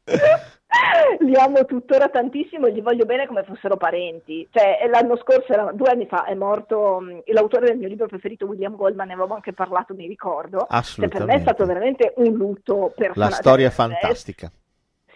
li, 1.25 1.35
amo 1.35 1.65
tuttora 1.65 2.09
tantissimo 2.09 2.67
e 2.67 2.71
li 2.71 2.81
voglio 2.81 3.05
bene 3.05 3.27
come 3.27 3.43
fossero 3.43 3.77
parenti. 3.77 4.47
Cioè, 4.51 4.87
l'anno 4.91 5.17
scorso, 5.17 5.51
era, 5.53 5.71
due 5.73 5.89
anni 5.89 6.05
fa, 6.05 6.25
è 6.25 6.33
morto 6.33 6.97
um, 6.97 7.21
l'autore 7.25 7.67
del 7.67 7.77
mio 7.77 7.87
libro 7.87 8.07
preferito, 8.07 8.45
William 8.45 8.75
Goldman, 8.75 9.07
ne 9.07 9.13
avevamo 9.13 9.35
anche 9.35 9.53
parlato, 9.53 9.93
mi 9.93 10.07
ricordo. 10.07 10.67
Cioè, 10.69 11.07
per 11.07 11.25
me 11.25 11.35
è 11.35 11.39
stato 11.39 11.65
veramente 11.65 12.13
un 12.17 12.33
lutto 12.33 12.93
personale. 12.95 13.29
La 13.29 13.35
storia 13.35 13.67
è 13.67 13.71
fantastica. 13.71 14.51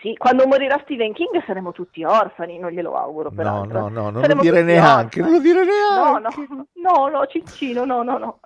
Sì, 0.05 0.15
quando 0.17 0.45
morirà 0.45 0.79
Stephen 0.83 1.13
King 1.13 1.43
saremo 1.47 1.71
tutti 1.71 2.03
orfani, 2.03 2.59
non 2.59 2.69
glielo 2.69 2.93
auguro 2.93 3.31
peraltro. 3.31 3.79
No, 3.79 3.87
no, 3.87 4.01
no, 4.01 4.09
non 4.11 4.21
saremo 4.21 4.43
lo 4.43 4.49
dire 4.49 4.61
neanche, 4.61 5.19
orfani. 5.19 5.23
non 5.23 5.31
lo 5.31 5.39
dire 5.39 5.65
neanche. 5.65 6.21
No, 6.21 6.55
no, 6.55 6.67
no, 6.73 7.07
no, 7.07 7.25
Ciccino, 7.25 7.85
no, 7.85 8.03
no, 8.03 8.17
no. 8.19 8.39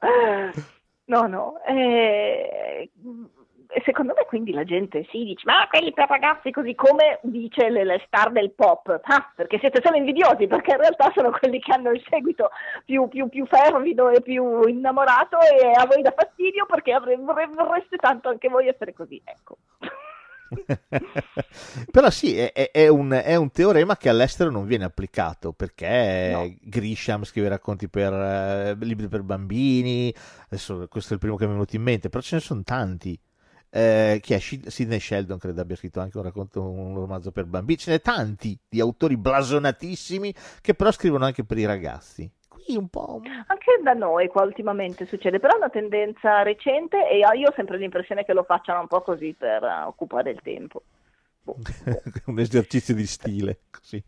No, 1.10 1.28
no. 1.28 1.62
Eh, 1.66 2.90
secondo 3.84 4.14
me 4.16 4.24
quindi 4.26 4.54
la 4.54 4.64
gente 4.64 5.06
si 5.10 5.26
dice, 5.26 5.42
ma 5.44 5.68
quelli 5.68 5.92
per 5.92 6.08
ragazzi 6.08 6.50
così 6.50 6.74
come 6.76 7.20
dice 7.24 7.70
le, 7.70 7.84
le 7.84 8.02
star 8.06 8.32
del 8.32 8.52
pop, 8.52 8.98
ah, 9.04 9.32
perché 9.36 9.60
siete 9.60 9.82
solo 9.84 9.98
invidiosi, 9.98 10.48
perché 10.48 10.72
in 10.72 10.78
realtà 10.78 11.12
sono 11.14 11.30
quelli 11.32 11.60
che 11.60 11.74
hanno 11.74 11.90
il 11.90 12.02
seguito 12.10 12.52
più, 12.86 13.10
più, 13.10 13.28
più 13.28 13.46
fervido 13.48 14.08
e 14.10 14.22
più 14.22 14.62
innamorato 14.66 15.38
e 15.40 15.72
a 15.76 15.86
voi 15.86 16.04
dà 16.04 16.14
fastidio 16.16 16.66
perché 16.68 16.98
vorreste 17.00 17.98
tanto 17.98 18.30
anche 18.30 18.48
voi 18.48 18.70
essere 18.70 18.94
così, 18.94 19.22
ecco. 19.26 19.58
Però 21.92 22.10
sì, 22.10 22.38
è, 22.38 22.72
è, 22.72 22.88
un, 22.88 23.12
è, 23.12 23.36
un, 23.36 23.52
teorema 23.52 23.98
che 23.98 24.10
all'estero 24.10 24.50
non 24.50 24.66
viene 24.66 24.84
applicato 24.84 25.54
perché 25.54 26.32
no. 26.34 26.56
Grisham 26.62 27.24
scrive 27.24 27.50
racconti 27.50 27.88
per 27.88 28.14
eh, 28.14 28.76
libri 28.80 29.08
per 29.08 29.24
bambini, 29.24 30.14
adesso 30.46 30.88
questo 30.90 31.12
è 31.12 31.14
il 31.14 31.20
primo 31.20 31.36
che 31.36 31.46
mi 31.46 31.52
è 31.52 31.54
venuto 31.54 31.76
in 31.76 31.84
mente, 31.84 32.10
però 32.10 32.22
ce 32.22 32.36
ne 32.36 32.42
sono 32.42 32.64
tanti. 32.64 33.20
Eh, 33.72 34.20
chi 34.24 34.34
è 34.34 34.40
Sidney 34.40 35.00
Sheldon 35.00 35.38
credo 35.38 35.62
abbia 35.62 35.76
scritto 35.76 36.00
anche 36.00 36.18
un 36.18 36.24
racconto 36.24 36.68
un 36.68 36.96
romanzo 36.96 37.32
per 37.32 37.46
bambini 37.46 37.78
ce 37.78 37.92
n'è 37.92 38.02
tanti 38.02 38.58
di 38.68 38.80
autori 38.80 39.16
blasonatissimi 39.16 40.34
che 40.60 40.74
però 40.74 40.92
scrivono 40.92 41.26
anche 41.26 41.44
per 41.44 41.60
i 41.60 41.66
ragazzi 41.66 42.28
un 42.76 42.88
po' 42.90 43.22
anche 43.48 43.80
da 43.82 43.94
noi 43.94 44.28
qua 44.28 44.44
ultimamente 44.44 45.06
succede 45.06 45.40
però 45.40 45.54
è 45.54 45.58
una 45.58 45.70
tendenza 45.70 46.42
recente 46.44 47.10
e 47.10 47.18
io 47.18 47.50
ho 47.50 47.54
sempre 47.56 47.78
l'impressione 47.78 48.26
che 48.26 48.34
lo 48.34 48.44
facciano 48.44 48.82
un 48.82 48.88
po' 48.88 49.02
così 49.02 49.34
per 49.38 49.64
occupare 49.64 50.32
il 50.32 50.42
tempo. 50.42 50.84
Un 52.26 52.40
esercizio 52.40 52.94
di 52.94 53.08
stile 53.08 53.62
così 53.72 54.04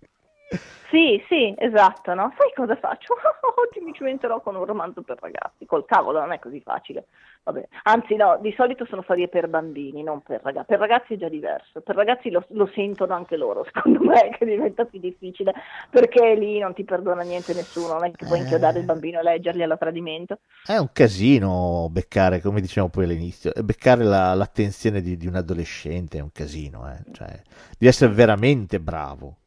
Sì, 0.89 1.23
sì, 1.29 1.55
esatto, 1.57 2.13
no? 2.13 2.33
Sai 2.37 2.51
cosa 2.53 2.75
faccio? 2.75 3.13
Oggi 3.63 3.79
mi 3.79 3.93
cimenterò 3.93 4.41
con 4.41 4.55
un 4.57 4.65
romanzo 4.65 5.01
per 5.01 5.17
ragazzi. 5.21 5.65
Col 5.65 5.85
cavolo, 5.85 6.19
non 6.19 6.33
è 6.33 6.39
così 6.39 6.59
facile. 6.59 7.05
Vabbè. 7.43 7.65
Anzi, 7.83 8.15
no, 8.17 8.37
di 8.41 8.53
solito 8.57 8.85
sono 8.85 9.01
storie 9.03 9.29
per 9.29 9.47
bambini, 9.47 10.03
non 10.03 10.21
per 10.21 10.41
ragazzi. 10.43 10.65
Per 10.67 10.79
ragazzi 10.79 11.13
è 11.13 11.17
già 11.17 11.29
diverso. 11.29 11.79
Per 11.79 11.95
ragazzi 11.95 12.29
lo, 12.29 12.43
lo 12.49 12.69
sentono 12.75 13.13
anche 13.13 13.37
loro, 13.37 13.63
secondo 13.71 14.03
me, 14.03 14.35
che 14.37 14.43
diventa 14.43 14.83
più 14.83 14.99
difficile. 14.99 15.53
Perché 15.89 16.35
lì 16.35 16.59
non 16.59 16.73
ti 16.73 16.83
perdona 16.83 17.21
niente 17.21 17.53
nessuno, 17.53 17.93
non 17.93 18.03
è 18.03 18.11
che 18.11 18.25
puoi 18.25 18.39
Eh. 18.39 18.41
inchiodare 18.41 18.79
il 18.79 18.85
bambino 18.85 19.19
e 19.19 19.23
leggergli 19.23 19.61
alla 19.61 19.77
tradimento. 19.77 20.39
È 20.65 20.75
un 20.75 20.89
casino 20.91 21.87
beccare, 21.89 22.41
come 22.41 22.59
dicevamo 22.59 22.91
poi 22.91 23.05
all'inizio, 23.05 23.53
beccare 23.63 24.03
la- 24.03 24.33
l'attenzione 24.33 24.99
di, 24.99 25.15
di 25.15 25.25
un 25.27 25.35
adolescente 25.35 26.17
è 26.17 26.21
un 26.21 26.33
casino, 26.33 26.85
eh. 26.91 27.01
Cioè, 27.13 27.27
devi 27.29 27.87
essere 27.87 28.11
veramente 28.13 28.81
bravo, 28.81 29.37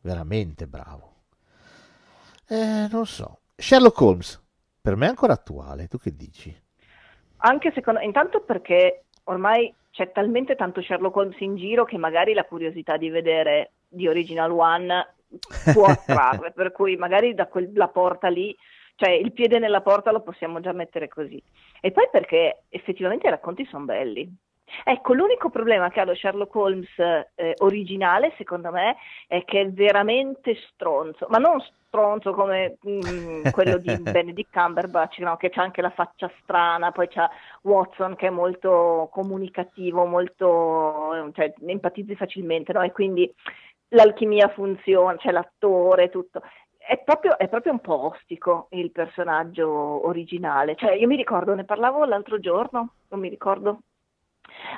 veramente 0.00 0.66
bravo. 0.66 1.14
Eh, 2.48 2.88
non 2.90 3.06
so. 3.06 3.40
Sherlock 3.56 4.00
Holmes, 4.00 4.42
per 4.80 4.96
me 4.96 5.06
è 5.06 5.10
ancora 5.10 5.34
attuale, 5.34 5.86
tu 5.86 5.98
che 5.98 6.14
dici? 6.14 6.54
Anche 7.42 7.72
secondo 7.72 8.00
intanto 8.00 8.40
perché 8.40 9.04
ormai 9.24 9.72
c'è 9.90 10.12
talmente 10.12 10.56
tanto 10.56 10.82
Sherlock 10.82 11.16
Holmes 11.16 11.40
in 11.40 11.56
giro 11.56 11.84
che 11.84 11.98
magari 11.98 12.32
la 12.32 12.44
curiosità 12.44 12.96
di 12.96 13.08
vedere 13.08 13.72
di 13.88 14.08
Original 14.08 14.50
One 14.50 15.14
può 15.72 15.84
attrarre, 15.86 16.52
per 16.52 16.72
cui 16.72 16.96
magari 16.96 17.34
da 17.34 17.46
quella 17.46 17.88
porta 17.88 18.28
lì, 18.28 18.56
cioè 18.96 19.10
il 19.10 19.32
piede 19.32 19.58
nella 19.58 19.80
porta 19.80 20.10
lo 20.10 20.22
possiamo 20.22 20.60
già 20.60 20.72
mettere 20.72 21.08
così. 21.08 21.42
E 21.80 21.90
poi 21.90 22.08
perché 22.10 22.64
effettivamente 22.68 23.26
i 23.26 23.30
racconti 23.30 23.64
sono 23.66 23.84
belli. 23.84 24.30
Ecco, 24.84 25.14
l'unico 25.14 25.50
problema 25.50 25.90
che 25.90 26.00
ha 26.00 26.04
lo 26.04 26.14
Sherlock 26.14 26.54
Holmes 26.54 26.98
eh, 26.98 27.54
originale, 27.58 28.32
secondo 28.36 28.70
me, 28.70 28.96
è 29.26 29.44
che 29.44 29.60
è 29.62 29.70
veramente 29.70 30.56
stronzo, 30.72 31.26
ma 31.28 31.38
non 31.38 31.60
stronzo 31.90 32.32
come 32.32 32.78
mm, 32.86 33.50
quello 33.50 33.78
di 33.78 33.94
Benedict 34.00 34.52
Cumberbatch, 34.52 35.18
no? 35.18 35.36
che 35.36 35.50
c'ha 35.50 35.62
anche 35.62 35.82
la 35.82 35.90
faccia 35.90 36.30
strana, 36.42 36.92
poi 36.92 37.08
c'ha 37.08 37.28
Watson 37.62 38.14
che 38.16 38.28
è 38.28 38.30
molto 38.30 39.08
comunicativo, 39.12 40.04
molto, 40.06 41.30
cioè, 41.34 41.52
empatizzi 41.66 42.14
facilmente, 42.14 42.72
no? 42.72 42.82
E 42.82 42.92
quindi 42.92 43.32
l'alchimia 43.88 44.48
funziona, 44.48 45.16
c'è 45.16 45.32
l'attore, 45.32 46.10
tutto. 46.10 46.42
È 46.78 46.98
proprio, 47.04 47.38
è 47.38 47.48
proprio 47.48 47.72
un 47.72 47.80
po' 47.80 48.06
ostico 48.06 48.68
il 48.70 48.90
personaggio 48.90 49.68
originale. 50.06 50.76
Cioè, 50.76 50.92
io 50.92 51.06
mi 51.06 51.16
ricordo, 51.16 51.54
ne 51.54 51.64
parlavo 51.64 52.04
l'altro 52.04 52.38
giorno, 52.40 52.94
non 53.08 53.20
mi 53.20 53.28
ricordo. 53.28 53.80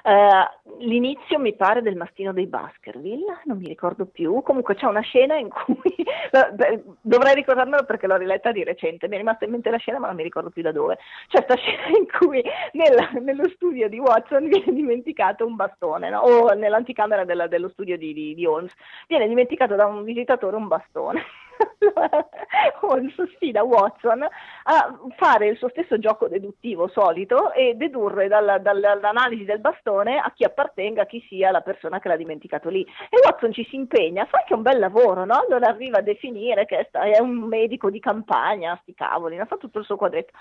Eh, 0.05 0.49
l'inizio 0.79 1.39
mi 1.39 1.55
pare 1.55 1.83
del 1.83 1.97
mastino 1.97 2.33
dei 2.33 2.47
Baskerville, 2.47 3.41
non 3.45 3.59
mi 3.59 3.67
ricordo 3.67 4.07
più. 4.07 4.43
Comunque 4.43 4.75
c'è 4.75 4.87
una 4.87 5.01
scena 5.01 5.37
in 5.37 5.49
cui 5.49 5.95
dovrei 7.01 7.35
ricordarmelo 7.35 7.85
perché 7.85 8.07
l'ho 8.07 8.17
riletta 8.17 8.53
di 8.53 8.65
recente. 8.65 9.09
Mi 9.09 9.15
è 9.15 9.19
rimasta 9.19 9.45
in 9.45 9.53
mente 9.53 9.71
la 9.71 9.77
scena, 9.79 9.99
ma 9.99 10.07
non 10.09 10.17
mi 10.17 10.23
ricordo 10.23 10.51
più 10.51 10.63
da 10.63 10.73
dove. 10.73 10.99
C'è 11.29 11.45
questa 11.45 11.57
scena 11.63 11.97
in 11.97 12.07
cui 12.19 12.43
nella- 12.73 13.11
nello 13.21 13.49
studio 13.51 13.89
di 13.89 13.99
Watson 13.99 14.49
viene 14.49 14.73
dimenticato 14.73 15.47
un 15.47 15.57
bastone, 15.57 16.11
no? 16.11 16.21
o 16.21 16.53
nell'anticamera 16.55 17.25
della- 17.25 17.47
dello 17.47 17.69
studio 17.69 17.97
di, 17.97 18.13
di- 18.13 18.35
di 18.35 18.47
Holmes 18.47 18.73
viene 19.09 19.29
dimenticato 19.29 19.75
da 19.75 19.87
un 19.87 20.03
visitatore 20.05 20.57
un 20.57 20.69
bastone. 20.69 21.23
Holmes 22.82 23.14
sfida 23.34 23.62
Watson 23.62 24.22
a 24.22 24.98
fare 25.16 25.48
il 25.48 25.56
suo 25.56 25.68
stesso 25.68 25.98
gioco 25.98 26.28
deduttivo 26.28 26.89
solito 26.89 27.52
e 27.52 27.74
dedurre 27.74 28.28
dalla- 28.28 28.59
dalla- 28.59 28.94
dall'analisi 28.94 29.44
del 29.44 29.60
bastone 29.60 30.18
a 30.18 30.32
chi 30.34 30.44
appartenga, 30.44 31.06
chi 31.06 31.24
sia 31.28 31.51
la 31.51 31.60
persona 31.60 31.98
che 31.98 32.09
l'ha 32.09 32.16
dimenticato 32.16 32.68
lì. 32.68 32.82
E 32.82 33.18
Watson 33.24 33.52
ci 33.52 33.64
si 33.68 33.76
impegna, 33.76 34.24
fa 34.26 34.39
anche 34.39 34.55
un 34.55 34.62
bel 34.62 34.78
lavoro, 34.78 35.24
no? 35.24 35.34
Allora 35.34 35.68
arriva 35.68 35.98
a 35.98 36.02
definire 36.02 36.64
che 36.64 36.89
è 36.90 37.20
un 37.20 37.36
medico 37.36 37.90
di 37.90 38.01
campagna, 38.01 38.78
sti 38.82 38.94
cavoli, 38.94 39.36
no? 39.36 39.47
fa 39.47 39.56
tutto 39.56 39.78
il 39.78 39.84
suo 39.84 39.97
quadretto. 39.97 40.32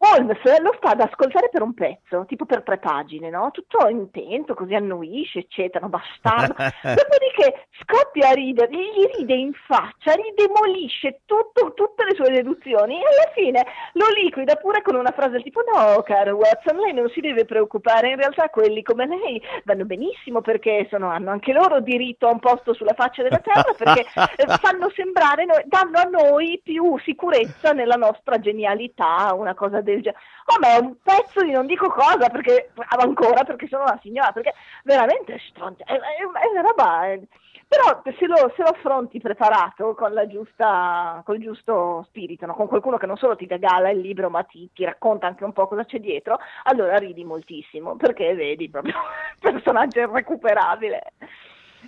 Holmes 0.00 0.38
lo 0.60 0.74
sta 0.76 0.90
ad 0.90 1.00
ascoltare 1.00 1.48
per 1.50 1.62
un 1.62 1.74
pezzo, 1.74 2.24
tipo 2.26 2.44
per 2.46 2.62
tre 2.62 2.78
pagine, 2.78 3.30
no? 3.30 3.50
Tutto 3.50 3.88
intento, 3.88 4.54
così 4.54 4.74
annuisce, 4.74 5.40
eccetera, 5.40 5.88
bastardo. 5.88 6.54
Dopodiché 6.82 7.66
scoppia 7.82 8.28
a 8.28 8.32
ridere, 8.32 8.70
gli 8.72 9.10
ride 9.16 9.34
in 9.34 9.52
faccia, 9.66 10.12
ridemolisce 10.14 11.22
tutto- 11.24 11.74
tutte 11.74 12.04
le 12.04 12.14
sue 12.14 12.30
deduzioni 12.30 12.94
e 12.94 12.98
alla 13.02 13.32
fine 13.34 13.66
lo 13.94 14.06
liquida 14.22 14.54
pure 14.54 14.82
con 14.82 14.94
una 14.94 15.10
frase 15.10 15.30
del 15.30 15.42
tipo 15.42 15.62
no, 15.62 16.00
caro 16.02 16.36
Watson, 16.36 16.76
lei 16.76 16.92
non 16.94 17.08
si 17.10 17.20
deve 17.20 17.44
preoccupare, 17.44 18.10
in 18.10 18.16
realtà 18.16 18.48
quelli 18.50 18.82
come 18.82 19.06
lei 19.06 19.42
vanno 19.64 19.84
benissimo 19.84 20.40
perché 20.42 20.86
sono- 20.90 21.10
hanno 21.10 21.30
anche 21.30 21.52
loro 21.52 21.80
diritto 21.80 22.28
a 22.28 22.32
un 22.32 22.38
posto 22.38 22.72
sulla 22.72 22.94
faccia 22.94 23.22
della 23.24 23.38
terra 23.40 23.74
perché 23.76 24.02
eh, 24.02 24.46
fanno 24.62 24.90
sembrare, 24.94 25.44
danno 25.66 25.98
a 25.98 26.04
noi 26.04 26.60
più 26.62 26.96
sicurezza 27.00 27.72
nella 27.72 27.96
nostra 27.96 28.38
genialità, 28.38 29.34
una 29.34 29.54
cosa 29.54 29.80
del 29.80 29.86
genere. 29.96 30.16
Oh, 30.46 30.58
ma 30.60 30.74
è 30.76 30.78
un 30.78 30.96
pezzo 31.02 31.42
di 31.42 31.50
non 31.50 31.66
dico 31.66 31.88
cosa 31.90 32.28
perché 32.30 32.70
ancora 32.98 33.44
perché 33.44 33.66
sono 33.68 33.82
una 33.84 33.98
signora, 34.02 34.32
perché 34.32 34.54
veramente 34.84 35.34
è 35.34 35.38
stronzo, 35.50 35.84
è, 35.84 35.92
è 35.92 36.24
una, 36.24 36.60
roba. 36.62 37.06
è- 37.06 37.20
Però 37.68 38.00
se 38.04 38.26
lo, 38.26 38.52
se 38.56 38.62
lo 38.62 38.68
affronti 38.70 39.20
preparato 39.20 39.94
con 39.94 40.12
la 40.14 40.26
giusta, 40.26 41.20
col 41.24 41.38
giusto 41.38 42.04
spirito, 42.08 42.46
no? 42.46 42.54
con 42.54 42.66
qualcuno 42.66 42.96
che 42.96 43.04
non 43.06 43.16
solo 43.18 43.36
ti 43.36 43.46
regala 43.46 43.90
il 43.90 44.00
libro, 44.00 44.30
ma 44.30 44.42
ti, 44.44 44.70
ti 44.72 44.84
racconta 44.84 45.26
anche 45.26 45.44
un 45.44 45.52
po' 45.52 45.68
cosa 45.68 45.84
c'è 45.84 45.98
dietro, 46.00 46.38
allora 46.64 46.96
ridi 46.96 47.24
moltissimo, 47.24 47.96
perché 47.96 48.34
vedi 48.34 48.70
proprio 48.70 48.94
il 48.94 49.38
personaggio 49.52 50.00
irrecuperabile. 50.00 51.12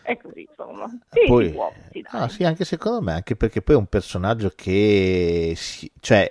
È 0.02 0.16
così, 0.18 0.46
insomma. 0.48 0.86
Sì, 1.10 1.26
Poi, 1.26 1.50
può, 1.50 1.72
sì, 1.90 2.02
dai. 2.02 2.22
ah, 2.22 2.28
sì, 2.28 2.44
anche 2.44 2.64
secondo 2.64 3.00
me, 3.00 3.12
anche 3.14 3.36
perché 3.36 3.62
poi 3.62 3.74
è 3.74 3.78
un 3.78 3.86
personaggio 3.86 4.50
che, 4.54 5.52
si- 5.56 5.90
cioè, 6.00 6.30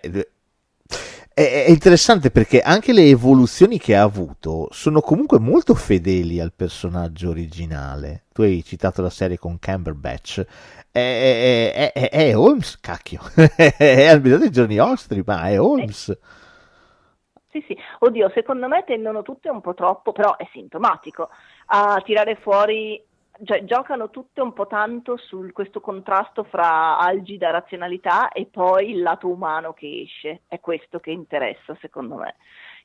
è, 1.39 1.65
è 1.67 1.69
interessante 1.69 2.31
perché 2.31 2.59
anche 2.59 2.91
le 2.91 3.03
evoluzioni 3.03 3.79
che 3.79 3.95
ha 3.95 4.01
avuto 4.01 4.67
sono 4.71 4.99
comunque 4.99 5.39
molto 5.39 5.73
fedeli 5.73 6.41
al 6.41 6.51
personaggio 6.53 7.29
originale. 7.29 8.25
Tu 8.33 8.41
hai 8.41 8.61
citato 8.61 9.01
la 9.01 9.09
serie 9.09 9.37
con 9.37 9.57
Cumberbatch. 9.57 10.45
È, 10.91 11.71
è, 11.73 11.93
è, 11.93 12.09
è 12.09 12.37
Holmes, 12.37 12.77
cacchio. 12.81 13.21
è 13.55 14.19
meglio 14.21 14.37
dei 14.37 14.51
giorni 14.51 14.75
nostri, 14.75 15.23
ma 15.25 15.47
è 15.47 15.57
Holmes. 15.57 16.17
Sì, 17.51 17.63
sì, 17.65 17.77
oddio, 17.99 18.29
secondo 18.33 18.67
me 18.67 18.83
tendono 18.85 19.21
tutte 19.21 19.49
un 19.49 19.61
po' 19.61 19.73
troppo, 19.73 20.11
però 20.11 20.35
è 20.35 20.47
sintomatico, 20.51 21.29
a 21.67 22.01
tirare 22.05 22.35
fuori, 22.35 23.01
cioè 23.43 23.63
giocano 23.63 24.09
tutte 24.09 24.41
un 24.41 24.53
po' 24.53 24.67
tanto 24.67 25.17
su 25.17 25.49
questo 25.53 25.79
contrasto 25.79 26.43
fra 26.43 26.97
algida 26.97 27.51
razionalità 27.51 28.29
e 28.31 28.45
poi 28.45 28.91
il 28.91 29.01
lato 29.01 29.27
umano 29.27 29.73
che 29.73 30.01
esce, 30.01 30.41
è 30.47 30.59
questo 30.59 30.99
che 30.99 31.11
interessa 31.11 31.75
secondo 31.79 32.15
me. 32.15 32.35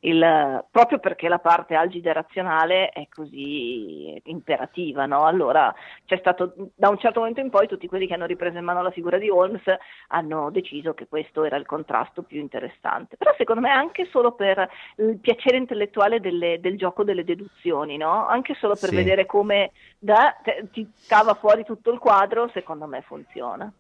Il- 0.05 0.65
proprio 0.71 0.99
perché 0.99 1.29
la 1.29 1.39
parte 1.39 1.75
algida 1.75 2.13
razionale 2.13 2.91
è 2.91 3.09
così 3.09 4.21
imperativa, 4.25 5.07
no? 5.07 5.25
Allora 5.25 5.75
c'è 6.05 6.19
stato 6.19 6.53
da 6.75 6.91
un 6.91 6.99
certo 6.99 7.21
momento 7.21 7.41
in 7.41 7.49
poi 7.49 7.67
tutti 7.67 7.87
quelli 7.87 8.07
che 8.07 8.13
hanno 8.13 8.27
ripreso 8.27 8.59
in 8.59 8.65
mano 8.65 8.83
la 8.83 8.91
figura 8.91 9.17
di 9.17 9.31
Holmes 9.31 9.63
hanno 10.09 10.51
deciso 10.51 10.93
che 10.93 11.07
questo 11.09 11.45
era 11.45 11.57
il 11.57 11.65
contrasto 11.65 12.23
più 12.23 12.39
interessante. 12.39 13.17
Però 13.17 13.35
secondo 13.39 13.63
me 13.63 13.71
anche 13.71 14.07
solo 14.11 14.33
per 14.33 14.69
il 14.97 15.19
piacere 15.19 15.57
intellettuale 15.57 16.21
delle- 16.21 16.61
del 16.61 16.77
gioco 16.77 17.03
delle 17.03 17.25
deduzioni, 17.25 17.97
no? 17.97 18.27
Anche 18.27 18.55
solo 18.61 18.75
per 18.75 18.91
Sì. 18.91 18.97
vedere 18.97 19.25
come 19.25 19.71
da- 19.99 20.37
te- 20.43 20.69
ti 20.71 20.87
cava 21.09 21.33
fuori 21.33 21.65
tutto 21.65 21.91
il 21.91 21.99
quadro, 21.99 22.51
secondo 22.53 22.85
me 22.87 23.01
funziona. 23.01 23.73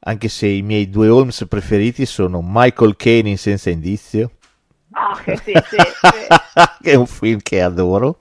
Anche 0.00 0.28
se 0.28 0.48
i 0.48 0.62
miei 0.62 0.90
due 0.90 1.08
Holmes 1.08 1.46
preferiti 1.48 2.06
sono 2.06 2.40
Michael 2.42 2.96
Caine 2.96 3.30
in 3.30 3.38
Senza 3.38 3.70
Indizio, 3.70 4.30
Ah, 4.92 5.18
che 5.22 5.36
sì, 5.36 5.52
sì, 5.52 5.76
sì. 5.76 6.06
che 6.82 6.92
è 6.92 6.94
un 6.94 7.06
film 7.06 7.38
che 7.42 7.62
adoro. 7.62 8.16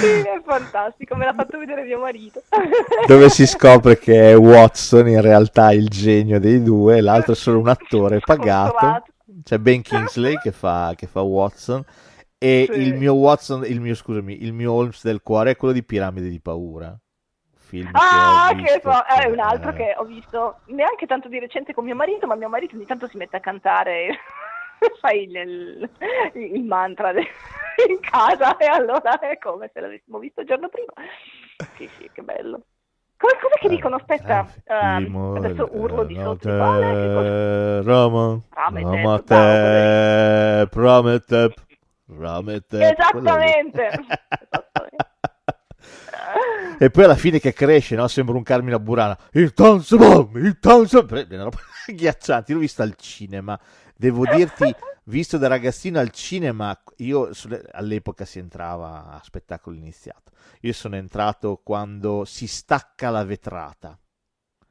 Sì, 0.00 0.06
è 0.06 0.42
fantastico, 0.44 1.14
me 1.14 1.26
l'ha 1.26 1.34
fatto 1.34 1.58
vedere 1.58 1.84
mio 1.84 2.00
marito. 2.00 2.42
dove 3.06 3.28
si 3.28 3.46
scopre 3.46 3.98
che 3.98 4.32
è 4.32 4.36
Watson 4.36 5.08
in 5.08 5.20
realtà 5.20 5.72
il 5.72 5.88
genio 5.88 6.40
dei 6.40 6.62
due, 6.62 7.00
l'altro 7.00 7.32
è 7.32 7.36
solo 7.36 7.60
un 7.60 7.68
attore 7.68 8.20
pagato. 8.20 9.04
C'è 9.44 9.58
Ben 9.58 9.82
Kingsley 9.82 10.38
che 10.38 10.52
fa, 10.52 10.94
che 10.96 11.06
fa 11.06 11.20
Watson 11.20 11.84
e 12.38 12.68
Sì. 12.70 12.78
il 12.80 12.94
mio 12.94 13.14
Watson, 13.14 13.64
il 13.64 13.80
mio, 13.80 13.94
scusami, 13.94 14.42
il 14.42 14.52
mio 14.52 14.72
Holmes 14.72 15.02
del 15.04 15.22
cuore 15.22 15.52
è 15.52 15.56
quello 15.56 15.72
di 15.72 15.82
Piramide 15.84 16.28
di 16.28 16.40
paura. 16.40 16.96
Film 17.56 17.88
Ah, 17.92 18.52
che 18.54 18.62
che 18.64 18.80
so, 18.82 18.90
è 18.90 19.26
un 19.26 19.38
eh, 19.38 19.42
altro 19.42 19.72
che 19.72 19.94
ho 19.96 20.04
visto 20.04 20.58
neanche 20.66 21.06
tanto 21.06 21.28
di 21.28 21.38
recente 21.38 21.72
con 21.72 21.84
mio 21.84 21.94
marito, 21.94 22.26
ma 22.26 22.34
mio 22.34 22.48
marito 22.48 22.76
ogni 22.76 22.84
tanto 22.84 23.08
si 23.08 23.16
mette 23.16 23.36
a 23.36 23.40
cantare, 23.40 24.18
fai 25.00 25.22
il, 25.24 25.90
il- 26.34 26.64
mantra 26.64 27.12
de- 27.12 27.20
in 27.88 28.00
casa 28.00 28.56
e 28.56 28.66
allora 28.66 29.18
è 29.18 29.38
come 29.38 29.70
se 29.72 29.80
l'avessimo 29.80 30.18
visto 30.18 30.40
il 30.40 30.46
giorno 30.46 30.68
prima. 30.68 30.92
Sì, 31.76 31.88
sì, 31.98 32.10
che 32.12 32.22
bello. 32.22 32.60
Come, 33.16 33.32
cos'è 33.40 33.58
che 33.60 33.68
dicono? 33.68 33.96
Aspetta, 33.96 34.46
ehm, 34.64 35.34
adesso 35.36 35.68
urlo 35.72 36.04
di 36.04 36.14
sotto. 36.16 36.48
Cosa- 36.48 37.82
Roma, 37.82 38.40
Roma 38.70 39.18
te, 39.20 40.68
Prometep, 40.70 41.54
Prometep. 42.06 42.82
Esattamente. 42.92 43.90
E 46.78 46.90
poi 46.90 47.04
alla 47.04 47.14
fine 47.14 47.38
che 47.38 47.52
cresce, 47.52 47.94
no? 47.94 48.08
Sembra 48.08 48.34
un 48.36 48.42
Carmina 48.42 48.78
Burana. 48.80 49.16
Il 49.32 49.52
Tanzabam, 49.52 50.30
il 50.36 50.58
roba 50.60 51.58
agghiacciante. 51.86 52.52
L'ho 52.52 52.58
vista 52.58 52.82
al 52.82 52.94
cinema. 52.96 53.58
Devo 53.96 54.24
dirti, 54.26 54.74
visto 55.04 55.38
da 55.38 55.48
ragazzino 55.48 55.98
al 55.98 56.10
cinema, 56.10 56.76
io 56.96 57.30
all'epoca 57.72 58.24
si 58.24 58.38
entrava 58.38 59.10
a 59.12 59.20
spettacolo 59.22 59.76
iniziato. 59.76 60.32
Io 60.60 60.72
sono 60.72 60.96
entrato 60.96 61.60
quando 61.62 62.24
si 62.24 62.46
stacca 62.46 63.10
la 63.10 63.24
vetrata. 63.24 63.98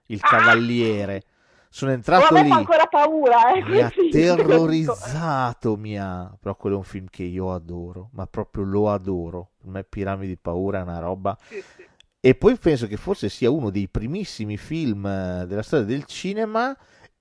Il 0.07 0.19
Ah! 0.21 0.27
cavaliere. 0.27 1.23
Sono 1.69 1.91
entrato 1.91 2.35
lì. 2.35 2.51
ancora 2.51 2.85
paura, 2.85 3.53
eh. 3.53 3.63
Mi 3.63 3.79
ha 3.79 3.91
terrorizzato, 4.11 5.75
mi 5.75 5.97
ha. 5.97 6.35
Però 6.39 6.55
quello 6.55 6.75
è 6.75 6.77
un 6.77 6.83
film 6.83 7.07
che 7.09 7.23
io 7.23 7.51
adoro, 7.53 8.09
ma 8.13 8.27
proprio 8.27 8.63
lo 8.63 8.91
adoro. 8.91 9.51
Per 9.57 9.69
me 9.69 9.83
Piramidi 9.83 10.27
di 10.27 10.37
paura 10.37 10.79
è 10.79 10.83
una 10.83 10.99
roba. 10.99 11.35
Sì, 11.47 11.55
sì. 11.75 11.85
E 12.19 12.35
poi 12.35 12.55
penso 12.57 12.87
che 12.87 12.95
forse 12.95 13.27
sia 13.27 13.49
uno 13.49 13.69
dei 13.69 13.89
primissimi 13.89 14.55
film 14.57 15.05
eh, 15.05 15.45
della 15.47 15.63
storia 15.63 15.85
del 15.85 16.05
cinema 16.05 16.77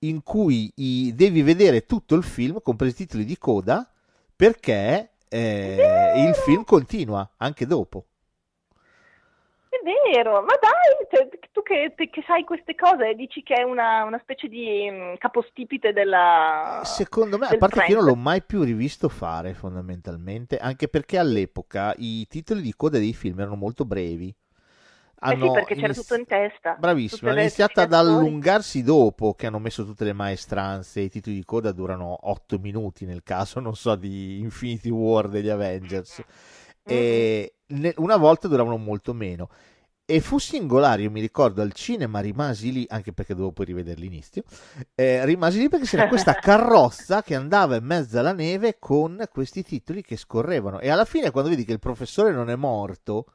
in 0.07 0.23
cui 0.23 0.71
i- 0.75 1.13
devi 1.15 1.41
vedere 1.41 1.85
tutto 1.85 2.15
il 2.15 2.23
film, 2.23 2.61
compresi 2.61 3.03
i 3.03 3.05
titoli 3.05 3.25
di 3.25 3.37
coda, 3.37 3.89
perché 4.35 5.11
eh, 5.29 6.13
il 6.27 6.33
film 6.35 6.63
continua 6.63 7.27
anche 7.37 7.65
dopo. 7.65 8.05
È 9.69 9.79
vero, 10.11 10.41
ma 10.41 10.53
dai, 10.61 11.07
cioè, 11.11 11.27
tu 11.51 11.63
che, 11.63 11.93
che 11.95 12.23
sai 12.27 12.43
queste 12.43 12.75
cose 12.75 13.15
dici 13.15 13.41
che 13.41 13.55
è 13.55 13.63
una, 13.63 14.03
una 14.03 14.19
specie 14.21 14.47
di 14.47 14.87
mm, 14.89 15.13
capostipite 15.17 15.91
della... 15.93 16.81
Secondo 16.83 17.37
me, 17.37 17.47
a 17.47 17.57
parte 17.57 17.79
che 17.81 17.91
io 17.91 17.95
non 17.95 18.05
trend. 18.05 18.17
l'ho 18.17 18.23
mai 18.23 18.43
più 18.43 18.61
rivisto 18.63 19.09
fare 19.09 19.53
fondamentalmente, 19.53 20.57
anche 20.57 20.87
perché 20.87 21.17
all'epoca 21.17 21.93
i 21.97 22.27
titoli 22.27 22.61
di 22.61 22.73
coda 22.75 22.99
dei 22.99 23.13
film 23.13 23.39
erano 23.39 23.55
molto 23.55 23.83
brevi. 23.83 24.33
Eh 25.23 25.27
sì, 25.27 25.33
Hanno 25.33 25.51
perché 25.51 25.75
c'era 25.75 25.93
tutto 25.93 26.15
in 26.15 26.25
testa. 26.25 26.75
Bravissimo, 26.77 27.31
hanno 27.31 27.39
iniziato 27.39 27.79
ad 27.79 27.93
allungarsi 27.93 28.83
dopo 28.83 29.33
che 29.33 29.47
hanno 29.47 29.59
messo 29.59 29.85
tutte 29.85 30.03
le 30.03 30.13
maestranze. 30.13 30.99
I 30.99 31.09
titoli 31.09 31.35
di 31.37 31.45
coda 31.45 31.71
durano 31.71 32.17
8 32.29 32.57
minuti 32.59 33.05
nel 33.05 33.23
caso, 33.23 33.59
non 33.59 33.75
so, 33.75 33.95
di 33.95 34.39
Infinity 34.39 34.89
War 34.89 35.29
degli 35.29 35.49
Avengers. 35.49 36.21
E 36.83 37.55
ne- 37.67 37.93
una 37.97 38.17
volta 38.17 38.47
duravano 38.49 38.77
molto 38.77 39.13
meno. 39.13 39.49
E 40.05 40.19
fu 40.19 40.37
singolare, 40.37 41.03
io 41.03 41.11
mi 41.11 41.21
ricordo 41.21 41.61
al 41.61 41.71
cinema 41.71 42.19
rimasi 42.19 42.73
lì, 42.73 42.85
anche 42.89 43.13
perché 43.13 43.33
dovevo 43.33 43.53
poi 43.53 43.65
rivedere 43.67 44.01
l'inizio, 44.01 44.43
eh, 44.95 45.23
rimasi 45.23 45.59
lì 45.59 45.69
perché 45.69 45.85
c'era 45.85 46.09
questa 46.09 46.33
carrozza 46.35 47.23
che 47.23 47.35
andava 47.35 47.77
in 47.77 47.85
mezzo 47.85 48.19
alla 48.19 48.33
neve 48.33 48.75
con 48.79 49.23
questi 49.31 49.63
titoli 49.63 50.01
che 50.01 50.17
scorrevano. 50.17 50.81
E 50.81 50.89
alla 50.89 51.05
fine, 51.05 51.31
quando 51.31 51.49
vedi 51.49 51.63
che 51.63 51.71
il 51.71 51.79
professore 51.79 52.33
non 52.33 52.49
è 52.49 52.55
morto, 52.57 53.27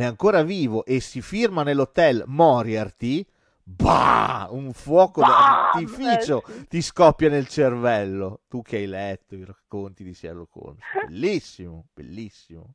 è 0.00 0.04
ancora 0.04 0.42
vivo 0.42 0.84
e 0.84 1.00
si 1.00 1.20
firma 1.22 1.62
nell'hotel 1.62 2.24
Moriarty, 2.26 3.26
bah, 3.62 4.48
un 4.50 4.72
fuoco 4.72 5.20
Bam! 5.20 5.30
d'artificio 5.30 6.42
Eh, 6.46 6.52
sì. 6.52 6.66
ti 6.68 6.82
scoppia 6.82 7.28
nel 7.28 7.48
cervello. 7.48 8.42
Tu 8.48 8.62
che 8.62 8.76
hai 8.78 8.86
letto 8.86 9.34
i 9.34 9.44
racconti 9.44 10.04
di 10.04 10.14
Sherlock 10.14 10.56
Holmes, 10.56 10.84
bellissimo, 11.06 11.86
bellissimo. 11.92 12.74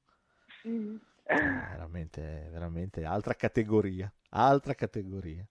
Sì. 0.62 1.00
Eh, 1.28 1.36
veramente, 1.72 2.50
veramente 2.52 3.04
altra 3.04 3.34
categoria, 3.34 4.12
altra 4.30 4.74
categoria. 4.76 5.46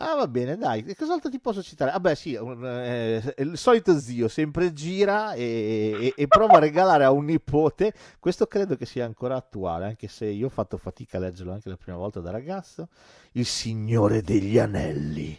Ah, 0.00 0.14
va 0.14 0.28
bene, 0.28 0.56
dai, 0.56 0.84
e 0.86 0.94
cos'altro 0.94 1.28
ti 1.28 1.40
posso 1.40 1.60
citare? 1.60 1.90
Vabbè, 1.90 2.14
sì, 2.14 2.36
un- 2.36 2.64
eh, 2.64 3.34
il 3.38 3.56
solito 3.58 3.98
zio 3.98 4.28
sempre 4.28 4.72
gira 4.72 5.32
e, 5.32 6.12
e- 6.16 6.22
e 6.22 6.28
prova 6.28 6.58
a 6.58 6.60
regalare 6.60 7.02
a 7.02 7.10
un 7.10 7.24
nipote. 7.24 7.92
Questo 8.20 8.46
credo 8.46 8.76
che 8.76 8.86
sia 8.86 9.04
ancora 9.04 9.34
attuale, 9.34 9.86
anche 9.86 10.06
se 10.06 10.26
io 10.26 10.46
ho 10.46 10.50
fatto 10.50 10.76
fatica 10.76 11.16
a 11.16 11.20
leggerlo 11.20 11.52
anche 11.52 11.68
la 11.68 11.76
prima 11.76 11.98
volta 11.98 12.20
da 12.20 12.30
ragazzo. 12.30 12.88
Il 13.32 13.44
Signore 13.46 14.22
degli 14.22 14.56
Anelli. 14.58 15.36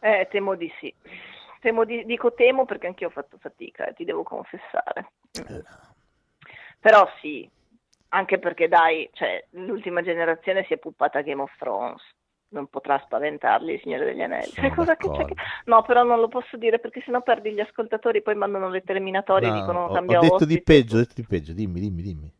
Eh, 0.00 0.28
temo 0.30 0.54
di 0.54 0.70
sì. 0.80 0.92
Temo 1.60 1.84
di- 1.84 2.04
dico 2.04 2.32
temo 2.34 2.64
perché 2.64 2.86
anch'io 2.86 3.08
ho 3.08 3.10
fatto 3.10 3.38
fatica, 3.38 3.86
eh, 3.86 3.94
ti 3.94 4.04
devo 4.04 4.22
confessare. 4.22 5.10
Eh, 5.38 5.62
Però 6.80 7.08
sì, 7.20 7.48
anche 8.10 8.38
perché 8.38 8.68
dai, 8.68 9.08
cioè, 9.12 9.44
l'ultima 9.50 10.02
generazione 10.02 10.64
si 10.64 10.74
è 10.74 10.78
puppata 10.78 11.20
Game 11.22 11.42
of 11.42 11.56
Thrones. 11.58 12.02
Non 12.48 12.68
potrà 12.68 13.00
spaventarli 13.04 13.74
il 13.74 13.80
Signore 13.80 14.04
degli 14.04 14.22
Anelli. 14.22 14.50
Che 14.52 14.72
No, 15.64 15.82
però 15.82 16.04
non 16.04 16.20
lo 16.20 16.28
posso 16.28 16.56
dire 16.56 16.78
perché 16.78 17.02
sennò 17.04 17.20
perdi 17.22 17.52
gli 17.52 17.60
ascoltatori, 17.60 18.22
poi 18.22 18.36
mandano 18.36 18.68
le 18.68 18.82
terminatorie 18.82 19.48
e 19.48 19.50
No, 19.50 19.58
dicono 19.60 19.80
ho, 19.80 19.86
ho 19.88 19.92
cambia 19.92 20.18
detto 20.20 20.44
di 20.44 20.54
ospite. 20.54 20.62
peggio, 20.62 20.96
ho 20.96 20.98
detto 20.98 21.14
di 21.16 21.26
peggio, 21.26 21.52
dimmi, 21.52 21.80
dimmi, 21.80 22.02
dimmi. 22.02 22.32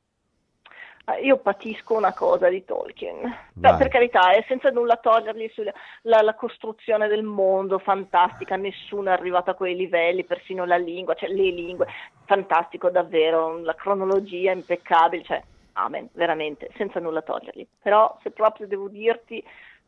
Ah, 1.08 1.18
Io 1.18 1.38
patisco 1.38 1.94
una 1.94 2.12
cosa 2.12 2.48
di 2.48 2.64
Tolkien. 2.64 3.20
Beh, 3.52 3.74
per 3.74 3.88
carità, 3.88 4.32
è 4.32 4.44
senza 4.48 4.70
nulla 4.70 4.96
togliergli 4.96 5.48
sulla 5.54 5.72
la, 6.02 6.20
la 6.22 6.34
costruzione 6.34 7.06
del 7.06 7.22
mondo, 7.22 7.78
fantastica, 7.78 8.56
nessuno 8.56 9.10
è 9.10 9.12
arrivato 9.12 9.50
a 9.50 9.54
quei 9.54 9.76
livelli, 9.76 10.24
persino 10.24 10.64
la 10.64 10.76
lingua, 10.76 11.14
cioè 11.14 11.28
le 11.28 11.50
lingue, 11.50 11.86
fantastico 12.24 12.90
davvero, 12.90 13.58
la 13.58 13.74
cronologia 13.76 14.50
impeccabile, 14.50 15.22
cioè, 15.22 15.42
amen, 15.74 16.08
veramente, 16.12 16.70
senza 16.76 16.98
nulla 16.98 17.22
togliergli. 17.22 17.66
Però 17.80 18.18
se 18.22 18.32
proprio 18.32 18.66
devo 18.66 18.88
dirti, 18.88 19.42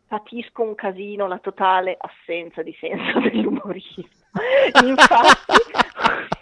patisco 0.08 0.62
un 0.62 0.74
casino 0.74 1.28
la 1.28 1.38
totale 1.38 1.96
assenza 1.98 2.62
di 2.62 2.76
senso 2.80 3.20
dell'umorismo. 3.28 4.08
Infatti... 4.84 6.36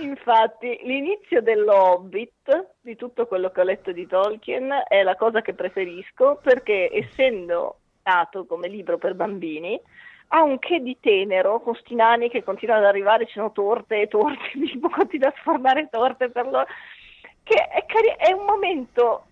Infatti, 0.00 0.80
l'inizio 0.82 1.42
dell'Hobbit, 1.42 2.74
di 2.80 2.96
tutto 2.96 3.26
quello 3.26 3.50
che 3.50 3.60
ho 3.60 3.64
letto 3.64 3.92
di 3.92 4.06
Tolkien, 4.06 4.72
è 4.88 5.02
la 5.02 5.16
cosa 5.16 5.42
che 5.42 5.54
preferisco 5.54 6.38
perché, 6.42 6.90
essendo 6.92 7.80
nato 8.02 8.46
come 8.46 8.68
libro 8.68 8.98
per 8.98 9.14
bambini, 9.14 9.80
ha 10.28 10.42
un 10.42 10.58
che 10.58 10.80
di 10.80 10.96
tenero 11.00 11.60
con 11.60 11.74
sti 11.74 11.94
nani 11.94 12.28
che 12.28 12.42
continuano 12.42 12.82
ad 12.82 12.88
arrivare, 12.88 13.26
ci 13.26 13.32
sono 13.34 13.52
torte 13.52 14.00
e 14.00 14.08
torte, 14.08 14.50
Bilbo 14.54 14.88
continua 14.88 15.28
a 15.28 15.34
sfornare 15.38 15.88
torte 15.90 16.30
per 16.30 16.46
loro, 16.46 16.66
che 17.42 17.56
è, 17.68 17.84
cari- 17.86 18.16
è 18.16 18.32
un 18.32 18.44
momento 18.44 19.24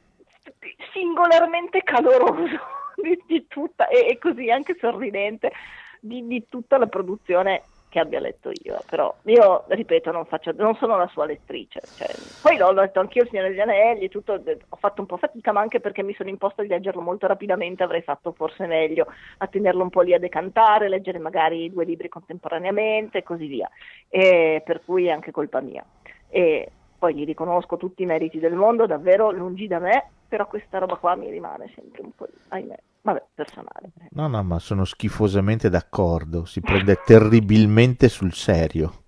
singolarmente 0.93 1.83
caloroso 1.83 2.59
di, 3.01 3.21
di 3.27 3.47
tutta, 3.49 3.89
e, 3.89 4.09
e 4.09 4.19
così 4.19 4.51
anche 4.51 4.77
sorridente, 4.79 5.53
di, 6.01 6.27
di 6.27 6.47
tutta 6.49 6.79
la 6.79 6.87
produzione 6.87 7.63
che 7.89 7.99
abbia 8.01 8.21
letto 8.21 8.51
io, 8.63 8.83
però 8.89 9.15
io 9.25 9.65
ripeto, 9.67 10.13
non, 10.13 10.27
faccio, 10.27 10.53
non 10.57 10.75
sono 10.77 10.97
la 10.99 11.09
sua 11.09 11.25
lettrice. 11.25 11.81
Cioè, 11.97 12.09
poi 12.43 12.59
l'ho 12.59 12.73
letto 12.73 13.01
anch'io 13.01 13.23
il 13.23 13.29
Signore 13.29 13.49
degli 13.49 13.61
Anelli, 13.61 14.05
e 14.05 14.09
tutto, 14.09 14.35
ho 14.35 14.77
fatto 14.77 15.01
un 15.01 15.07
po' 15.07 15.17
fatica, 15.17 15.53
ma 15.53 15.61
anche 15.61 15.81
perché 15.81 16.03
mi 16.03 16.15
sono 16.15 16.29
imposta 16.29 16.63
di 16.63 16.69
leggerlo 16.69 17.01
molto 17.01 17.27
rapidamente, 17.27 17.83
avrei 17.83 18.03
fatto 18.03 18.33
forse 18.33 18.67
meglio 18.67 19.07
a 19.39 19.47
tenerlo 19.47 19.83
un 19.83 19.91
po' 19.91 20.03
lì 20.03 20.13
a 20.13 20.19
decantare, 20.19 20.89
leggere 20.89 21.19
magari 21.19 21.71
due 21.71 21.85
libri 21.85 22.09
contemporaneamente 22.09 23.19
e 23.19 23.23
così 23.23 23.47
via. 23.47 23.71
E 24.09 24.63
per 24.65 24.83
cui 24.85 25.07
è 25.07 25.11
anche 25.11 25.31
colpa 25.31 25.61
mia. 25.61 25.85
E 26.29 26.71
poi 26.99 27.15
gli 27.15 27.25
riconosco 27.25 27.79
tutti 27.79 28.03
i 28.03 28.07
meriti 28.07 28.39
del 28.39 28.55
mondo, 28.55 28.87
davvero 28.87 29.31
lungi 29.31 29.67
da 29.67 29.79
me, 29.79 30.11
però 30.29 30.47
questa 30.47 30.79
roba 30.79 30.97
qua 30.97 31.17
mi 31.17 31.31
rimane 31.31 31.73
sempre 31.75 32.03
un 32.03 32.15
po', 32.15 32.29
ahimè, 32.49 32.79
vabbè, 33.01 33.25
personale. 33.35 33.91
No, 34.11 34.29
no, 34.29 34.43
ma 34.43 34.59
sono 34.59 34.85
schifosamente 34.85 35.71
d'accordo. 35.71 36.45
Si 36.45 36.61
prende 36.61 37.01
terribilmente 37.05 38.09
sul 38.09 38.35
serio. 38.35 39.05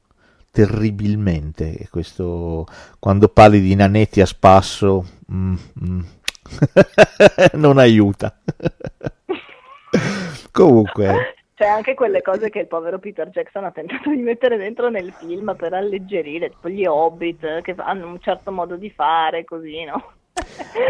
Terribilmente. 0.50 1.76
E 1.76 1.88
questo, 1.90 2.66
quando 2.98 3.28
parli 3.28 3.60
di 3.60 3.74
nanetti 3.74 4.20
a 4.20 4.26
spasso, 4.26 5.04
mm, 5.30 5.54
mm, 5.84 6.00
non 7.54 7.78
aiuta. 7.78 8.40
Comunque, 10.50 11.34
C'è 11.54 11.66
anche 11.66 11.94
quelle 11.94 12.22
cose 12.22 12.48
che 12.48 12.60
il 12.60 12.66
povero 12.66 12.98
Peter 12.98 13.28
Jackson 13.28 13.64
ha 13.64 13.70
tentato 13.70 14.10
di 14.10 14.22
mettere 14.22 14.56
dentro 14.56 14.88
nel 14.88 15.12
film 15.12 15.54
per 15.56 15.74
alleggerire, 15.74 16.48
tipo 16.48 16.68
gli 16.68 16.86
Hobbit 16.86 17.60
che 17.60 17.74
hanno 17.76 18.08
un 18.08 18.20
certo 18.20 18.50
modo 18.50 18.76
di 18.76 18.90
fare, 18.90 19.44
così, 19.44 19.84
no? 19.84 20.12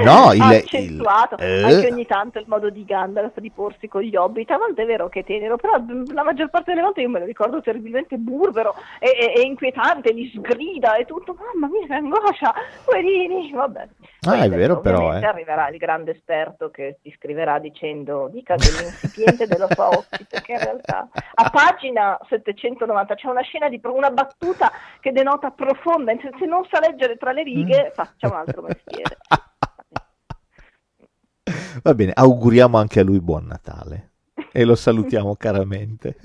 No, 0.05 0.33
il- 0.35 0.41
accentuato 0.43 1.35
il- 1.39 1.43
eh. 1.45 1.63
anche 1.63 1.89
ogni 1.93 2.07
tanto 2.07 2.39
il 2.39 2.45
modo 2.49 2.71
di 2.71 2.85
Gandalf 2.85 3.39
di 3.39 3.51
porsi 3.51 3.89
con 3.89 4.03
gli 4.03 4.15
Hobbit. 4.17 4.51
A 4.51 4.59
volte 4.59 4.83
è 4.83 4.87
vero 4.87 5.09
che 5.09 5.21
è 5.21 5.25
tenero, 5.25 5.57
però 5.57 5.83
la 6.13 6.23
maggior 6.23 6.51
parte 6.51 6.71
delle 6.73 6.83
volte 6.83 7.01
io 7.01 7.09
me 7.09 7.19
lo 7.21 7.25
ricordo 7.25 7.61
terribilmente 7.61 8.17
burbero 8.17 8.75
e, 8.99 9.09
e- 9.09 9.41
e 9.41 9.43
inquietante, 9.43 10.13
li 10.13 10.31
sgrida 10.35 10.97
e 10.97 11.05
tutto. 11.05 11.37
Mamma 11.55 11.69
mia, 11.73 11.87
che 11.87 11.95
angoscia, 11.95 12.55
poverini, 12.85 13.51
vabbè. 13.53 13.89
Ah, 14.27 14.33
Poi 14.33 14.39
è 14.39 14.43
adesso, 14.43 14.57
vero 14.59 14.81
però, 14.81 15.15
eh. 15.15 15.25
arriverà 15.25 15.69
il 15.71 15.79
grande 15.79 16.11
esperto 16.11 16.71
che 16.71 16.99
ti 17.01 17.11
scriverà 17.17 17.59
dicendo 17.59 18.29
dica 18.31 18.55
dell'insipiente 18.55 19.47
dello 19.47 19.67
suo 19.73 19.89
ospite 19.97 20.43
che 20.43 20.53
in 20.53 20.59
realtà 20.59 21.09
a 21.35 21.49
pagina 21.49 22.19
790 22.29 23.15
c'è 23.15 23.29
una 23.29 23.41
scena 23.41 23.71
di 23.71 23.81
una 23.83 24.11
battuta 24.11 24.71
che 25.01 25.13
denota 25.13 25.51
profonda 25.51 26.13
se 26.39 26.45
non 26.45 26.67
sa 26.71 26.81
leggere 26.81 27.17
tra 27.17 27.33
le 27.33 27.41
Mm. 27.43 27.47
righe 27.47 27.93
faccia 27.95 28.27
un 28.29 28.35
altro 28.35 28.61
mestiere 28.61 29.17
Va 31.83 31.95
bene, 31.95 32.13
auguriamo 32.15 32.77
anche 32.77 33.01
a 33.01 33.05
lui 33.05 33.21
buon 33.21 33.47
Natale. 33.47 34.10
E 34.53 34.65
lo 34.65 34.75
salutiamo 34.75 35.37
caramente. 35.37 36.17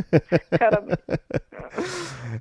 Caramente. 0.50 1.26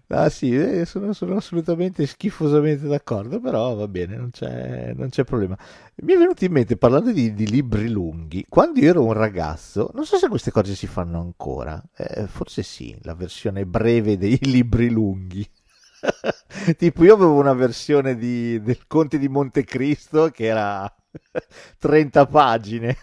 ah 0.09 0.28
sì, 0.28 0.55
eh, 0.55 0.85
sono, 0.85 1.12
sono 1.12 1.36
assolutamente 1.36 2.06
schifosamente 2.06 2.86
d'accordo, 2.86 3.40
però 3.40 3.74
va 3.74 3.89
bene, 3.89 4.16
non 4.16 4.31
c'è, 4.31 4.93
non 4.94 5.11
c'è 5.11 5.24
problema. 5.24 5.56
Mi 5.97 6.15
è 6.15 6.16
venuto 6.16 6.44
in 6.44 6.52
mente, 6.52 6.77
parlando 6.77 7.12
di, 7.12 7.35
di 7.35 7.48
libri 7.48 7.89
lunghi, 7.89 8.47
quando 8.48 8.81
io 8.81 8.90
ero 8.90 9.05
un 9.05 9.12
ragazzo, 9.12 9.90
non 9.94 10.06
so 10.06 10.16
se 10.16 10.28
queste 10.28 10.51
cose 10.51 10.74
si 10.74 10.86
fanno 10.86 11.20
ancora, 11.20 11.82
eh, 11.97 12.27
forse 12.27 12.62
sì, 12.62 12.97
la 13.02 13.15
versione 13.15 13.66
breve 13.66 14.16
dei 14.16 14.39
libri 14.47 14.90
lunghi. 14.90 15.48
tipo 16.77 17.05
io 17.05 17.15
avevo 17.15 17.35
una 17.35 17.55
versione 17.55 18.16
di, 18.16 18.61
del 18.62 18.86
Conte 18.86 19.19
di 19.19 19.28
Montecristo 19.28 20.28
che 20.28 20.44
era 20.44 20.94
30 21.78 22.27
pagine 22.27 22.97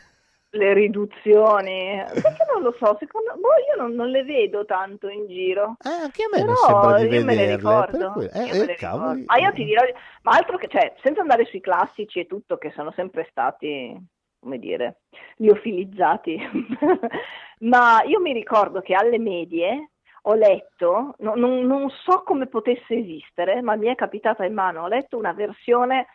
le 0.52 0.74
riduzioni, 0.74 2.04
perché 2.14 2.46
non 2.54 2.62
lo 2.62 2.76
so, 2.78 2.98
secondo 3.00 3.34
boh, 3.36 3.56
io 3.70 3.82
non, 3.82 3.94
non, 3.94 4.10
le 4.10 4.24
vedo 4.24 4.66
tanto 4.66 5.08
in 5.08 5.28
giro. 5.28 5.78
Eh, 5.82 6.04
anche 6.04 6.24
a 6.24 6.28
me 6.32 6.44
non 6.44 6.56
sembra 6.56 6.98
di 6.98 7.04
io 7.04 7.10
vederle. 7.10 7.24
Me 7.24 7.36
le 7.36 7.56
ricordo. 7.56 8.12
Cui, 8.12 8.30
eh, 8.34 8.44
io 8.44 8.66
me 8.66 8.72
eh, 8.72 8.76
cavoli. 8.76 9.24
Ma 9.26 9.38
io 9.38 9.52
ti 9.54 9.64
dirò, 9.64 9.82
ma 10.24 10.32
altro 10.32 10.58
che, 10.58 10.68
cioè, 10.68 10.94
senza 11.02 11.22
andare 11.22 11.46
sui 11.46 11.62
classici 11.62 12.20
e 12.20 12.28
tutto, 12.28 12.58
che 12.58 12.72
sono 12.72 12.92
sempre 12.92 13.28
stati, 13.30 13.96
come 14.40 14.60
dire, 14.60 15.02
liofilizzati, 15.38 16.38
ma 17.60 18.04
io 18.04 18.20
mi 18.20 18.34
ricordo 18.34 18.82
che 18.82 18.94
alle 18.94 19.20
medie 19.20 19.92
ho 20.24 20.34
letto, 20.34 21.16
no, 21.20 21.34
non, 21.36 21.66
non 21.66 21.90
so 21.90 22.24
come 22.24 22.48
potesse 22.48 22.94
esistere, 22.96 23.62
ma 23.62 23.76
mi 23.76 23.88
è 23.88 23.96
capitata 23.96 24.44
in 24.44 24.54
mano, 24.54 24.84
ho 24.84 24.88
letto 24.88 25.18
una 25.18 25.32
versione 25.32 26.08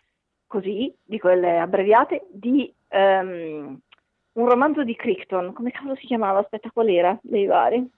così, 0.47 0.95
di 1.03 1.19
quelle 1.19 1.59
abbreviate, 1.59 2.27
di... 2.31 2.73
Um, 2.89 3.81
un 4.37 4.49
romanzo 4.49 4.85
di 4.85 4.95
Crichton, 4.97 5.53
come 5.53 5.71
cavolo 5.71 5.97
si 5.97 6.07
chiamava? 6.07 6.41
Aspetta, 6.41 6.71
qual 6.71 6.89
era 6.89 7.19
dei 7.23 7.47
vari? 7.47 7.91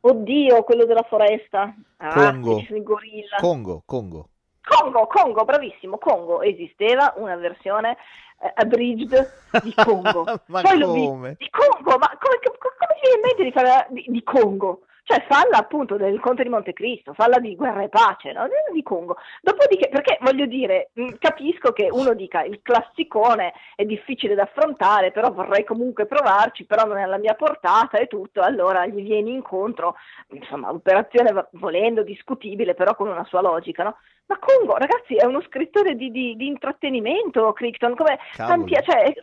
Oddio, 0.00 0.62
quello 0.62 0.84
della 0.84 1.02
foresta. 1.02 1.74
Ah, 1.96 2.12
Congo. 2.12 2.58
Il 2.58 2.82
gorilla. 2.82 3.36
Congo, 3.40 3.82
Congo. 3.84 4.28
Congo, 4.62 5.06
Congo, 5.06 5.44
bravissimo, 5.44 5.98
Congo. 5.98 6.42
Esisteva 6.42 7.14
una 7.16 7.36
versione 7.36 7.96
eh, 8.40 8.52
abridged 8.54 9.32
di 9.62 9.74
Congo. 9.74 10.24
ma 10.46 10.62
Poi 10.62 10.80
come? 10.80 11.30
Vi, 11.30 11.44
di 11.44 11.50
Congo, 11.50 11.98
ma 11.98 12.16
come, 12.18 12.38
come, 12.42 12.58
come 12.58 12.94
ti 12.94 13.00
viene 13.00 13.16
in 13.16 13.20
mente 13.22 13.42
di 13.42 13.52
fare 13.52 13.86
di, 13.90 14.04
di 14.06 14.22
Congo? 14.22 14.82
Cioè 15.08 15.24
falla 15.28 15.58
appunto 15.58 15.96
del 15.96 16.18
Conte 16.18 16.42
di 16.42 16.48
Montecristo, 16.48 17.14
falla 17.14 17.38
di 17.38 17.54
Guerra 17.54 17.84
e 17.84 17.88
Pace, 17.88 18.32
no? 18.32 18.48
di 18.72 18.82
Congo. 18.82 19.16
Dopodiché, 19.40 19.88
perché 19.88 20.18
voglio 20.20 20.46
dire, 20.46 20.90
capisco 21.20 21.70
che 21.70 21.86
uno 21.92 22.12
dica 22.12 22.42
il 22.42 22.58
classicone 22.60 23.52
è 23.76 23.84
difficile 23.84 24.34
da 24.34 24.42
affrontare, 24.42 25.12
però 25.12 25.30
vorrei 25.30 25.62
comunque 25.62 26.06
provarci, 26.06 26.64
però 26.64 26.86
non 26.86 26.96
è 26.96 27.02
alla 27.02 27.18
mia 27.18 27.34
portata 27.34 27.98
e 27.98 28.08
tutto, 28.08 28.40
allora 28.40 28.84
gli 28.86 29.00
vieni 29.00 29.32
incontro, 29.32 29.94
insomma, 30.30 30.72
operazione 30.72 31.46
volendo 31.52 32.02
discutibile, 32.02 32.74
però 32.74 32.96
con 32.96 33.06
una 33.06 33.24
sua 33.26 33.42
logica, 33.42 33.84
no? 33.84 33.98
Ma 34.26 34.40
Congo, 34.40 34.76
ragazzi, 34.76 35.14
è 35.14 35.24
uno 35.24 35.40
scrittore 35.42 35.94
di, 35.94 36.10
di, 36.10 36.34
di 36.34 36.48
intrattenimento, 36.48 37.52
Crichton, 37.52 37.94
come 37.94 38.18
tanti, 38.34 38.74
cioè, 38.82 39.14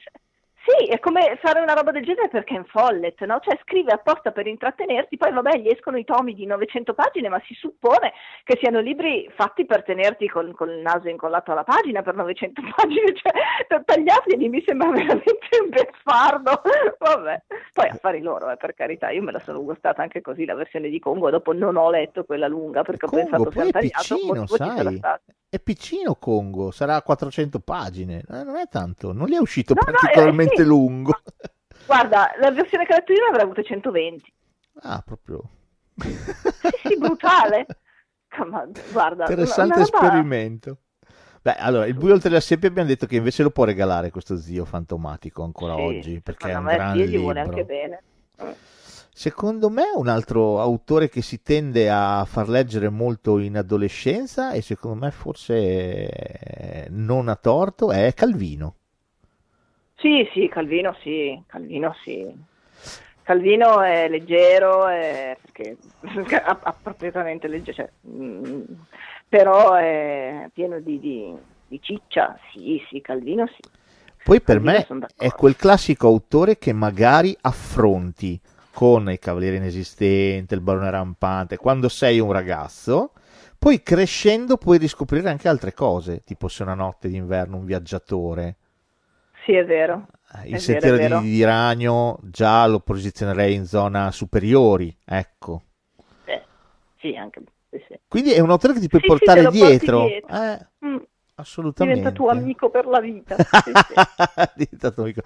sì, 0.65 0.87
è 0.87 0.97
come 0.99 1.37
fare 1.41 1.59
una 1.59 1.73
roba 1.73 1.91
del 1.91 2.05
genere 2.05 2.29
perché 2.29 2.53
è 2.53 2.57
in 2.57 2.63
follet, 2.65 3.21
no? 3.25 3.39
Cioè 3.41 3.59
scrive 3.63 3.91
apposta 3.91 4.31
per 4.31 4.47
intrattenerti, 4.47 5.17
poi 5.17 5.33
vabbè 5.33 5.57
gli 5.57 5.67
escono 5.67 5.97
i 5.97 6.05
tomi 6.05 6.33
di 6.33 6.45
900 6.45 6.93
pagine, 6.93 7.27
ma 7.27 7.41
si 7.45 7.53
suppone 7.53 8.13
che 8.45 8.57
siano 8.61 8.79
libri 8.79 9.29
fatti 9.35 9.65
per 9.65 9.83
tenerti 9.83 10.29
col, 10.29 10.55
col 10.55 10.77
naso 10.77 11.09
incollato 11.09 11.51
alla 11.51 11.65
pagina 11.65 12.01
per 12.01 12.15
900 12.15 12.61
pagine, 12.75 13.13
cioè 13.13 13.83
tagliarli 13.83 14.47
mi 14.47 14.63
sembra 14.65 14.89
veramente 14.89 15.49
un 15.61 15.69
beffardo, 15.69 16.61
vabbè. 16.97 17.43
Poi 17.73 17.89
affari 17.89 18.21
loro, 18.21 18.49
eh, 18.49 18.55
per 18.55 18.73
carità, 18.73 19.09
io 19.09 19.21
me 19.21 19.33
la 19.33 19.39
sono 19.39 19.61
gustata 19.63 20.01
anche 20.01 20.21
così 20.21 20.45
la 20.45 20.55
versione 20.55 20.87
di 20.87 20.99
Congo, 20.99 21.29
dopo 21.29 21.51
non 21.51 21.75
ho 21.75 21.89
letto 21.89 22.23
quella 22.23 22.47
lunga 22.47 22.83
perché 22.83 23.05
Congo, 23.05 23.21
ho 23.21 23.27
pensato 23.27 23.51
sia 23.51 23.63
è 23.65 23.69
tagliato, 23.69 24.15
piccino, 24.15 24.47
sai? 24.47 24.99
È 25.49 25.59
piccino 25.59 26.15
Congo, 26.15 26.71
sarà 26.71 26.99
400 27.01 27.59
pagine, 27.59 28.23
eh, 28.27 28.43
non 28.43 28.55
è 28.55 28.67
tanto, 28.69 29.11
non 29.11 29.27
gli 29.27 29.35
è 29.35 29.39
uscito 29.39 29.73
No, 29.73 29.81
no, 29.85 30.09
eh, 30.09 30.31
particolarmente 30.53 30.61
sì. 30.61 30.63
lungo. 30.63 31.11
Guarda, 31.85 32.31
la 32.39 32.51
versione 32.51 32.85
io 32.89 33.27
avrà 33.29 33.43
avuto 33.43 33.61
120. 33.61 34.33
Ah, 34.81 35.01
proprio. 35.05 35.41
Sì, 35.97 36.15
sì, 36.83 36.97
brutale. 36.97 37.65
Ma, 38.49 38.67
guarda, 38.91 39.25
Interessante 39.25 39.73
una 39.73 39.83
esperimento. 39.83 40.77
Beh, 41.41 41.55
allora, 41.55 41.85
il 41.85 41.93
buio 41.93 42.13
oltre 42.13 42.29
la 42.31 42.39
siepe 42.39 42.67
abbiamo 42.67 42.87
detto 42.87 43.05
che 43.05 43.17
invece 43.17 43.43
lo 43.43 43.51
può 43.51 43.65
regalare 43.65 44.09
questo 44.11 44.37
zio 44.37 44.65
fantomatico 44.65 45.43
ancora 45.43 45.75
Sì, 45.75 45.81
oggi, 45.81 46.21
perché 46.21 46.49
è 46.49 46.55
un 46.55 46.63
gran 46.63 46.95
sì, 46.95 47.07
gli 47.09 47.17
vuole 47.17 47.41
libro. 47.43 47.57
anche 47.57 47.65
bene. 47.65 48.01
Secondo 49.15 49.69
me 49.69 49.83
un 49.93 50.07
altro 50.07 50.59
autore 50.59 51.09
che 51.09 51.21
si 51.21 51.41
tende 51.43 51.89
a 51.91 52.25
far 52.25 52.49
leggere 52.49 52.89
molto 52.89 53.37
in 53.37 53.57
adolescenza 53.57 54.53
e 54.53 54.61
secondo 54.61 55.05
me 55.05 55.11
forse 55.11 56.87
non 56.89 57.27
a 57.27 57.35
torto 57.35 57.91
è 57.91 58.13
Calvino. 58.15 58.77
Sì, 60.03 60.29
sì, 60.33 60.49
Calvino 60.49 60.93
sì, 61.01 61.41
Calvino 61.47 61.95
sì. 62.03 62.29
Calvino 63.21 63.81
è 63.81 64.09
leggero, 64.09 64.87
è, 64.87 65.37
perché 65.41 65.77
propriamente 66.81 67.47
leggero, 67.47 67.77
cioè, 67.77 67.89
mm, 68.05 68.63
però 69.29 69.75
è 69.75 70.49
pieno 70.51 70.81
di, 70.81 70.99
di- 70.99 71.33
di 71.67 71.79
ciccia, 71.81 72.37
sì, 72.51 72.83
sì, 72.89 72.99
Calvino 72.99 73.47
sì. 73.47 73.61
Poi 74.23 74.41
per 74.41 74.61
Calvino 74.61 74.61
me 74.61 74.87
è 75.15 75.31
quel 75.31 75.55
classico 75.55 76.07
autore 76.07 76.57
che 76.57 76.73
magari 76.73 77.35
affronti 77.41 78.39
con 78.73 79.09
il 79.09 79.19
Cavaliere 79.19 79.55
Inesistente, 79.57 80.55
il 80.55 80.61
Barone 80.61 80.89
Rampante, 80.89 81.55
quando 81.57 81.87
sei 81.87 82.19
un 82.19 82.31
ragazzo, 82.31 83.11
poi 83.57 83.81
crescendo 83.81 84.57
puoi 84.57 84.77
riscoprire 84.77 85.29
anche 85.29 85.47
altre 85.47 85.73
cose, 85.73 86.21
tipo 86.25 86.49
Se 86.49 86.63
una 86.63 86.73
notte 86.73 87.07
d'inverno, 87.07 87.55
un 87.55 87.65
viaggiatore. 87.65 88.57
Sì, 89.45 89.53
è 89.53 89.65
vero. 89.65 90.07
Eh, 90.35 90.49
Il 90.49 90.49
vero, 90.51 90.59
sentiero 90.59 90.95
è 90.95 90.99
vero. 90.99 91.19
di, 91.21 91.31
di 91.31 91.43
Ragno 91.43 92.19
già 92.23 92.65
lo 92.67 92.79
posizionerei 92.79 93.53
in 93.53 93.65
zona 93.65 94.11
superiori, 94.11 94.95
ecco. 95.05 95.63
Eh, 96.25 96.43
sì, 96.99 97.15
anche 97.15 97.41
sì, 97.69 97.83
sì. 97.87 97.99
Quindi 98.07 98.31
è 98.31 98.39
un 98.39 98.49
autore 98.51 98.73
che 98.73 98.79
ti 98.79 98.87
puoi 98.87 99.01
Sì, 99.01 99.07
sì, 99.07 99.13
portare 99.15 99.47
dietro. 99.49 100.05
dietro. 100.07 100.35
Eh, 100.35 100.67
Mm, 100.85 100.97
assolutamente. 101.35 101.99
diventa 101.99 102.15
tuo 102.15 102.29
amico 102.29 102.69
per 102.69 102.85
la 102.85 102.99
vita. 102.99 103.35
Sì, 103.63 103.71
sì. 103.73 103.93
Diventato 104.55 105.01
amico. 105.01 105.21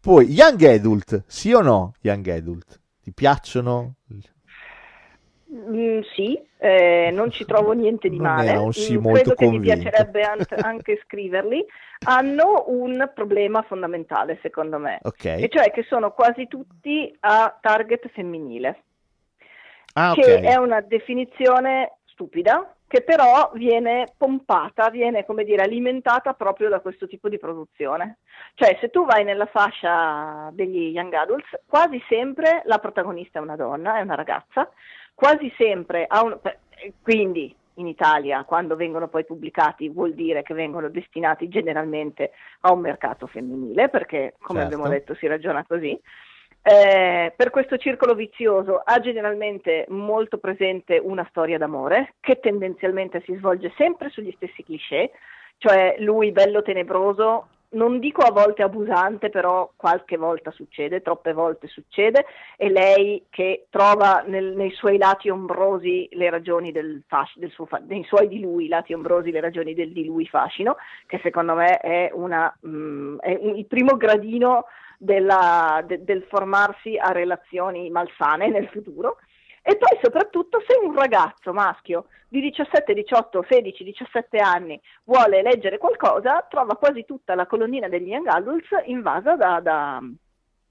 Poi, 0.00 0.26
Young 0.26 0.62
Adult, 0.64 1.24
sì 1.26 1.52
o 1.52 1.60
no? 1.60 1.94
Young 2.00 2.26
Adult, 2.28 2.80
ti 3.02 3.12
piacciono? 3.12 3.94
Mm, 5.52 6.00
sì, 6.14 6.40
eh, 6.58 7.10
non 7.12 7.30
ci 7.32 7.44
trovo 7.44 7.72
niente 7.72 8.08
di 8.08 8.18
Non 8.18 8.34
male. 8.34 8.56
un 8.56 8.72
sì 8.72 8.96
Mm, 8.96 9.00
molto 9.00 9.18
Credo 9.20 9.34
che 9.34 9.46
mi 9.46 9.50
convinto. 9.56 9.80
piacerebbe 9.82 10.22
ant- 10.22 10.56
anche 10.62 11.00
scriverli. 11.04 11.64
Hanno 12.04 12.64
un 12.68 13.10
problema 13.12 13.60
fondamentale, 13.62 14.38
secondo 14.42 14.78
me, 14.78 15.00
Ok. 15.02 15.24
e 15.24 15.48
cioè 15.50 15.70
che 15.72 15.82
sono 15.82 16.12
quasi 16.12 16.46
tutti 16.46 17.14
a 17.20 17.58
target 17.60 18.08
femminile, 18.10 18.82
Ah, 19.94 20.12
che 20.14 20.34
ok. 20.34 20.40
è 20.40 20.54
una 20.56 20.80
definizione 20.80 21.96
stupida, 22.04 22.74
che 22.86 23.02
però 23.02 23.50
viene 23.54 24.12
pompata, 24.16 24.88
viene, 24.88 25.24
come 25.24 25.44
dire, 25.44 25.62
alimentata 25.62 26.32
proprio 26.34 26.68
da 26.68 26.80
questo 26.80 27.06
tipo 27.06 27.28
di 27.28 27.38
produzione. 27.38 28.18
Cioè, 28.54 28.78
se 28.80 28.90
tu 28.90 29.04
vai 29.04 29.24
nella 29.24 29.46
fascia 29.46 30.48
degli 30.52 30.90
young 30.92 31.12
adults, 31.14 31.48
quasi 31.66 32.02
sempre 32.08 32.62
la 32.64 32.78
protagonista 32.78 33.38
è 33.38 33.42
una 33.42 33.56
donna, 33.56 33.98
è 33.98 34.00
una 34.00 34.14
ragazza, 34.14 34.70
quasi 35.20 35.52
sempre 35.58 36.06
un... 36.08 36.40
quindi 37.02 37.54
in 37.74 37.86
Italia 37.86 38.42
quando 38.44 38.74
vengono 38.74 39.08
poi 39.08 39.26
pubblicati 39.26 39.90
vuol 39.90 40.14
dire 40.14 40.42
che 40.42 40.54
vengono 40.54 40.88
destinati 40.88 41.48
generalmente 41.48 42.32
a 42.60 42.72
un 42.72 42.80
mercato 42.80 43.26
femminile, 43.26 43.90
perché 43.90 44.34
come 44.40 44.60
Certo. 44.60 44.74
abbiamo 44.74 44.90
detto 44.90 45.14
si 45.14 45.26
ragiona 45.26 45.62
così. 45.66 45.98
Eh, 46.62 47.32
per 47.36 47.50
questo 47.50 47.76
circolo 47.76 48.14
vizioso 48.14 48.82
ha 48.82 48.98
generalmente 49.00 49.84
molto 49.88 50.38
presente 50.38 50.98
una 50.98 51.26
storia 51.30 51.58
d'amore 51.58 52.14
che 52.20 52.38
tendenzialmente 52.40 53.22
si 53.24 53.34
svolge 53.36 53.72
sempre 53.76 54.08
sugli 54.10 54.32
stessi 54.36 54.64
cliché, 54.64 55.10
cioè 55.58 55.96
lui 55.98 56.32
bello 56.32 56.62
tenebroso, 56.62 57.48
non 57.72 57.98
dico 57.98 58.22
a 58.22 58.32
volte 58.32 58.62
abusante, 58.62 59.28
però 59.30 59.70
qualche 59.76 60.16
volta 60.16 60.50
succede, 60.50 61.02
troppe 61.02 61.32
volte 61.32 61.68
succede, 61.68 62.24
e 62.56 62.68
lei 62.70 63.26
che 63.30 63.66
trova 63.70 64.22
nel- 64.26 64.54
nei 64.56 64.70
suoi 64.70 64.98
lati 64.98 65.28
ombrosi 65.28 66.08
le 66.12 66.30
ragioni 66.30 66.72
del 66.72 67.02
fascino, 67.06 67.46
del 67.46 67.54
suo 67.54 67.68
nei 67.86 68.04
suoi 68.04 68.28
di 68.28 68.40
lui 68.40 68.68
lati 68.68 68.92
ombrosi 68.92 69.30
le 69.30 69.40
ragioni 69.40 69.74
del 69.74 69.92
di 69.92 70.04
lui 70.04 70.26
fascino, 70.26 70.76
che 71.06 71.20
secondo 71.22 71.54
me 71.54 71.78
è, 71.78 72.10
una, 72.12 72.52
mm, 72.66 73.18
è 73.18 73.30
il 73.30 73.66
primo 73.66 73.96
gradino 73.96 74.64
della- 74.98 75.82
de- 75.86 76.04
del 76.04 76.24
formarsi 76.24 76.96
a 76.98 77.12
relazioni 77.12 77.88
malsane 77.90 78.48
nel 78.48 78.68
futuro. 78.68 79.16
E 79.62 79.76
poi 79.76 79.98
soprattutto 80.02 80.62
se 80.66 80.78
un 80.82 80.94
ragazzo 80.94 81.52
maschio 81.52 82.06
di 82.28 82.40
17, 82.40 82.94
18, 82.94 83.44
16, 83.48 83.84
17 83.84 84.38
anni 84.38 84.80
vuole 85.04 85.42
leggere 85.42 85.78
qualcosa, 85.78 86.46
trova 86.48 86.76
quasi 86.76 87.04
tutta 87.04 87.34
la 87.34 87.46
colonnina 87.46 87.88
degli 87.88 88.08
young 88.08 88.26
adults 88.26 88.68
invasa 88.86 89.36
da, 89.36 89.60
da- 89.60 90.00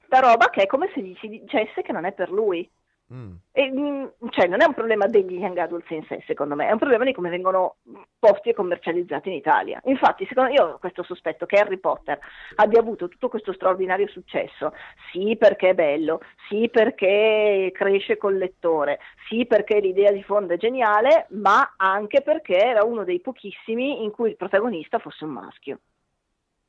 da 0.07 0.20
roba 0.20 0.49
che 0.49 0.64
è 0.64 0.66
come 0.66 0.90
se 0.94 1.02
gli 1.02 1.16
si 1.20 1.28
dicesse 1.28 1.84
che 1.84 1.91
non 1.91 2.06
è 2.06 2.14
per 2.14 2.32
lui. 2.32 2.68
Mm. 3.11 3.34
E, 3.52 3.72
mm, 3.72 4.06
cioè, 4.30 4.48
non 4.48 4.61
è 4.61 4.65
un 4.65 4.73
problema 4.73 5.07
degli 5.07 5.40
young 5.40 5.57
adults 5.57 5.90
in 5.90 6.03
sé, 6.07 6.23
secondo 6.27 6.56
me, 6.56 6.68
è 6.68 6.72
un 6.72 6.77
problema 6.77 7.03
di 7.03 7.14
come 7.14 7.30
vengono 7.30 7.77
posti 8.19 8.49
e 8.49 8.53
commercializzati 8.53 9.30
in 9.30 9.36
Italia. 9.36 9.81
Infatti, 9.86 10.26
secondo 10.27 10.52
io 10.52 10.64
ho 10.65 10.77
questo 10.77 11.02
sospetto 11.02 11.48
che 11.48 11.57
Harry 11.57 11.77
Potter 11.77 12.19
abbia 12.56 12.80
avuto 12.80 13.07
tutto 13.07 13.27
questo 13.27 13.52
straordinario 13.53 14.07
successo, 14.07 14.73
sì 15.11 15.36
perché 15.38 15.69
è 15.69 15.73
bello, 15.73 16.22
sì 16.48 16.69
perché 16.69 17.72
cresce 17.73 18.18
col 18.18 18.38
lettore, 18.38 18.99
sì 19.27 19.48
perché 19.48 19.80
l'idea 19.80 20.11
di 20.11 20.22
fondo 20.22 20.53
è 20.53 20.57
geniale, 20.57 21.26
ma 21.31 21.73
anche 21.77 22.22
perché 22.22 22.57
era 22.57 22.84
uno 22.84 23.03
dei 23.03 23.22
pochissimi 23.22 24.03
in 24.03 24.11
cui 24.11 24.30
il 24.30 24.36
protagonista 24.36 24.99
fosse 24.99 25.26
un 25.26 25.31
maschio. 25.31 25.80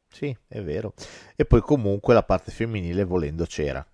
Sì, 0.07 0.37
è 0.49 0.61
vero. 0.61 0.95
E 1.37 1.45
poi 1.45 1.61
comunque 1.61 2.15
la 2.15 2.25
parte 2.25 2.51
femminile 2.51 3.05
volendo 3.05 3.45
c'era. 3.45 3.87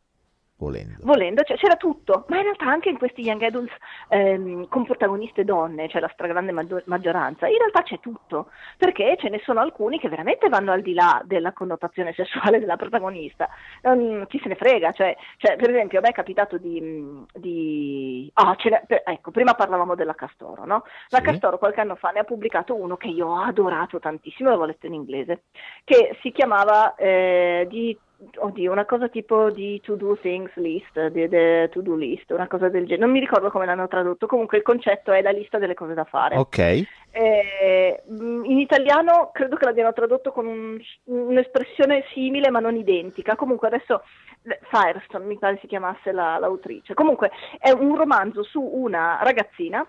Volendo. 0.59 0.97
volendo, 1.03 1.43
cioè, 1.43 1.59
c'era 1.59 1.77
tutto, 1.77 2.25
ma 2.29 2.37
in 2.39 2.45
realtà 2.45 2.65
anche 2.65 2.89
in 2.89 2.97
questi 2.97 3.21
young 3.21 3.43
adults 3.43 3.75
ehm, 4.09 4.69
con 4.69 4.85
protagoniste 4.85 5.45
donne, 5.45 5.87
cioè 5.89 6.01
la 6.01 6.11
stragrande 6.15 6.51
maggior- 6.51 6.83
maggioranza, 6.87 7.47
in 7.47 7.59
realtà 7.59 7.83
c'è 7.83 8.01
tutto, 8.01 8.49
perché 8.79 9.17
ce 9.19 9.29
ne 9.29 9.39
sono 9.45 9.61
alcuni 9.61 9.99
che 9.99 10.09
veramente 10.09 10.49
vanno 10.49 10.73
al 10.73 10.81
di 10.81 10.95
là 10.95 11.21
della 11.25 11.53
connotazione 11.53 12.15
sessuale 12.15 12.59
della 12.59 12.77
protagonista, 12.77 13.51
um, 13.83 14.27
chi 14.27 14.41
se 14.43 14.49
ne 14.49 14.55
frega, 14.55 14.93
cioè, 14.93 15.15
cioè, 15.37 15.57
per 15.57 15.69
esempio 15.69 15.99
a 15.99 16.03
me 16.03 16.09
è 16.09 16.13
capitato 16.13 16.57
di... 16.57 17.23
di... 17.35 18.31
Ah, 18.33 18.57
per, 18.87 19.03
ecco, 19.05 19.31
prima 19.31 19.53
parlavamo 19.53 19.95
della 19.95 20.15
Castoro, 20.15 20.65
no? 20.65 20.85
La 21.09 21.19
Sì. 21.19 21.25
Castoro 21.25 21.59
qualche 21.59 21.83
anno 21.83 21.97
fa 21.97 22.11
ne 22.13 22.21
ha 22.21 22.25
pubblicato 22.25 22.75
uno 22.75 22.97
che 22.97 23.09
io 23.09 23.27
ho 23.27 23.43
adorato 23.43 23.99
tantissimo, 23.99 24.49
l'avevo 24.49 24.67
letto 24.67 24.87
in 24.87 24.95
inglese, 24.95 25.43
che 25.85 26.17
si 26.23 26.33
chiamava 26.33 26.95
eh, 26.95 27.67
di 27.69 27.97
Oddio, 28.39 28.73
una 28.73 28.87
cosa 28.87 29.09
tipo 29.09 29.51
di 29.51 29.79
to 29.83 29.95
do 29.95 30.17
things 30.17 30.51
list, 30.55 31.09
di, 31.09 31.29
di 31.29 31.69
to 31.71 31.83
do 31.83 31.95
list, 31.95 32.31
una 32.31 32.47
cosa 32.47 32.71
del 32.71 32.85
genere. 32.87 33.03
Non 33.05 33.11
mi 33.11 33.21
ricordo 33.21 33.51
come 33.51 33.67
l'hanno 33.67 33.89
tradotto. 33.89 34.27
Comunque 34.27 34.57
il 34.57 34.63
concetto 34.63 35.13
è 35.13 35.21
la 35.21 35.31
lista 35.31 35.59
delle 35.59 35.75
cose 35.75 35.93
da 35.93 36.05
fare. 36.05 36.37
Ok. 36.37 36.87
Eh, 37.11 38.03
mh, 38.07 38.45
in 38.45 38.59
italiano 38.59 39.31
credo 39.35 39.57
che 39.57 39.67
l'abbiano 39.67 39.93
tradotto 39.93 40.33
con 40.33 40.47
un- 40.47 40.79
un'espressione 41.05 42.05
simile 42.15 42.51
ma 42.51 42.59
non 42.59 42.75
identica. 42.77 43.37
Comunque 43.37 43.69
adesso 43.69 44.03
le- 44.43 44.61
Firestone 44.63 45.27
mi 45.27 45.37
pare 45.39 45.59
si 45.61 45.67
chiamasse 45.67 46.11
la- 46.11 46.39
l'autrice. 46.39 46.95
Comunque 46.95 47.31
è 47.59 47.71
un 47.71 47.97
romanzo 47.97 48.43
su 48.43 48.63
una 48.63 49.19
ragazzina 49.23 49.87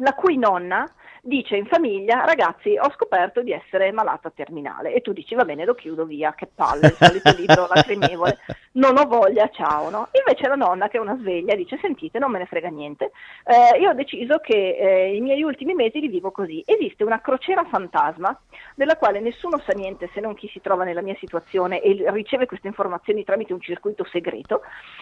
la 0.00 0.12
cui 0.14 0.36
nonna 0.38 0.86
dice 1.26 1.56
in 1.56 1.66
famiglia, 1.66 2.24
ragazzi, 2.24 2.76
ho 2.78 2.90
scoperto 2.92 3.42
di 3.42 3.52
essere 3.52 3.92
malata 3.92 4.30
terminale. 4.30 4.94
E 4.94 5.00
tu 5.00 5.12
dici, 5.12 5.34
va 5.34 5.44
bene, 5.44 5.64
lo 5.64 5.74
chiudo 5.74 6.04
via, 6.04 6.34
che 6.34 6.48
palle, 6.52 6.86
il 6.88 6.96
solito 6.98 7.34
libro 7.36 7.66
lacrimevole, 7.72 8.38
non 8.76 8.96
ho 8.98 9.06
voglia, 9.06 9.48
ciao, 9.48 9.90
no? 9.90 10.08
Invece 10.12 10.48
la 10.48 10.54
nonna, 10.54 10.88
che 10.88 10.98
è 10.98 11.00
una 11.00 11.16
sveglia, 11.16 11.54
dice, 11.54 11.78
sentite, 11.80 12.18
non 12.18 12.30
me 12.30 12.38
ne 12.38 12.46
frega 12.46 12.68
niente, 12.68 13.10
eh, 13.44 13.78
io 13.78 13.90
ho 13.90 13.94
deciso 13.94 14.38
che 14.38 14.76
eh, 14.76 15.14
i 15.14 15.20
miei 15.20 15.42
ultimi 15.42 15.74
mesi 15.74 16.00
li 16.00 16.08
vivo 16.08 16.30
così. 16.30 16.62
Esiste 16.64 17.04
una 17.04 17.20
crociera 17.20 17.64
fantasma, 17.64 18.38
della 18.74 18.96
quale 18.96 19.20
nessuno 19.20 19.58
sa 19.64 19.72
niente 19.72 20.10
se 20.12 20.20
non 20.20 20.34
chi 20.34 20.48
si 20.48 20.60
trova 20.60 20.84
nella 20.84 21.00
mia 21.00 21.16
situazione 21.18 21.80
e 21.80 22.04
riceve 22.10 22.46
queste 22.46 22.66
informazioni 22.66 23.24
tramite 23.24 23.54
un 23.54 23.60
circuito 23.60 24.04
segreto, 24.04 24.60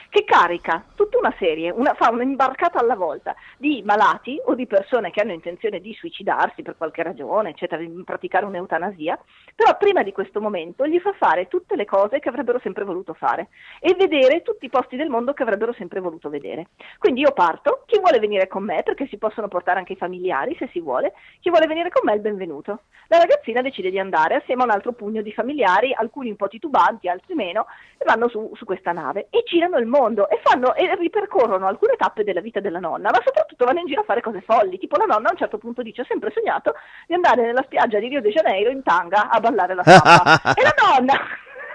che 0.09 0.25
carica 0.25 0.85
tutta 0.95 1.19
una 1.19 1.35
serie, 1.39 1.71
una- 1.71 1.95
fa 1.95 2.11
un'imbarcata 2.11 2.79
alla 2.79 2.95
volta 2.95 3.35
di 3.59 3.83
malati 3.85 4.41
o 4.45 4.55
di 4.55 4.67
persone 4.67 5.11
che 5.11 5.21
hanno 5.21 5.33
intenzione 5.33 5.81
di 5.81 5.93
suicidarsi 5.95 6.63
per 6.63 6.77
qualche 6.77 7.03
ragione, 7.03 7.51
eccetera, 7.51 7.83
di 7.83 8.03
praticare 8.05 8.45
un'eutanasia, 8.45 9.19
però 9.55 9.77
prima 9.77 10.03
di 10.05 10.13
questo 10.13 10.41
momento 10.41 10.87
gli 10.87 11.01
fa 11.01 11.13
fare 11.15 11.49
tutte 11.49 11.75
le 11.75 11.85
cose 11.85 12.21
che 12.21 12.29
avrebbero 12.29 12.61
sempre 12.61 12.85
voluto 12.85 13.15
fare 13.15 13.49
e 13.81 13.95
vedere 13.95 14.43
tutti 14.43 14.67
i 14.67 14.71
posti 14.71 14.97
del 14.97 15.09
mondo 15.09 15.33
che 15.33 15.43
avrebbero 15.43 15.73
sempre 15.73 16.01
voluto 16.01 16.29
vedere. 16.29 16.69
Quindi 16.99 17.21
io 17.21 17.33
parto, 17.33 17.83
chi 17.87 17.99
vuole 17.99 18.19
venire 18.19 18.49
con 18.49 18.65
me, 18.65 18.83
perché 18.83 19.07
si 19.07 19.19
possono 19.19 19.49
portare 19.49 19.79
anche 19.79 19.93
i 19.93 19.97
familiari 19.97 20.57
se 20.59 20.69
si 20.73 20.81
vuole, 20.81 21.13
chi 21.41 21.51
vuole 21.51 21.67
venire 21.67 21.91
con 21.91 22.03
me 22.05 22.13
è 22.13 22.17
il 22.17 22.21
benvenuto. 22.21 22.81
La 23.09 23.19
ragazzina 23.19 23.61
decide 23.61 23.91
di 23.91 23.99
andare 23.99 24.37
assieme 24.37 24.63
a 24.63 24.65
un 24.65 24.71
altro 24.71 24.93
pugno 24.93 25.21
di 25.21 25.33
familiari, 25.33 25.93
alcuni 25.93 26.31
un 26.31 26.37
po' 26.37 26.49
titubanti, 26.49 27.09
altri 27.09 27.35
meno, 27.35 27.67
e 27.99 28.05
vanno 28.05 28.29
su, 28.29 28.51
su 28.55 28.65
questa 28.65 28.93
nave 28.93 29.27
e 29.31 29.43
girano 29.45 29.77
il 29.77 29.87
mondo 29.87 30.29
e, 30.29 30.41
fanno, 30.43 30.75
e 30.75 30.95
ripercorrono 30.97 31.67
alcune 31.67 31.97
tappe 31.97 32.25
della 32.25 32.41
vita 32.41 32.61
della 32.61 32.81
nonna, 32.81 33.11
ma 33.11 33.21
soprattutto 33.23 33.65
vanno 33.65 33.81
in 33.81 33.87
giro 33.87 34.01
a 34.01 34.05
fare 34.05 34.21
cose 34.21 34.41
folli. 34.41 34.79
Tipo 34.79 34.97
la 34.97 35.05
nonna 35.05 35.29
a 35.29 35.33
un 35.33 35.39
certo 35.39 35.59
punto 35.59 35.83
dice: 35.83 36.01
Ho 36.03 36.07
sempre 36.07 36.33
sognato 36.35 36.75
di 37.07 37.15
andare 37.15 37.43
nella 37.43 37.63
spiaggia 37.63 37.99
di 37.99 38.09
Rio 38.09 38.21
de 38.21 38.31
Janeiro 38.31 38.71
in 38.71 38.83
tanga 38.83 39.29
a 39.29 39.41
ballare 39.41 39.75
la 39.75 39.83
samba. 39.85 40.55
e 40.55 40.63
la 40.63 40.75
nonna. 40.77 41.15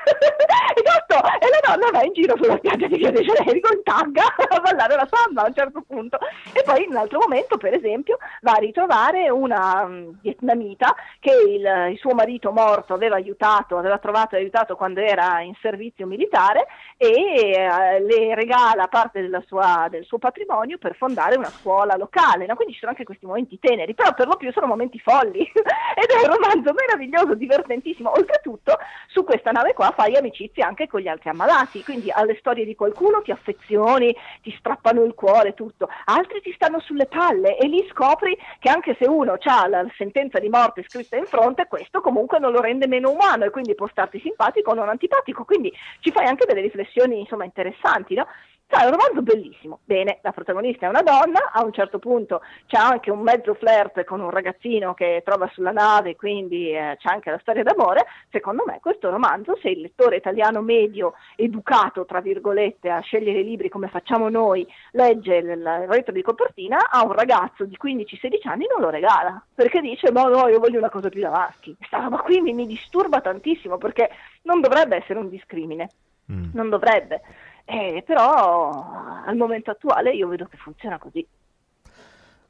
esatto, 0.75 1.15
e 1.39 1.47
la 1.49 1.75
nonna 1.75 1.91
va 1.91 2.03
in 2.03 2.13
giro 2.13 2.35
sulla 2.37 2.57
spiaggia 2.57 2.87
di 2.87 2.95
Rio 2.95 3.11
de 3.11 3.23
Janeiro 3.23 3.69
in 3.73 3.83
tanga 3.83 4.23
a 4.49 4.59
ballare 4.59 4.95
la 4.95 5.07
samba 5.09 5.43
a 5.43 5.47
un 5.47 5.53
certo 5.53 5.83
punto. 5.85 6.17
E 6.53 6.63
poi 6.63 6.83
in 6.83 6.89
un 6.89 6.97
altro 6.97 7.19
momento 7.19 7.57
per 7.57 7.73
esempio 7.73 8.17
va 8.41 8.53
a 8.53 8.59
ritrovare 8.59 9.29
una 9.29 9.85
mm, 9.85 10.09
vietnamita 10.21 10.95
che 11.19 11.31
il, 11.31 11.91
il 11.91 11.97
suo 11.97 12.13
marito 12.13 12.51
morto 12.51 12.93
aveva 12.93 13.15
aiutato, 13.15 13.77
aveva 13.77 13.97
trovato 13.97 14.35
e 14.35 14.39
aiutato 14.39 14.75
quando 14.75 14.99
era 14.99 15.41
in 15.41 15.53
servizio 15.61 16.05
militare 16.05 16.67
e 17.01 17.53
eh, 17.53 18.01
le 18.01 18.35
regala 18.35 18.89
parte 18.89 19.25
sua- 19.47 19.87
del 19.89 20.03
suo 20.03 20.17
patrimonio 20.17 20.77
per 20.77 20.97
fondare 20.97 21.37
una 21.37 21.47
scuola 21.47 21.95
locale, 21.95 22.45
no? 22.45 22.55
quindi 22.55 22.73
ci 22.73 22.79
sono 22.79 22.91
anche 22.91 23.05
questi 23.05 23.25
momenti 23.25 23.57
teneri, 23.57 23.93
però 23.93 24.13
per 24.13 24.27
lo 24.27 24.35
più 24.35 24.51
sono 24.51 24.67
momenti 24.67 24.99
folli. 24.99 25.39
Ed 25.47 26.09
è 26.09 26.27
un 26.27 26.35
romanzo 26.35 26.73
meraviglioso, 26.73 27.35
divertentissimo, 27.35 28.11
oltretutto 28.11 28.77
su 29.07 29.23
questa 29.23 29.51
nave 29.51 29.73
qua 29.73 29.93
fai 29.95 30.17
amicizia 30.17 30.67
anche 30.67 30.87
con 30.87 30.99
gli 30.99 31.07
altri 31.07 31.29
ammalati, 31.29 31.85
quindi 31.85 32.11
alle 32.11 32.35
storie 32.37 32.65
di 32.65 32.75
qualcuno 32.75 33.21
ti 33.21 33.31
affezioni, 33.31 34.13
ti 34.41 34.53
strappano 34.59 35.01
il 35.03 35.13
cuore, 35.13 35.53
tutto, 35.53 35.87
altri 36.03 36.41
ti 36.41 36.51
stanno 36.51 36.81
sulle 36.81 37.05
palle 37.05 37.57
e 37.57 37.67
lì 37.67 37.87
scopri 37.91 38.37
che 38.59 38.67
anche 38.67 38.97
se 38.99 39.07
uno 39.07 39.37
ha 39.41 39.67
la 39.69 39.85
sentenza 39.95 40.39
di 40.39 40.49
morte 40.49 40.83
scritta 40.85 41.15
in 41.15 41.25
fronte, 41.25 41.67
questo 41.67 42.01
comunque 42.01 42.39
non 42.39 42.51
lo 42.51 42.59
rende 42.59 42.87
meno 42.87 43.09
umano 43.09 43.45
e 43.45 43.51
quindi 43.51 43.73
può 43.73 43.87
starti 43.87 44.19
simpatico 44.19 44.71
o 44.71 44.73
non 44.73 44.89
antipatico, 44.89 45.45
quindi 45.45 45.71
ci 46.01 46.11
fai 46.11 46.25
anche 46.25 46.45
delle 46.45 46.59
riflessioni 46.59 46.87
insomma 46.95 47.45
interessanti, 47.45 48.15
no? 48.15 48.27
Sai, 48.71 48.83
è 48.83 48.85
un 48.85 48.91
romanzo 48.91 49.23
bellissimo. 49.23 49.79
Bene, 49.83 50.19
la 50.21 50.31
protagonista 50.31 50.85
è 50.85 50.89
una 50.89 51.01
donna, 51.01 51.51
a 51.51 51.63
un 51.63 51.73
certo 51.73 51.97
punto 51.97 52.41
c'è 52.67 52.77
anche 52.77 53.09
un 53.09 53.21
mezzo 53.21 53.55
flirt 53.55 54.03
con 54.03 54.19
un 54.19 54.29
ragazzino 54.29 54.93
che 54.93 55.23
trova 55.25 55.49
sulla 55.51 55.71
nave, 55.71 56.15
quindi 56.15 56.69
eh, 56.69 56.95
c'è 56.99 57.09
anche 57.11 57.31
la 57.31 57.39
storia 57.39 57.63
d'amore. 57.63 58.05
Secondo 58.29 58.63
me 58.67 58.77
questo 58.79 59.09
romanzo, 59.09 59.57
se 59.59 59.69
il 59.69 59.81
lettore 59.81 60.17
italiano 60.17 60.61
medio, 60.61 61.15
educato, 61.35 62.05
tra 62.05 62.21
virgolette, 62.21 62.91
a 62.91 62.99
scegliere 62.99 63.39
i 63.39 63.43
libri 63.43 63.69
come 63.69 63.87
facciamo 63.87 64.29
noi, 64.29 64.67
legge 64.91 65.37
il, 65.37 65.49
il 65.49 65.85
retro 65.87 66.13
di 66.13 66.21
copertina, 66.21 66.91
a 66.91 67.03
un 67.03 67.13
ragazzo 67.13 67.65
di 67.65 67.75
15-16 67.75 68.47
anni 68.47 68.67
non 68.69 68.81
lo 68.81 68.91
regala, 68.91 69.43
perché 69.51 69.81
dice, 69.81 70.11
ma 70.11 70.25
no, 70.25 70.47
io 70.47 70.59
voglio 70.59 70.77
una 70.77 70.91
cosa 70.91 71.09
più 71.09 71.21
da 71.21 71.31
maschi. 71.31 71.75
Questa 71.75 71.97
roba 71.97 72.17
qui 72.19 72.39
mi, 72.39 72.53
mi 72.53 72.67
disturba 72.67 73.19
tantissimo, 73.19 73.79
perché 73.79 74.11
non 74.43 74.61
dovrebbe 74.61 74.97
essere 74.97 75.17
un 75.17 75.29
discrimine, 75.29 75.89
Mm. 76.31 76.49
non 76.53 76.69
dovrebbe. 76.69 77.21
Eh, 77.65 78.03
però 78.05 78.91
al 79.25 79.35
momento 79.35 79.71
attuale 79.71 80.11
io 80.13 80.27
vedo 80.27 80.45
che 80.45 80.57
funziona 80.57 80.97
così. 80.97 81.25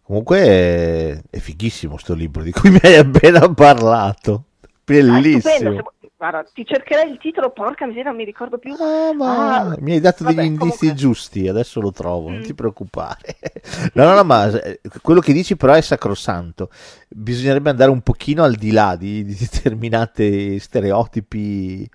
Comunque 0.01 0.39
è, 0.39 1.21
è 1.29 1.37
fighissimo 1.37 1.97
sto 1.97 2.13
libro 2.13 2.41
di 2.41 2.51
cui 2.51 2.71
mi 2.71 2.79
hai 2.81 2.95
appena 2.95 3.47
parlato. 3.53 4.43
Ah, 4.63 4.71
Bellissimo. 4.85 5.69
vuoi- 5.71 5.83
Guarda, 6.19 6.43
ti 6.51 6.65
cercherei 6.65 7.11
il 7.11 7.17
titolo, 7.17 7.51
porca 7.51 7.85
miseria, 7.85 8.09
non 8.09 8.17
mi 8.17 8.25
ricordo 8.25 8.57
più. 8.57 8.73
Ah, 8.73 9.13
ma 9.13 9.55
Ah, 9.59 9.75
mi 9.79 9.93
hai 9.93 9.99
dato 10.01 10.25
degli 10.25 10.35
vabbè, 10.35 10.47
indizi 10.47 10.77
comunque. 10.79 10.93
giusti, 10.95 11.47
adesso 11.47 11.79
lo 11.79 11.91
trovo, 11.91 12.27
non 12.29 12.39
Mm. 12.39 12.43
ti 12.43 12.53
preoccupare. 12.53 13.37
No, 13.93 14.03
no, 14.05 14.15
no, 14.15 14.23
ma 14.25 14.49
eh, 14.61 14.81
quello 15.01 15.21
che 15.21 15.31
dici 15.31 15.55
però 15.55 15.73
è 15.73 15.81
sacrosanto. 15.81 16.69
Bisognerebbe 17.07 17.69
andare 17.69 17.89
un 17.91 18.01
pochino 18.01 18.43
al 18.43 18.55
di 18.55 18.71
là 18.71 18.95
di, 18.97 19.23
di 19.23 19.35
determinati 19.35 20.59
stereotipi. 20.59 21.89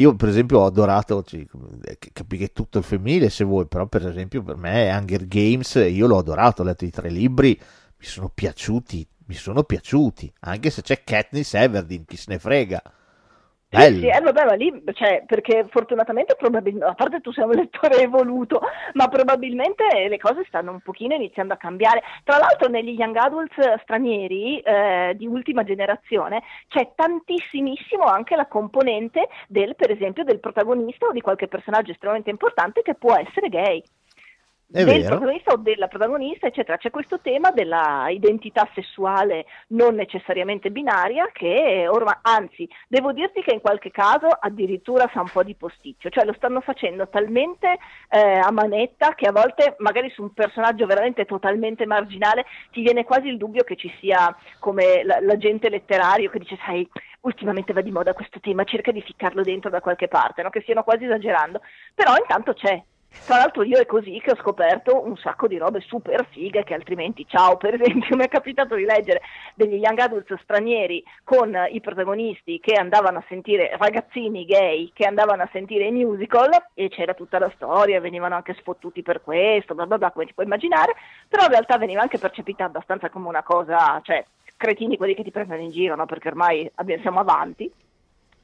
Io, 0.00 0.14
per 0.16 0.28
esempio, 0.30 0.60
ho 0.60 0.64
adorato, 0.64 1.22
eh, 1.30 1.98
capi 2.12 2.38
che 2.38 2.44
è 2.46 2.52
tutto 2.52 2.78
il 2.78 2.84
femminile 2.84 3.28
se 3.28 3.44
vuoi, 3.44 3.66
però 3.66 3.86
per 3.86 4.06
esempio 4.06 4.42
per 4.42 4.56
me 4.56 4.90
Hunger 4.90 5.26
Games, 5.26 5.74
io 5.74 6.06
l'ho 6.06 6.16
adorato, 6.16 6.62
ho 6.62 6.64
letto 6.64 6.86
i 6.86 6.90
tre 6.90 7.10
libri, 7.10 7.58
mi 7.58 8.04
sono 8.06 8.30
piaciuti, 8.30 9.06
mi 9.26 9.34
sono 9.34 9.62
piaciuti, 9.62 10.32
anche 10.40 10.70
se 10.70 10.80
c'è 10.80 11.04
Katniss 11.04 11.52
Everdeen, 11.54 12.06
chi 12.06 12.16
se 12.16 12.24
ne 12.28 12.38
frega. 12.38 12.82
Sì, 13.72 13.76
Bello. 13.76 13.98
sì, 14.00 14.06
eh, 14.08 14.20
vabbè, 14.20 14.44
ma 14.46 14.54
lì, 14.54 14.82
cioè, 14.94 15.22
perché 15.24 15.64
fortunatamente, 15.70 16.34
probabilmente, 16.34 16.90
a 16.90 16.94
parte 16.94 17.20
tu 17.20 17.30
sei 17.30 17.44
un 17.44 17.52
lettore 17.54 18.02
evoluto, 18.02 18.60
ma 18.94 19.06
probabilmente 19.06 20.08
le 20.08 20.18
cose 20.18 20.42
stanno 20.48 20.72
un 20.72 20.80
pochino 20.80 21.14
iniziando 21.14 21.54
a 21.54 21.56
cambiare. 21.56 22.02
Tra 22.24 22.38
l'altro 22.38 22.68
negli 22.68 22.98
young 22.98 23.14
adults 23.14 23.54
stranieri 23.82 24.58
eh, 24.58 25.14
di 25.16 25.26
ultima 25.28 25.62
generazione 25.62 26.42
c'è 26.66 26.90
tantissimissimo 26.96 28.02
anche 28.02 28.34
la 28.34 28.48
componente 28.48 29.28
del, 29.46 29.76
per 29.76 29.92
esempio, 29.92 30.24
del 30.24 30.40
protagonista 30.40 31.06
o 31.06 31.12
di 31.12 31.20
qualche 31.20 31.46
personaggio 31.46 31.92
estremamente 31.92 32.30
importante 32.30 32.82
che 32.82 32.96
può 32.96 33.14
essere 33.14 33.48
gay. 33.48 33.80
È 34.72 34.84
del 34.84 35.02
vero. 35.02 35.16
protagonista 35.16 35.52
o 35.52 35.56
della 35.56 35.88
protagonista, 35.88 36.46
eccetera. 36.46 36.76
C'è 36.76 36.90
questo 36.90 37.18
tema 37.20 37.50
della 37.50 38.06
identità 38.08 38.68
sessuale 38.72 39.46
non 39.68 39.96
necessariamente 39.96 40.70
binaria 40.70 41.28
che 41.32 41.86
ormai, 41.88 42.14
anzi, 42.22 42.68
devo 42.86 43.12
dirti 43.12 43.42
che 43.42 43.52
in 43.52 43.60
qualche 43.60 43.90
caso 43.90 44.28
addirittura 44.28 45.10
sa 45.12 45.22
un 45.22 45.30
po' 45.32 45.42
di 45.42 45.56
posticcio, 45.56 46.08
cioè 46.08 46.24
lo 46.24 46.34
stanno 46.34 46.60
facendo 46.60 47.08
talmente 47.08 47.78
eh, 48.10 48.38
a 48.38 48.50
manetta 48.52 49.14
che 49.14 49.26
a 49.26 49.32
volte 49.32 49.74
magari 49.78 50.08
su 50.10 50.22
un 50.22 50.32
personaggio 50.32 50.86
veramente 50.86 51.24
totalmente 51.24 51.84
marginale 51.84 52.44
ti 52.70 52.82
viene 52.82 53.04
quasi 53.04 53.26
il 53.26 53.38
dubbio 53.38 53.64
che 53.64 53.74
ci 53.74 53.92
sia 53.98 54.34
come 54.60 55.02
l- 55.02 55.24
l'agente 55.26 55.68
letterario 55.68 56.30
che 56.30 56.38
dice 56.38 56.56
sai 56.64 56.88
ultimamente 57.22 57.72
va 57.72 57.80
di 57.80 57.90
moda 57.90 58.14
questo 58.14 58.40
tema, 58.40 58.64
cerca 58.64 58.92
di 58.92 59.02
ficcarlo 59.02 59.42
dentro 59.42 59.68
da 59.68 59.80
qualche 59.80 60.08
parte, 60.08 60.42
no? 60.42 60.50
che 60.50 60.60
stiano 60.62 60.84
quasi 60.84 61.04
esagerando, 61.04 61.60
però 61.94 62.14
intanto 62.16 62.54
c'è. 62.54 62.82
Tra 63.26 63.38
l'altro 63.38 63.64
io 63.64 63.78
è 63.78 63.86
così 63.86 64.20
che 64.20 64.30
ho 64.30 64.36
scoperto 64.36 65.04
un 65.04 65.16
sacco 65.16 65.48
di 65.48 65.58
robe 65.58 65.80
super 65.80 66.26
fighe 66.30 66.62
che 66.62 66.74
altrimenti, 66.74 67.26
ciao, 67.28 67.56
per 67.56 67.74
esempio 67.74 68.14
mi 68.16 68.24
è 68.24 68.28
capitato 68.28 68.76
di 68.76 68.84
leggere 68.84 69.20
degli 69.54 69.74
young 69.74 69.98
adults 69.98 70.34
stranieri 70.42 71.02
con 71.24 71.56
i 71.70 71.80
protagonisti 71.80 72.60
che 72.60 72.74
andavano 72.74 73.18
a 73.18 73.24
sentire, 73.28 73.76
ragazzini 73.76 74.44
gay 74.44 74.90
che 74.94 75.06
andavano 75.06 75.42
a 75.42 75.48
sentire 75.52 75.86
i 75.86 75.90
musical 75.90 76.50
e 76.74 76.88
c'era 76.88 77.14
tutta 77.14 77.38
la 77.38 77.50
storia, 77.56 78.00
venivano 78.00 78.36
anche 78.36 78.54
sfottuti 78.54 79.02
per 79.02 79.22
questo, 79.22 79.74
bla 79.74 79.86
bla 79.86 79.98
bla, 79.98 80.12
come 80.12 80.26
ti 80.26 80.34
puoi 80.34 80.46
immaginare, 80.46 80.94
però 81.28 81.44
in 81.44 81.50
realtà 81.50 81.78
veniva 81.78 82.02
anche 82.02 82.18
percepita 82.18 82.64
abbastanza 82.64 83.10
come 83.10 83.26
una 83.26 83.42
cosa, 83.42 84.00
cioè 84.02 84.24
cretini 84.56 84.96
quelli 84.96 85.14
che 85.14 85.24
ti 85.24 85.30
prendono 85.32 85.60
in 85.60 85.70
giro, 85.70 85.96
no? 85.96 86.06
perché 86.06 86.28
ormai 86.28 86.70
abbiamo- 86.76 87.02
siamo 87.02 87.20
avanti, 87.20 87.70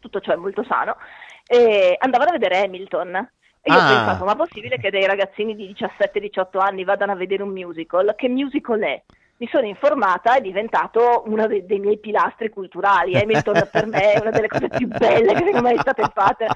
tutto 0.01 0.21
ciò 0.21 0.33
è 0.33 0.37
molto 0.37 0.65
sano, 0.65 0.97
e 1.47 1.97
andavano 1.99 2.31
a 2.31 2.33
vedere 2.33 2.63
Hamilton. 2.65 3.31
E 3.69 3.73
io 3.73 3.79
Ah. 3.79 3.85
ho 3.85 3.95
pensato, 3.97 4.25
ma 4.25 4.37
possibile 4.37 4.79
che 4.79 4.91
dei 4.91 5.07
ragazzini 5.07 5.57
di 5.57 5.75
17-18 5.77 6.59
anni 6.61 6.85
vadano 6.85 7.11
a 7.11 7.17
vedere 7.17 7.43
un 7.43 7.49
musical? 7.51 8.15
Che 8.17 8.29
musical 8.29 8.79
è? 8.81 9.03
Mi 9.39 9.49
sono 9.51 9.67
informata, 9.67 10.37
è 10.37 10.41
diventato 10.41 11.25
uno 11.27 11.49
dei, 11.49 11.67
dei 11.67 11.81
miei 11.81 11.99
pilastri 11.99 12.49
culturali. 12.49 13.17
Hamilton 13.19 13.69
per 13.73 13.87
me 13.87 14.13
è 14.13 14.21
una 14.21 14.31
delle 14.31 14.47
cose 14.47 14.69
più 14.69 14.87
belle 14.87 15.35
che 15.35 15.43
siano 15.45 15.61
mai 15.63 15.77
state 15.79 16.03
fatte. 16.15 16.47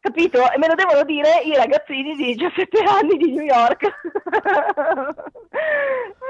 Capito? 0.00 0.38
E 0.50 0.58
me 0.58 0.66
lo 0.66 0.74
devono 0.74 1.04
dire 1.04 1.40
i 1.44 1.54
ragazzini 1.54 2.14
di 2.16 2.34
17 2.34 2.82
anni 2.82 3.16
di 3.16 3.30
New 3.32 3.44
York. 3.44 3.84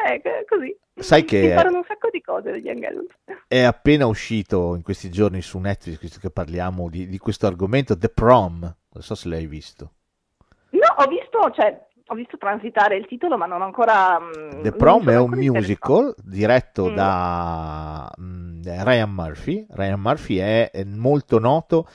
ecco, 0.07 0.31
così. 0.49 0.77
Sai 0.95 1.25
che- 1.25 1.41
Si 1.41 1.47
imparano 1.49 1.79
un 1.79 1.85
sacco 1.89 2.09
di 2.13 2.21
cose 2.21 2.53
degli 2.53 2.67
young. 2.67 3.07
È 3.49 3.63
appena 3.63 4.07
uscito 4.07 4.75
in 4.75 4.83
questi 4.83 5.11
giorni 5.11 5.41
su 5.43 5.59
Netflix, 5.59 5.99
visto 5.99 6.19
che 6.21 6.31
parliamo 6.31 6.89
di, 6.89 7.09
di 7.09 7.19
questo 7.19 7.47
argomento, 7.47 7.97
The 7.99 8.09
Prom. 8.11 8.61
Non 8.61 9.03
so 9.03 9.15
se 9.15 9.29
l'hai 9.29 9.47
visto. 9.47 9.91
No, 10.77 11.03
ho 11.05 11.07
visto, 11.09 11.51
cioè, 11.55 11.87
ho 12.09 12.15
visto 12.15 12.37
transitare 12.37 12.97
il 12.97 13.07
titolo, 13.07 13.37
ma 13.37 13.47
non 13.47 13.63
ho 13.63 13.65
ancora. 13.65 14.19
mm, 14.21 14.63
The 14.63 14.73
Prom 14.73 15.09
è 15.11 15.19
un 15.19 15.31
musical 15.31 16.15
diretto 16.23 16.91
Mm. 16.91 16.95
da 16.95 18.13
mm, 18.21 18.63
Ryan 18.63 19.11
Murphy. 19.11 19.67
Ryan 19.71 20.01
Murphy 20.01 20.37
è, 20.37 20.71
molto 20.85 21.39
noto 21.39 21.89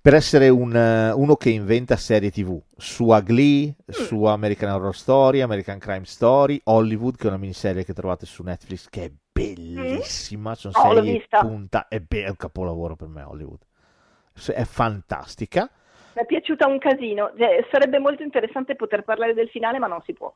per 0.00 0.14
essere 0.14 0.48
un, 0.48 0.74
eh, 0.74 1.10
uno 1.12 1.36
che 1.36 1.50
inventa 1.50 1.96
serie 1.96 2.30
TV 2.30 2.60
su 2.76 3.06
Glee, 3.22 3.66
Mm. 3.68 3.74
su 3.88 4.24
American 4.24 4.70
Horror 4.70 4.94
Story, 4.96 5.40
American 5.40 5.78
Crime 5.78 6.04
Story, 6.04 6.60
Hollywood, 6.64 7.16
che 7.16 7.24
è 7.24 7.28
una 7.28 7.36
miniserie 7.38 7.84
che 7.84 7.92
trovate 7.92 8.26
su 8.26 8.42
Netflix 8.42 8.88
che 8.88 9.04
è 9.04 9.10
bellissima. 9.32 10.54
Sono 10.54 10.74
Oh, 10.76 11.00
vista. 11.00 11.40
puntate, 11.40 11.96
è, 11.96 12.00
be- 12.00 12.24
è 12.24 12.28
un 12.28 12.36
capolavoro 12.36 12.96
per 12.96 13.08
me 13.08 13.22
Hollywood. 13.22 13.60
È 14.54 14.64
fantastica. 14.64 15.70
Mi 16.20 16.26
è 16.26 16.26
piaciuta 16.26 16.66
un 16.66 16.78
casino. 16.78 17.32
Cioè, 17.36 17.66
sarebbe 17.70 17.98
molto 17.98 18.22
interessante 18.22 18.76
poter 18.76 19.02
parlare 19.04 19.32
del 19.32 19.48
finale, 19.48 19.78
ma 19.78 19.86
non 19.86 20.02
si 20.02 20.12
può. 20.12 20.32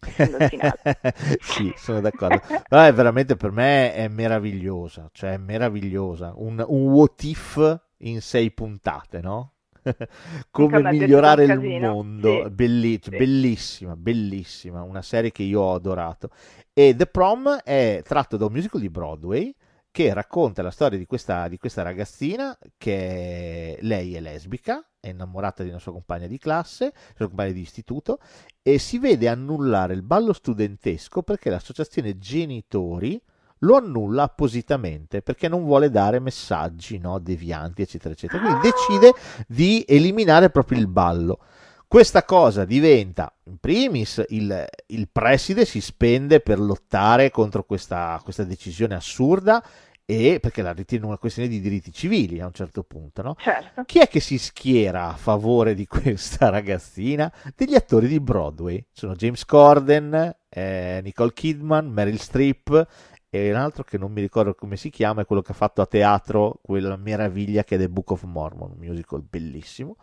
sì, 1.40 1.72
sono 1.76 2.00
d'accordo. 2.00 2.40
Però 2.68 2.82
è 2.82 2.92
veramente 2.92 3.36
per 3.36 3.50
me 3.50 3.94
è 3.94 4.06
meravigliosa, 4.08 5.08
cioè 5.12 5.32
è 5.32 5.36
meravigliosa. 5.38 6.34
Un, 6.36 6.64
un 6.66 6.92
what 6.92 7.22
if 7.24 7.80
in 7.98 8.20
sei 8.20 8.50
puntate, 8.52 9.20
no? 9.20 9.52
Come 10.50 10.76
Anche 10.76 10.76
a 10.76 10.80
me 10.80 10.88
è 10.90 10.92
migliorare 10.92 11.44
il 11.44 11.58
mondo, 11.80 12.44
sì. 12.44 12.50
Belli- 12.50 13.00
Sì. 13.02 13.10
bellissima, 13.10 13.96
bellissima, 13.96 14.82
una 14.82 15.02
serie 15.02 15.32
che 15.32 15.42
io 15.42 15.60
ho 15.60 15.74
adorato. 15.74 16.30
E 16.72 16.94
The 16.94 17.06
Prom 17.06 17.60
è 17.64 18.02
tratto 18.04 18.36
da 18.36 18.46
un 18.46 18.52
musical 18.52 18.80
di 18.80 18.90
Broadway 18.90 19.54
che 19.94 20.12
racconta 20.12 20.60
la 20.60 20.72
storia 20.72 20.98
di 20.98 21.06
questa, 21.06 21.46
di 21.46 21.56
questa 21.56 21.82
ragazzina 21.82 22.58
che 22.76 23.78
lei 23.80 24.16
è 24.16 24.20
lesbica, 24.20 24.84
è 24.98 25.10
innamorata 25.10 25.62
di 25.62 25.68
una 25.68 25.78
sua 25.78 25.92
compagna 25.92 26.26
di 26.26 26.36
classe, 26.36 26.92
sua 27.14 27.28
compagna 27.28 27.52
di 27.52 27.60
istituto, 27.60 28.18
e 28.60 28.78
si 28.78 28.98
vede 28.98 29.28
annullare 29.28 29.94
il 29.94 30.02
ballo 30.02 30.32
studentesco 30.32 31.22
perché 31.22 31.48
l'associazione 31.48 32.18
genitori 32.18 33.22
lo 33.58 33.76
annulla 33.76 34.24
appositamente 34.24 35.22
perché 35.22 35.46
non 35.46 35.62
vuole 35.62 35.90
dare 35.90 36.18
messaggi 36.18 36.98
no, 36.98 37.20
devianti, 37.20 37.82
eccetera, 37.82 38.14
eccetera. 38.14 38.42
Quindi 38.42 38.62
decide 38.62 39.12
di 39.46 39.84
eliminare 39.86 40.50
proprio 40.50 40.80
il 40.80 40.88
ballo. 40.88 41.38
Questa 41.86 42.24
cosa 42.24 42.64
diventa, 42.64 43.32
in 43.44 43.58
primis, 43.58 44.24
il, 44.28 44.66
il 44.86 45.08
preside 45.10 45.64
si 45.64 45.80
spende 45.80 46.40
per 46.40 46.58
lottare 46.58 47.30
contro 47.30 47.64
questa, 47.64 48.20
questa 48.24 48.42
decisione 48.44 48.94
assurda 48.94 49.62
e 50.06 50.38
perché 50.40 50.60
la 50.60 50.72
ritiene 50.72 51.06
una 51.06 51.18
questione 51.18 51.48
di 51.48 51.60
diritti 51.60 51.92
civili 51.92 52.40
a 52.40 52.46
un 52.46 52.52
certo 52.52 52.82
punto, 52.82 53.22
no? 53.22 53.36
Certo. 53.38 53.84
Chi 53.84 54.00
è 54.00 54.08
che 54.08 54.20
si 54.20 54.38
schiera 54.38 55.08
a 55.08 55.16
favore 55.16 55.74
di 55.74 55.86
questa 55.88 56.50
ragazzina? 56.50 57.32
Degli 57.54 57.74
attori 57.74 58.08
di 58.08 58.20
Broadway. 58.20 58.84
Sono 58.92 59.14
James 59.14 59.44
Corden, 59.44 60.36
eh, 60.48 61.00
Nicole 61.02 61.32
Kidman, 61.32 61.86
Meryl 61.86 62.18
Streep 62.18 62.86
e 63.30 63.50
un 63.50 63.56
altro 63.56 63.82
che 63.82 63.98
non 63.98 64.12
mi 64.12 64.20
ricordo 64.20 64.54
come 64.54 64.76
si 64.76 64.90
chiama, 64.90 65.22
è 65.22 65.26
quello 65.26 65.42
che 65.42 65.52
ha 65.52 65.56
fatto 65.56 65.80
a 65.80 65.86
teatro 65.86 66.60
quella 66.62 66.96
meraviglia 66.96 67.64
che 67.64 67.76
è 67.76 67.78
The 67.78 67.88
Book 67.88 68.10
of 68.10 68.22
Mormon, 68.24 68.72
un 68.72 68.78
musical 68.78 69.22
bellissimo. 69.22 69.96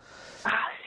Ah. 0.44 0.80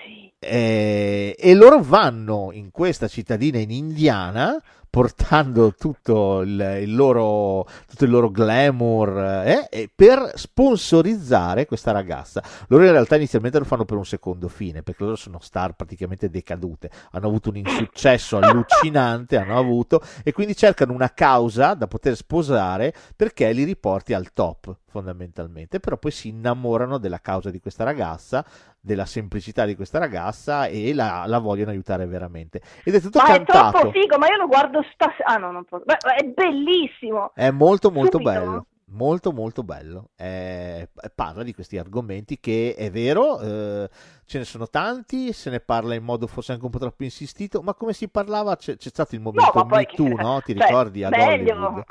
Eh, 0.46 1.36
e 1.38 1.54
loro 1.54 1.82
vanno 1.82 2.50
in 2.52 2.70
questa 2.70 3.08
cittadina 3.08 3.58
in 3.58 3.70
Indiana 3.70 4.62
portando 4.94 5.74
tutto 5.74 6.42
il, 6.42 6.78
il 6.82 6.94
loro, 6.94 7.66
tutto 7.88 8.04
il 8.04 8.12
loro 8.12 8.30
glamour 8.30 9.18
eh, 9.44 9.90
per 9.92 10.34
sponsorizzare 10.36 11.66
questa 11.66 11.90
ragazza. 11.90 12.40
Loro 12.68 12.84
in 12.84 12.92
realtà 12.92 13.16
inizialmente 13.16 13.58
lo 13.58 13.64
fanno 13.64 13.84
per 13.84 13.96
un 13.96 14.06
secondo 14.06 14.46
fine 14.46 14.84
perché 14.84 15.02
loro 15.02 15.16
sono 15.16 15.40
star 15.40 15.74
praticamente 15.74 16.30
decadute, 16.30 16.92
hanno 17.10 17.26
avuto 17.26 17.48
un 17.48 17.56
insuccesso 17.56 18.38
allucinante, 18.38 19.36
hanno 19.36 19.58
avuto 19.58 20.00
e 20.22 20.30
quindi 20.30 20.54
cercano 20.54 20.92
una 20.92 21.12
causa 21.12 21.74
da 21.74 21.88
poter 21.88 22.14
sposare 22.14 22.94
perché 23.16 23.50
li 23.50 23.64
riporti 23.64 24.14
al 24.14 24.32
top 24.32 24.76
fondamentalmente, 24.86 25.80
però 25.80 25.96
poi 25.96 26.12
si 26.12 26.28
innamorano 26.28 26.98
della 26.98 27.20
causa 27.20 27.50
di 27.50 27.58
questa 27.58 27.82
ragazza 27.82 28.46
della 28.84 29.06
semplicità 29.06 29.64
di 29.64 29.74
questa 29.74 29.98
ragazza 29.98 30.66
e 30.66 30.92
la, 30.92 31.24
la 31.26 31.38
vogliono 31.38 31.70
aiutare 31.70 32.04
veramente. 32.06 32.60
Ed 32.84 32.94
è 32.94 33.00
tutto 33.00 33.18
Ma 33.18 33.24
è 33.28 33.36
cantato. 33.36 33.78
troppo 33.78 33.90
figo, 33.92 34.18
ma 34.18 34.26
io 34.28 34.36
lo 34.36 34.46
guardo 34.46 34.84
stasera. 34.92 35.24
Ah, 35.26 35.36
no, 35.38 35.50
non 35.50 35.64
posso. 35.64 35.84
Beh, 35.86 35.96
è 35.96 36.24
bellissimo. 36.24 37.32
È 37.34 37.50
molto 37.50 37.90
molto 37.90 38.18
Subito. 38.18 38.30
bello. 38.30 38.66
Molto 38.88 39.32
molto 39.32 39.62
bello. 39.64 40.10
Eh, 40.14 40.88
parla 41.14 41.42
di 41.42 41.54
questi 41.54 41.78
argomenti 41.78 42.38
che 42.38 42.74
è 42.76 42.90
vero, 42.90 43.40
eh, 43.40 43.88
ce 44.26 44.38
ne 44.38 44.44
sono 44.44 44.68
tanti, 44.68 45.32
se 45.32 45.48
ne 45.50 45.60
parla 45.60 45.94
in 45.94 46.04
modo 46.04 46.26
forse 46.26 46.52
anche 46.52 46.64
un 46.66 46.70
po' 46.70 46.78
troppo 46.78 47.02
insistito, 47.02 47.62
ma 47.62 47.72
come 47.74 47.92
si 47.94 48.08
parlava 48.08 48.54
c'è, 48.56 48.76
c'è 48.76 48.90
stato 48.90 49.14
il 49.16 49.22
No, 49.22 49.30
momento 49.32 49.64
poi 49.64 49.78
Me 49.78 49.86
Too, 49.86 50.16
no? 50.20 50.40
Ti 50.42 50.54
cioè, 50.54 50.66
ricordi 50.66 51.02
ad 51.02 51.12
meglio. 51.12 51.54
Hollywood? 51.54 51.84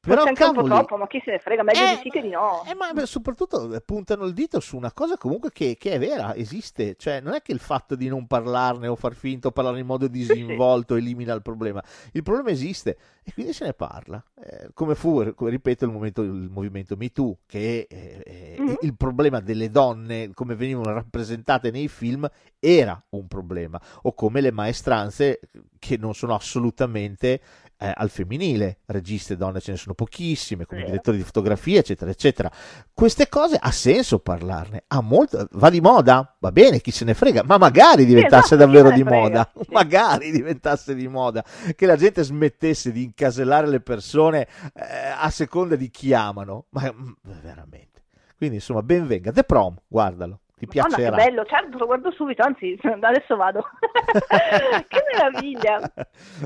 Però 0.00 0.22
forse 0.22 0.28
anche 0.28 0.44
un 0.44 0.48
po' 0.50 0.62
cavoli, 0.62 0.74
troppo, 0.74 0.96
ma 0.96 1.06
chi 1.08 1.20
se 1.24 1.32
ne 1.32 1.38
frega, 1.38 1.62
meglio 1.64 1.80
Eh, 1.84 1.94
di 1.96 2.00
sì 2.02 2.08
che 2.08 2.22
di 2.22 2.30
no. 2.30 2.62
eh, 2.64 2.74
ma 2.74 3.04
soprattutto 3.04 3.74
eh, 3.74 3.80
puntano 3.80 4.24
il 4.26 4.32
dito 4.32 4.60
su 4.60 4.76
una 4.76 4.92
cosa 4.92 5.16
comunque 5.18 5.50
che, 5.52 5.76
che 5.78 5.92
è 5.92 5.98
vera, 5.98 6.34
esiste. 6.36 6.94
Cioè, 6.96 7.20
non 7.20 7.34
è 7.34 7.42
che 7.42 7.52
il 7.52 7.58
fatto 7.58 7.96
di 7.96 8.08
non 8.08 8.26
parlarne 8.26 8.86
o 8.86 8.94
far 8.96 9.14
finta 9.14 9.48
o 9.48 9.50
parlare 9.50 9.80
in 9.80 9.86
modo 9.86 10.06
disinvolto 10.06 10.94
elimina 10.94 11.34
il 11.34 11.42
problema. 11.42 11.82
Il 12.12 12.22
problema 12.22 12.50
esiste 12.50 12.96
e 13.24 13.32
quindi 13.32 13.52
se 13.52 13.64
ne 13.64 13.74
parla. 13.74 14.22
Eh, 14.40 14.70
come 14.72 14.94
fu, 14.94 15.34
come 15.34 15.50
ripeto, 15.50 15.84
il, 15.84 15.90
momento, 15.90 16.22
il 16.22 16.48
movimento 16.50 16.96
Me 16.96 17.10
Too, 17.10 17.38
che 17.46 17.86
eh, 17.90 18.22
eh, 18.24 18.56
Mhm. 18.58 18.76
il 18.82 18.96
problema 18.96 19.40
delle 19.40 19.70
donne, 19.70 20.30
come 20.32 20.54
venivano 20.54 20.92
rappresentate 20.92 21.70
nei 21.70 21.88
film, 21.88 22.28
era 22.60 23.00
un 23.10 23.26
problema. 23.26 23.80
O 24.02 24.14
come 24.14 24.40
le 24.40 24.52
maestranze 24.52 25.40
che 25.78 25.96
non 25.96 26.14
sono 26.14 26.34
assolutamente 26.34 27.40
eh, 27.78 27.92
al 27.94 28.10
femminile, 28.10 28.80
registe 28.86 29.36
donne 29.36 29.60
ce 29.60 29.70
ne 29.70 29.76
sono 29.76 29.94
pochissime, 29.94 30.66
come 30.66 30.84
direttori 30.84 31.16
di 31.16 31.22
fotografia, 31.22 31.78
eccetera, 31.78 32.10
eccetera. 32.10 32.50
Queste 32.92 33.28
cose 33.28 33.56
ha 33.58 33.70
senso 33.70 34.18
parlarne, 34.18 34.84
ha 34.88 35.00
molto, 35.00 35.46
va 35.52 35.70
di 35.70 35.80
moda, 35.80 36.36
va 36.40 36.52
bene, 36.52 36.80
chi 36.80 36.90
se 36.90 37.04
ne 37.04 37.14
frega, 37.14 37.44
ma 37.44 37.56
magari 37.56 38.04
diventasse 38.04 38.54
esatto, 38.54 38.66
chi 38.66 38.72
davvero 38.72 38.90
di 38.94 39.02
frega, 39.02 39.16
moda, 39.16 39.52
sì. 39.54 39.66
magari 39.70 40.30
diventasse 40.30 40.94
di 40.94 41.06
moda, 41.06 41.44
che 41.74 41.86
la 41.86 41.96
gente 41.96 42.22
smettesse 42.22 42.90
di 42.90 43.04
incasellare 43.04 43.68
le 43.68 43.80
persone 43.80 44.48
eh, 44.74 44.84
a 45.16 45.30
seconda 45.30 45.76
di 45.76 45.88
chi 45.90 46.12
amano, 46.12 46.66
ma 46.70 46.92
mm, 46.92 47.12
veramente. 47.42 48.02
Quindi 48.36 48.56
insomma, 48.56 48.82
ben 48.82 49.06
venga, 49.06 49.32
The 49.32 49.44
Prom, 49.44 49.76
guardalo, 49.86 50.40
ti 50.58 50.66
Madonna, 50.66 50.96
piacerà. 50.96 51.16
che 51.16 51.24
bello, 51.24 51.44
certo, 51.44 51.78
lo 51.78 51.86
guardo 51.86 52.10
subito, 52.10 52.42
anzi, 52.42 52.78
adesso 52.82 53.36
vado. 53.36 53.62
che 54.88 55.02
meraviglia. 55.12 55.92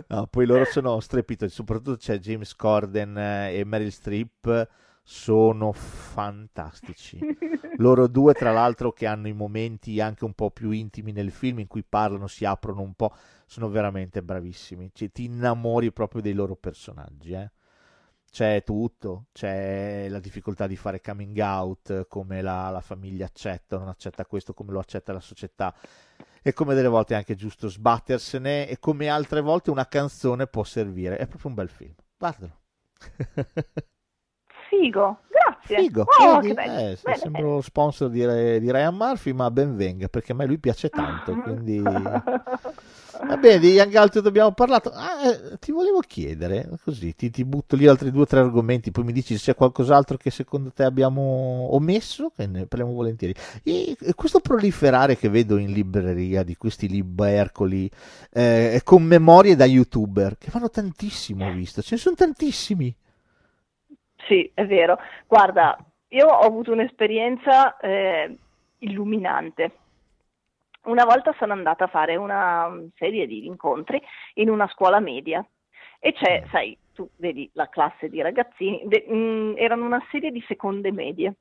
No, 0.08 0.26
poi 0.26 0.46
loro 0.46 0.64
sono 0.64 1.00
strepitosi, 1.00 1.52
soprattutto 1.52 1.96
c'è 1.96 2.18
James 2.18 2.54
Corden 2.54 3.16
eh, 3.16 3.58
e 3.58 3.64
Meryl 3.64 3.90
Streep, 3.90 4.68
sono 5.02 5.72
fantastici. 5.72 7.18
Loro 7.76 8.06
due, 8.06 8.34
tra 8.34 8.52
l'altro, 8.52 8.92
che 8.92 9.06
hanno 9.06 9.28
i 9.28 9.32
momenti 9.32 10.00
anche 10.00 10.24
un 10.24 10.34
po' 10.34 10.50
più 10.50 10.70
intimi 10.70 11.12
nel 11.12 11.30
film 11.30 11.58
in 11.58 11.66
cui 11.66 11.82
parlano, 11.82 12.26
si 12.26 12.44
aprono 12.44 12.82
un 12.82 12.94
po', 12.94 13.14
sono 13.46 13.68
veramente 13.68 14.22
bravissimi. 14.22 14.90
Cioè, 14.92 15.10
ti 15.10 15.24
innamori 15.24 15.90
proprio 15.90 16.20
dei 16.20 16.34
loro 16.34 16.54
personaggi, 16.54 17.32
eh. 17.32 17.50
C'è 18.32 18.62
tutto, 18.64 19.26
c'è 19.30 20.08
la 20.08 20.18
difficoltà 20.18 20.66
di 20.66 20.74
fare 20.74 21.02
coming 21.02 21.36
out, 21.36 22.06
come 22.08 22.40
la, 22.40 22.70
la 22.70 22.80
famiglia 22.80 23.26
accetta 23.26 23.76
o 23.76 23.80
non 23.80 23.88
accetta 23.88 24.24
questo, 24.24 24.54
come 24.54 24.72
lo 24.72 24.78
accetta 24.78 25.12
la 25.12 25.20
società, 25.20 25.74
e 26.40 26.54
come 26.54 26.74
delle 26.74 26.88
volte 26.88 27.12
è 27.12 27.18
anche 27.18 27.34
giusto 27.34 27.68
sbattersene, 27.68 28.68
e 28.68 28.78
come 28.78 29.08
altre 29.08 29.42
volte 29.42 29.70
una 29.70 29.86
canzone 29.86 30.46
può 30.46 30.64
servire. 30.64 31.18
È 31.18 31.26
proprio 31.26 31.50
un 31.50 31.56
bel 31.56 31.68
film, 31.68 31.92
guardalo. 32.16 32.60
Figo, 34.70 35.20
grazie. 35.66 35.76
Figo, 35.84 36.04
Oh, 36.20 36.40
vedi? 36.40 36.50
Eh, 36.60 36.98
Bene. 37.02 37.16
sembro 37.18 37.54
lo 37.54 37.60
sponsor 37.60 38.10
di, 38.10 38.24
Re- 38.24 38.60
di 38.60 38.70
Ryan 38.70 38.94
Murphy, 38.94 39.32
ma 39.32 39.50
ben 39.50 39.76
venga, 39.76 40.08
perché 40.08 40.32
a 40.32 40.34
me 40.34 40.46
lui 40.46 40.58
piace 40.58 40.88
tanto, 40.88 41.34
quindi... 41.42 41.82
Va 43.24 43.36
bene, 43.36 43.58
di 43.60 43.68
Young 43.72 43.94
Altri 43.94 44.26
abbiamo 44.26 44.52
parlato. 44.52 44.90
Ah, 44.90 45.28
eh, 45.28 45.58
ti 45.58 45.70
volevo 45.70 46.00
chiedere, 46.00 46.68
così, 46.82 47.14
ti, 47.14 47.30
ti 47.30 47.44
butto 47.44 47.76
lì 47.76 47.86
altri 47.86 48.10
due 48.10 48.22
o 48.22 48.26
tre 48.26 48.40
argomenti, 48.40 48.90
poi 48.90 49.04
mi 49.04 49.12
dici 49.12 49.36
se 49.36 49.52
c'è 49.52 49.54
qualcos'altro 49.54 50.16
che 50.16 50.30
secondo 50.30 50.72
te 50.72 50.82
abbiamo 50.82 51.68
omesso, 51.74 52.32
che 52.34 52.46
ne 52.46 52.66
parliamo 52.66 52.94
volentieri. 52.94 53.34
E, 53.62 53.96
e 54.00 54.14
questo 54.14 54.40
proliferare 54.40 55.16
che 55.16 55.28
vedo 55.28 55.56
in 55.58 55.70
libreria 55.72 56.42
di 56.42 56.56
questi 56.56 56.88
libercoli 56.88 57.88
eh, 58.32 58.80
con 58.82 59.02
memorie 59.04 59.54
da 59.56 59.66
youtuber, 59.66 60.36
che 60.38 60.50
fanno 60.50 60.70
tantissimo, 60.70 61.46
ho 61.46 61.52
visto, 61.52 61.80
ce 61.82 61.94
ne 61.94 62.00
sono 62.00 62.16
tantissimi. 62.16 62.92
Sì, 64.26 64.50
è 64.54 64.66
vero. 64.66 64.98
Guarda, 65.26 65.76
io 66.08 66.26
ho 66.26 66.46
avuto 66.46 66.72
un'esperienza 66.72 67.76
eh, 67.78 68.36
illuminante. 68.78 69.72
Una 70.84 71.04
volta 71.04 71.34
sono 71.38 71.52
andata 71.52 71.84
a 71.84 71.88
fare 71.88 72.16
una 72.16 72.68
mm, 72.68 72.86
serie 72.96 73.26
di 73.26 73.46
incontri 73.46 74.00
in 74.34 74.50
una 74.50 74.68
scuola 74.68 75.00
media 75.00 75.44
e 75.98 76.12
c'è, 76.12 76.44
sai, 76.50 76.76
tu 76.92 77.08
vedi 77.16 77.48
la 77.54 77.68
classe 77.68 78.08
di 78.08 78.20
ragazzini, 78.20 78.82
de- 78.84 79.06
mm, 79.08 79.54
erano 79.56 79.84
una 79.84 80.04
serie 80.10 80.30
di 80.30 80.42
seconde 80.46 80.90
medie. 80.92 81.34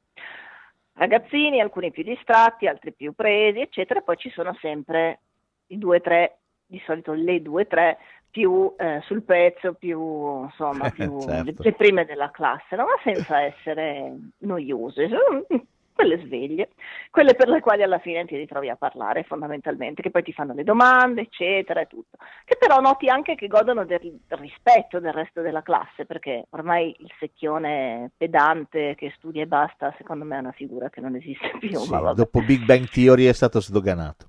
Ragazzini, 0.94 1.60
alcuni 1.60 1.92
più 1.92 2.04
distratti, 2.04 2.68
altri 2.68 2.94
più 2.94 3.14
presi, 3.14 3.60
eccetera, 3.60 4.02
poi 4.02 4.18
ci 4.18 4.30
sono 4.30 4.56
sempre 4.60 5.20
i 5.68 5.78
due 5.78 5.98
o 5.98 6.02
tre, 6.02 6.38
di 6.66 6.82
solito 6.86 7.14
le 7.14 7.42
due 7.42 7.64
o 7.64 7.68
tre 7.68 7.98
più 8.32 8.74
eh, 8.78 9.02
sul 9.04 9.24
pezzo, 9.24 9.74
più 9.74 10.44
insomma, 10.44 10.90
più 10.92 11.20
Certo. 11.20 11.64
le, 11.64 11.74
prime 11.74 12.06
della 12.06 12.32
classe, 12.32 12.76
no? 12.76 12.86
ma 12.86 12.96
senza 13.04 13.42
essere 13.42 14.16
noiose, 14.40 15.10
quelle 15.94 16.18
sveglie, 16.26 16.70
quelle 17.12 17.36
per 17.36 17.48
le 17.48 17.60
quali 17.60 17.84
alla 17.84 18.00
fine 18.00 18.26
ti 18.26 18.36
ritrovi 18.36 18.70
a 18.70 18.76
parlare 18.76 19.24
fondamentalmente, 19.24 20.02
che 20.02 20.10
poi 20.10 20.24
ti 20.24 20.34
fanno 20.34 20.54
le 20.54 20.64
domande, 20.64 21.22
eccetera, 21.22 21.82
e 21.82 21.88
tutto, 21.88 22.18
che 22.46 22.58
però 22.58 22.80
noti 22.80 23.08
anche 23.08 23.36
che 23.36 23.48
godono 23.48 23.86
del, 23.86 24.20
rispetto 24.30 25.00
del 25.00 25.14
resto 25.14 25.42
della 25.42 25.62
classe, 25.62 26.06
perché 26.06 26.46
ormai 26.52 26.96
il 26.98 27.12
secchione 27.20 28.12
pedante 28.18 28.96
che 28.96 29.14
studia 29.18 29.44
e 29.44 29.48
basta, 29.48 29.94
secondo 29.98 30.26
me 30.26 30.38
è 30.38 30.40
una 30.40 30.54
figura 30.54 30.90
che 30.90 31.02
non 31.02 31.16
esiste 31.16 31.52
più, 31.60 31.78
Sì, 31.78 31.96
dopo 32.16 32.42
Big 32.42 32.64
Bang 32.64 32.88
Theory 32.88 33.26
è 33.26 33.34
stato 33.34 33.60
sdoganato. 33.60 34.26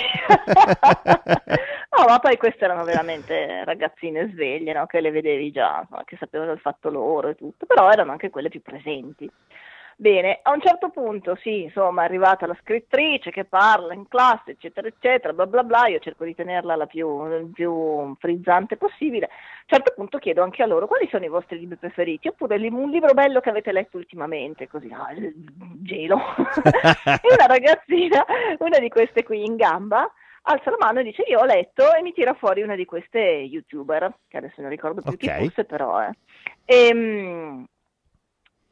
no, 1.97 2.05
ma 2.07 2.19
poi 2.19 2.37
queste 2.37 2.65
erano 2.65 2.83
veramente 2.83 3.63
ragazzine 3.63 4.29
sveglie, 4.31 4.73
no? 4.73 4.85
Che 4.85 5.01
le 5.01 5.11
vedevi 5.11 5.51
già, 5.51 5.87
che 6.05 6.17
sapevano 6.17 6.51
il 6.51 6.59
fatto 6.59 6.89
loro 6.89 7.29
e 7.29 7.35
tutto, 7.35 7.65
però 7.65 7.89
erano 7.91 8.11
anche 8.11 8.29
quelle 8.29 8.49
più 8.49 8.61
presenti. 8.61 9.29
Bene, 9.97 10.39
a 10.41 10.51
un 10.51 10.59
certo 10.59 10.89
punto, 10.89 11.37
sì, 11.41 11.63
insomma, 11.63 12.01
è 12.01 12.05
arrivata 12.05 12.45
la 12.45 12.57
scrittrice 12.61 13.31
che 13.31 13.45
parla 13.45 13.93
in 13.93 14.09
classe, 14.09 14.51
eccetera, 14.51 14.87
eccetera, 14.89 15.31
bla 15.31 15.47
bla 15.47 15.63
bla, 15.63 15.87
io 15.87 15.99
cerco 15.99 16.25
di 16.25 16.35
tenerla 16.35 16.75
la 16.75 16.85
più, 16.85 17.49
più 17.53 18.13
frizzante 18.19 18.75
possibile. 18.75 19.27
A 19.27 19.29
un 19.29 19.67
certo 19.67 19.93
punto 19.95 20.17
chiedo 20.17 20.43
anche 20.43 20.63
a 20.63 20.65
loro 20.65 20.85
quali 20.87 21.07
sono 21.09 21.23
i 21.23 21.29
vostri 21.29 21.59
libri 21.59 21.77
preferiti, 21.77 22.27
oppure 22.27 22.57
un 22.67 22.89
libro 22.89 23.13
bello 23.13 23.39
che 23.39 23.49
avete 23.49 23.71
letto 23.71 23.95
ultimamente, 23.95 24.67
così, 24.67 24.89
ah, 24.91 25.11
il 25.13 25.33
gelo. 25.81 26.17
e 26.43 27.33
una 27.33 27.45
ragazzina, 27.47 28.25
una 28.59 28.79
di 28.79 28.89
queste 28.89 29.23
qui 29.23 29.45
in 29.45 29.55
gamba, 29.55 30.11
alza 30.41 30.71
la 30.71 30.77
mano 30.77 30.99
e 30.99 31.03
dice 31.03 31.23
io 31.23 31.39
ho 31.39 31.45
letto 31.45 31.93
e 31.95 32.01
mi 32.01 32.11
tira 32.11 32.33
fuori 32.33 32.61
una 32.61 32.75
di 32.75 32.83
queste 32.83 33.19
youtuber, 33.19 34.13
che 34.27 34.37
adesso 34.37 34.59
non 34.59 34.69
ricordo 34.69 35.01
più 35.01 35.15
chi 35.15 35.27
Ok. 35.29 35.37
fosse 35.45 35.63
però 35.63 35.99
è. 35.99 36.09
Ehm, 36.65 37.65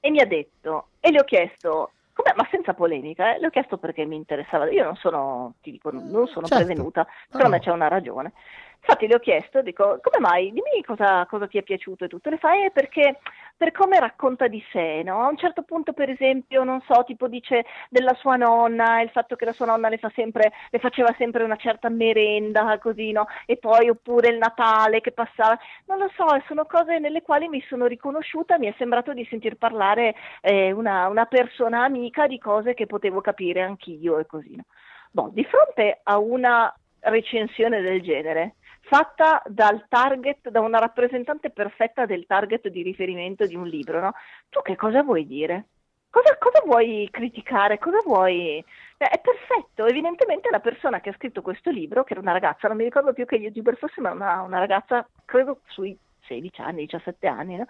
e 0.06 0.12
mi 0.12 0.20
ha 0.20 0.26
detto, 0.26 0.88
e 1.00 1.12
le 1.12 1.22
ho 1.22 1.24
chiesto, 1.24 1.92
com'è- 2.12 2.34
ma 2.36 2.46
senza 2.52 2.74
polemica, 2.74 3.34
eh, 3.34 3.40
le 3.40 3.48
ho 3.48 3.50
chiesto 3.50 3.78
perché 3.78 4.04
mi 4.04 4.18
interessava, 4.18 4.70
io 4.70 4.84
non 4.84 4.98
sono, 4.98 5.54
ti 5.62 5.72
dico, 5.72 5.92
non 5.92 6.28
sono 6.28 6.46
Certo. 6.46 6.66
prevenuta, 6.66 7.08
secondo 7.30 7.48
me 7.48 7.56
no. 7.56 7.64
c'è 7.64 7.72
una 7.72 7.88
ragione. 7.88 8.34
Infatti 8.80 9.08
le 9.08 9.16
ho 9.16 9.20
chiesto, 9.20 9.62
dico, 9.62 10.00
come 10.02 10.20
mai? 10.20 10.52
Dimmi 10.52 10.84
cosa, 10.86 11.26
cosa 11.26 11.48
ti 11.48 11.58
è 11.58 11.64
piaciuto 11.64 12.04
e 12.04 12.10
tutto. 12.10 12.30
Le 12.30 12.38
fa, 12.38 12.54
eh, 12.54 12.70
perché 12.72 13.20
per 13.56 13.72
come 13.72 14.00
racconta 14.00 14.48
di 14.48 14.64
sé, 14.72 15.04
no? 15.04 15.24
A 15.24 15.28
un 15.28 15.38
certo 15.38 15.64
punto, 15.64 15.94
per 15.94 16.10
esempio, 16.10 16.64
non 16.64 16.82
so, 16.82 17.04
tipo 17.06 17.28
dice 17.28 17.66
della 17.90 18.14
sua 18.16 18.36
nonna, 18.36 19.02
il 19.02 19.10
fatto 19.10 19.36
che 19.36 19.46
la 19.46 19.54
sua 19.54 19.68
nonna 19.68 19.90
le, 19.90 19.98
fa 19.98 20.12
sempre, 20.14 20.52
le 20.70 20.80
faceva 20.80 21.14
sempre 21.18 21.44
una 21.44 21.56
certa 21.56 21.90
merenda, 21.90 22.78
così, 22.80 23.12
no? 23.12 23.28
E 23.46 23.58
poi, 23.58 23.90
oppure 23.90 24.30
il 24.30 24.38
Natale 24.38 25.02
che 25.02 25.12
passava, 25.12 25.58
non 25.86 25.98
lo 25.98 26.10
so, 26.16 26.26
sono 26.48 26.66
cose 26.66 27.00
nelle 27.00 27.22
quali 27.22 27.48
mi 27.48 27.64
sono 27.68 27.86
riconosciuta, 27.86 28.58
mi 28.58 28.68
è 28.68 28.74
sembrato 28.78 29.14
di 29.14 29.26
sentir 29.30 29.56
parlare 29.56 30.16
eh, 30.42 30.72
una, 30.72 31.08
una 31.08 31.26
persona 31.26 31.84
amica 31.84 32.28
di 32.28 32.40
cose 32.40 32.74
che 32.74 32.86
potevo 32.86 33.22
capire 33.22 33.62
anch'io 33.62 34.20
e 34.20 34.26
così, 34.26 34.56
no? 34.56 34.64
Boh, 35.12 35.30
di 35.32 35.44
fronte 35.46 36.00
a 36.04 36.18
una 36.18 36.74
recensione 37.02 37.82
del 37.82 38.02
genere, 38.02 38.56
fatta 38.84 39.42
dal 39.46 39.86
target, 39.88 40.50
da 40.50 40.60
una 40.60 40.80
rappresentante 40.80 41.50
perfetta 41.50 42.06
del 42.06 42.26
target 42.26 42.68
di 42.68 42.84
riferimento 42.84 43.46
di 43.46 43.56
un 43.56 43.68
libro, 43.68 44.00
no? 44.00 44.14
Tu 44.50 44.62
che 44.62 44.76
cosa 44.76 45.02
vuoi 45.04 45.26
dire? 45.26 45.68
Cosa, 46.10 46.38
cosa 46.38 46.62
vuoi 46.66 47.08
criticare? 47.12 47.80
Cosa 47.80 48.00
vuoi... 48.06 48.64
Eh, 48.98 49.06
È 49.08 49.20
perfetto, 49.20 49.86
evidentemente 49.88 50.50
la 50.52 50.60
persona 50.60 51.00
che 51.02 51.10
ha 51.10 51.14
scritto 51.14 51.42
questo 51.42 51.72
libro, 51.72 52.04
che 52.04 52.14
era 52.14 52.22
una 52.22 52.34
ragazza, 52.34 52.68
non 52.68 52.78
mi 52.78 52.84
ricordo 52.84 53.14
più 53.14 53.26
che 53.26 53.36
youtuber 53.38 53.78
fosse, 53.78 54.02
ma 54.02 54.12
una, 54.12 54.42
una 54.42 54.60
ragazza, 54.60 55.08
credo 55.26 55.62
sui 55.68 55.98
16 56.28 56.62
anni, 56.62 56.82
17 56.86 57.28
anni, 57.28 57.56
no? 57.58 57.66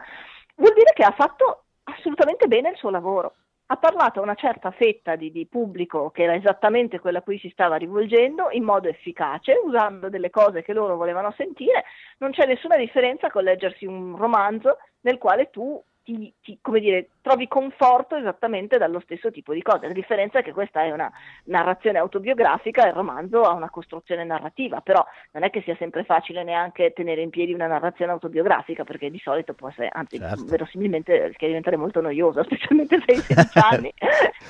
vuol 0.55 0.73
dire 0.73 0.91
che 0.93 1.03
ha 1.03 1.11
fatto 1.11 1.65
assolutamente 1.83 2.47
bene 2.47 2.69
il 2.69 2.77
suo 2.77 2.89
lavoro. 2.89 3.35
Ha 3.73 3.77
parlato 3.77 4.19
a 4.19 4.21
una 4.21 4.35
certa 4.35 4.69
fetta 4.69 5.15
di, 5.15 5.31
di 5.31 5.47
pubblico 5.47 6.11
che 6.11 6.21
era 6.21 6.35
esattamente 6.35 6.99
quella 6.99 7.17
a 7.17 7.21
cui 7.23 7.39
si 7.39 7.49
stava 7.49 7.75
rivolgendo 7.75 8.49
in 8.51 8.63
modo 8.63 8.87
efficace, 8.87 9.59
usando 9.63 10.09
delle 10.09 10.29
cose 10.29 10.61
che 10.61 10.73
loro 10.73 10.95
volevano 10.95 11.33
sentire. 11.35 11.83
Non 12.19 12.29
c'è 12.29 12.45
nessuna 12.45 12.77
differenza 12.77 13.31
con 13.31 13.43
leggersi 13.43 13.87
un 13.87 14.15
romanzo 14.15 14.77
nel 15.01 15.17
quale 15.17 15.49
tu 15.49 15.83
ti, 16.03 16.33
ti- 16.41 16.59
come 16.61 16.79
dire, 16.79 17.09
trovi 17.21 17.47
conforto 17.47 18.15
esattamente 18.15 18.77
dallo 18.77 18.99
stesso 18.99 19.31
tipo 19.31 19.53
di 19.53 19.61
cose. 19.61 19.87
La 19.87 19.93
differenza 19.93 20.39
è 20.39 20.43
che 20.43 20.51
questa 20.51 20.83
è 20.83 20.91
una 20.91 21.11
narrazione 21.45 21.97
autobiografica 21.97 22.83
e 22.83 22.89
il 22.89 22.93
romanzo 22.93 23.43
ha 23.43 23.53
una 23.53 23.69
costruzione 23.69 24.23
narrativa, 24.23 24.81
però 24.81 25.03
non 25.31 25.43
è 25.43 25.49
che 25.49 25.61
sia 25.61 25.75
sempre 25.77 26.03
facile 26.03 26.43
neanche 26.43 26.91
tenere 26.93 27.21
in 27.21 27.29
piedi 27.29 27.53
una 27.53 27.67
narrazione 27.67 28.11
autobiografica, 28.11 28.83
perché 28.83 29.09
di 29.09 29.19
solito 29.19 29.53
può 29.53 29.69
essere, 29.69 29.89
anzi, 29.91 30.17
Certo. 30.19 30.45
verosimilmente 30.45 31.13
rischia 31.27 31.47
di 31.47 31.53
diventare 31.53 31.77
molto 31.77 32.01
noiosa, 32.01 32.43
specialmente 32.43 33.01
se 33.05 33.13
hai 33.13 33.21
16 33.21 33.59
anni, 33.59 33.93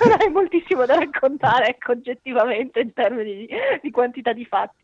non 0.04 0.16
hai 0.20 0.30
moltissimo 0.30 0.84
da 0.84 0.96
raccontare, 0.96 1.68
ecco, 1.68 1.92
oggettivamente 1.92 2.80
in 2.80 2.92
termini 2.92 3.34
di, 3.34 3.48
di 3.80 3.90
quantità 3.90 4.32
di 4.32 4.44
fatti. 4.44 4.82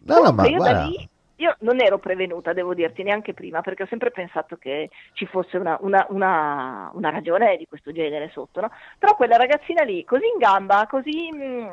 No, 0.00 0.20
no, 0.22 0.32
ma 0.32 0.48
guarda, 0.48 0.84
lì 0.84 1.08
io 1.36 1.56
non 1.60 1.80
ero 1.80 1.98
prevenuta, 1.98 2.52
devo 2.52 2.74
dirti, 2.74 3.02
neanche 3.02 3.34
prima, 3.34 3.60
perché 3.60 3.82
ho 3.84 3.86
sempre 3.86 4.10
pensato 4.10 4.56
che 4.56 4.90
ci 5.12 5.26
fosse 5.26 5.56
una, 5.58 5.76
una- 5.80 6.06
una- 6.10 6.90
una 6.94 7.10
ragione 7.10 7.56
di 7.56 7.66
questo 7.66 7.92
genere 7.92 8.30
sotto, 8.30 8.60
no? 8.60 8.70
Però 8.98 9.14
quella 9.16 9.36
ragazzina 9.36 9.82
lì, 9.82 10.04
così 10.04 10.24
in 10.26 10.38
gamba, 10.38 10.86
così... 10.88 11.30
mh, 11.32 11.72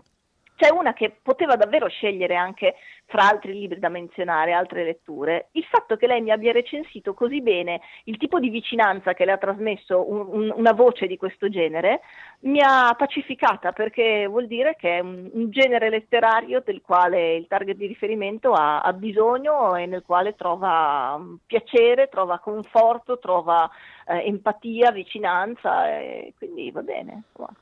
c'è 0.56 0.70
una 0.72 0.94
che 0.94 1.16
poteva 1.22 1.56
davvero 1.56 1.88
scegliere 1.88 2.36
anche 2.36 2.76
fra 3.06 3.28
altri 3.28 3.54
libri 3.54 3.80
da 3.80 3.90
menzionare, 3.90 4.54
altre 4.54 4.84
letture. 4.84 5.50
Il 5.52 5.66
fatto 5.66 5.98
che 5.98 6.08
lei 6.08 6.22
mi 6.22 6.32
abbia 6.32 6.52
recensito 6.52 7.14
così 7.14 7.42
bene 7.42 7.82
il 8.06 8.18
tipo 8.18 8.40
di 8.40 8.50
vicinanza 8.50 9.14
che 9.14 9.26
le 9.26 9.34
ha 9.34 9.38
trasmesso 9.38 10.10
un- 10.10 10.28
un- 10.30 10.54
una 10.56 10.74
voce 10.74 11.06
di 11.08 11.18
questo 11.18 11.50
genere 11.50 12.02
mi 12.42 12.60
ha 12.62 12.94
pacificata 12.98 13.72
perché 13.72 14.26
vuol 14.28 14.48
dire 14.48 14.76
che 14.76 14.98
è 14.98 15.00
un, 15.00 15.30
un 15.34 15.50
genere 15.52 15.90
letterario 15.90 16.62
del 16.66 16.82
quale 16.82 17.36
il 17.36 17.48
target 17.48 17.76
di 17.78 17.88
riferimento 17.88 18.54
ha, 18.54 18.82
ha 18.82 18.94
bisogno 18.94 19.76
e 19.76 19.86
nel 19.86 20.04
quale 20.06 20.36
trova 20.36 21.18
mm, 21.18 21.36
piacere, 21.46 22.10
trova 22.10 22.40
conforto, 22.40 23.20
trova 23.20 23.70
eh, 24.08 24.26
empatia, 24.28 24.92
vicinanza 24.92 25.84
quindi 26.38 26.72
va 26.72 26.82
bene. 26.82 27.24
insomma. 27.28 27.54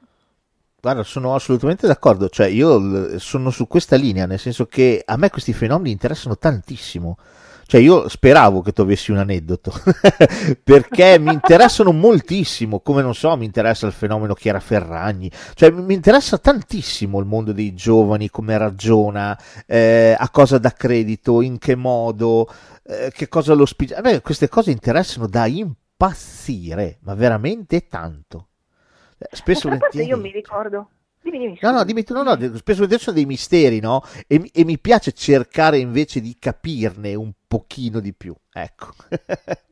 Guarda, 0.81 1.03
sono 1.03 1.35
assolutamente 1.35 1.85
d'accordo, 1.85 2.27
cioè 2.27 2.47
io 2.47 3.19
sono 3.19 3.51
su 3.51 3.67
questa 3.67 3.95
linea, 3.95 4.25
nel 4.25 4.39
senso 4.39 4.65
che 4.65 5.03
a 5.05 5.15
me 5.15 5.29
questi 5.29 5.53
fenomeni 5.53 5.91
interessano 5.91 6.39
tantissimo. 6.39 7.17
Cioè 7.67 7.79
io 7.79 8.09
speravo 8.09 8.61
che 8.61 8.73
tu 8.73 8.81
avessi 8.81 9.11
un 9.11 9.17
aneddoto, 9.17 9.71
perché 10.61 11.19
mi 11.19 11.31
interessano 11.31 11.91
moltissimo, 11.93 12.79
come 12.79 13.03
non 13.03 13.13
so, 13.13 13.37
mi 13.37 13.45
interessa 13.45 13.85
il 13.85 13.93
fenomeno 13.93 14.33
Chiara 14.33 14.59
Ferragni, 14.59 15.31
cioè 15.53 15.69
mi 15.69 15.93
interessa 15.93 16.39
tantissimo 16.39 17.19
il 17.19 17.25
mondo 17.25 17.53
dei 17.53 17.73
giovani, 17.75 18.29
come 18.31 18.57
ragiona, 18.57 19.39
eh, 19.67 20.15
a 20.17 20.29
cosa 20.31 20.57
dà 20.57 20.71
credito, 20.71 21.41
in 21.41 21.59
che 21.59 21.75
modo, 21.75 22.49
eh, 22.83 23.11
che 23.13 23.29
cosa 23.29 23.53
lo 23.53 23.65
spinge. 23.65 23.93
A 23.93 24.19
queste 24.19 24.49
cose 24.49 24.71
interessano 24.71 25.27
da 25.27 25.45
impazzire, 25.45 26.97
ma 27.03 27.13
veramente 27.13 27.87
tanto. 27.87 28.47
Eh, 29.21 29.35
Spesso 29.35 29.67
parte 29.67 30.01
io 30.03 30.17
volentieri. 30.17 30.21
mi 30.21 30.31
ricordo. 30.31 30.89
Dimmi, 31.21 31.37
dimmi, 31.37 31.57
No, 31.61 31.71
no, 31.71 31.83
dimmi 31.83 32.03
tu, 32.03 32.13
no, 32.13 32.23
no, 32.23 32.33
spesso 32.33 32.79
volentieri 32.79 32.99
sono 33.03 33.15
dei 33.15 33.25
misteri, 33.25 33.79
no? 33.79 34.01
E, 34.27 34.39
mi- 34.39 34.49
e 34.51 34.65
mi 34.65 34.79
piace 34.79 35.11
cercare 35.11 35.77
invece 35.77 36.19
di 36.19 36.35
capirne 36.39 37.13
un 37.13 37.31
pochino 37.47 37.99
di 37.99 38.13
più, 38.13 38.33
ecco. 38.51 38.87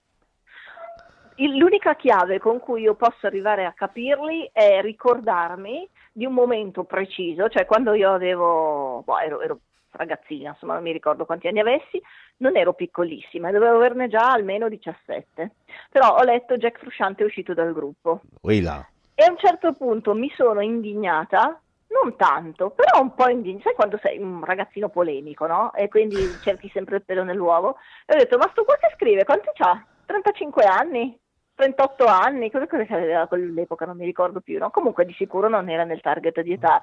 L'unica 1.38 1.96
chiave 1.96 2.38
con 2.38 2.60
cui 2.60 2.82
io 2.82 2.96
posso 2.96 3.26
arrivare 3.26 3.64
a 3.66 3.72
capirli 3.72 4.50
è 4.52 4.82
ricordarmi 4.82 5.88
di 6.12 6.26
un 6.26 6.34
momento 6.34 6.84
preciso, 6.84 7.48
cioè 7.48 7.66
quando 7.66 7.94
io 7.94 8.12
avevo, 8.14 9.02
boh, 9.06 9.20
ero, 9.20 9.42
ero 9.42 9.60
ragazzina, 9.92 10.50
insomma 10.50 10.74
non 10.74 10.84
mi 10.84 10.92
ricordo 10.92 11.26
quanti 11.26 11.48
anni 11.48 11.62
avessi, 11.62 12.00
non 12.38 12.58
ero 12.58 12.74
piccolissima, 12.74 13.52
dovevo 13.52 13.78
averne 13.78 14.10
già 14.10 14.30
almeno 14.32 14.68
17, 14.68 15.52
però 15.90 16.18
ho 16.18 16.24
letto 16.24 16.58
Jack 16.58 16.78
Frusciante 16.80 17.24
è 17.24 17.26
uscito 17.26 17.54
dal 17.54 17.72
gruppo 17.74 18.22
Ui 18.42 18.60
là. 18.62 18.86
E 19.20 19.26
a 19.26 19.32
un 19.32 19.38
certo 19.38 19.74
punto 19.74 20.14
mi 20.14 20.32
sono 20.34 20.62
indignata, 20.62 21.60
non 21.88 22.16
tanto, 22.16 22.70
però 22.70 23.02
un 23.02 23.14
po' 23.14 23.28
indignata, 23.28 23.64
sai 23.66 23.76
quando 23.76 24.00
sei 24.02 24.18
un 24.18 24.46
ragazzino 24.46 24.88
polemico, 24.88 25.46
no? 25.46 25.74
E 25.74 25.90
quindi 25.90 26.38
cerchi 26.40 26.70
sempre 26.70 26.96
il 26.96 27.04
pelo 27.04 27.26
nell'uovo, 27.26 27.76
e 28.06 28.14
ho 28.14 28.18
detto, 28.18 28.38
ma 28.38 28.48
sto 28.52 28.64
qua 28.64 28.78
che 28.78 28.94
scrive, 28.96 29.26
quanti 29.26 29.50
c'ha? 29.56 29.86
35 30.06 30.64
anni? 30.64 31.20
38 31.54 32.06
anni? 32.06 32.50
Cosa, 32.50 32.66
che 32.66 32.88
aveva 32.94 33.28
quell'epoca? 33.28 33.86
Non 33.86 33.98
mi 33.98 34.06
ricordo 34.06 34.40
più, 34.40 34.58
no? 34.58 34.70
Comunque 34.70 35.04
di 35.04 35.12
sicuro 35.12 35.50
non 35.50 35.68
era 35.68 35.84
nel 35.84 36.00
target 36.00 36.40
di 36.40 36.54
età 36.54 36.82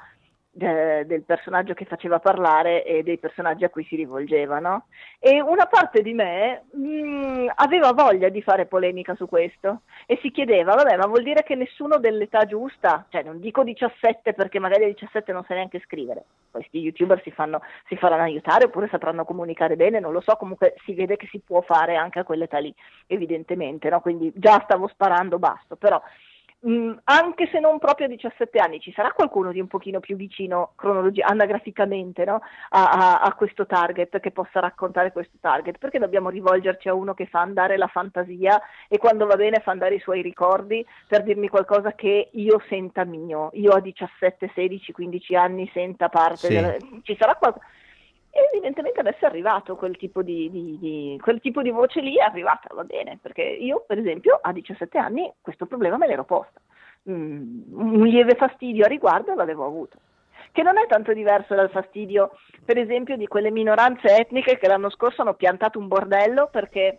eh, 0.58 1.04
del 1.06 1.22
personaggio 1.22 1.74
che 1.74 1.84
faceva 1.84 2.18
parlare 2.18 2.84
e 2.84 3.02
dei 3.02 3.18
personaggi 3.18 3.64
a 3.64 3.68
cui 3.68 3.84
si 3.84 3.96
rivolgeva, 3.96 4.58
no? 4.58 4.86
E 5.18 5.40
una 5.40 5.66
parte 5.66 6.02
di 6.02 6.14
me 6.14 6.64
mh, 6.72 7.52
aveva 7.54 7.92
voglia 7.92 8.28
di 8.28 8.42
fare 8.42 8.66
polemica 8.66 9.14
su 9.14 9.26
questo 9.26 9.82
e 10.06 10.18
si 10.22 10.30
chiedeva, 10.30 10.74
vabbè, 10.74 10.96
ma 10.96 11.06
vuol 11.06 11.22
dire 11.22 11.42
che 11.42 11.54
nessuno 11.54 11.98
dell'età 11.98 12.44
giusta, 12.46 13.06
cioè 13.10 13.22
non 13.22 13.40
dico 13.40 13.62
17 13.62 14.32
perché 14.34 14.58
magari 14.58 14.84
a 14.84 14.88
17 14.88 15.32
non 15.32 15.44
sai 15.44 15.56
neanche 15.56 15.82
scrivere, 15.84 16.24
questi 16.50 16.78
youtuber 16.78 17.20
si, 17.22 17.30
fanno, 17.30 17.60
si 17.88 17.96
faranno 17.96 18.22
aiutare 18.22 18.64
oppure 18.64 18.88
sapranno 18.88 19.24
comunicare 19.24 19.76
bene, 19.76 20.00
non 20.00 20.12
lo 20.12 20.20
so, 20.20 20.36
comunque 20.36 20.74
si 20.84 20.94
vede 20.94 21.16
che 21.16 21.28
si 21.30 21.40
può 21.44 21.60
fare 21.60 21.96
anche 21.96 22.20
a 22.20 22.24
quell'età 22.24 22.58
lì, 22.58 22.74
evidentemente, 23.06 23.90
no? 23.90 24.00
Quindi 24.00 24.32
già 24.34 24.60
stavo 24.64 24.88
sparando, 24.88 25.38
basta, 25.38 25.76
però 25.76 26.00
mh, 26.60 26.92
anche 27.04 27.48
se 27.52 27.60
non 27.60 27.78
proprio 27.78 28.06
a 28.06 28.10
17 28.10 28.58
anni, 28.58 28.80
ci 28.80 28.92
sarà 28.92 29.12
qualcuno 29.12 29.52
di 29.52 29.60
un 29.60 29.66
pochino 29.66 30.00
più 30.00 30.16
vicino 30.16 30.72
cronologi- 30.76 31.20
anagraficamente 31.22 32.24
no? 32.24 32.40
a, 32.70 32.90
a- 32.90 33.20
a 33.20 33.34
questo 33.34 33.66
target 33.66 34.20
che 34.20 34.30
possa 34.30 34.60
raccontare 34.60 35.12
questo 35.12 35.36
target? 35.40 35.78
Perché 35.78 35.98
dobbiamo 35.98 36.28
rivolgerci 36.30 36.88
a 36.88 36.94
uno 36.94 37.14
che 37.14 37.26
fa 37.26 37.40
andare 37.40 37.76
la 37.76 37.86
fantasia 37.88 38.60
e 38.88 38.98
quando 38.98 39.26
va 39.26 39.36
bene 39.36 39.60
fa 39.60 39.70
andare 39.70 39.96
i 39.96 40.00
suoi 40.00 40.22
ricordi 40.22 40.84
per 41.06 41.22
dirmi 41.22 41.48
qualcosa 41.48 41.92
che 41.92 42.30
io 42.32 42.60
senta 42.68 43.04
mio, 43.04 43.50
io 43.54 43.72
a 43.72 43.80
17, 43.80 44.50
16, 44.54 44.92
15 44.92 45.34
anni 45.36 45.70
senta 45.72 46.08
parte 46.08 46.48
Sì. 46.48 46.54
della... 46.54 46.76
Ci 47.02 47.16
sarà 47.18 47.34
qualcosa... 47.34 47.64
E 48.36 48.50
evidentemente 48.52 49.00
adesso 49.00 49.24
è 49.24 49.28
arrivato 49.28 49.76
quel 49.76 49.96
tipo 49.96 50.20
di, 50.22 50.50
di- 50.50 50.78
di- 50.78 51.18
quel 51.22 51.40
tipo 51.40 51.62
di 51.62 51.70
voce 51.70 52.00
lì, 52.00 52.16
è 52.16 52.22
arrivata, 52.22 52.74
va 52.74 52.84
bene, 52.84 53.18
perché 53.22 53.42
io 53.42 53.84
per 53.86 53.98
esempio 53.98 54.38
a 54.42 54.52
17 54.52 54.98
anni 54.98 55.32
questo 55.40 55.64
problema 55.64 55.96
me 55.96 56.06
l'ero 56.06 56.24
posta, 56.24 56.60
Mm, 57.08 57.62
un 57.70 58.04
lieve 58.04 58.34
fastidio 58.34 58.84
a 58.84 58.88
riguardo 58.88 59.32
l'avevo 59.34 59.64
avuto, 59.64 59.96
che 60.50 60.64
non 60.64 60.76
è 60.76 60.86
tanto 60.88 61.12
diverso 61.12 61.54
dal 61.54 61.70
fastidio 61.70 62.32
per 62.64 62.78
esempio 62.78 63.16
di 63.16 63.28
quelle 63.28 63.52
minoranze 63.52 64.16
etniche 64.16 64.58
che 64.58 64.66
l'anno 64.66 64.90
scorso 64.90 65.22
hanno 65.22 65.34
piantato 65.34 65.78
un 65.78 65.86
bordello 65.86 66.48
perché 66.50 66.98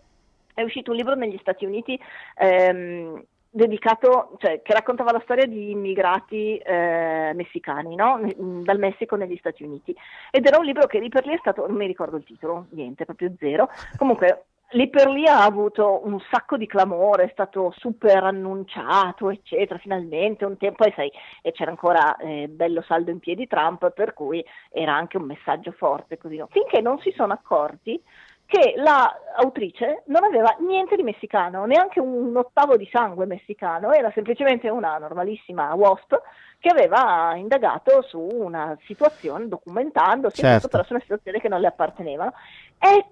è 0.53 0.61
uscito 0.61 0.91
un 0.91 0.97
libro 0.97 1.15
negli 1.15 1.37
Stati 1.39 1.65
Uniti 1.65 1.99
ehm, 2.37 3.21
dedicato, 3.49 4.35
cioè 4.37 4.61
che 4.61 4.73
raccontava 4.73 5.11
la 5.11 5.21
storia 5.23 5.45
di 5.45 5.71
immigrati 5.71 6.57
eh, 6.57 7.31
messicani, 7.33 7.95
no? 7.95 8.19
Dal 8.63 8.79
Messico 8.79 9.15
negli 9.15 9.37
Stati 9.37 9.63
Uniti. 9.63 9.95
Ed 10.31 10.45
era 10.45 10.57
un 10.57 10.65
libro 10.65 10.87
che 10.87 10.99
lì 10.99 11.09
per 11.09 11.25
lì 11.25 11.33
è 11.33 11.39
stato, 11.39 11.65
non 11.65 11.75
mi 11.75 11.87
ricordo 11.87 12.17
il 12.17 12.23
titolo, 12.23 12.67
niente, 12.71 13.05
proprio 13.05 13.33
zero. 13.39 13.69
Comunque 13.97 14.45
lì 14.71 14.89
per 14.89 15.07
lì 15.07 15.25
ha 15.25 15.43
avuto 15.43 16.01
un 16.03 16.19
sacco 16.29 16.57
di 16.57 16.67
clamore, 16.67 17.23
è 17.23 17.29
stato 17.31 17.73
super 17.77 18.23
annunciato, 18.23 19.29
eccetera, 19.29 19.79
finalmente 19.79 20.43
un 20.43 20.57
tempo, 20.57 20.83
e 20.83 20.93
sai, 20.95 21.11
e 21.41 21.51
c'era 21.53 21.71
ancora 21.71 22.17
eh, 22.17 22.47
bello 22.49 22.81
saldo 22.81 23.11
in 23.11 23.19
piedi 23.19 23.47
Trump, 23.47 23.91
per 23.91 24.13
cui 24.13 24.43
era 24.69 24.93
anche 24.93 25.17
un 25.17 25.23
messaggio 25.23 25.71
forte, 25.71 26.17
così 26.17 26.35
no? 26.35 26.47
Finché 26.51 26.81
non 26.81 26.99
si 26.99 27.13
sono 27.15 27.33
accorti 27.33 28.01
che 28.47 28.75
la 28.77 29.13
autrice 29.35 30.03
non 30.05 30.23
aveva 30.23 30.55
niente 30.59 30.95
di 30.95 31.03
messicano, 31.03 31.65
neanche 31.65 31.99
un 31.99 32.35
ottavo 32.35 32.77
di 32.77 32.87
sangue 32.89 33.25
messicano, 33.25 33.91
era 33.91 34.09
semplicemente 34.13 34.69
una 34.69 34.97
normalissima 34.97 35.73
WASP 35.75 36.19
che 36.57 36.69
aveva 36.69 37.35
indagato 37.35 38.01
su 38.03 38.19
una 38.19 38.75
situazione, 38.85 39.49
documentandosi, 39.49 40.41
Certo. 40.41 40.69
però 40.69 40.83
su 40.83 40.93
una 40.93 41.01
situazione 41.01 41.39
che 41.39 41.49
non 41.49 41.59
le 41.59 41.67
apparteneva. 41.67 42.31
È 42.79 43.05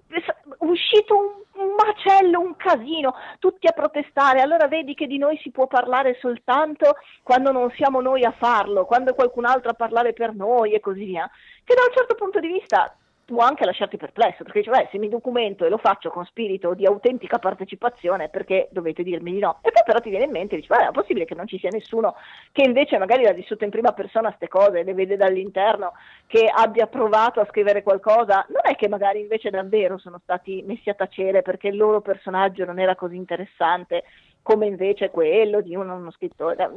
uscito 0.60 1.18
un, 1.18 1.62
un 1.62 1.76
macello, 1.76 2.40
un 2.40 2.56
casino, 2.56 3.14
tutti 3.40 3.68
a 3.68 3.74
protestare. 3.74 4.41
Allora 4.41 4.68
vedi 4.68 4.95
che 4.95 5.06
di 5.06 5.18
noi 5.18 5.38
si 5.44 5.52
può 5.52 5.68
parlare 5.68 6.18
soltanto 6.22 6.95
quando 7.24 7.52
non 7.52 7.70
siamo 7.72 7.99
noi 7.99 8.24
a 8.24 8.32
farlo, 8.32 8.86
quando 8.86 9.12
è 9.12 9.16
qualcun 9.16 9.45
altro 9.45 9.72
a 9.72 9.76
parlare 9.76 10.14
per 10.14 10.34
noi 10.34 10.74
e 10.74 10.80
così 10.80 11.03
via. 11.03 11.30
Che 11.64 11.76
da 11.76 11.82
un 11.88 11.94
certo 11.94 12.16
punto 12.16 12.40
di 12.40 12.48
vista 12.48 12.95
può 13.26 13.41
anche 13.43 13.65
lasciarti 13.65 13.97
perplesso, 13.97 14.43
perché 14.43 14.60
dice, 14.60 14.72
beh, 14.72 14.89
se 14.91 14.99
mi 14.99 15.10
documento 15.10 15.65
e 15.65 15.69
lo 15.69 15.77
faccio 15.77 16.11
con 16.11 16.26
spirito 16.26 16.76
di 16.76 16.85
autentica 16.85 17.39
partecipazione, 17.39 18.30
perché 18.30 18.68
dovete 18.72 19.03
dirmi 19.03 19.34
di 19.34 19.39
no? 19.39 19.57
E 19.64 19.72
poi 19.72 19.81
però 19.84 19.99
ti 19.99 20.10
viene 20.10 20.26
in 20.26 20.31
mente 20.31 20.56
dici, 20.56 20.68
beh, 20.68 20.89
è 20.89 20.91
possibile 20.91 21.26
che 21.26 21.35
non 21.35 21.47
ci 21.47 21.57
sia 21.57 21.69
nessuno 21.72 22.15
che 22.52 22.64
invece 22.64 22.97
magari 22.99 23.23
l'ha 23.23 23.34
vissuto 23.34 23.64
in 23.64 23.72
prima 23.72 23.93
persona 23.93 24.27
queste 24.27 24.47
cose, 24.47 24.84
le 24.84 24.93
vede 24.93 25.18
dall'interno, 25.18 25.93
che 26.27 26.49
abbia 26.53 26.88
provato 26.88 27.39
a 27.39 27.47
scrivere 27.49 27.81
qualcosa, 27.81 28.45
non 28.49 28.61
è 28.64 28.76
che 28.76 28.88
magari 28.88 29.22
invece 29.22 29.49
davvero 29.49 29.97
sono 29.97 30.19
stati 30.22 30.64
messi 30.65 30.89
a 30.89 30.93
tacere 30.93 31.41
perché 31.41 31.69
il 31.69 31.77
loro 31.77 32.02
personaggio 32.02 32.64
non 32.65 32.80
era 32.80 32.95
così 32.95 33.15
interessante 33.15 34.03
come 34.45 34.68
invece 34.68 35.10
quello 35.10 35.61
di 35.61 35.76
uno, 35.76 35.95
uno 35.95 36.11
scrittore. 36.11 36.69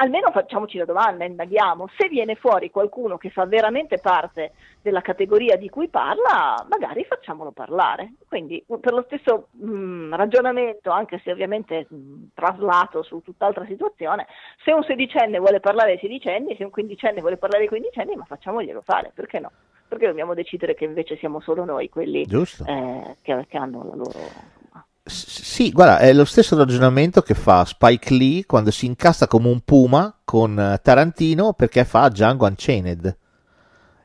Almeno 0.00 0.30
facciamoci 0.30 0.78
la 0.78 0.84
domanda, 0.84 1.24
indaghiamo. 1.24 1.88
Se 1.96 2.06
viene 2.08 2.36
fuori 2.36 2.70
qualcuno 2.70 3.18
che 3.18 3.30
fa 3.30 3.46
veramente 3.46 3.98
parte 3.98 4.52
della 4.80 5.00
categoria 5.00 5.56
di 5.56 5.68
cui 5.68 5.88
parla, 5.88 6.64
magari 6.68 7.04
facciamolo 7.04 7.50
parlare. 7.50 8.12
Quindi, 8.28 8.64
per 8.64 8.92
lo 8.92 9.02
stesso 9.06 9.48
mh, 9.50 10.14
ragionamento, 10.14 10.90
anche 10.90 11.20
se 11.24 11.32
ovviamente 11.32 11.88
mh, 11.88 12.26
traslato 12.32 13.02
su 13.02 13.22
tutt'altra 13.22 13.66
situazione, 13.66 14.28
se 14.62 14.70
un 14.70 14.84
sedicenne 14.84 15.40
vuole 15.40 15.58
parlare 15.58 15.92
ai 15.92 15.98
sedicenni, 15.98 16.54
se 16.54 16.62
un 16.62 16.70
quindicenne 16.70 17.20
vuole 17.20 17.36
parlare 17.36 17.64
ai 17.64 17.68
quindicenni, 17.68 18.14
ma 18.14 18.24
facciamoglielo 18.24 18.82
fare, 18.82 19.10
perché 19.12 19.40
no? 19.40 19.50
Perché 19.88 20.06
dobbiamo 20.06 20.34
decidere 20.34 20.74
che 20.74 20.84
invece 20.84 21.16
siamo 21.16 21.40
solo 21.40 21.64
noi 21.64 21.88
quelli 21.88 22.24
eh, 22.68 23.16
che, 23.20 23.46
che 23.48 23.56
hanno 23.56 23.82
la 23.82 23.96
loro... 23.96 24.56
Sì, 25.08 25.70
guarda, 25.72 25.98
è 25.98 26.12
lo 26.12 26.24
stesso 26.24 26.56
ragionamento 26.56 27.22
che 27.22 27.34
fa 27.34 27.64
Spike 27.64 28.12
Lee 28.14 28.44
quando 28.46 28.70
si 28.70 28.86
incasta 28.86 29.26
come 29.26 29.48
un 29.48 29.60
puma 29.60 30.14
con 30.24 30.58
eh, 30.58 30.80
Tarantino 30.82 31.52
perché 31.54 31.84
fa 31.84 32.08
Django 32.08 32.46
Unchained. 32.46 33.16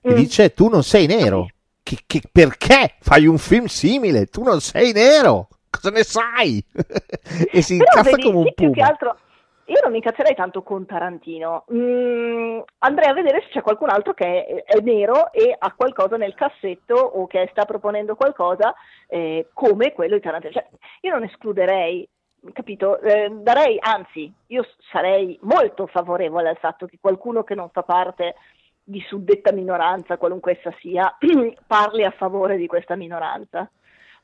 E 0.06 0.14
Mm. 0.14 0.16
dice, 0.16 0.54
tu 0.54 0.68
non 0.70 0.84
sei 0.84 1.06
nero. 1.08 1.48
Che, 1.84 2.00
che- 2.06 2.22
perché 2.32 2.96
fai 3.00 3.26
un 3.28 3.38
film 3.38 3.66
simile? 3.66 4.26
Tu 4.28 4.44
non 4.44 4.62
sei 4.62 4.92
nero. 4.94 5.48
Cosa 5.70 5.90
ne 5.90 6.04
sai? 6.04 6.64
e 7.52 7.62
si 7.62 7.78
Però 7.78 7.90
incazza 7.92 8.12
vedi, 8.12 8.24
come 8.24 8.38
un 8.38 8.44
sì, 8.48 8.54
più 8.54 8.70
che 8.72 8.80
puma. 8.80 8.88
altro 8.88 9.18
io 9.66 9.80
non 9.82 9.92
mi 9.92 9.98
incazzerei 9.98 10.36
tanto 10.36 10.62
con 10.62 10.86
Tarantino. 10.86 11.66
Mm, 11.74 12.60
andrei 12.80 13.10
a 13.10 13.14
vedere 13.14 13.42
se 13.42 13.50
c'è 13.50 13.62
qualcun 13.62 13.90
altro 13.90 14.14
che 14.14 14.46
è, 14.46 14.64
è 14.64 14.80
nero 14.82 15.32
e 15.32 15.56
ha 15.58 15.74
qualcosa 15.74 16.18
nel 16.18 16.34
cassetto 16.34 16.96
o 16.96 17.28
che 17.28 17.48
sta 17.52 17.64
proponendo 17.66 18.16
qualcosa 18.16 18.74
eh, 19.08 19.50
come 19.54 19.94
quello 19.94 20.16
di 20.16 20.22
Tarantino. 20.22 20.54
Cioè, 20.54 20.68
io 21.02 21.12
non 21.12 21.24
escluderei, 21.24 22.08
capito? 22.52 23.00
Eh, 23.00 23.30
darei, 23.30 23.78
anzi, 23.80 24.32
io 24.48 24.68
sarei 24.92 25.38
molto 25.44 25.88
favorevole 25.88 26.50
al 26.50 26.58
fatto 26.58 26.86
che 26.86 26.98
qualcuno 27.00 27.44
che 27.44 27.56
non 27.56 27.70
fa 27.70 27.84
parte 27.84 28.36
di 28.84 29.02
suddetta 29.08 29.54
minoranza, 29.54 30.18
qualunque 30.18 30.58
essa 30.58 30.76
sia, 30.80 31.16
parli 31.66 32.04
a 32.04 32.12
favore 32.12 32.58
di 32.58 32.68
questa 32.68 32.96
minoranza. 32.96 33.70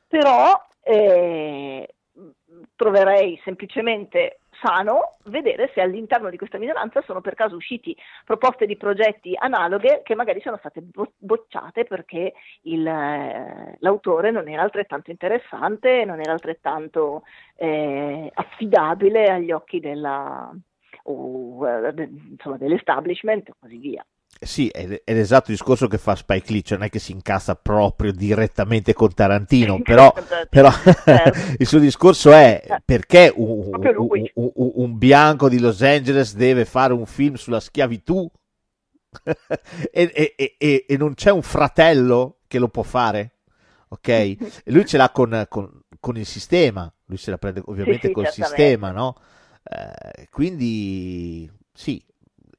Però 0.06 0.52
eh, 0.82 1.88
troverei 2.76 3.40
semplicemente 3.42 4.39
sano 4.60 5.16
vedere 5.24 5.70
se 5.74 5.80
all'interno 5.80 6.30
di 6.30 6.36
questa 6.36 6.58
minoranza 6.58 7.02
sono 7.02 7.20
per 7.20 7.34
caso 7.34 7.56
usciti 7.56 7.96
proposte 8.24 8.66
di 8.66 8.76
progetti 8.76 9.34
analoghe 9.36 10.02
che 10.04 10.14
magari 10.14 10.40
sono 10.40 10.56
state 10.58 10.80
bo- 10.82 11.12
bocciate 11.16 11.84
perché 11.84 12.34
il, 12.62 12.86
eh, 12.86 13.76
l'autore 13.78 14.30
non 14.30 14.48
era 14.48 14.62
altrettanto 14.62 15.10
interessante, 15.10 16.04
non 16.04 16.20
era 16.20 16.32
altrettanto 16.32 17.22
eh, 17.56 18.30
affidabile 18.34 19.24
agli 19.26 19.52
occhi 19.52 19.80
della, 19.80 20.50
o, 21.04 21.68
eh, 21.68 22.08
insomma, 22.30 22.56
dell'establishment 22.56 23.48
e 23.48 23.52
così 23.58 23.76
via. 23.76 24.04
Sì, 24.42 24.68
è, 24.68 25.02
è 25.04 25.12
l'esatto 25.12 25.50
discorso 25.50 25.86
che 25.86 25.98
fa 25.98 26.16
Spike 26.16 26.50
Lee, 26.50 26.62
cioè 26.62 26.78
non 26.78 26.86
è 26.86 26.90
che 26.90 26.98
si 26.98 27.12
incassa 27.12 27.56
proprio 27.56 28.10
direttamente 28.10 28.94
con 28.94 29.12
Tarantino, 29.12 29.82
però, 29.82 30.14
però 30.48 30.70
certo. 30.72 31.38
il 31.58 31.66
suo 31.66 31.78
discorso 31.78 32.32
è 32.32 32.62
perché 32.82 33.30
un, 33.36 33.68
un, 33.70 34.30
un, 34.34 34.70
un, 34.74 34.96
bianco 34.96 35.50
di 35.50 35.58
Los 35.58 35.82
Angeles 35.82 36.34
deve 36.34 36.64
fare 36.64 36.94
un 36.94 37.04
film 37.04 37.34
sulla 37.34 37.60
schiavitù 37.60 38.30
e, 39.92 40.10
e, 40.14 40.54
e, 40.56 40.84
e, 40.88 40.96
non 40.96 41.12
c'è 41.12 41.30
un 41.30 41.42
fratello 41.42 42.38
che 42.46 42.58
lo 42.58 42.68
può 42.68 42.82
fare, 42.82 43.40
ok? 43.88 44.62
Lui 44.66 44.86
ce 44.86 44.96
l'ha 44.96 45.10
con, 45.10 45.44
con, 45.50 45.82
con, 46.00 46.16
il 46.16 46.24
sistema, 46.24 46.90
lui 47.04 47.18
se 47.18 47.30
la 47.30 47.36
prende 47.36 47.60
ovviamente 47.66 48.06
sì, 48.06 48.12
col 48.14 48.28
sistema, 48.28 48.90
no? 48.90 49.16
Eh, 49.62 50.28
quindi 50.30 51.50
sì, 51.74 52.02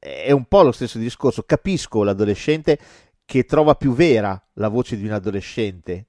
è 0.03 0.32
un 0.32 0.45
po' 0.45 0.64
lo 0.64 0.72
stesso 0.72 0.98
discorso. 0.98 1.44
Capisco 1.44 2.03
l'adolescente 2.03 2.80
che 3.23 3.45
trova 3.45 3.76
più 3.76 3.94
vera 3.94 4.41
la 4.53 4.68
voce 4.68 4.98
di 4.98 5.06
un 5.06 5.11
adolescente 5.11 6.07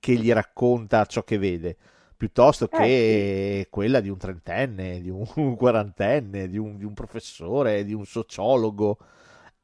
che 0.00 0.14
gli 0.14 0.32
racconta 0.32 1.04
ciò 1.04 1.22
che 1.24 1.36
vede, 1.36 1.76
piuttosto 2.16 2.68
che 2.68 2.84
eh, 2.84 3.66
quella 3.68 4.00
di 4.00 4.08
un 4.08 4.16
trentenne, 4.16 5.02
di 5.02 5.10
un 5.10 5.26
quarantenne, 5.56 6.48
di 6.48 6.56
un, 6.56 6.78
di 6.78 6.84
un 6.84 6.94
professore, 6.94 7.84
di 7.84 7.92
un 7.92 8.06
sociologo 8.06 8.96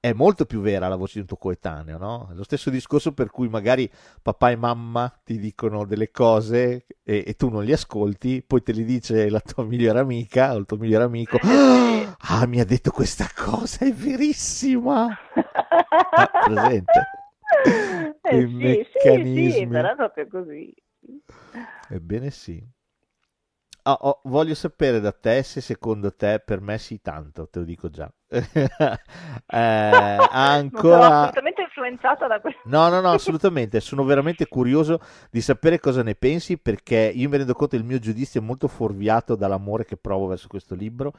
è 0.00 0.14
molto 0.14 0.46
più 0.46 0.62
vera 0.62 0.88
la 0.88 0.96
voce 0.96 1.14
di 1.14 1.20
un 1.20 1.26
tuo 1.26 1.36
coetaneo, 1.36 1.98
no? 1.98 2.30
Lo 2.32 2.42
stesso 2.42 2.70
discorso 2.70 3.12
per 3.12 3.30
cui 3.30 3.50
magari 3.50 3.88
papà 4.22 4.50
e 4.50 4.56
mamma 4.56 5.12
ti 5.22 5.38
dicono 5.38 5.84
delle 5.84 6.10
cose 6.10 6.86
e, 7.02 7.22
e 7.26 7.34
tu 7.34 7.50
non 7.50 7.64
li 7.64 7.72
ascolti, 7.72 8.42
poi 8.42 8.62
te 8.62 8.72
li 8.72 8.84
dice 8.84 9.28
la 9.28 9.40
tua 9.40 9.64
migliore 9.64 9.98
amica 9.98 10.54
o 10.54 10.56
il 10.56 10.64
tuo 10.64 10.78
migliore 10.78 11.04
amico. 11.04 11.38
Ah, 11.42 12.46
mi 12.46 12.60
ha 12.60 12.64
detto 12.64 12.90
questa 12.90 13.28
cosa, 13.34 13.84
è 13.84 13.92
verissima! 13.92 15.06
Ah, 15.34 16.30
presente? 16.44 16.92
Eh, 18.22 18.46
sì, 18.46 18.54
meccanismi. 18.54 19.50
Sì, 19.50 19.58
sì, 19.58 19.66
però 19.66 19.94
proprio 19.96 20.28
così. 20.28 20.74
Ebbene 21.88 22.30
sì. 22.30 22.64
Oh, 23.82 23.92
oh, 23.92 24.20
voglio 24.24 24.54
sapere 24.54 25.00
da 25.00 25.10
te 25.10 25.42
se 25.42 25.60
secondo 25.60 26.14
te 26.14 26.40
per 26.44 26.60
me 26.60 26.78
sì 26.78 27.00
tanto, 27.00 27.48
te 27.48 27.58
lo 27.58 27.64
dico 27.64 27.90
già. 27.90 28.10
eh, 29.46 30.16
ancora... 30.30 31.22
Assolutamente 31.22 31.62
influenzata 31.62 32.26
da 32.28 32.40
questo. 32.40 32.60
No, 32.64 32.88
no, 32.88 33.00
no, 33.00 33.10
assolutamente. 33.12 33.80
Sono 33.80 34.04
veramente 34.04 34.46
curioso 34.46 35.00
di 35.30 35.40
sapere 35.40 35.80
cosa 35.80 36.02
ne 36.02 36.14
pensi 36.14 36.58
perché 36.58 37.12
io 37.14 37.28
mi 37.28 37.36
rendo 37.36 37.54
conto 37.54 37.76
che 37.76 37.82
il 37.82 37.88
mio 37.88 37.98
giudizio 37.98 38.40
è 38.40 38.44
molto 38.44 38.68
fuorviato 38.68 39.34
dall'amore 39.34 39.84
che 39.84 39.96
provo 39.96 40.26
verso 40.26 40.46
questo 40.46 40.74
libro. 40.74 41.12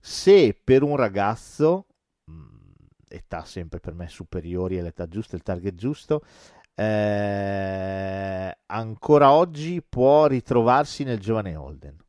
Se 0.00 0.56
per 0.62 0.82
un 0.82 0.96
ragazzo, 0.96 1.86
mm, 2.30 2.44
età 3.08 3.44
sempre 3.44 3.80
per 3.80 3.94
me 3.94 4.08
superiori 4.08 4.78
all'età 4.78 5.08
giusta, 5.08 5.34
il 5.34 5.42
target 5.42 5.74
giusto, 5.74 6.22
eh, 6.74 8.56
ancora 8.66 9.32
oggi 9.32 9.82
può 9.82 10.26
ritrovarsi 10.26 11.02
nel 11.02 11.18
giovane 11.18 11.56
Holden. 11.56 12.01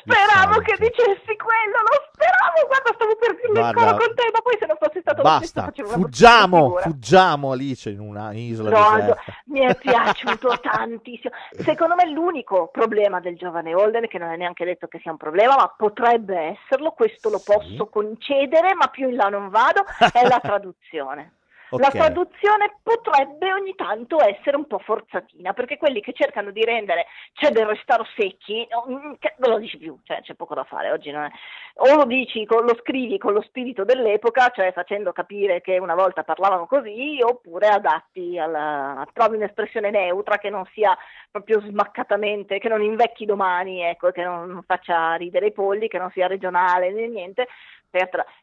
Speravo 0.00 0.60
che 0.60 0.76
dicessi 0.78 1.36
quello, 1.36 1.76
lo 1.82 1.96
speravo, 2.12 2.66
guarda, 2.66 2.92
stavo 2.94 3.16
per 3.16 3.36
dirlo 3.36 3.64
ancora 3.64 3.94
con 3.94 4.14
te, 4.14 4.30
ma 4.32 4.40
poi 4.40 4.56
se 4.58 4.66
non 4.66 4.76
fosse 4.78 5.00
stato 5.00 5.22
Basta, 5.22 5.64
lo 5.64 5.70
stesso 5.72 5.88
fuggiamo, 5.88 6.76
fuggiamo 6.78 7.52
Alice 7.52 7.90
in 7.90 8.00
una 8.00 8.32
isola 8.32 8.70
no, 8.70 8.96
deserta. 8.96 9.22
Mi 9.46 9.60
è 9.60 9.74
piaciuto 9.76 10.58
tantissimo. 10.62 11.34
Secondo 11.50 11.94
me 11.94 12.08
l'unico 12.10 12.68
problema 12.68 13.20
del 13.20 13.36
giovane 13.36 13.74
Holden, 13.74 14.08
che 14.08 14.18
non 14.18 14.32
è 14.32 14.36
neanche 14.36 14.64
detto 14.64 14.86
che 14.86 14.98
sia 15.00 15.10
un 15.10 15.16
problema, 15.16 15.56
ma 15.56 15.72
potrebbe 15.76 16.58
esserlo, 16.58 16.92
questo 16.92 17.30
lo 17.30 17.40
posso 17.44 17.84
sì. 17.84 17.88
concedere, 17.90 18.74
ma 18.74 18.88
più 18.88 19.08
in 19.08 19.16
là 19.16 19.28
non 19.28 19.48
vado, 19.48 19.84
è 20.12 20.26
la 20.26 20.40
traduzione. 20.42 21.35
Okay. 21.68 21.84
La 21.84 21.90
traduzione 21.90 22.76
potrebbe 22.80 23.52
ogni 23.52 23.74
tanto 23.74 24.22
essere 24.22 24.56
un 24.56 24.68
po' 24.68 24.78
forzatina, 24.78 25.52
perché 25.52 25.76
quelli 25.76 26.00
che 26.00 26.12
cercano 26.12 26.52
di 26.52 26.64
rendere 26.64 27.06
c'è 27.32 27.50
del 27.50 27.66
restaro 27.66 28.06
secchi, 28.16 28.66
non 28.86 29.50
lo 29.50 29.58
dici 29.58 29.76
più, 29.76 29.98
cioè 30.04 30.20
c'è 30.22 30.34
poco 30.34 30.54
da 30.54 30.62
fare 30.62 30.92
oggi, 30.92 31.10
non 31.10 31.24
è. 31.24 31.30
o 31.74 31.96
lo 31.96 32.04
dici, 32.04 32.46
lo 32.48 32.76
scrivi 32.80 33.18
con 33.18 33.32
lo 33.32 33.42
spirito 33.42 33.84
dell'epoca, 33.84 34.50
cioè 34.50 34.72
facendo 34.72 35.10
capire 35.10 35.60
che 35.60 35.78
una 35.78 35.96
volta 35.96 36.22
parlavano 36.22 36.66
così, 36.66 37.18
oppure 37.20 37.66
adatti 37.66 38.38
alla, 38.38 39.04
trovi 39.12 39.36
un'espressione 39.36 39.90
neutra 39.90 40.38
che 40.38 40.50
non 40.50 40.64
sia 40.72 40.96
proprio 41.32 41.60
smaccatamente, 41.60 42.58
che 42.58 42.68
non 42.68 42.80
invecchi 42.80 43.24
domani, 43.24 43.82
ecco, 43.82 44.12
che 44.12 44.22
non 44.22 44.62
faccia 44.64 45.14
ridere 45.14 45.46
i 45.46 45.52
polli, 45.52 45.88
che 45.88 45.98
non 45.98 46.10
sia 46.12 46.28
regionale 46.28 46.92
né 46.92 47.08
niente, 47.08 47.48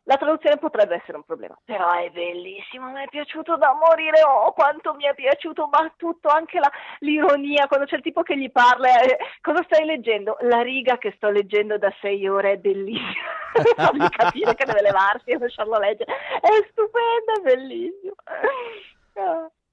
la 0.03 0.17
traduzione 0.17 0.57
potrebbe 0.57 0.95
essere 0.95 1.17
un 1.17 1.23
problema, 1.23 1.57
però 1.63 1.91
è 1.93 2.09
bellissimo, 2.09 2.89
mi 2.89 3.03
è 3.03 3.07
piaciuto 3.07 3.55
da 3.57 3.73
morire, 3.73 4.23
oh 4.23 4.51
quanto 4.53 4.93
mi 4.95 5.03
è 5.05 5.13
piaciuto, 5.13 5.67
ma 5.67 5.91
tutto, 5.95 6.27
anche 6.29 6.59
la, 6.59 6.71
l'ironia, 6.99 7.67
quando 7.67 7.85
c'è 7.85 7.97
il 7.97 8.01
tipo 8.01 8.23
che 8.23 8.37
gli 8.37 8.51
parla, 8.51 9.01
eh, 9.01 9.17
cosa 9.41 9.63
stai 9.63 9.85
leggendo? 9.85 10.37
La 10.41 10.61
riga 10.61 10.97
che 10.97 11.13
sto 11.15 11.29
leggendo 11.29 11.77
da 11.77 11.93
sei 12.01 12.27
ore 12.27 12.53
è 12.53 12.57
bellissima, 12.57 13.31
fargli 13.75 14.09
capire 14.09 14.55
che 14.55 14.65
deve 14.65 14.81
levarsi 14.81 15.31
e 15.31 15.37
lasciarlo 15.37 15.77
leggere, 15.77 16.11
è 16.41 16.67
stupenda, 16.71 17.33
è 17.37 17.41
bellissimo. 17.41 18.13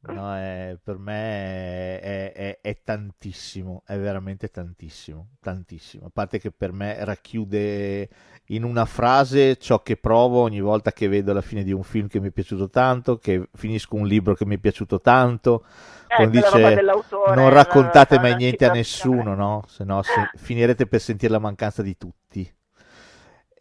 No, 0.03 0.35
è, 0.35 0.79
per 0.83 0.97
me 0.97 2.01
è, 2.01 2.33
è, 2.33 2.59
è, 2.63 2.79
tantissimo, 2.83 3.83
è 3.85 3.99
veramente 3.99 4.51
tantissimo, 4.51 5.33
tantissimo. 5.41 6.07
A 6.07 6.11
parte 6.11 6.39
che 6.39 6.51
per 6.51 6.73
me 6.73 7.05
racchiude 7.05 8.09
in 8.47 8.65
una 8.65 8.87
frase 8.87 9.57
ciò 9.57 9.83
che 9.83 9.99
provo 9.99 10.41
ogni 10.41 10.61
volta 10.61 10.93
che 10.93 11.07
vedo 11.07 11.35
la 11.35 11.43
fine 11.43 11.63
di 11.63 11.73
un 11.73 11.83
film 11.83 12.09
che 12.09 12.19
mi 12.19 12.29
è 12.29 12.31
piaciuto 12.31 12.71
tanto, 12.71 13.19
che 13.19 13.47
finisco 13.53 13.97
un 13.97 14.07
libro 14.07 14.33
che 14.35 14.47
mi 14.47 14.57
è 14.57 14.59
piaciuto 14.59 15.03
tanto. 15.03 15.67
Eh, 16.07 16.31
dice 16.31 16.81
non 17.35 17.51
raccontate 17.51 18.19
mai 18.19 18.37
niente 18.37 18.65
a 18.65 18.73
nessuno, 18.73 19.35
no? 19.37 19.65
Se 19.69 19.85
no 19.85 20.03
se, 20.03 20.31
finirete 20.37 20.87
per 20.87 21.01
sentire 21.01 21.33
la 21.33 21.39
mancanza 21.39 21.83
di 21.83 21.99
tutti. 21.99 22.51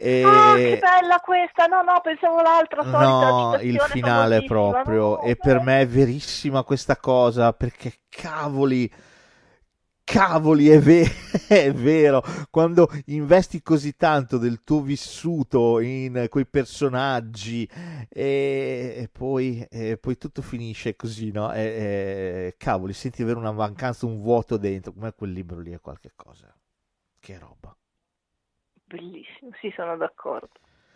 E... 0.02 0.24
Oh, 0.24 0.54
che 0.54 0.80
bella 0.80 1.20
questa! 1.20 1.66
No, 1.66 1.82
no, 1.82 2.00
pensavo 2.02 2.42
l'altra 2.42 2.84
solita 2.84 3.02
No, 3.02 3.60
il 3.60 3.78
finale 3.82 4.46
proprio. 4.46 5.16
No, 5.16 5.22
e 5.24 5.36
per 5.36 5.60
me 5.60 5.82
è 5.82 5.88
verissima 5.88 6.64
questa 6.64 6.96
cosa, 6.96 7.52
perché 7.52 7.96
cavoli, 8.08 8.90
cavoli, 10.06 10.70
è, 10.70 10.80
ve- 10.80 11.04
è, 11.50 11.74
vero. 11.74 12.24
Quando 12.50 12.90
investi 13.08 13.62
così 13.62 13.98
tanto 13.98 14.38
del 14.38 14.64
tuo 14.64 14.80
vissuto 14.80 15.82
in 15.82 16.28
quei 16.30 16.46
personaggi 16.46 17.70
e, 18.08 18.94
e, 19.00 19.10
poi, 19.12 19.68
e 19.70 19.98
poi, 19.98 20.18
tutto 20.18 20.42
finisce 20.42 20.96
così, 20.96 21.30
no? 21.32 21.52
E, 21.52 22.56
cavoli, 22.58 22.94
senti 22.94 23.22
avere 23.22 23.38
una 23.38 23.52
mancanza, 23.52 24.06
un 24.06 24.22
vuoto 24.22 24.56
dentro. 24.56 24.94
Come 24.94 25.12
quel 25.12 25.34
libro 25.34 25.60
lì 25.60 25.74
è 25.74 25.82
qualche 25.82 26.14
cosa. 26.16 26.48
Che 27.20 27.38
roba. 27.38 27.76
Bellissimo, 28.90 29.52
sì, 29.60 29.72
sono 29.76 29.96
d'accordo. 29.98 30.50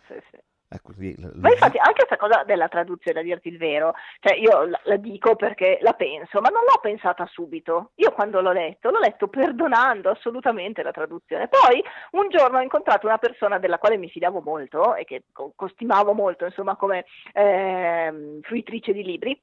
Sì, 0.08 0.14
sì. 0.30 0.38
Ecco, 0.66 0.92
lì, 0.96 1.14
ma 1.34 1.50
infatti 1.50 1.78
anche 1.78 2.04
questa 2.04 2.16
cosa 2.16 2.42
della 2.42 2.66
traduzione, 2.66 3.20
a 3.20 3.22
dirti 3.22 3.46
il 3.46 3.58
vero, 3.58 3.94
cioè 4.18 4.36
io 4.36 4.64
la, 4.64 4.80
la, 4.82 4.96
dico 4.96 5.36
perché 5.36 5.78
la 5.82 5.92
penso, 5.92 6.40
ma 6.40 6.48
non 6.48 6.62
l'ho 6.64 6.80
pensata 6.80 7.24
subito. 7.26 7.92
Io 7.96 8.10
quando 8.10 8.40
l'ho 8.40 8.50
letto, 8.50 8.90
l'ho 8.90 8.98
letto 8.98 9.28
perdonando 9.28 10.10
assolutamente 10.10 10.82
la 10.82 10.90
traduzione. 10.90 11.46
Poi 11.46 11.80
un 12.12 12.28
giorno 12.28 12.58
ho 12.58 12.62
incontrato 12.62 13.06
una 13.06 13.18
persona 13.18 13.58
della 13.58 13.78
quale 13.78 13.96
mi 13.96 14.08
fidavo 14.08 14.40
molto 14.40 14.96
e 14.96 15.04
che 15.04 15.26
costimavo 15.32 16.12
molto, 16.12 16.44
insomma, 16.44 16.74
come 16.74 17.04
eh, 17.32 18.40
fruitrice 18.42 18.92
di 18.92 19.04
libri 19.04 19.40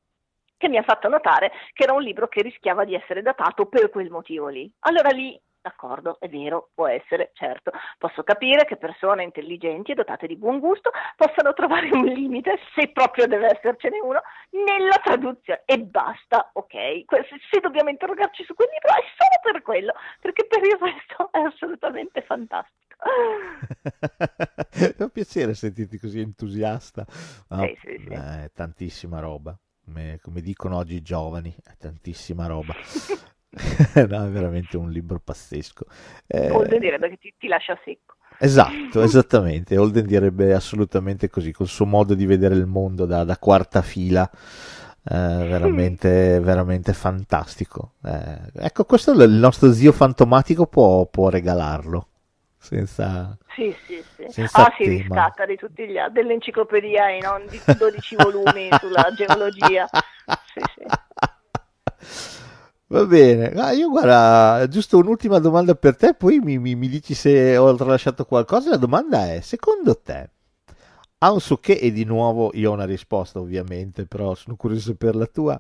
che 0.58 0.68
mi 0.68 0.78
ha 0.78 0.84
fatto 0.84 1.08
notare 1.08 1.52
che 1.72 1.84
era 1.84 1.94
un 1.94 2.04
libro 2.04 2.28
che 2.28 2.42
rischiava 2.42 2.84
di 2.84 2.94
essere 2.94 3.22
datato 3.22 3.68
per 3.68 3.90
quel 3.90 4.10
motivo 4.10 4.48
lì. 4.48 4.70
Allora 4.80 5.10
lì 5.10 5.40
D'accordo, 5.62 6.18
è 6.20 6.28
vero, 6.28 6.72
può 6.74 6.88
essere, 6.88 7.30
certo. 7.36 7.72
Posso 8.00 8.24
capire 8.24 8.66
che 8.66 8.78
persone 8.78 9.24
intelligenti 9.24 9.92
e 9.92 9.94
dotate 9.94 10.26
di 10.26 10.36
buon 10.36 10.58
gusto 10.58 10.90
possano 11.16 11.54
trovare 11.54 11.88
un 11.92 12.06
limite, 12.06 12.58
se 12.74 12.90
proprio 12.90 13.28
deve 13.28 13.46
essercene 13.52 14.00
uno, 14.00 14.22
nella 14.50 14.98
traduzione. 15.04 15.62
E 15.66 15.78
basta, 15.78 16.50
ok? 16.54 17.06
Se 17.52 17.60
dobbiamo 17.60 17.92
interrogarci 17.92 18.44
su 18.44 18.56
quel 18.56 18.70
libro 18.72 18.90
è 18.90 19.04
solo 19.16 19.52
per 19.52 19.62
quello, 19.62 19.94
perché 20.20 20.48
per 20.48 20.64
il 20.64 20.78
resto 20.80 21.30
è 21.32 21.40
assolutamente 21.40 22.24
fantastico. 22.24 22.80
È 24.72 25.04
un 25.04 25.10
piacere 25.10 25.54
sentirti 25.54 25.98
così 25.98 26.20
entusiasta. 26.20 27.06
No, 27.50 27.66
sì, 27.66 27.78
sì, 27.82 28.04
sì. 28.08 28.14
È 28.14 28.50
tantissima 28.54 29.20
roba. 29.20 29.58
Come, 29.84 30.20
come 30.22 30.42
dicono 30.42 30.78
oggi 30.78 30.96
i 30.96 31.02
giovani, 31.02 31.54
è 31.64 31.76
tantissima 31.78 32.46
roba. 32.46 32.74
no, 34.08 34.26
è 34.26 34.30
veramente 34.30 34.78
un 34.78 34.90
libro 34.90 35.20
pazzesco. 35.20 35.86
Eh, 36.28 36.48
Golden 36.48 36.80
direbbe 36.80 37.10
che 37.10 37.18
ti, 37.18 37.34
ti 37.38 37.48
lascia 37.48 37.78
secco. 37.84 38.16
Esatto, 38.40 39.02
esattamente. 39.04 39.78
Holden 39.78 40.06
direbbe 40.06 40.54
assolutamente 40.54 41.30
così, 41.30 41.52
col 41.52 41.68
suo 41.68 41.86
modo 41.86 42.14
di 42.14 42.26
vedere 42.26 42.56
il 42.56 42.66
mondo 42.66 43.06
da, 43.06 43.24
da 43.24 43.38
quarta 43.38 43.82
fila. 43.82 44.30
Eh, 45.04 45.16
veramente, 45.16 46.40
veramente 46.42 46.94
fantastico. 46.94 47.94
Eh, 48.04 48.52
ecco, 48.56 48.86
questo 48.86 49.12
il 49.12 49.32
nostro 49.32 49.72
zio 49.74 49.92
fantomatico 49.92 50.68
può, 50.68 51.06
può 51.08 51.30
regalarlo 51.30 52.08
senza, 52.58 53.36
Sì, 53.56 53.76
sì, 53.88 54.04
sì. 54.16 54.26
senza 54.30 54.66
Ah, 54.68 54.74
si 54.78 54.86
riscatta 54.86 55.46
di 55.46 55.56
tutti 55.58 55.88
gli 55.88 55.98
altri, 55.98 56.22
dell'enciclopedia 56.22 57.10
in 57.10 57.26
on- 57.26 57.48
di 57.50 57.60
12 57.78 58.16
volumi 58.16 58.70
sulla 58.80 59.12
geologia. 59.16 59.90
Sì, 60.54 60.62
sì. 60.76 60.86
Va 62.92 63.06
bene, 63.06 63.52
Ah, 63.56 63.72
io 63.72 63.90
guarda, 63.90 64.68
giusto 64.68 64.98
un'ultima 64.98 65.40
domanda 65.40 65.76
per 65.76 65.96
te, 65.96 66.14
poi 66.14 66.40
mi, 66.40 66.58
mi- 66.60 66.76
mi 66.76 66.90
dici 66.90 67.14
se 67.14 67.56
ho 67.58 67.74
tralasciato 67.76 68.26
qualcosa. 68.26 68.70
La 68.72 68.78
domanda 68.78 69.32
è, 69.32 69.40
secondo 69.42 69.98
te, 69.98 70.30
ha 71.20 71.32
un 71.32 71.40
che, 71.62 71.74
e 71.74 71.92
di 71.92 72.04
nuovo 72.04 72.52
io 72.54 72.72
ho 72.72 72.74
una 72.74 72.86
risposta 72.86 73.40
ovviamente, 73.40 74.06
però 74.06 74.36
sono 74.36 74.56
curioso 74.58 74.96
per 74.96 75.16
la 75.16 75.26
tua, 75.28 75.60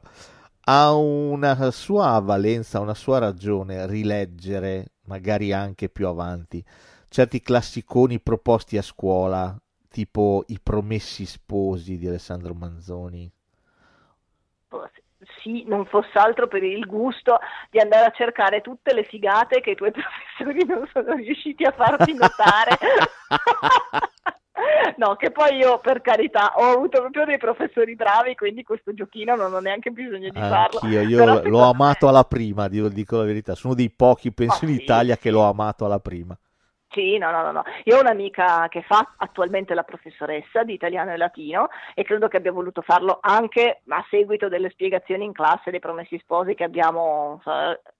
ha 0.65 0.93
una 0.93 1.71
sua 1.71 2.19
valenza, 2.19 2.79
una 2.81 2.93
sua 2.95 3.19
ragione 3.19 3.87
rileggere, 3.87 4.93
magari 5.05 5.53
anche 5.53 5.87
più 5.89 6.07
avanti, 6.07 6.63
certi 7.09 7.41
classiconi 7.41 8.19
proposti 8.19 8.77
a 8.77 8.81
scuola, 8.81 9.57
tipo 9.89 10.43
I 10.47 10.59
Promessi 10.61 11.25
Sposi 11.25 11.97
di 11.97 12.07
Alessandro 12.07 12.53
Manzoni? 12.53 13.31
Sì, 15.41 15.63
non 15.67 15.85
fosse 15.85 16.17
altro 16.17 16.47
per 16.47 16.63
il 16.63 16.85
gusto 16.85 17.37
di 17.69 17.79
andare 17.79 18.05
a 18.05 18.11
cercare 18.11 18.61
tutte 18.61 18.93
le 18.93 19.03
figate 19.03 19.61
che 19.61 19.71
i 19.71 19.75
tuoi 19.75 19.91
professori 19.93 20.65
non 20.65 20.87
sono 20.91 21.13
riusciti 21.13 21.63
a 21.63 21.71
farti 21.71 22.13
notare. 22.13 22.77
No, 24.97 25.15
che 25.15 25.31
poi 25.31 25.55
io 25.57 25.79
per 25.79 26.01
carità 26.01 26.53
ho 26.55 26.71
avuto 26.73 26.99
proprio 26.99 27.25
dei 27.25 27.37
professori 27.37 27.95
bravi, 27.95 28.35
quindi 28.35 28.61
questo 28.63 28.93
giochino 28.93 29.35
non 29.35 29.53
ho 29.53 29.59
neanche 29.59 29.89
bisogno 29.89 30.29
di 30.29 30.39
farlo. 30.39 30.79
Anch'io, 30.79 31.01
io 31.01 31.17
Però 31.17 31.41
l'ho 31.43 31.63
amato 31.69 32.05
me- 32.05 32.11
alla 32.11 32.23
prima, 32.25 32.67
dico, 32.67 32.89
dico 32.89 33.17
la 33.17 33.23
verità. 33.23 33.55
Sono 33.55 33.73
dei 33.73 33.89
pochi, 33.89 34.31
penso, 34.31 34.65
Ah, 34.65 34.67
in 34.67 34.73
sì, 34.75 34.83
Italia 34.83 35.15
che 35.15 35.23
sì. 35.23 35.29
l'ho 35.29 35.43
amato 35.43 35.85
alla 35.85 35.99
prima. 35.99 36.37
Sì, 36.93 37.17
no, 37.17 37.31
no, 37.31 37.51
no. 37.53 37.63
Io 37.85 37.95
ho 37.95 38.01
un'amica 38.01 38.67
che 38.67 38.81
fa 38.81 39.13
attualmente 39.15 39.73
la 39.73 39.83
professoressa 39.83 40.63
di 40.63 40.73
italiano 40.73 41.13
e 41.13 41.17
latino 41.17 41.69
e 41.95 42.03
credo 42.03 42.27
che 42.27 42.35
abbia 42.35 42.51
voluto 42.51 42.81
farlo 42.81 43.19
anche 43.21 43.79
a 43.87 44.05
seguito 44.09 44.49
delle 44.49 44.69
spiegazioni 44.69 45.23
in 45.23 45.31
classe 45.31 45.71
dei 45.71 45.79
promessi 45.79 46.17
sposi 46.19 46.53
che 46.53 46.65
abbiamo, 46.65 47.41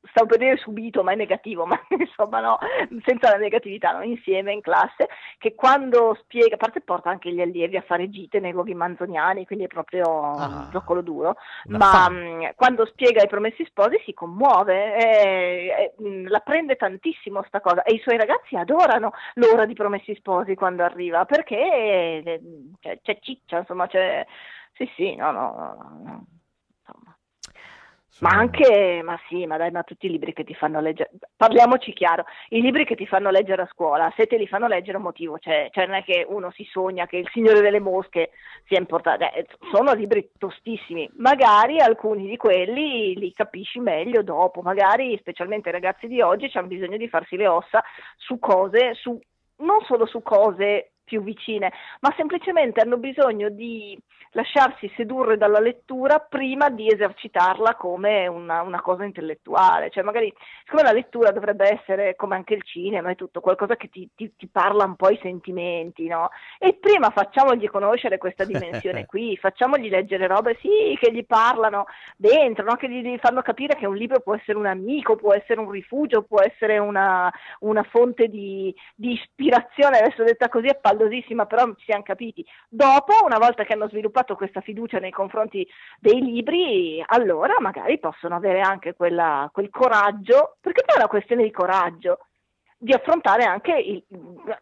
stavo 0.10 0.28
per 0.28 0.38
dire 0.40 0.58
subito, 0.58 1.04
ma 1.04 1.12
è 1.12 1.16
negativo, 1.16 1.66
ma 1.68 1.80
insomma 1.90 2.40
no, 2.40 2.58
senza 3.06 3.30
la 3.30 3.38
negatività, 3.38 3.92
no, 3.92 4.04
insieme 4.04 4.52
in 4.54 4.62
classe, 4.62 5.10
che 5.38 5.56
quando 5.56 6.18
spiega, 6.22 6.56
a 6.56 6.58
parte 6.58 6.82
porta 6.82 7.10
anche 7.10 7.32
gli 7.32 7.42
allievi 7.42 7.78
a 7.78 7.82
fare 7.82 8.10
gite 8.10 8.40
nei 8.40 8.52
luoghi 8.52 8.74
manzoniani, 8.74 9.46
quindi 9.46 9.66
è 9.66 9.68
proprio 9.68 10.10
Ah. 10.12 10.46
un 10.46 10.70
zoccolo 10.72 11.02
duro, 11.02 11.36
ma 11.68 12.10
mh, 12.10 12.54
quando 12.56 12.86
spiega 12.86 13.24
i 13.24 13.28
promessi 13.28 13.64
sposi 13.66 14.02
si 14.06 14.14
commuove, 14.14 14.96
eh, 14.96 15.94
eh, 15.98 16.04
mh, 16.04 16.28
la 16.30 16.40
prende 16.40 16.76
tantissimo 16.76 17.44
sta 17.48 17.62
cosa 17.62 17.84
e 17.84 17.94
i 17.94 18.00
suoi 18.00 18.18
ragazzi 18.18 18.56
adorano 18.56 19.12
l'ora 19.36 19.66
di 19.66 19.74
promessi 19.74 20.14
sposi 20.16 20.56
quando 20.56 20.84
arriva 20.84 21.26
perché 21.26 21.56
eh, 22.24 22.42
c'è, 22.80 23.00
c'è 23.02 23.20
ciccia, 23.20 23.60
insomma, 23.60 23.88
c'è... 23.88 24.26
Sì, 24.74 24.90
sì, 24.96 25.16
no, 25.16 25.32
no, 25.32 26.00
no. 26.04 26.26
Ma 28.22 28.30
anche, 28.30 29.02
ma 29.04 29.20
sì, 29.28 29.48
ma 29.48 29.58
dai, 29.58 29.72
ma 29.72 29.82
tutti 29.82 30.06
i 30.06 30.10
libri 30.10 30.32
che 30.32 30.44
ti 30.44 30.54
fanno 30.54 30.80
leggere, 30.80 31.10
parliamoci 31.36 31.92
chiaro, 31.92 32.26
i 32.50 32.62
libri 32.62 32.86
che 32.86 32.94
ti 32.94 33.08
fanno 33.08 33.32
leggere 33.32 33.64
a 33.64 33.70
scuola, 33.72 34.14
se 34.16 34.28
te 34.28 34.38
li 34.38 34.46
fanno 34.46 34.68
leggere 34.68 34.98
un 34.98 35.04
motivo 35.04 35.40
c'è, 35.40 35.70
cioè 35.72 35.88
non 35.88 35.96
è 35.96 36.04
che 36.04 36.24
uno 36.30 36.52
si 36.52 36.64
sogna 36.70 37.08
che 37.08 37.18
il 37.18 37.30
Signore 37.34 37.62
delle 37.62 37.80
Mosche 37.80 38.30
sia 38.68 38.78
importante, 38.78 39.34
eh, 39.34 39.48
sono 39.72 39.94
libri 39.94 40.30
tostissimi, 40.38 41.10
magari 41.16 41.80
alcuni 41.80 42.28
di 42.28 42.38
quelli 42.38 43.16
li 43.16 43.34
capisci 43.34 43.80
meglio 43.80 44.22
dopo, 44.22 44.62
magari 44.62 45.18
specialmente 45.18 45.70
i 45.70 45.74
ragazzi 45.74 46.06
di 46.06 46.22
oggi 46.22 46.48
hanno 46.54 46.68
bisogno 46.68 46.98
di 46.98 47.10
farsi 47.10 47.38
le 47.38 47.48
ossa 47.48 47.84
su 48.18 48.38
cose, 48.38 48.94
su, 48.94 49.20
non 49.58 49.82
solo 49.88 50.06
su 50.06 50.22
cose 50.22 50.91
più 51.12 51.22
vicine, 51.22 51.74
ma 52.00 52.14
semplicemente 52.16 52.80
hanno 52.80 52.96
bisogno 52.96 53.50
di 53.50 54.02
lasciarsi 54.32 54.90
sedurre 54.96 55.38
dalla 55.38 55.60
lettura 55.60 56.20
prima 56.20 56.70
di 56.70 56.88
esercitarla 56.88 57.76
come 57.76 58.28
una, 58.28 58.62
una 58.62 58.82
cosa 58.82 59.04
intellettuale. 59.04 59.90
Cioè, 59.90 60.04
magari, 60.04 60.34
siccome 60.64 60.84
la 60.84 60.94
lettura 60.94 61.32
dovrebbe 61.32 61.70
essere 61.70 62.16
come 62.16 62.36
anche 62.36 62.54
il 62.54 62.64
cinema 62.64 63.10
e 63.10 63.16
tutto, 63.16 63.42
qualcosa 63.42 63.76
che 63.76 63.90
ti, 63.90 64.10
ti- 64.16 64.34
ti 64.38 64.48
parla 64.48 64.86
un 64.86 64.96
po' 64.96 65.10
i 65.10 65.20
sentimenti, 65.22 66.08
no? 66.08 66.30
E 66.58 66.78
prima 66.80 67.10
facciamogli 67.10 67.68
conoscere 67.68 68.18
questa 68.18 68.46
dimensione 68.46 69.06
qui, 69.06 69.36
facciamogli 69.36 69.90
leggere 69.90 70.28
robe, 70.28 70.58
sì, 70.62 70.98
che 71.00 71.12
gli 71.12 71.26
parlano 71.26 71.86
dentro, 72.16 72.64
no? 72.64 72.76
Che 72.76 72.90
gli, 72.90 73.02
gli 73.02 73.18
fanno 73.18 73.42
capire 73.42 73.76
che 73.76 73.86
un 73.86 73.96
libro 73.96 74.22
può 74.22 74.36
essere 74.36 74.58
un 74.58 74.66
amico, 74.66 75.18
può 75.18 75.34
essere 75.34 75.60
un 75.60 75.70
rifugio, 75.70 76.24
può 76.24 76.40
essere 76.42 76.78
una, 76.78 77.30
una 77.60 77.84
fonte 77.84 78.30
di, 78.30 78.74
di 78.96 79.12
ispirazione. 79.12 79.98
Adesso 79.98 80.24
detta 80.24 80.48
così 80.48 80.68
è 80.68 80.76
pallosissima, 81.02 81.46
però 81.46 81.66
ci 81.76 81.86
siamo 81.86 82.04
capiti. 82.04 82.46
Dopo, 82.70 83.14
una 83.24 83.38
volta 83.38 83.64
che 83.64 83.74
hanno 83.74 83.88
sviluppato 83.90 84.36
questa 84.36 84.62
fiducia 84.62 85.00
nei 85.00 85.12
confronti 85.12 85.68
dei 86.00 86.22
libri, 86.22 87.04
allora 87.06 87.56
magari 87.60 88.00
possono 88.00 88.36
avere 88.36 88.62
anche 88.62 88.94
quella- 88.94 89.50
quel 89.52 89.70
coraggio, 89.70 90.58
perché 90.62 90.84
poi 90.86 90.96
è 90.96 91.00
una 91.00 91.08
questione 91.08 91.44
di 91.44 91.52
coraggio, 91.52 92.20
di 92.84 92.94
affrontare 92.94 93.44
anche 93.44 93.74
il- 93.74 94.04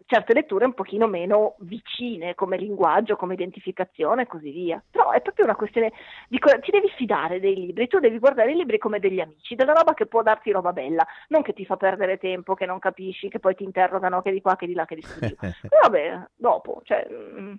certe 0.06 0.34
letture 0.34 0.66
un 0.66 0.74
pochino 0.74 1.08
meno 1.08 1.56
vicine 1.60 2.36
come 2.36 2.58
linguaggio, 2.58 3.16
come 3.16 3.34
identificazione 3.34 4.24
e 4.24 4.28
così 4.28 4.52
via. 4.52 4.84
Però 4.92 5.12
è 5.12 5.22
proprio 5.22 5.46
una 5.46 5.56
questione 5.56 5.94
di 6.28 6.38
ti 6.38 6.72
devi 6.72 6.90
fidare 6.98 7.40
dei 7.40 7.56
libri, 7.56 7.88
tu 7.88 8.00
devi 8.00 8.20
guardare 8.20 8.52
i 8.52 8.56
libri 8.56 8.78
come 8.78 9.00
degli 9.00 9.22
amici, 9.22 9.56
della 9.56 9.72
roba 9.72 9.94
che 9.94 10.06
può 10.06 10.22
darti 10.22 10.52
roba 10.52 10.74
bella, 10.74 11.08
non 11.30 11.44
che 11.44 11.54
ti 11.54 11.66
fa 11.66 11.78
perdere 11.78 12.18
tempo, 12.18 12.56
che 12.56 12.66
non 12.66 12.80
capisci, 12.80 13.30
che 13.30 13.40
poi 13.40 13.56
ti 13.56 13.64
interrogano 13.64 14.22
che 14.22 14.32
di 14.32 14.42
qua, 14.42 14.58
che 14.58 14.68
di 14.68 14.74
là, 14.74 14.84
che 14.84 14.96
di 14.96 15.02
su. 15.02 15.18
Vabbè, 15.82 16.28
dopo, 16.36 16.82
cioè, 16.84 17.08
mm, 17.10 17.54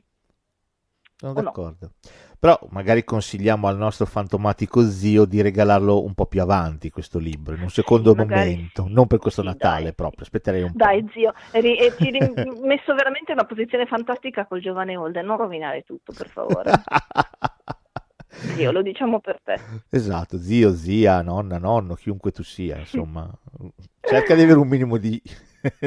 Sono 1.20 1.34
o 1.34 1.42
no? 1.42 1.52
d'accordo. 1.52 1.92
Però 2.38 2.58
magari 2.70 3.04
consigliamo 3.04 3.68
al 3.68 3.76
nostro 3.76 4.06
fantomatico 4.06 4.82
zio 4.88 5.24
di 5.26 5.42
regalarlo 5.42 6.02
un 6.02 6.14
po' 6.14 6.26
più 6.26 6.40
avanti 6.40 6.90
questo 6.90 7.18
libro, 7.18 7.54
in 7.54 7.60
un 7.62 7.70
secondo 7.70 8.14
magari 8.14 8.50
momento, 8.54 8.86
sì. 8.86 8.92
non 8.92 9.06
per 9.06 9.18
questo 9.18 9.42
Sì, 9.42 9.46
Natale 9.46 9.84
dai. 9.84 9.92
proprio, 9.92 10.22
aspetterei 10.22 10.62
un 10.62 10.74
po'. 10.76 10.76
Dai 10.78 11.06
zio, 11.12 11.32
eri- 11.50 11.78
e 11.78 11.94
ti 11.96 12.08
eri 12.08 12.20
messo 12.62 12.94
veramente 12.94 13.32
in 13.32 13.38
una 13.38 13.46
posizione 13.46 13.86
fantastica 13.86 14.46
col 14.46 14.60
giovane 14.60 14.96
Holden, 14.96 15.26
non 15.26 15.36
rovinare 15.36 15.82
tutto 15.82 16.12
per 16.12 16.30
favore. 16.30 16.78
Zio, 18.52 18.70
lo 18.72 18.82
diciamo 18.82 19.20
per 19.20 19.40
te. 19.42 19.64
Esatto, 19.90 20.38
zio, 20.38 20.74
zia, 20.74 21.22
nonna, 21.22 21.58
nonno, 21.58 21.94
chiunque 21.94 22.30
tu 22.32 22.42
sia, 22.42 22.78
insomma, 22.78 23.28
cerca 24.02 24.34
di 24.34 24.42
avere 24.42 24.58
un 24.58 24.68
minimo 24.68 24.96
di, 24.98 25.20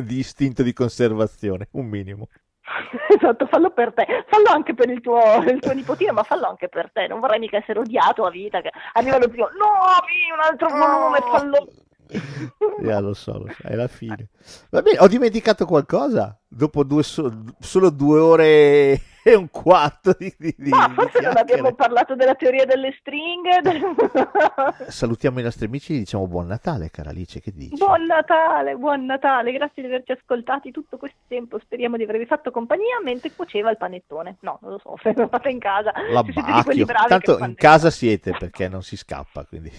di 0.04 0.18
istinto 0.20 0.64
di 0.64 0.74
conservazione, 0.74 1.68
un 1.72 1.86
minimo. 1.88 2.28
Esatto, 3.16 3.46
fallo 3.48 3.72
per 3.72 3.94
te, 3.94 4.06
fallo 4.28 4.50
anche 4.50 4.74
per 4.74 4.90
il 4.90 5.02
tuo, 5.02 5.20
il 5.48 5.60
tuo 5.60 5.74
nipotino, 5.74 6.14
ma 6.14 6.24
fallo 6.24 6.48
anche 6.48 6.70
per 6.70 6.92
te, 6.92 7.08
non 7.08 7.20
vorrei 7.20 7.40
mica 7.40 7.58
essere 7.58 7.80
odiato 7.80 8.24
a 8.24 8.30
vita, 8.30 8.62
che 8.62 8.72
arriva 8.94 9.18
lo 9.18 9.30
zio, 9.32 9.50
no, 9.58 9.70
mi, 10.08 10.32
un 10.34 10.40
altro 10.42 10.70
volume, 10.70 11.20
fallo... 11.22 11.68
Ya, 12.84 13.00
lo 13.00 13.14
so, 13.14 13.40
lo 13.40 13.48
so, 13.52 13.68
è 13.68 13.76
la 13.76 13.88
fine. 13.88 14.30
Va 14.70 14.82
bene, 14.82 15.00
ho 15.00 15.08
dimenticato 15.08 15.66
qualcosa? 15.66 16.38
Dopo 16.48 16.84
due 16.84 17.02
so- 17.02 17.44
solo 17.60 17.90
due 17.90 18.20
ore 18.20 19.02
e 19.32 19.36
un 19.36 19.50
quarto 19.50 20.16
di, 20.18 20.34
di, 20.38 20.54
di- 20.58 20.70
Ma 20.70 20.88
di 20.88 20.94
forse 20.96 21.22
non 21.22 21.38
abbiamo 21.38 21.74
parlato 21.74 22.16
della 22.16 22.36
teoria 22.36 22.66
delle 22.66 22.96
stringhe. 23.00 23.62
del- 23.62 23.82
Salutiamo 24.88 25.40
i 25.40 25.44
nostri 25.44 25.66
amici 25.66 25.96
e 25.96 26.00
diciamo 26.00 26.28
buon 26.28 26.48
Natale, 26.48 26.90
cara 26.92 27.10
Alice, 27.12 27.40
che 27.40 27.52
dici? 27.54 27.76
Buon 27.76 28.06
Natale, 28.06 28.76
buon 28.76 29.06
Natale, 29.06 29.52
grazie 29.52 29.82
di 29.82 29.88
averci 29.88 30.12
ascoltati 30.12 30.72
tutto 30.72 30.98
questo 30.98 31.18
tempo. 31.28 31.60
Speriamo 31.60 31.98
di 31.98 32.04
avervi 32.04 32.26
fatto 32.26 32.52
compagnia 32.52 33.00
mentre 33.04 33.32
cuoceva 33.34 33.70
il 33.72 33.78
panettone. 33.78 34.38
No, 34.42 34.60
non 34.62 34.72
lo 34.72 34.78
so, 34.80 34.96
se 35.02 35.14
non 35.16 35.30
fate 35.30 35.50
in 35.50 35.60
casa. 35.60 35.92
siete 35.94 36.12
L'abbacchio. 36.12 36.86
bravi 36.86 37.08
Tanto 37.08 37.38
in 37.40 37.56
casa 37.56 37.90
siete 37.90 38.32
perché 38.38 38.68
non 38.68 38.84
si 38.84 38.98
scappa, 38.98 39.46
quindi... 39.46 39.72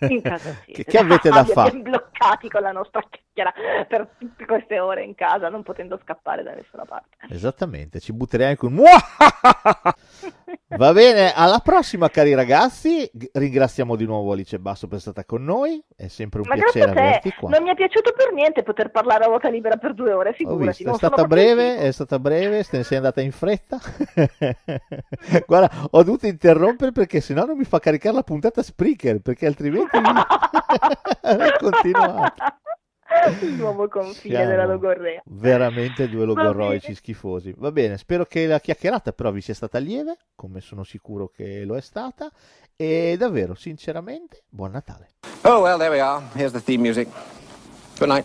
In 0.00 0.20
casa 0.22 0.50
sì. 0.66 0.72
che, 0.72 0.84
che 0.84 0.98
avete 0.98 1.28
da 1.30 1.40
Ah, 1.40 1.44
fare? 1.44 1.68
abbiamo 1.70 1.82
bloccati 1.90 2.48
con 2.48 2.62
la 2.62 2.72
nostra 2.72 3.02
chiacchiera 3.08 3.52
per 3.88 4.08
tutte 4.18 4.44
queste 4.46 4.78
ore 4.78 5.02
in 5.02 5.14
casa, 5.14 5.48
non 5.48 5.62
potendo 5.62 5.98
scappare 6.02 6.42
da 6.42 6.52
nessuna 6.54 6.84
parte. 6.84 7.16
Esattamente, 7.30 7.98
ci 8.00 8.12
butterei 8.12 8.48
anche 8.48 8.66
un... 8.66 8.74
Va 10.76 10.92
bene, 10.92 11.32
alla 11.34 11.58
prossima 11.58 12.08
cari 12.08 12.34
ragazzi, 12.34 13.10
ringraziamo 13.32 13.94
di 13.94 14.06
nuovo 14.06 14.32
Alice 14.32 14.58
Basso 14.58 14.86
per 14.86 14.96
essere 14.96 15.12
stata 15.12 15.26
con 15.26 15.44
noi, 15.44 15.82
è 15.94 16.08
sempre 16.08 16.40
un 16.40 16.46
Ma 16.48 16.54
piacere 16.54 16.90
averti 16.90 17.32
qua. 17.38 17.50
non 17.50 17.62
mi 17.62 17.70
è 17.70 17.74
piaciuto 17.74 18.12
per 18.16 18.32
niente 18.32 18.62
poter 18.62 18.90
parlare 18.90 19.24
a 19.24 19.26
ruota 19.26 19.48
libera 19.50 19.76
per 19.76 19.92
due 19.94 20.12
ore, 20.12 20.30
Ho 20.30 20.32
figurati. 20.32 20.84
visto, 20.84 20.90
è 20.90 20.94
stata 20.94 21.24
breve, 21.24 21.76
è 21.76 21.90
stata 21.92 22.18
breve, 22.18 22.64
te 22.64 22.78
ne 22.78 22.82
sei 22.84 22.96
andata 22.96 23.20
in 23.20 23.32
fretta. 23.32 23.78
Guarda, 25.46 25.70
ho 25.90 26.02
dovuto 26.02 26.26
interrompere 26.26 26.92
perché 26.92 27.20
sennò 27.20 27.44
non 27.44 27.56
mi 27.58 27.64
fa 27.64 27.78
caricare 27.78 28.14
la 28.14 28.22
puntata 28.22 28.62
Spreaker, 28.62 29.20
perché 29.20 29.46
altrimenti 29.46 29.96
avrei 31.22 31.52
continuato. 31.58 32.34
Il 33.40 33.52
nuovo 33.52 33.88
confine 33.88 34.34
Siamo 34.34 34.50
della 34.50 34.66
logorrea. 34.66 35.22
Veramente 35.26 36.08
due 36.08 36.24
logorroici 36.24 36.94
schifosi. 36.94 37.54
Va 37.56 37.70
bene, 37.72 37.98
spero 37.98 38.24
che 38.24 38.46
la 38.46 38.60
chiacchierata 38.60 39.12
però 39.12 39.30
vi 39.30 39.40
sia 39.40 39.54
stata 39.54 39.78
lieve, 39.78 40.16
come 40.34 40.60
sono 40.60 40.84
sicuro 40.84 41.28
che 41.28 41.64
lo 41.64 41.76
è 41.76 41.80
stata. 41.80 42.30
E 42.76 43.16
davvero, 43.18 43.54
sinceramente, 43.54 44.44
buon 44.48 44.72
Natale. 44.72 45.10
Oh, 45.42 45.60
well, 45.60 45.78
there 45.78 45.90
we 45.90 46.00
are. 46.00 46.22
Here's 46.34 46.52
the 46.52 46.60
theme 46.60 46.82
music. 46.82 47.08
Good 47.98 48.08
night. 48.08 48.24